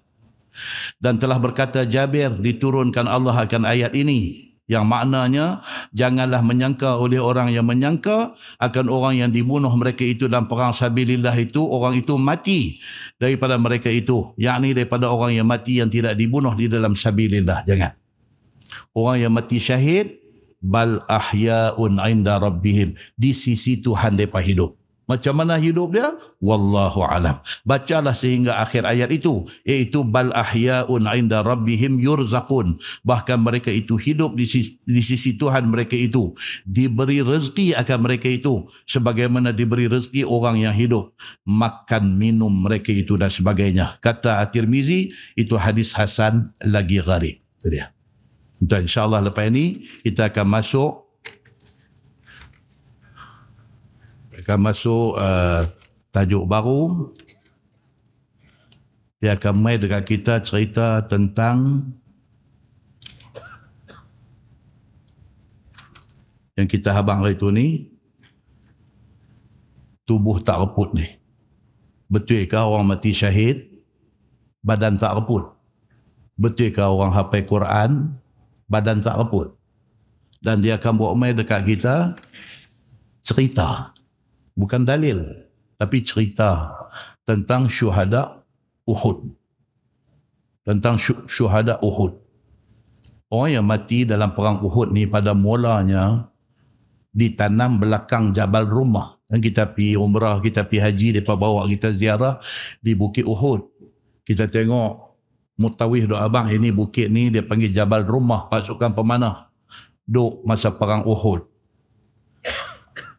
dan 0.97 1.21
telah 1.21 1.37
berkata 1.37 1.85
Jabir 1.85 2.33
diturunkan 2.37 3.05
Allah 3.05 3.35
akan 3.45 3.63
ayat 3.67 3.93
ini. 3.93 4.47
Yang 4.67 4.83
maknanya 4.83 5.63
janganlah 5.95 6.43
menyangka 6.43 6.99
oleh 6.99 7.23
orang 7.23 7.55
yang 7.55 7.63
menyangka 7.63 8.35
akan 8.59 8.91
orang 8.91 9.15
yang 9.15 9.31
dibunuh 9.31 9.71
mereka 9.79 10.03
itu 10.03 10.27
dalam 10.27 10.51
perang 10.51 10.75
sabilillah 10.75 11.31
itu 11.39 11.63
orang 11.63 11.95
itu 11.95 12.19
mati 12.19 12.75
daripada 13.15 13.55
mereka 13.55 13.87
itu. 13.87 14.35
Yakni 14.35 14.75
daripada 14.75 15.07
orang 15.07 15.39
yang 15.39 15.47
mati 15.47 15.79
yang 15.79 15.87
tidak 15.87 16.19
dibunuh 16.19 16.51
di 16.51 16.67
dalam 16.67 16.99
sabilillah. 16.99 17.63
Jangan. 17.63 17.95
Orang 18.91 19.23
yang 19.23 19.31
mati 19.31 19.55
syahid 19.55 20.19
bal 20.59 20.99
ahyaun 21.07 22.03
inda 22.03 22.35
rabbihim. 22.35 22.99
Di 23.15 23.31
sisi 23.31 23.79
Tuhan 23.79 24.19
mereka 24.19 24.43
hidup 24.43 24.75
macam 25.07 25.39
mana 25.39 25.55
hidup 25.55 25.95
dia? 25.95 26.11
Wallahu 26.43 26.99
alam. 27.07 27.39
Bacalah 27.63 28.11
sehingga 28.11 28.59
akhir 28.59 28.83
ayat 28.83 29.07
itu. 29.07 29.47
Iaitu 29.63 30.03
bal 30.03 30.35
ahya'un 30.35 31.07
inda 31.15 31.47
rabbihim 31.47 31.95
yurzaqun. 31.95 32.75
Bahkan 33.07 33.39
mereka 33.39 33.71
itu 33.71 33.95
hidup 33.95 34.35
di 34.35 34.43
sisi, 34.43 34.75
di 34.83 34.99
sisi 34.99 35.39
Tuhan 35.39 35.71
mereka 35.71 35.95
itu. 35.95 36.35
Diberi 36.67 37.23
rezeki 37.23 37.79
akan 37.79 38.03
mereka 38.03 38.27
itu. 38.27 38.67
Sebagaimana 38.83 39.55
diberi 39.55 39.87
rezeki 39.87 40.27
orang 40.27 40.59
yang 40.59 40.75
hidup. 40.75 41.15
Makan 41.47 42.19
minum 42.19 42.51
mereka 42.51 42.91
itu 42.91 43.15
dan 43.15 43.31
sebagainya. 43.31 44.03
Kata 44.03 44.43
At-Tirmizi, 44.43 45.15
itu 45.39 45.55
hadis 45.55 45.95
Hasan 45.95 46.51
lagi 46.67 46.99
gharib. 46.99 47.39
Itu 47.63 47.71
dia. 47.71 47.95
Untuk 48.59 48.83
insyaAllah 48.83 49.23
lepas 49.31 49.47
ini, 49.47 49.87
kita 50.03 50.35
akan 50.35 50.51
masuk 50.51 51.06
akan 54.47 54.63
masuk 54.63 55.19
uh, 55.19 55.67
tajuk 56.07 56.47
baru. 56.47 57.11
Dia 59.19 59.35
akan 59.35 59.59
main 59.59 59.75
dengan 59.75 59.99
kita 59.99 60.39
cerita 60.39 61.03
tentang 61.03 61.83
yang 66.55 66.63
kita 66.63 66.95
habang 66.95 67.27
hari 67.27 67.35
itu 67.35 67.51
ni 67.51 67.91
tubuh 70.07 70.39
tak 70.39 70.63
reput 70.63 70.95
ni. 70.95 71.11
Betul 72.07 72.47
ke 72.47 72.55
orang 72.55 72.87
mati 72.87 73.11
syahid 73.11 73.67
badan 74.63 74.95
tak 74.95 75.11
reput? 75.11 75.43
Betul 76.39 76.71
ke 76.71 76.87
orang 76.87 77.11
hafal 77.11 77.43
Quran 77.43 78.15
badan 78.71 79.03
tak 79.03 79.19
reput? 79.19 79.59
Dan 80.39 80.63
dia 80.63 80.79
akan 80.79 80.93
buat 80.95 81.19
main 81.19 81.35
dekat 81.35 81.67
kita 81.67 82.15
cerita 83.27 83.96
bukan 84.57 84.81
dalil 84.83 85.21
tapi 85.77 86.01
cerita 86.01 86.73
tentang 87.21 87.69
syuhada 87.69 88.41
Uhud. 88.89 89.29
Tentang 90.65 90.97
syuhada 91.29 91.77
Uhud. 91.85 92.17
Orang 93.29 93.51
yang 93.53 93.65
mati 93.67 94.03
dalam 94.03 94.33
perang 94.33 94.59
Uhud 94.65 94.91
ni 94.91 95.05
pada 95.05 95.37
mulanya 95.37 96.33
ditanam 97.13 97.77
belakang 97.77 98.33
jabal 98.33 98.65
rumah. 98.65 99.21
Dan 99.27 99.43
kita 99.43 99.75
pi 99.75 99.99
umrah 99.99 100.39
kita 100.39 100.63
pi 100.63 100.79
haji 100.79 101.19
depa 101.19 101.35
bawa 101.35 101.67
kita 101.67 101.91
ziarah 101.91 102.39
di 102.79 102.95
bukit 102.95 103.27
Uhud. 103.27 103.67
Kita 104.23 104.47
tengok 104.47 104.91
mutawih 105.59 106.07
doa 106.07 106.27
abang 106.27 106.47
ini 106.47 106.71
bukit 106.71 107.11
ni 107.11 107.27
dia 107.27 107.43
panggil 107.43 107.71
jabal 107.71 108.07
rumah 108.07 108.47
pasukan 108.47 108.95
pemanah. 108.95 109.51
Duk 110.07 110.47
masa 110.47 110.71
perang 110.71 111.03
Uhud 111.03 111.56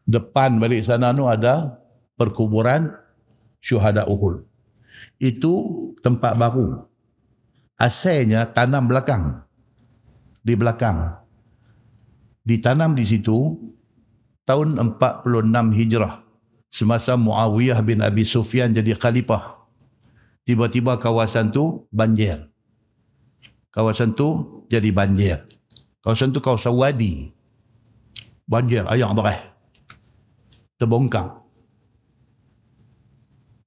Depan 0.08 0.56
balik 0.56 0.80
sana 0.80 1.12
tu 1.12 1.28
ada 1.28 1.84
perkuburan 2.16 2.88
syuhada 3.60 4.08
Uhud. 4.08 4.48
Itu 5.20 5.52
tempat 6.00 6.40
baru. 6.40 6.88
Asalnya 7.76 8.48
tanam 8.48 8.88
belakang. 8.88 9.44
Di 10.40 10.56
belakang. 10.56 11.20
Ditanam 12.40 12.96
di 12.96 13.04
situ 13.04 13.60
tahun 14.48 14.80
46 14.96 15.76
Hijrah. 15.76 16.24
Semasa 16.72 17.20
Muawiyah 17.20 17.84
bin 17.84 18.00
Abi 18.00 18.24
Sufyan 18.24 18.72
jadi 18.72 18.96
khalifah. 18.96 19.60
Tiba-tiba 20.48 20.96
kawasan 20.96 21.52
tu 21.52 21.84
banjir. 21.92 22.48
Kawasan 23.68 24.16
tu 24.16 24.64
jadi 24.72 24.88
banjir. 24.88 25.44
Kawasan 26.00 26.32
tu 26.32 26.40
kawasan 26.40 26.72
wadi. 26.72 27.36
Banjir, 28.48 28.88
ayak 28.88 29.12
berai. 29.12 29.47
Terbongkar. 30.78 31.42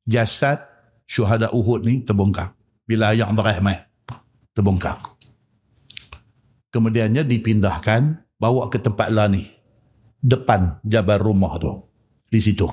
Jasad 0.08 0.64
syuhada 1.04 1.52
Uhud 1.52 1.84
ni 1.84 2.02
terbongkar. 2.08 2.56
Bila 2.88 3.12
ayak 3.12 3.36
berai 3.36 3.60
mai, 3.60 3.78
terbongkar. 4.56 5.00
Kemudiannya 6.72 7.28
dipindahkan, 7.28 8.32
bawa 8.40 8.72
ke 8.72 8.80
tempat 8.80 9.12
lah 9.12 9.28
ni. 9.28 9.44
Depan 10.24 10.80
Jabal 10.88 11.20
Rumah 11.20 11.54
tu. 11.60 11.72
Di 12.32 12.40
situ. 12.40 12.66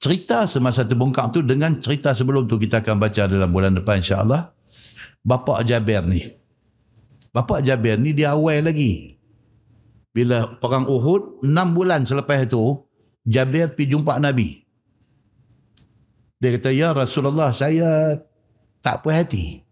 Cerita 0.00 0.44
semasa 0.44 0.84
terbongkar 0.84 1.32
tu 1.32 1.40
dengan 1.44 1.76
cerita 1.80 2.12
sebelum 2.12 2.48
tu 2.48 2.56
kita 2.56 2.80
akan 2.84 2.96
baca 3.00 3.28
dalam 3.28 3.48
bulan 3.48 3.76
depan 3.80 4.00
insyaAllah. 4.00 4.52
Bapa 5.20 5.60
Jabir 5.64 6.04
ni. 6.04 6.24
Bapa 7.32 7.60
Jabir 7.60 8.00
ni 8.00 8.16
dia 8.16 8.32
awal 8.32 8.64
lagi. 8.64 9.19
Bila 10.10 10.58
perang 10.58 10.90
Uhud, 10.90 11.46
enam 11.46 11.74
bulan 11.74 12.02
selepas 12.02 12.42
itu, 12.42 12.82
Jabir 13.22 13.70
pergi 13.74 13.94
jumpa 13.94 14.18
Nabi. 14.18 14.58
Dia 16.40 16.56
kata, 16.56 16.70
Ya 16.72 16.90
Rasulullah, 16.90 17.54
saya 17.54 18.18
tak 18.80 19.04
puas 19.04 19.20
hati. 19.20 19.62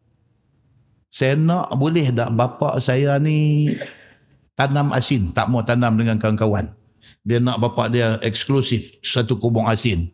Saya 1.08 1.34
nak 1.34 1.72
boleh 1.74 2.12
tak 2.12 2.30
bapa 2.36 2.76
saya 2.78 3.16
ni 3.16 3.72
tanam 4.52 4.92
asin, 4.92 5.32
tak 5.32 5.48
mau 5.48 5.64
tanam 5.64 5.96
dengan 5.96 6.20
kawan-kawan. 6.20 6.68
Dia 7.24 7.40
nak 7.40 7.58
bapa 7.58 7.88
dia 7.88 8.20
eksklusif, 8.20 9.00
satu 9.00 9.40
kubung 9.40 9.64
asin. 9.64 10.12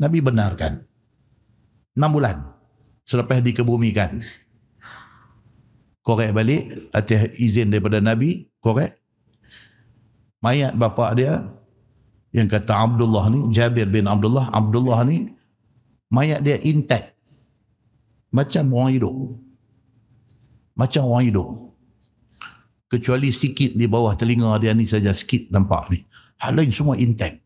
Nabi 0.00 0.24
benarkan. 0.24 0.80
Enam 1.92 2.10
bulan 2.16 2.50
selepas 3.10 3.42
dikebumikan. 3.42 4.22
Korek 6.00 6.30
balik 6.30 6.90
atas 6.94 7.36
izin 7.36 7.74
daripada 7.74 7.98
Nabi, 7.98 8.46
korek. 8.62 8.96
Mayat 10.40 10.72
bapa 10.76 11.12
dia 11.12 11.60
yang 12.30 12.46
kata 12.46 12.72
Abdullah 12.72 13.26
ni, 13.28 13.50
Jabir 13.50 13.90
bin 13.90 14.06
Abdullah, 14.06 14.48
Abdullah 14.54 15.02
ni, 15.02 15.28
mayat 16.14 16.40
dia 16.46 16.56
intact. 16.62 17.18
Macam 18.30 18.70
orang 18.70 18.94
hidup. 18.94 19.14
Macam 20.78 21.02
orang 21.10 21.26
hidup. 21.26 21.48
Kecuali 22.90 23.34
sikit 23.34 23.74
di 23.74 23.86
bawah 23.90 24.14
telinga 24.14 24.54
dia 24.62 24.70
ni 24.74 24.86
saja 24.86 25.10
sikit 25.10 25.50
nampak 25.50 25.90
ni. 25.90 26.06
Hal 26.38 26.54
lain 26.54 26.70
semua 26.70 26.94
intact. 26.94 27.42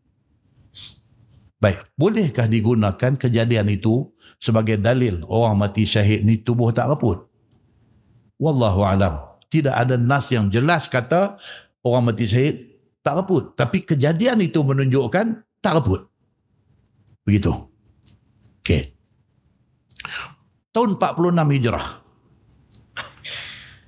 Baik, 1.57 1.81
bolehkah 1.97 2.45
digunakan 2.45 3.17
kejadian 3.17 3.65
itu 3.73 4.13
sebagai 4.37 4.77
dalil 4.77 5.25
orang 5.25 5.57
mati 5.57 5.89
syahid 5.89 6.21
ni 6.21 6.45
tubuh 6.45 6.69
tak 6.69 6.93
reput. 6.93 7.25
Wallahu 8.37 8.85
alam. 8.85 9.17
Tidak 9.49 9.73
ada 9.73 9.97
nas 9.97 10.29
yang 10.29 10.53
jelas 10.53 10.85
kata 10.85 11.41
orang 11.81 12.13
mati 12.13 12.29
syahid 12.29 12.74
tak 13.05 13.21
reput. 13.21 13.53
Tapi 13.53 13.85
kejadian 13.85 14.41
itu 14.41 14.65
menunjukkan 14.65 15.45
tak 15.61 15.73
reput. 15.77 16.09
Begitu. 17.21 17.53
Okey. 18.65 18.97
Tahun 20.73 20.97
46 20.97 21.53
Hijrah. 21.53 21.85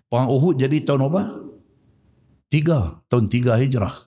Perang 0.07 0.29
Uhud 0.29 0.55
jadi 0.61 0.77
tahun 0.85 1.09
apa? 1.09 1.21
Tiga. 2.47 3.01
Tahun 3.09 3.25
tiga 3.25 3.57
Hijrah. 3.57 4.05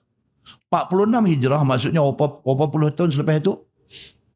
46 0.71 1.27
Hijrah 1.27 1.61
maksudnya 1.67 1.99
berapa 1.99 2.65
puluh 2.71 2.95
tahun 2.95 3.11
selepas 3.11 3.43
itu? 3.43 3.53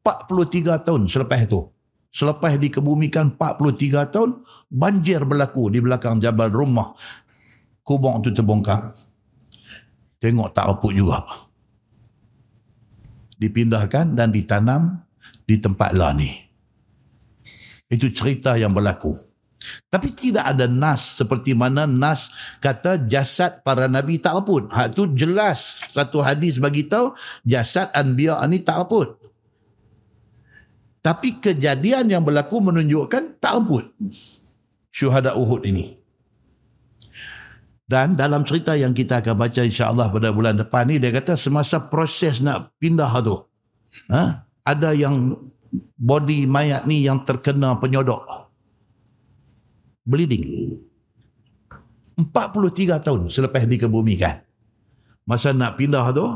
43 0.04 0.84
tahun 0.86 1.08
selepas 1.08 1.40
itu. 1.40 1.72
Selepas 2.12 2.56
dikebumikan 2.56 3.34
43 3.34 4.12
tahun, 4.12 4.40
banjir 4.72 5.24
berlaku 5.24 5.68
di 5.68 5.82
belakang 5.82 6.22
Jabal 6.22 6.48
Rumah. 6.48 6.96
Kubung 7.84 8.22
itu 8.24 8.32
terbongkar. 8.32 8.94
Tengok 10.16 10.48
tak 10.52 10.66
reput 10.72 10.92
juga. 10.96 11.24
Dipindahkan 13.36 14.16
dan 14.16 14.32
ditanam 14.32 15.04
di 15.44 15.60
tempat 15.60 15.92
lah 15.92 16.16
ni. 16.16 16.32
Itu 17.86 18.10
cerita 18.10 18.56
yang 18.56 18.72
berlaku. 18.72 19.14
Tapi 19.90 20.08
tidak 20.14 20.46
ada 20.46 20.66
nas 20.70 21.18
seperti 21.18 21.54
mana 21.54 21.86
nas 21.86 22.54
kata 22.62 23.06
jasad 23.06 23.62
para 23.62 23.90
nabi 23.90 24.18
tak 24.18 24.38
reput. 24.38 24.70
Hak 24.70 24.94
tu 24.94 25.10
jelas 25.14 25.82
satu 25.90 26.22
hadis 26.22 26.58
bagi 26.62 26.86
tahu 26.86 27.14
jasad 27.42 27.90
anbiya 27.92 28.40
ni 28.46 28.62
tak 28.62 28.86
reput. 28.86 29.18
Tapi 31.02 31.38
kejadian 31.38 32.10
yang 32.10 32.22
berlaku 32.26 32.58
menunjukkan 32.58 33.38
tak 33.38 33.62
ampun. 33.62 33.86
Syuhada 34.90 35.38
Uhud 35.38 35.62
ini. 35.62 36.05
Dan 37.86 38.18
dalam 38.18 38.42
cerita 38.42 38.74
yang 38.74 38.90
kita 38.90 39.22
akan 39.22 39.38
baca 39.38 39.62
insyaAllah 39.62 40.10
pada 40.10 40.34
bulan 40.34 40.58
depan 40.58 40.90
ni, 40.90 40.98
dia 40.98 41.14
kata 41.14 41.38
semasa 41.38 41.86
proses 41.86 42.42
nak 42.42 42.74
pindah 42.82 43.14
tu, 43.22 43.38
ha, 44.10 44.42
ada 44.66 44.90
yang 44.90 45.38
body 45.94 46.50
mayat 46.50 46.82
ni 46.90 47.06
yang 47.06 47.22
terkena 47.22 47.78
penyodok. 47.78 48.50
Bleeding. 50.02 50.74
43 52.18 53.06
tahun 53.06 53.30
selepas 53.30 53.62
dikebumikan. 53.70 54.42
Masa 55.26 55.54
nak 55.54 55.78
pindah 55.78 56.10
tu, 56.10 56.26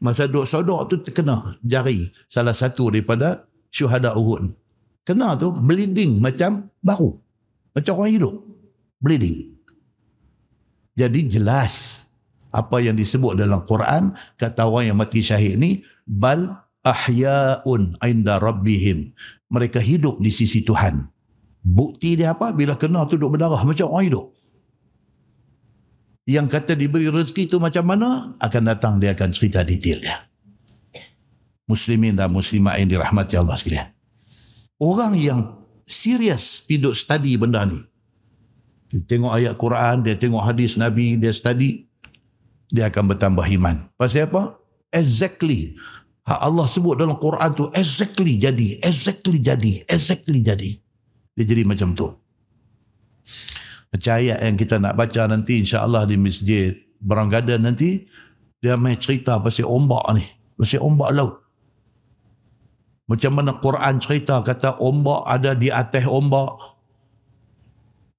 masa 0.00 0.24
duk 0.30 0.48
sodok 0.48 0.88
tu 0.88 0.96
terkena 1.04 1.60
jari 1.60 2.08
salah 2.24 2.56
satu 2.56 2.88
daripada 2.88 3.44
syuhada 3.68 4.16
Uhud. 4.16 4.48
Kena 5.04 5.36
tu 5.40 5.52
bleeding 5.52 6.20
macam 6.20 6.68
baru. 6.84 7.16
Macam 7.72 7.92
orang 8.00 8.12
hidup. 8.12 8.34
Bleeding. 9.00 9.57
Jadi 10.98 11.30
jelas 11.30 12.06
apa 12.50 12.82
yang 12.82 12.98
disebut 12.98 13.38
dalam 13.38 13.62
Quran 13.62 14.18
kata 14.34 14.66
orang 14.66 14.90
yang 14.90 14.98
mati 14.98 15.22
syahid 15.22 15.62
ni 15.62 15.86
bal 16.02 16.58
ahya'un 16.82 17.94
inda 18.02 18.42
rabbihim. 18.42 19.14
Mereka 19.48 19.78
hidup 19.78 20.18
di 20.18 20.34
sisi 20.34 20.66
Tuhan. 20.66 21.06
Bukti 21.62 22.18
dia 22.18 22.34
apa? 22.34 22.50
Bila 22.50 22.74
kena 22.74 23.06
tu 23.06 23.14
duduk 23.14 23.38
berdarah 23.38 23.62
macam 23.62 23.86
orang 23.94 24.06
hidup. 24.10 24.26
Yang 26.28 26.46
kata 26.50 26.72
diberi 26.74 27.08
rezeki 27.08 27.48
itu 27.48 27.56
macam 27.56 27.86
mana? 27.88 28.34
Akan 28.42 28.66
datang 28.66 28.98
dia 28.98 29.14
akan 29.14 29.30
cerita 29.32 29.62
detail 29.62 30.02
dia 30.02 30.28
muslimin 31.68 32.16
dan 32.16 32.32
muslimat 32.32 32.80
yang 32.80 32.88
dirahmati 32.88 33.36
Allah 33.36 33.54
sekalian. 33.60 33.92
Orang 34.80 35.14
yang 35.20 35.40
serius 35.84 36.64
hidup 36.66 36.96
study 36.96 37.36
benda 37.36 37.68
ni. 37.68 37.84
Dia 38.88 39.00
tengok 39.04 39.32
ayat 39.36 39.54
Quran, 39.60 39.96
dia 40.00 40.16
tengok 40.16 40.42
hadis 40.44 40.80
Nabi, 40.80 41.20
dia 41.20 41.32
study, 41.32 41.84
dia 42.72 42.88
akan 42.88 43.04
bertambah 43.12 43.44
iman. 43.60 43.88
Pasal 44.00 44.28
apa? 44.28 44.56
Exactly. 44.92 45.76
Allah 46.28 46.68
sebut 46.68 47.00
dalam 47.00 47.16
Quran 47.16 47.50
tu 47.56 47.72
exactly 47.72 48.36
jadi, 48.36 48.84
exactly 48.84 49.40
jadi, 49.40 49.84
exactly 49.88 50.44
jadi. 50.44 50.76
Dia 51.32 51.44
jadi 51.48 51.64
macam 51.64 51.96
tu. 51.96 52.12
Macam 53.88 54.12
ayat 54.20 54.44
yang 54.44 54.56
kita 54.60 54.76
nak 54.76 54.92
baca 54.92 55.24
nanti 55.24 55.64
insya-Allah 55.64 56.04
di 56.04 56.20
masjid 56.20 56.76
Beranggada 56.98 57.56
nanti 57.56 58.10
dia 58.58 58.74
main 58.74 58.98
cerita 58.98 59.38
pasal 59.38 59.70
ombak 59.70 60.02
ni, 60.18 60.26
pasal 60.58 60.82
ombak 60.82 61.14
laut. 61.14 61.40
Macam 63.08 63.32
mana 63.38 63.56
Quran 63.56 63.96
cerita 64.02 64.42
kata 64.44 64.82
ombak 64.82 65.24
ada 65.24 65.56
di 65.56 65.72
atas 65.72 66.04
ombak. 66.04 66.67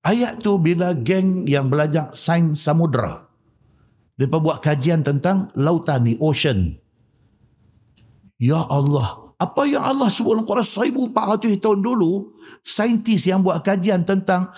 Ayat 0.10 0.42
tu 0.42 0.58
bila 0.58 0.98
geng 0.98 1.46
yang 1.46 1.70
belajar 1.70 2.10
sains 2.18 2.66
samudra. 2.66 3.30
Mereka 4.18 4.42
buat 4.42 4.58
kajian 4.66 5.06
tentang 5.06 5.54
lautan 5.54 6.10
ni, 6.10 6.18
ocean. 6.18 6.82
Ya 8.42 8.58
Allah. 8.58 9.38
Apa 9.38 9.70
yang 9.70 9.86
Allah 9.86 10.10
sebut 10.10 10.36
dalam 10.36 10.50
Quran 10.50 10.66
1400 11.14 11.62
tahun 11.62 11.80
dulu, 11.86 12.36
saintis 12.66 13.30
yang 13.30 13.46
buat 13.46 13.62
kajian 13.62 14.04
tentang 14.04 14.50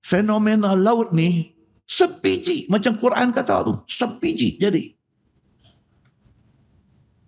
fenomena 0.00 0.72
laut 0.72 1.12
ni, 1.12 1.54
sepiji. 1.84 2.66
Macam 2.72 2.96
Quran 2.96 3.30
kata 3.36 3.68
tu, 3.68 3.72
sepiji. 3.86 4.58
Jadi, 4.58 4.96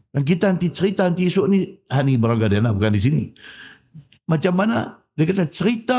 dan 0.08 0.24
kita 0.24 0.50
nanti 0.50 0.72
cerita 0.72 1.04
nanti 1.04 1.28
esok 1.28 1.46
ni, 1.52 1.68
ha 1.92 2.00
ni 2.00 2.16
berangga 2.16 2.48
dia 2.48 2.64
lah, 2.64 2.72
bukan 2.72 2.96
di 2.96 3.02
sini. 3.02 3.22
Macam 4.24 4.56
mana? 4.56 5.04
Dia 5.14 5.28
kata 5.28 5.46
cerita 5.46 5.98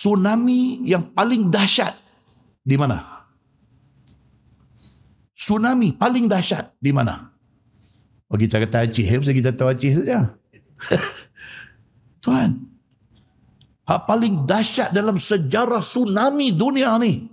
tsunami 0.00 0.80
yang 0.88 1.12
paling 1.12 1.52
dahsyat 1.52 1.92
di 2.64 2.80
mana? 2.80 3.20
tsunami 5.40 5.96
paling 5.98 6.30
dahsyat 6.30 6.78
di 6.78 6.94
mana? 6.94 7.32
Oh 8.30 8.38
kita 8.38 8.62
kata 8.62 8.86
Aceh, 8.86 9.02
pasal 9.02 9.34
kita 9.34 9.50
tahu 9.56 9.72
Aceh 9.72 9.90
saja. 9.90 10.38
Tuan, 12.22 12.68
hak 13.88 14.00
paling 14.06 14.46
dahsyat 14.46 14.92
dalam 14.92 15.18
sejarah 15.18 15.82
tsunami 15.82 16.52
dunia 16.52 16.94
ni 17.00 17.26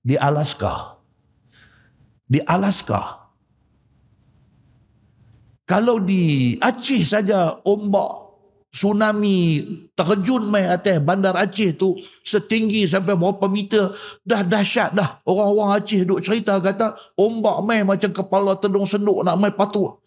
di 0.00 0.16
Alaska. 0.16 0.98
Di 2.24 2.40
Alaska. 2.42 3.30
Kalau 5.68 6.00
di 6.02 6.56
Aceh 6.58 7.04
saja 7.06 7.60
ombak 7.62 8.23
tsunami 8.74 9.62
terjun 9.94 10.50
mai 10.50 10.66
atas 10.66 10.98
bandar 10.98 11.38
Aceh 11.38 11.78
tu 11.78 11.94
setinggi 12.26 12.90
sampai 12.90 13.14
berapa 13.14 13.46
meter. 13.46 13.86
Dah 14.26 14.42
dahsyat 14.42 14.98
dah. 14.98 15.22
Orang-orang 15.22 15.78
Aceh 15.78 16.02
duk 16.02 16.18
cerita 16.18 16.58
kata 16.58 16.98
ombak 17.14 17.62
mai 17.62 17.86
macam 17.86 18.10
kepala 18.10 18.58
tendung 18.58 18.82
senduk 18.82 19.22
nak 19.22 19.38
mai 19.38 19.54
patut 19.54 20.02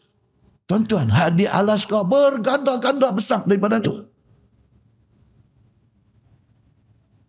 tuan-tuan 0.67 1.07
di 1.33 1.47
Alaska 1.47 2.03
berganda-ganda 2.03 3.15
besar 3.15 3.47
daripada 3.47 3.79
tu. 3.79 4.03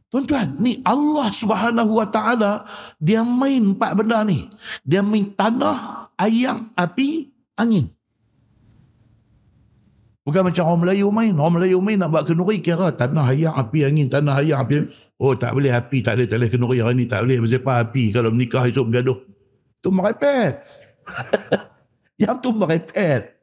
Tuan-tuan 0.09 0.59
ni 0.59 0.81
Allah 0.83 1.29
subhanahu 1.31 2.03
wa 2.03 2.09
ta'ala 2.09 2.67
dia 2.99 3.23
main 3.23 3.77
empat 3.77 3.93
benda 3.95 4.27
ni. 4.27 4.51
Dia 4.83 5.05
main 5.05 5.31
tanah 5.37 6.11
ayam 6.19 6.75
api 6.75 7.31
angin 7.55 7.87
Bukan 10.29 10.45
macam 10.45 10.65
orang 10.69 10.81
Melayu 10.85 11.09
main. 11.09 11.33
Orang 11.41 11.57
Melayu 11.57 11.81
main 11.81 11.97
nak 11.97 12.13
buat 12.13 12.29
kenuri 12.29 12.61
kira 12.61 12.93
tanah 12.93 13.33
air, 13.33 13.49
api 13.49 13.89
angin, 13.89 14.13
tanah 14.13 14.45
air, 14.45 14.61
api. 14.61 14.85
Oh 15.17 15.33
tak 15.33 15.57
boleh 15.57 15.73
api, 15.73 16.05
tak 16.05 16.21
boleh, 16.21 16.29
tak 16.29 16.37
boleh 16.37 16.51
kenuri 16.53 16.79
hari 16.85 17.01
ni, 17.01 17.09
tak 17.09 17.25
boleh. 17.25 17.41
Bersepah 17.41 17.89
api 17.89 18.13
kalau 18.13 18.29
menikah 18.29 18.69
esok 18.69 18.93
bergaduh. 18.93 19.17
Tu 19.81 19.89
merepet. 19.89 20.61
Yang 22.21 22.37
tu 22.45 22.51
merepet. 22.53 23.41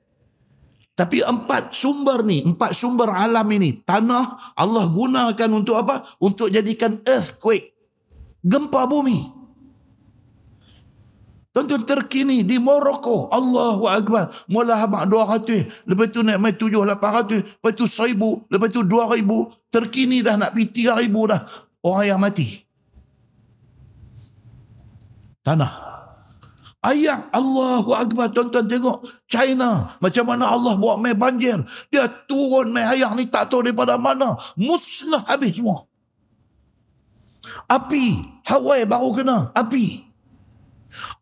Tapi 0.94 1.26
empat 1.26 1.74
sumber 1.74 2.22
ni, 2.22 2.46
empat 2.46 2.78
sumber 2.78 3.10
alam 3.10 3.50
ini, 3.50 3.82
tanah 3.82 4.54
Allah 4.54 4.86
gunakan 4.86 5.50
untuk 5.58 5.82
apa? 5.82 6.06
Untuk 6.22 6.54
jadikan 6.54 7.02
earthquake. 7.02 7.74
Gempa 8.46 8.86
bumi. 8.86 9.35
Tuan-tuan 11.56 11.88
terkini 11.88 12.44
di 12.44 12.60
Morocco. 12.60 13.32
Allahu 13.32 13.88
Akbar. 13.88 14.28
Mula 14.52 14.76
habak 14.76 15.08
200. 15.08 15.88
Lepas 15.88 16.12
tu 16.12 16.20
naik 16.20 16.36
mai 16.36 16.52
7, 16.52 16.84
800. 16.84 17.48
Lepas 17.48 17.72
tu 17.72 17.88
1000. 17.88 18.44
Lepas 18.52 18.70
tu 18.76 18.84
2000. 18.84 19.72
Terkini 19.72 20.20
dah 20.20 20.36
nak 20.36 20.52
pergi 20.52 20.84
3000 20.84 21.32
dah. 21.32 21.42
Orang 21.80 22.04
yang 22.04 22.20
mati. 22.20 22.60
Tanah. 25.48 25.72
Ayah 26.84 27.32
Allahu 27.32 27.96
Akbar. 27.96 28.36
Tuan-tuan 28.36 28.68
tengok. 28.68 29.08
China. 29.24 29.96
Macam 30.04 30.28
mana 30.28 30.52
Allah 30.52 30.76
buat 30.76 31.00
mai 31.00 31.16
banjir. 31.16 31.56
Dia 31.88 32.12
turun 32.28 32.76
mai 32.76 33.00
ayah 33.00 33.16
ni 33.16 33.32
tak 33.32 33.48
tahu 33.48 33.64
daripada 33.64 33.96
mana. 33.96 34.36
Musnah 34.60 35.24
habis 35.24 35.56
semua. 35.56 35.88
Api. 37.72 38.20
Hawaii 38.44 38.84
baru 38.84 39.16
kena. 39.16 39.56
Api. 39.56 40.05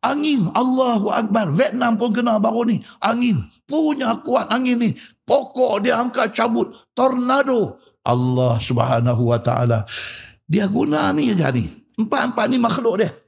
Angin 0.04 0.52
Allahu 0.52 1.08
Akbar. 1.08 1.48
Vietnam 1.56 1.96
pun 1.96 2.12
kena 2.12 2.36
baru 2.38 2.68
ni. 2.68 2.84
Angin. 3.00 3.40
Punya 3.64 4.20
kuat 4.20 4.52
angin 4.52 4.78
ni. 4.84 4.90
Pokok 5.24 5.88
dia 5.88 6.04
angkat 6.04 6.36
cabut. 6.36 6.68
Tornado. 6.92 7.80
Allah 8.04 8.60
subhanahu 8.60 9.32
wa 9.32 9.40
ta'ala. 9.40 9.88
Dia 10.44 10.68
guna 10.68 11.16
ni 11.16 11.32
aja 11.32 11.48
ni. 11.56 11.64
Empat-empat 11.96 12.52
ni 12.52 12.60
makhluk 12.60 13.00
dia. 13.00 13.23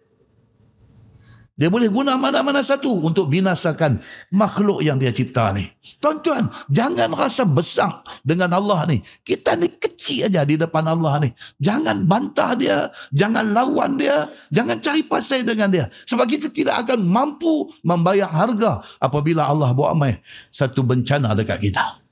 Dia 1.55 1.71
boleh 1.71 1.87
guna 1.87 2.19
mana-mana 2.19 2.59
satu 2.59 3.07
untuk 3.07 3.31
binasakan 3.31 4.03
makhluk 4.35 4.83
yang 4.83 4.99
dia 4.99 5.15
cipta 5.15 5.55
ni. 5.55 5.63
Tuan-tuan, 6.03 6.51
jangan 6.67 7.15
rasa 7.15 7.47
besar 7.47 8.03
dengan 8.27 8.51
Allah 8.59 8.83
ni. 8.91 8.99
Kita 8.99 9.55
ni 9.55 9.71
kecil 9.71 10.27
aja 10.27 10.43
di 10.43 10.59
depan 10.59 10.83
Allah 10.83 11.23
ni. 11.23 11.31
Jangan 11.63 12.03
bantah 12.03 12.59
dia, 12.59 12.91
jangan 13.15 13.55
lawan 13.55 13.95
dia, 13.95 14.27
jangan 14.51 14.83
cari 14.83 15.07
pasal 15.07 15.47
dengan 15.47 15.71
dia. 15.71 15.87
Sebab 15.87 16.27
kita 16.27 16.51
tidak 16.51 16.75
akan 16.83 17.07
mampu 17.07 17.71
membayar 17.87 18.27
harga 18.27 18.83
apabila 18.99 19.47
Allah 19.47 19.71
buat 19.71 19.95
mai 19.95 20.19
satu 20.51 20.83
bencana 20.83 21.39
dekat 21.39 21.71
kita. 21.71 22.03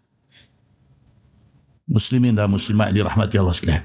Muslimin 1.84 2.32
dan 2.32 2.48
muslimat 2.48 2.96
dirahmati 2.96 3.36
Allah 3.36 3.52
sekalian. 3.52 3.84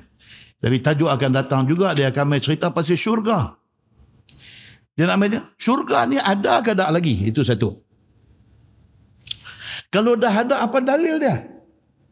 Dari 0.62 0.78
tajuk 0.78 1.10
akan 1.10 1.30
datang 1.35 1.66
juga 1.66 1.98
dia 1.98 2.14
akan 2.14 2.39
cerita 2.39 2.70
pasal 2.70 2.94
syurga. 2.94 3.57
Dia 4.98 5.06
nak 5.06 5.22
macam 5.22 5.46
syurga 5.54 6.10
ni 6.10 6.18
ada 6.18 6.58
ke 6.58 6.74
tak 6.74 6.90
lagi? 6.90 7.30
Itu 7.30 7.46
satu. 7.46 7.70
Kalau 9.94 10.18
dah 10.18 10.42
ada 10.42 10.66
apa 10.66 10.82
dalil 10.82 11.22
dia? 11.22 11.38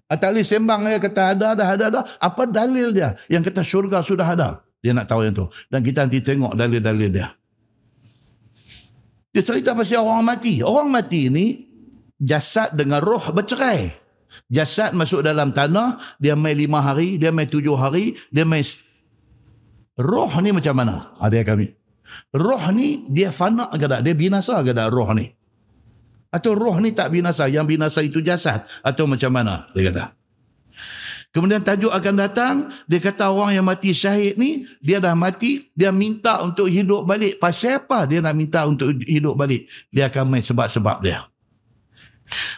Atali 0.07 0.47
sembang 0.47 0.87
dia 0.87 1.03
kata 1.03 1.35
ada, 1.35 1.49
dah 1.59 1.69
ada, 1.75 1.87
dah. 1.91 2.05
Apa 2.23 2.47
dalil 2.47 2.95
dia? 2.95 3.19
Yang 3.27 3.51
kata 3.51 3.67
syurga 3.67 4.07
sudah 4.07 4.39
ada. 4.39 4.63
Dia 4.79 4.95
nak 4.95 5.11
tahu 5.11 5.27
yang 5.27 5.35
tu. 5.35 5.51
Dan 5.67 5.83
kita 5.83 6.07
nanti 6.07 6.23
tengok 6.23 6.55
dalil-dalil 6.55 7.11
dia. 7.11 7.35
Dia 9.35 9.43
cerita 9.43 9.75
pasal 9.75 10.07
orang 10.07 10.23
mati. 10.23 10.63
Orang 10.63 10.95
mati 10.95 11.27
ni 11.27 11.67
jasad 12.23 12.71
dengan 12.79 13.03
roh 13.03 13.35
bercerai. 13.35 13.91
Jasad 14.47 14.95
masuk 14.95 15.27
dalam 15.27 15.51
tanah, 15.51 15.99
dia 16.23 16.39
main 16.39 16.55
lima 16.55 16.79
hari, 16.79 17.19
dia 17.19 17.35
main 17.35 17.51
tujuh 17.51 17.75
hari, 17.75 18.15
dia 18.31 18.47
main... 18.47 18.63
Roh 19.99 20.31
ni 20.39 20.55
macam 20.55 20.77
mana? 20.77 21.03
Ada 21.19 21.43
kami. 21.43 21.73
Roh 22.35 22.65
ni 22.75 23.07
dia 23.13 23.31
fana 23.31 23.71
ke 23.71 23.87
tak? 23.87 24.03
Dia 24.03 24.15
binasa 24.19 24.59
ke 24.67 24.75
tak 24.75 24.91
roh 24.91 25.15
ni? 25.15 25.31
Atau 26.35 26.59
roh 26.59 26.77
ni 26.83 26.91
tak 26.93 27.15
binasa? 27.15 27.47
Yang 27.47 27.77
binasa 27.77 28.01
itu 28.03 28.19
jasad? 28.25 28.67
Atau 28.83 29.07
macam 29.07 29.31
mana? 29.31 29.71
Dia 29.73 29.93
kata. 29.93 30.05
Kemudian 31.37 31.61
tajuk 31.61 31.93
akan 31.93 32.15
datang, 32.17 32.55
dia 32.89 32.97
kata 32.97 33.29
orang 33.29 33.61
yang 33.61 33.67
mati 33.69 33.93
syahid 33.93 34.41
ni, 34.41 34.65
dia 34.81 35.05
dah 35.05 35.13
mati, 35.13 35.69
dia 35.77 35.93
minta 35.93 36.41
untuk 36.41 36.65
hidup 36.65 37.05
balik. 37.05 37.37
Pasal 37.37 37.85
apa 37.85 38.09
dia 38.09 38.25
nak 38.25 38.33
minta 38.33 38.65
untuk 38.65 38.89
hidup 39.05 39.37
balik? 39.37 39.69
Dia 39.93 40.09
akan 40.09 40.33
main 40.33 40.41
sebab-sebab 40.41 41.05
dia. 41.05 41.29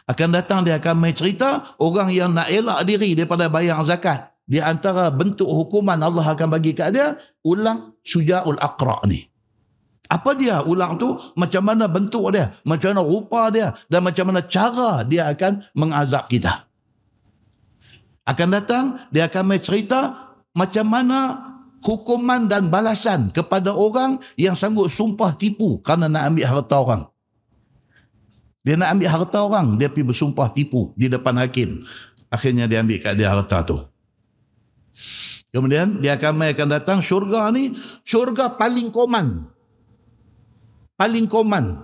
Akan 0.09 0.32
datang 0.32 0.65
dia 0.65 0.81
akan 0.81 0.95
main 0.95 1.12
cerita 1.12 1.77
orang 1.82 2.09
yang 2.09 2.32
nak 2.32 2.49
elak 2.49 2.86
diri 2.89 3.12
daripada 3.12 3.53
bayar 3.53 3.82
zakat. 3.85 4.32
Di 4.49 4.65
antara 4.65 5.12
bentuk 5.12 5.45
hukuman 5.45 6.01
Allah 6.01 6.24
akan 6.24 6.49
bagi 6.49 6.73
kat 6.73 6.97
dia, 6.97 7.20
ulang 7.45 8.01
suja'ul 8.01 8.57
aqra' 8.57 9.05
ni. 9.05 9.27
Apa 10.09 10.32
dia 10.32 10.64
ulang 10.64 10.97
tu? 10.97 11.12
Macam 11.36 11.68
mana 11.68 11.85
bentuk 11.85 12.32
dia? 12.32 12.48
Macam 12.64 12.97
mana 12.97 13.05
rupa 13.05 13.52
dia? 13.52 13.76
Dan 13.93 14.01
macam 14.01 14.32
mana 14.32 14.40
cara 14.40 15.05
dia 15.05 15.28
akan 15.28 15.68
mengazab 15.76 16.24
kita? 16.32 16.64
Akan 18.24 18.48
datang, 18.48 18.97
dia 19.12 19.28
akan 19.28 19.52
cerita 19.60 20.32
macam 20.56 20.89
mana 20.89 21.18
hukuman 21.85 22.48
dan 22.48 22.72
balasan 22.72 23.28
kepada 23.36 23.76
orang 23.76 24.16
yang 24.40 24.56
sanggup 24.56 24.89
sumpah 24.89 25.36
tipu 25.36 25.85
kerana 25.85 26.09
nak 26.09 26.32
ambil 26.32 26.47
harta 26.56 26.76
orang. 26.80 27.02
Dia 28.64 28.74
nak 28.80 28.97
ambil 28.97 29.09
harta 29.12 29.39
orang, 29.44 29.66
dia 29.76 29.89
pergi 29.93 30.09
bersumpah 30.09 30.48
tipu 30.52 30.93
di 30.97 31.09
depan 31.12 31.36
hakim. 31.40 31.85
Akhirnya 32.32 32.64
dia 32.64 32.80
ambil 32.80 33.01
kat 33.01 33.12
dia 33.16 33.28
harta 33.28 33.64
tu. 33.64 33.76
Kemudian 35.52 36.01
dia 36.01 36.16
akan 36.20 36.52
akan 36.52 36.68
datang 36.68 36.98
syurga 37.01 37.48
ni, 37.52 37.72
syurga 38.05 38.56
paling 38.56 38.93
koman 38.93 39.48
paling 40.98 41.30
koman 41.30 41.78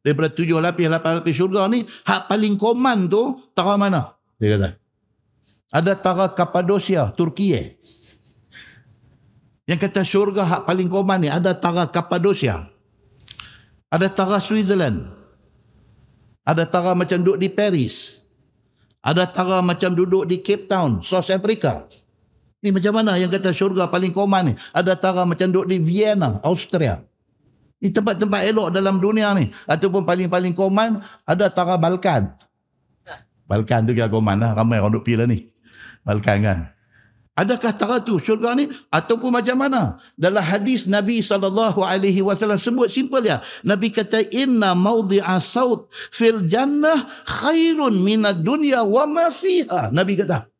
daripada 0.00 0.32
tujuh 0.32 0.56
lapis, 0.56 0.88
lapan 0.88 1.20
lapis 1.20 1.36
syurga 1.36 1.68
ni, 1.68 1.84
hak 1.84 2.32
paling 2.32 2.56
koman 2.56 3.12
tu, 3.12 3.36
tara 3.52 3.76
mana? 3.76 4.16
Dia 4.40 4.56
kata. 4.56 4.68
Ada 5.68 5.92
tara 6.00 6.26
Kapadosia, 6.32 7.12
Turki 7.12 7.52
eh. 7.52 7.76
Yang 9.68 9.84
kata 9.84 10.00
syurga 10.00 10.48
hak 10.48 10.62
paling 10.64 10.88
koman 10.88 11.20
ni, 11.20 11.28
ada 11.28 11.52
tara 11.52 11.84
Kapadosia. 11.92 12.72
Ada 13.92 14.08
tara 14.08 14.40
Switzerland. 14.40 15.12
Ada 16.48 16.64
tara 16.64 16.96
macam 16.96 17.20
duduk 17.20 17.36
di 17.36 17.52
Paris. 17.52 18.24
Ada 19.04 19.28
tara 19.28 19.60
macam 19.60 19.92
duduk 19.92 20.24
di 20.24 20.40
Cape 20.40 20.64
Town, 20.64 21.04
South 21.04 21.28
Africa. 21.28 21.84
Ni 22.64 22.72
macam 22.72 22.96
mana 22.96 23.20
yang 23.20 23.28
kata 23.28 23.52
syurga 23.52 23.92
paling 23.92 24.16
koman 24.16 24.48
ni? 24.50 24.54
Ada 24.72 24.96
tara 24.96 25.28
macam 25.28 25.52
duduk 25.52 25.68
di 25.68 25.76
Vienna, 25.84 26.40
Austria. 26.40 27.04
Ini 27.78 27.94
tempat-tempat 27.94 28.40
elok 28.50 28.68
dalam 28.74 28.98
dunia 28.98 29.30
ni. 29.38 29.46
Ataupun 29.70 30.02
paling-paling 30.02 30.50
koman, 30.54 30.98
ada 31.22 31.46
Tara 31.46 31.78
Balkan. 31.78 32.34
Balkan 33.46 33.86
tu 33.86 33.94
kira 33.94 34.10
koman 34.10 34.42
lah. 34.42 34.52
Ramai 34.52 34.82
orang 34.82 34.98
duk 34.98 35.06
pilih 35.06 35.30
ni. 35.30 35.46
Balkan 36.02 36.38
kan. 36.42 36.58
Adakah 37.38 37.70
Tara 37.78 38.02
tu 38.02 38.18
syurga 38.18 38.58
ni? 38.58 38.66
Ataupun 38.90 39.30
macam 39.30 39.54
mana? 39.62 40.02
Dalam 40.18 40.42
hadis 40.42 40.90
Nabi 40.90 41.22
SAW 41.22 42.58
sebut 42.58 42.90
simple 42.90 43.22
ya. 43.22 43.38
Nabi 43.62 43.94
kata, 43.94 44.26
Inna 44.34 44.74
mawdi'a 44.74 45.38
saut 45.38 45.86
fil 46.10 46.50
jannah 46.50 47.06
khairun 47.30 48.02
minad 48.02 48.42
dunya 48.42 48.82
wa 48.82 49.06
ma 49.06 49.30
fiha. 49.30 49.94
Nabi 49.94 50.18
kata. 50.18 50.50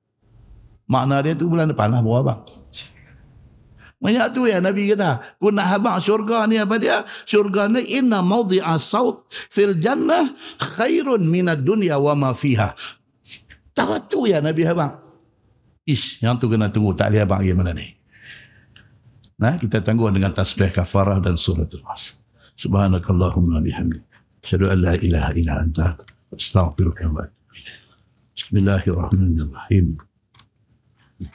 Makna 0.87 1.19
dia 1.27 1.35
tu 1.35 1.51
bulan 1.51 1.67
depan 1.67 1.91
lah, 1.91 1.99
bawah 1.99 2.23
bang. 2.31 2.41
Banyak 3.99 4.27
tu 4.31 4.47
ya 4.47 4.63
Nabi 4.63 4.95
kata. 4.95 5.19
Ku 5.43 5.51
nak 5.51 5.75
habang 5.75 5.99
syurga 5.99 6.47
ni 6.47 6.55
apa 6.55 6.79
dia? 6.79 7.03
Syurga 7.27 7.67
ni 7.67 7.83
inna 7.99 8.23
mawdi'a 8.23 8.79
saut 8.79 9.27
fil 9.31 9.75
jannah 9.83 10.39
khairun 10.79 11.27
minad 11.27 11.67
dunya 11.67 11.99
wa 11.99 12.15
ma 12.15 12.31
fiha. 12.31 12.79
Tahu 13.75 13.95
tu 14.07 14.31
ya 14.31 14.39
Nabi 14.39 14.63
habang. 14.63 15.03
Ish, 15.83 16.23
yang 16.23 16.39
tu 16.39 16.47
kena 16.47 16.71
tunggu. 16.71 16.95
Tak 16.95 17.11
boleh 17.11 17.23
abang 17.27 17.43
gimana 17.43 17.75
ni. 17.75 17.99
Nah, 19.39 19.55
kita 19.55 19.83
tangguh 19.83 20.11
dengan 20.11 20.35
tasbih 20.35 20.71
kafarah 20.71 21.23
dan 21.23 21.39
suratul 21.39 21.83
as. 21.91 22.19
Subhanakallahumma 22.59 23.63
bihamdik. 23.63 24.03
Asyhadu 24.43 24.67
an 24.67 24.79
la 24.83 24.95
ilaha 24.99 25.31
illa 25.39 25.63
anta 25.63 25.95
ilaik. 26.35 27.87
Bismillahirrahmanirrahim. 28.35 30.08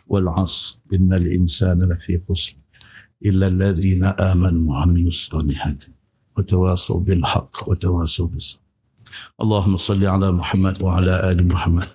والعصر 0.07 0.79
إن 0.93 1.13
الإنسان 1.13 1.79
لفي 1.79 2.21
خسر 2.29 2.55
إلا 3.25 3.47
الذين 3.47 4.03
آمنوا 4.03 4.69
وعملوا 4.69 5.07
الصالحات 5.07 5.83
وتواصوا 6.37 6.99
بالحق 6.99 7.69
وتواصوا 7.69 8.27
بالصبر. 8.27 8.61
اللهم 9.41 9.77
صل 9.77 10.05
على 10.05 10.31
محمد 10.31 10.83
وعلى 10.83 11.31
آل 11.31 11.47
محمد. 11.47 11.87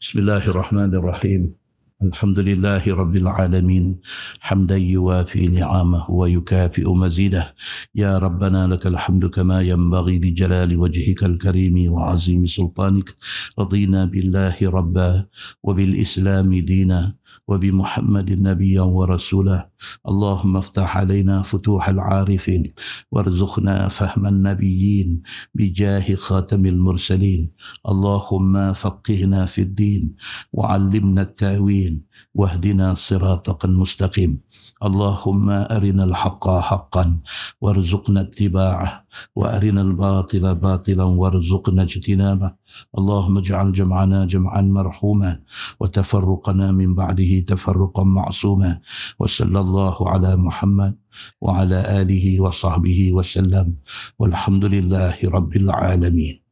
بسم 0.00 0.18
الله 0.18 0.44
الرحمن 0.50 0.94
الرحيم. 0.94 1.54
الحمد 2.02 2.38
لله 2.38 2.84
رب 2.94 3.16
العالمين. 3.16 3.96
حمدا 4.40 4.76
يوافي 4.76 5.48
نعمه 5.48 6.10
ويكافئ 6.10 6.92
مزيده. 6.92 7.54
يا 7.94 8.18
ربنا 8.18 8.66
لك 8.66 8.86
الحمد 8.86 9.24
كما 9.26 9.60
ينبغي 9.60 10.18
لجلال 10.18 10.78
وجهك 10.78 11.24
الكريم 11.24 11.92
وعظيم 11.92 12.46
سلطانك. 12.46 13.14
رضينا 13.58 14.04
بالله 14.04 14.56
ربا 14.62 15.26
وبالإسلام 15.62 16.50
دينا. 16.60 17.16
وبمحمد 17.48 18.30
نبيا 18.30 18.82
ورسولا 18.82 19.70
اللهم 20.08 20.56
افتح 20.56 20.96
علينا 20.96 21.42
فتوح 21.42 21.88
العارفين 21.88 22.74
وارزقنا 23.12 23.88
فهم 23.88 24.26
النبيين 24.26 25.22
بجاه 25.54 26.14
خاتم 26.14 26.66
المرسلين. 26.66 27.50
اللهم 27.88 28.72
فقهنا 28.72 29.46
في 29.46 29.60
الدين 29.62 30.14
وعلمنا 30.52 31.22
التأويل 31.22 32.00
واهدنا 32.34 32.94
صراطك 32.94 33.64
المستقيم. 33.64 34.40
اللهم 34.84 35.50
أرنا 35.50 36.04
الحق 36.04 36.48
حقا 36.48 37.20
وارزقنا 37.60 38.20
اتباعه 38.20 39.06
وأرنا 39.36 39.80
الباطل 39.82 40.54
باطلا 40.54 41.04
وارزقنا 41.04 41.82
اجتنابه. 41.82 42.52
اللهم 42.98 43.38
اجعل 43.38 43.72
جمعنا 43.72 44.26
جمعا 44.26 44.60
مرحوما 44.60 45.40
وتفرقنا 45.80 46.72
من 46.72 46.94
بعده 46.94 47.40
تفرقا 47.40 48.04
معصوما. 48.04 48.78
وصلى 49.18 49.60
الله 49.60 49.96
على 50.08 50.36
محمد 50.36 50.98
وعلى 51.40 52.02
آله 52.02 52.40
وصحبه 52.40 53.12
وسلم. 53.12 53.74
والحمد 54.18 54.64
لله 54.64 55.16
رب 55.24 55.56
العالمين. 55.56 56.42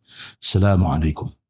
السلام 0.43 0.85
عليكم. 0.85 1.44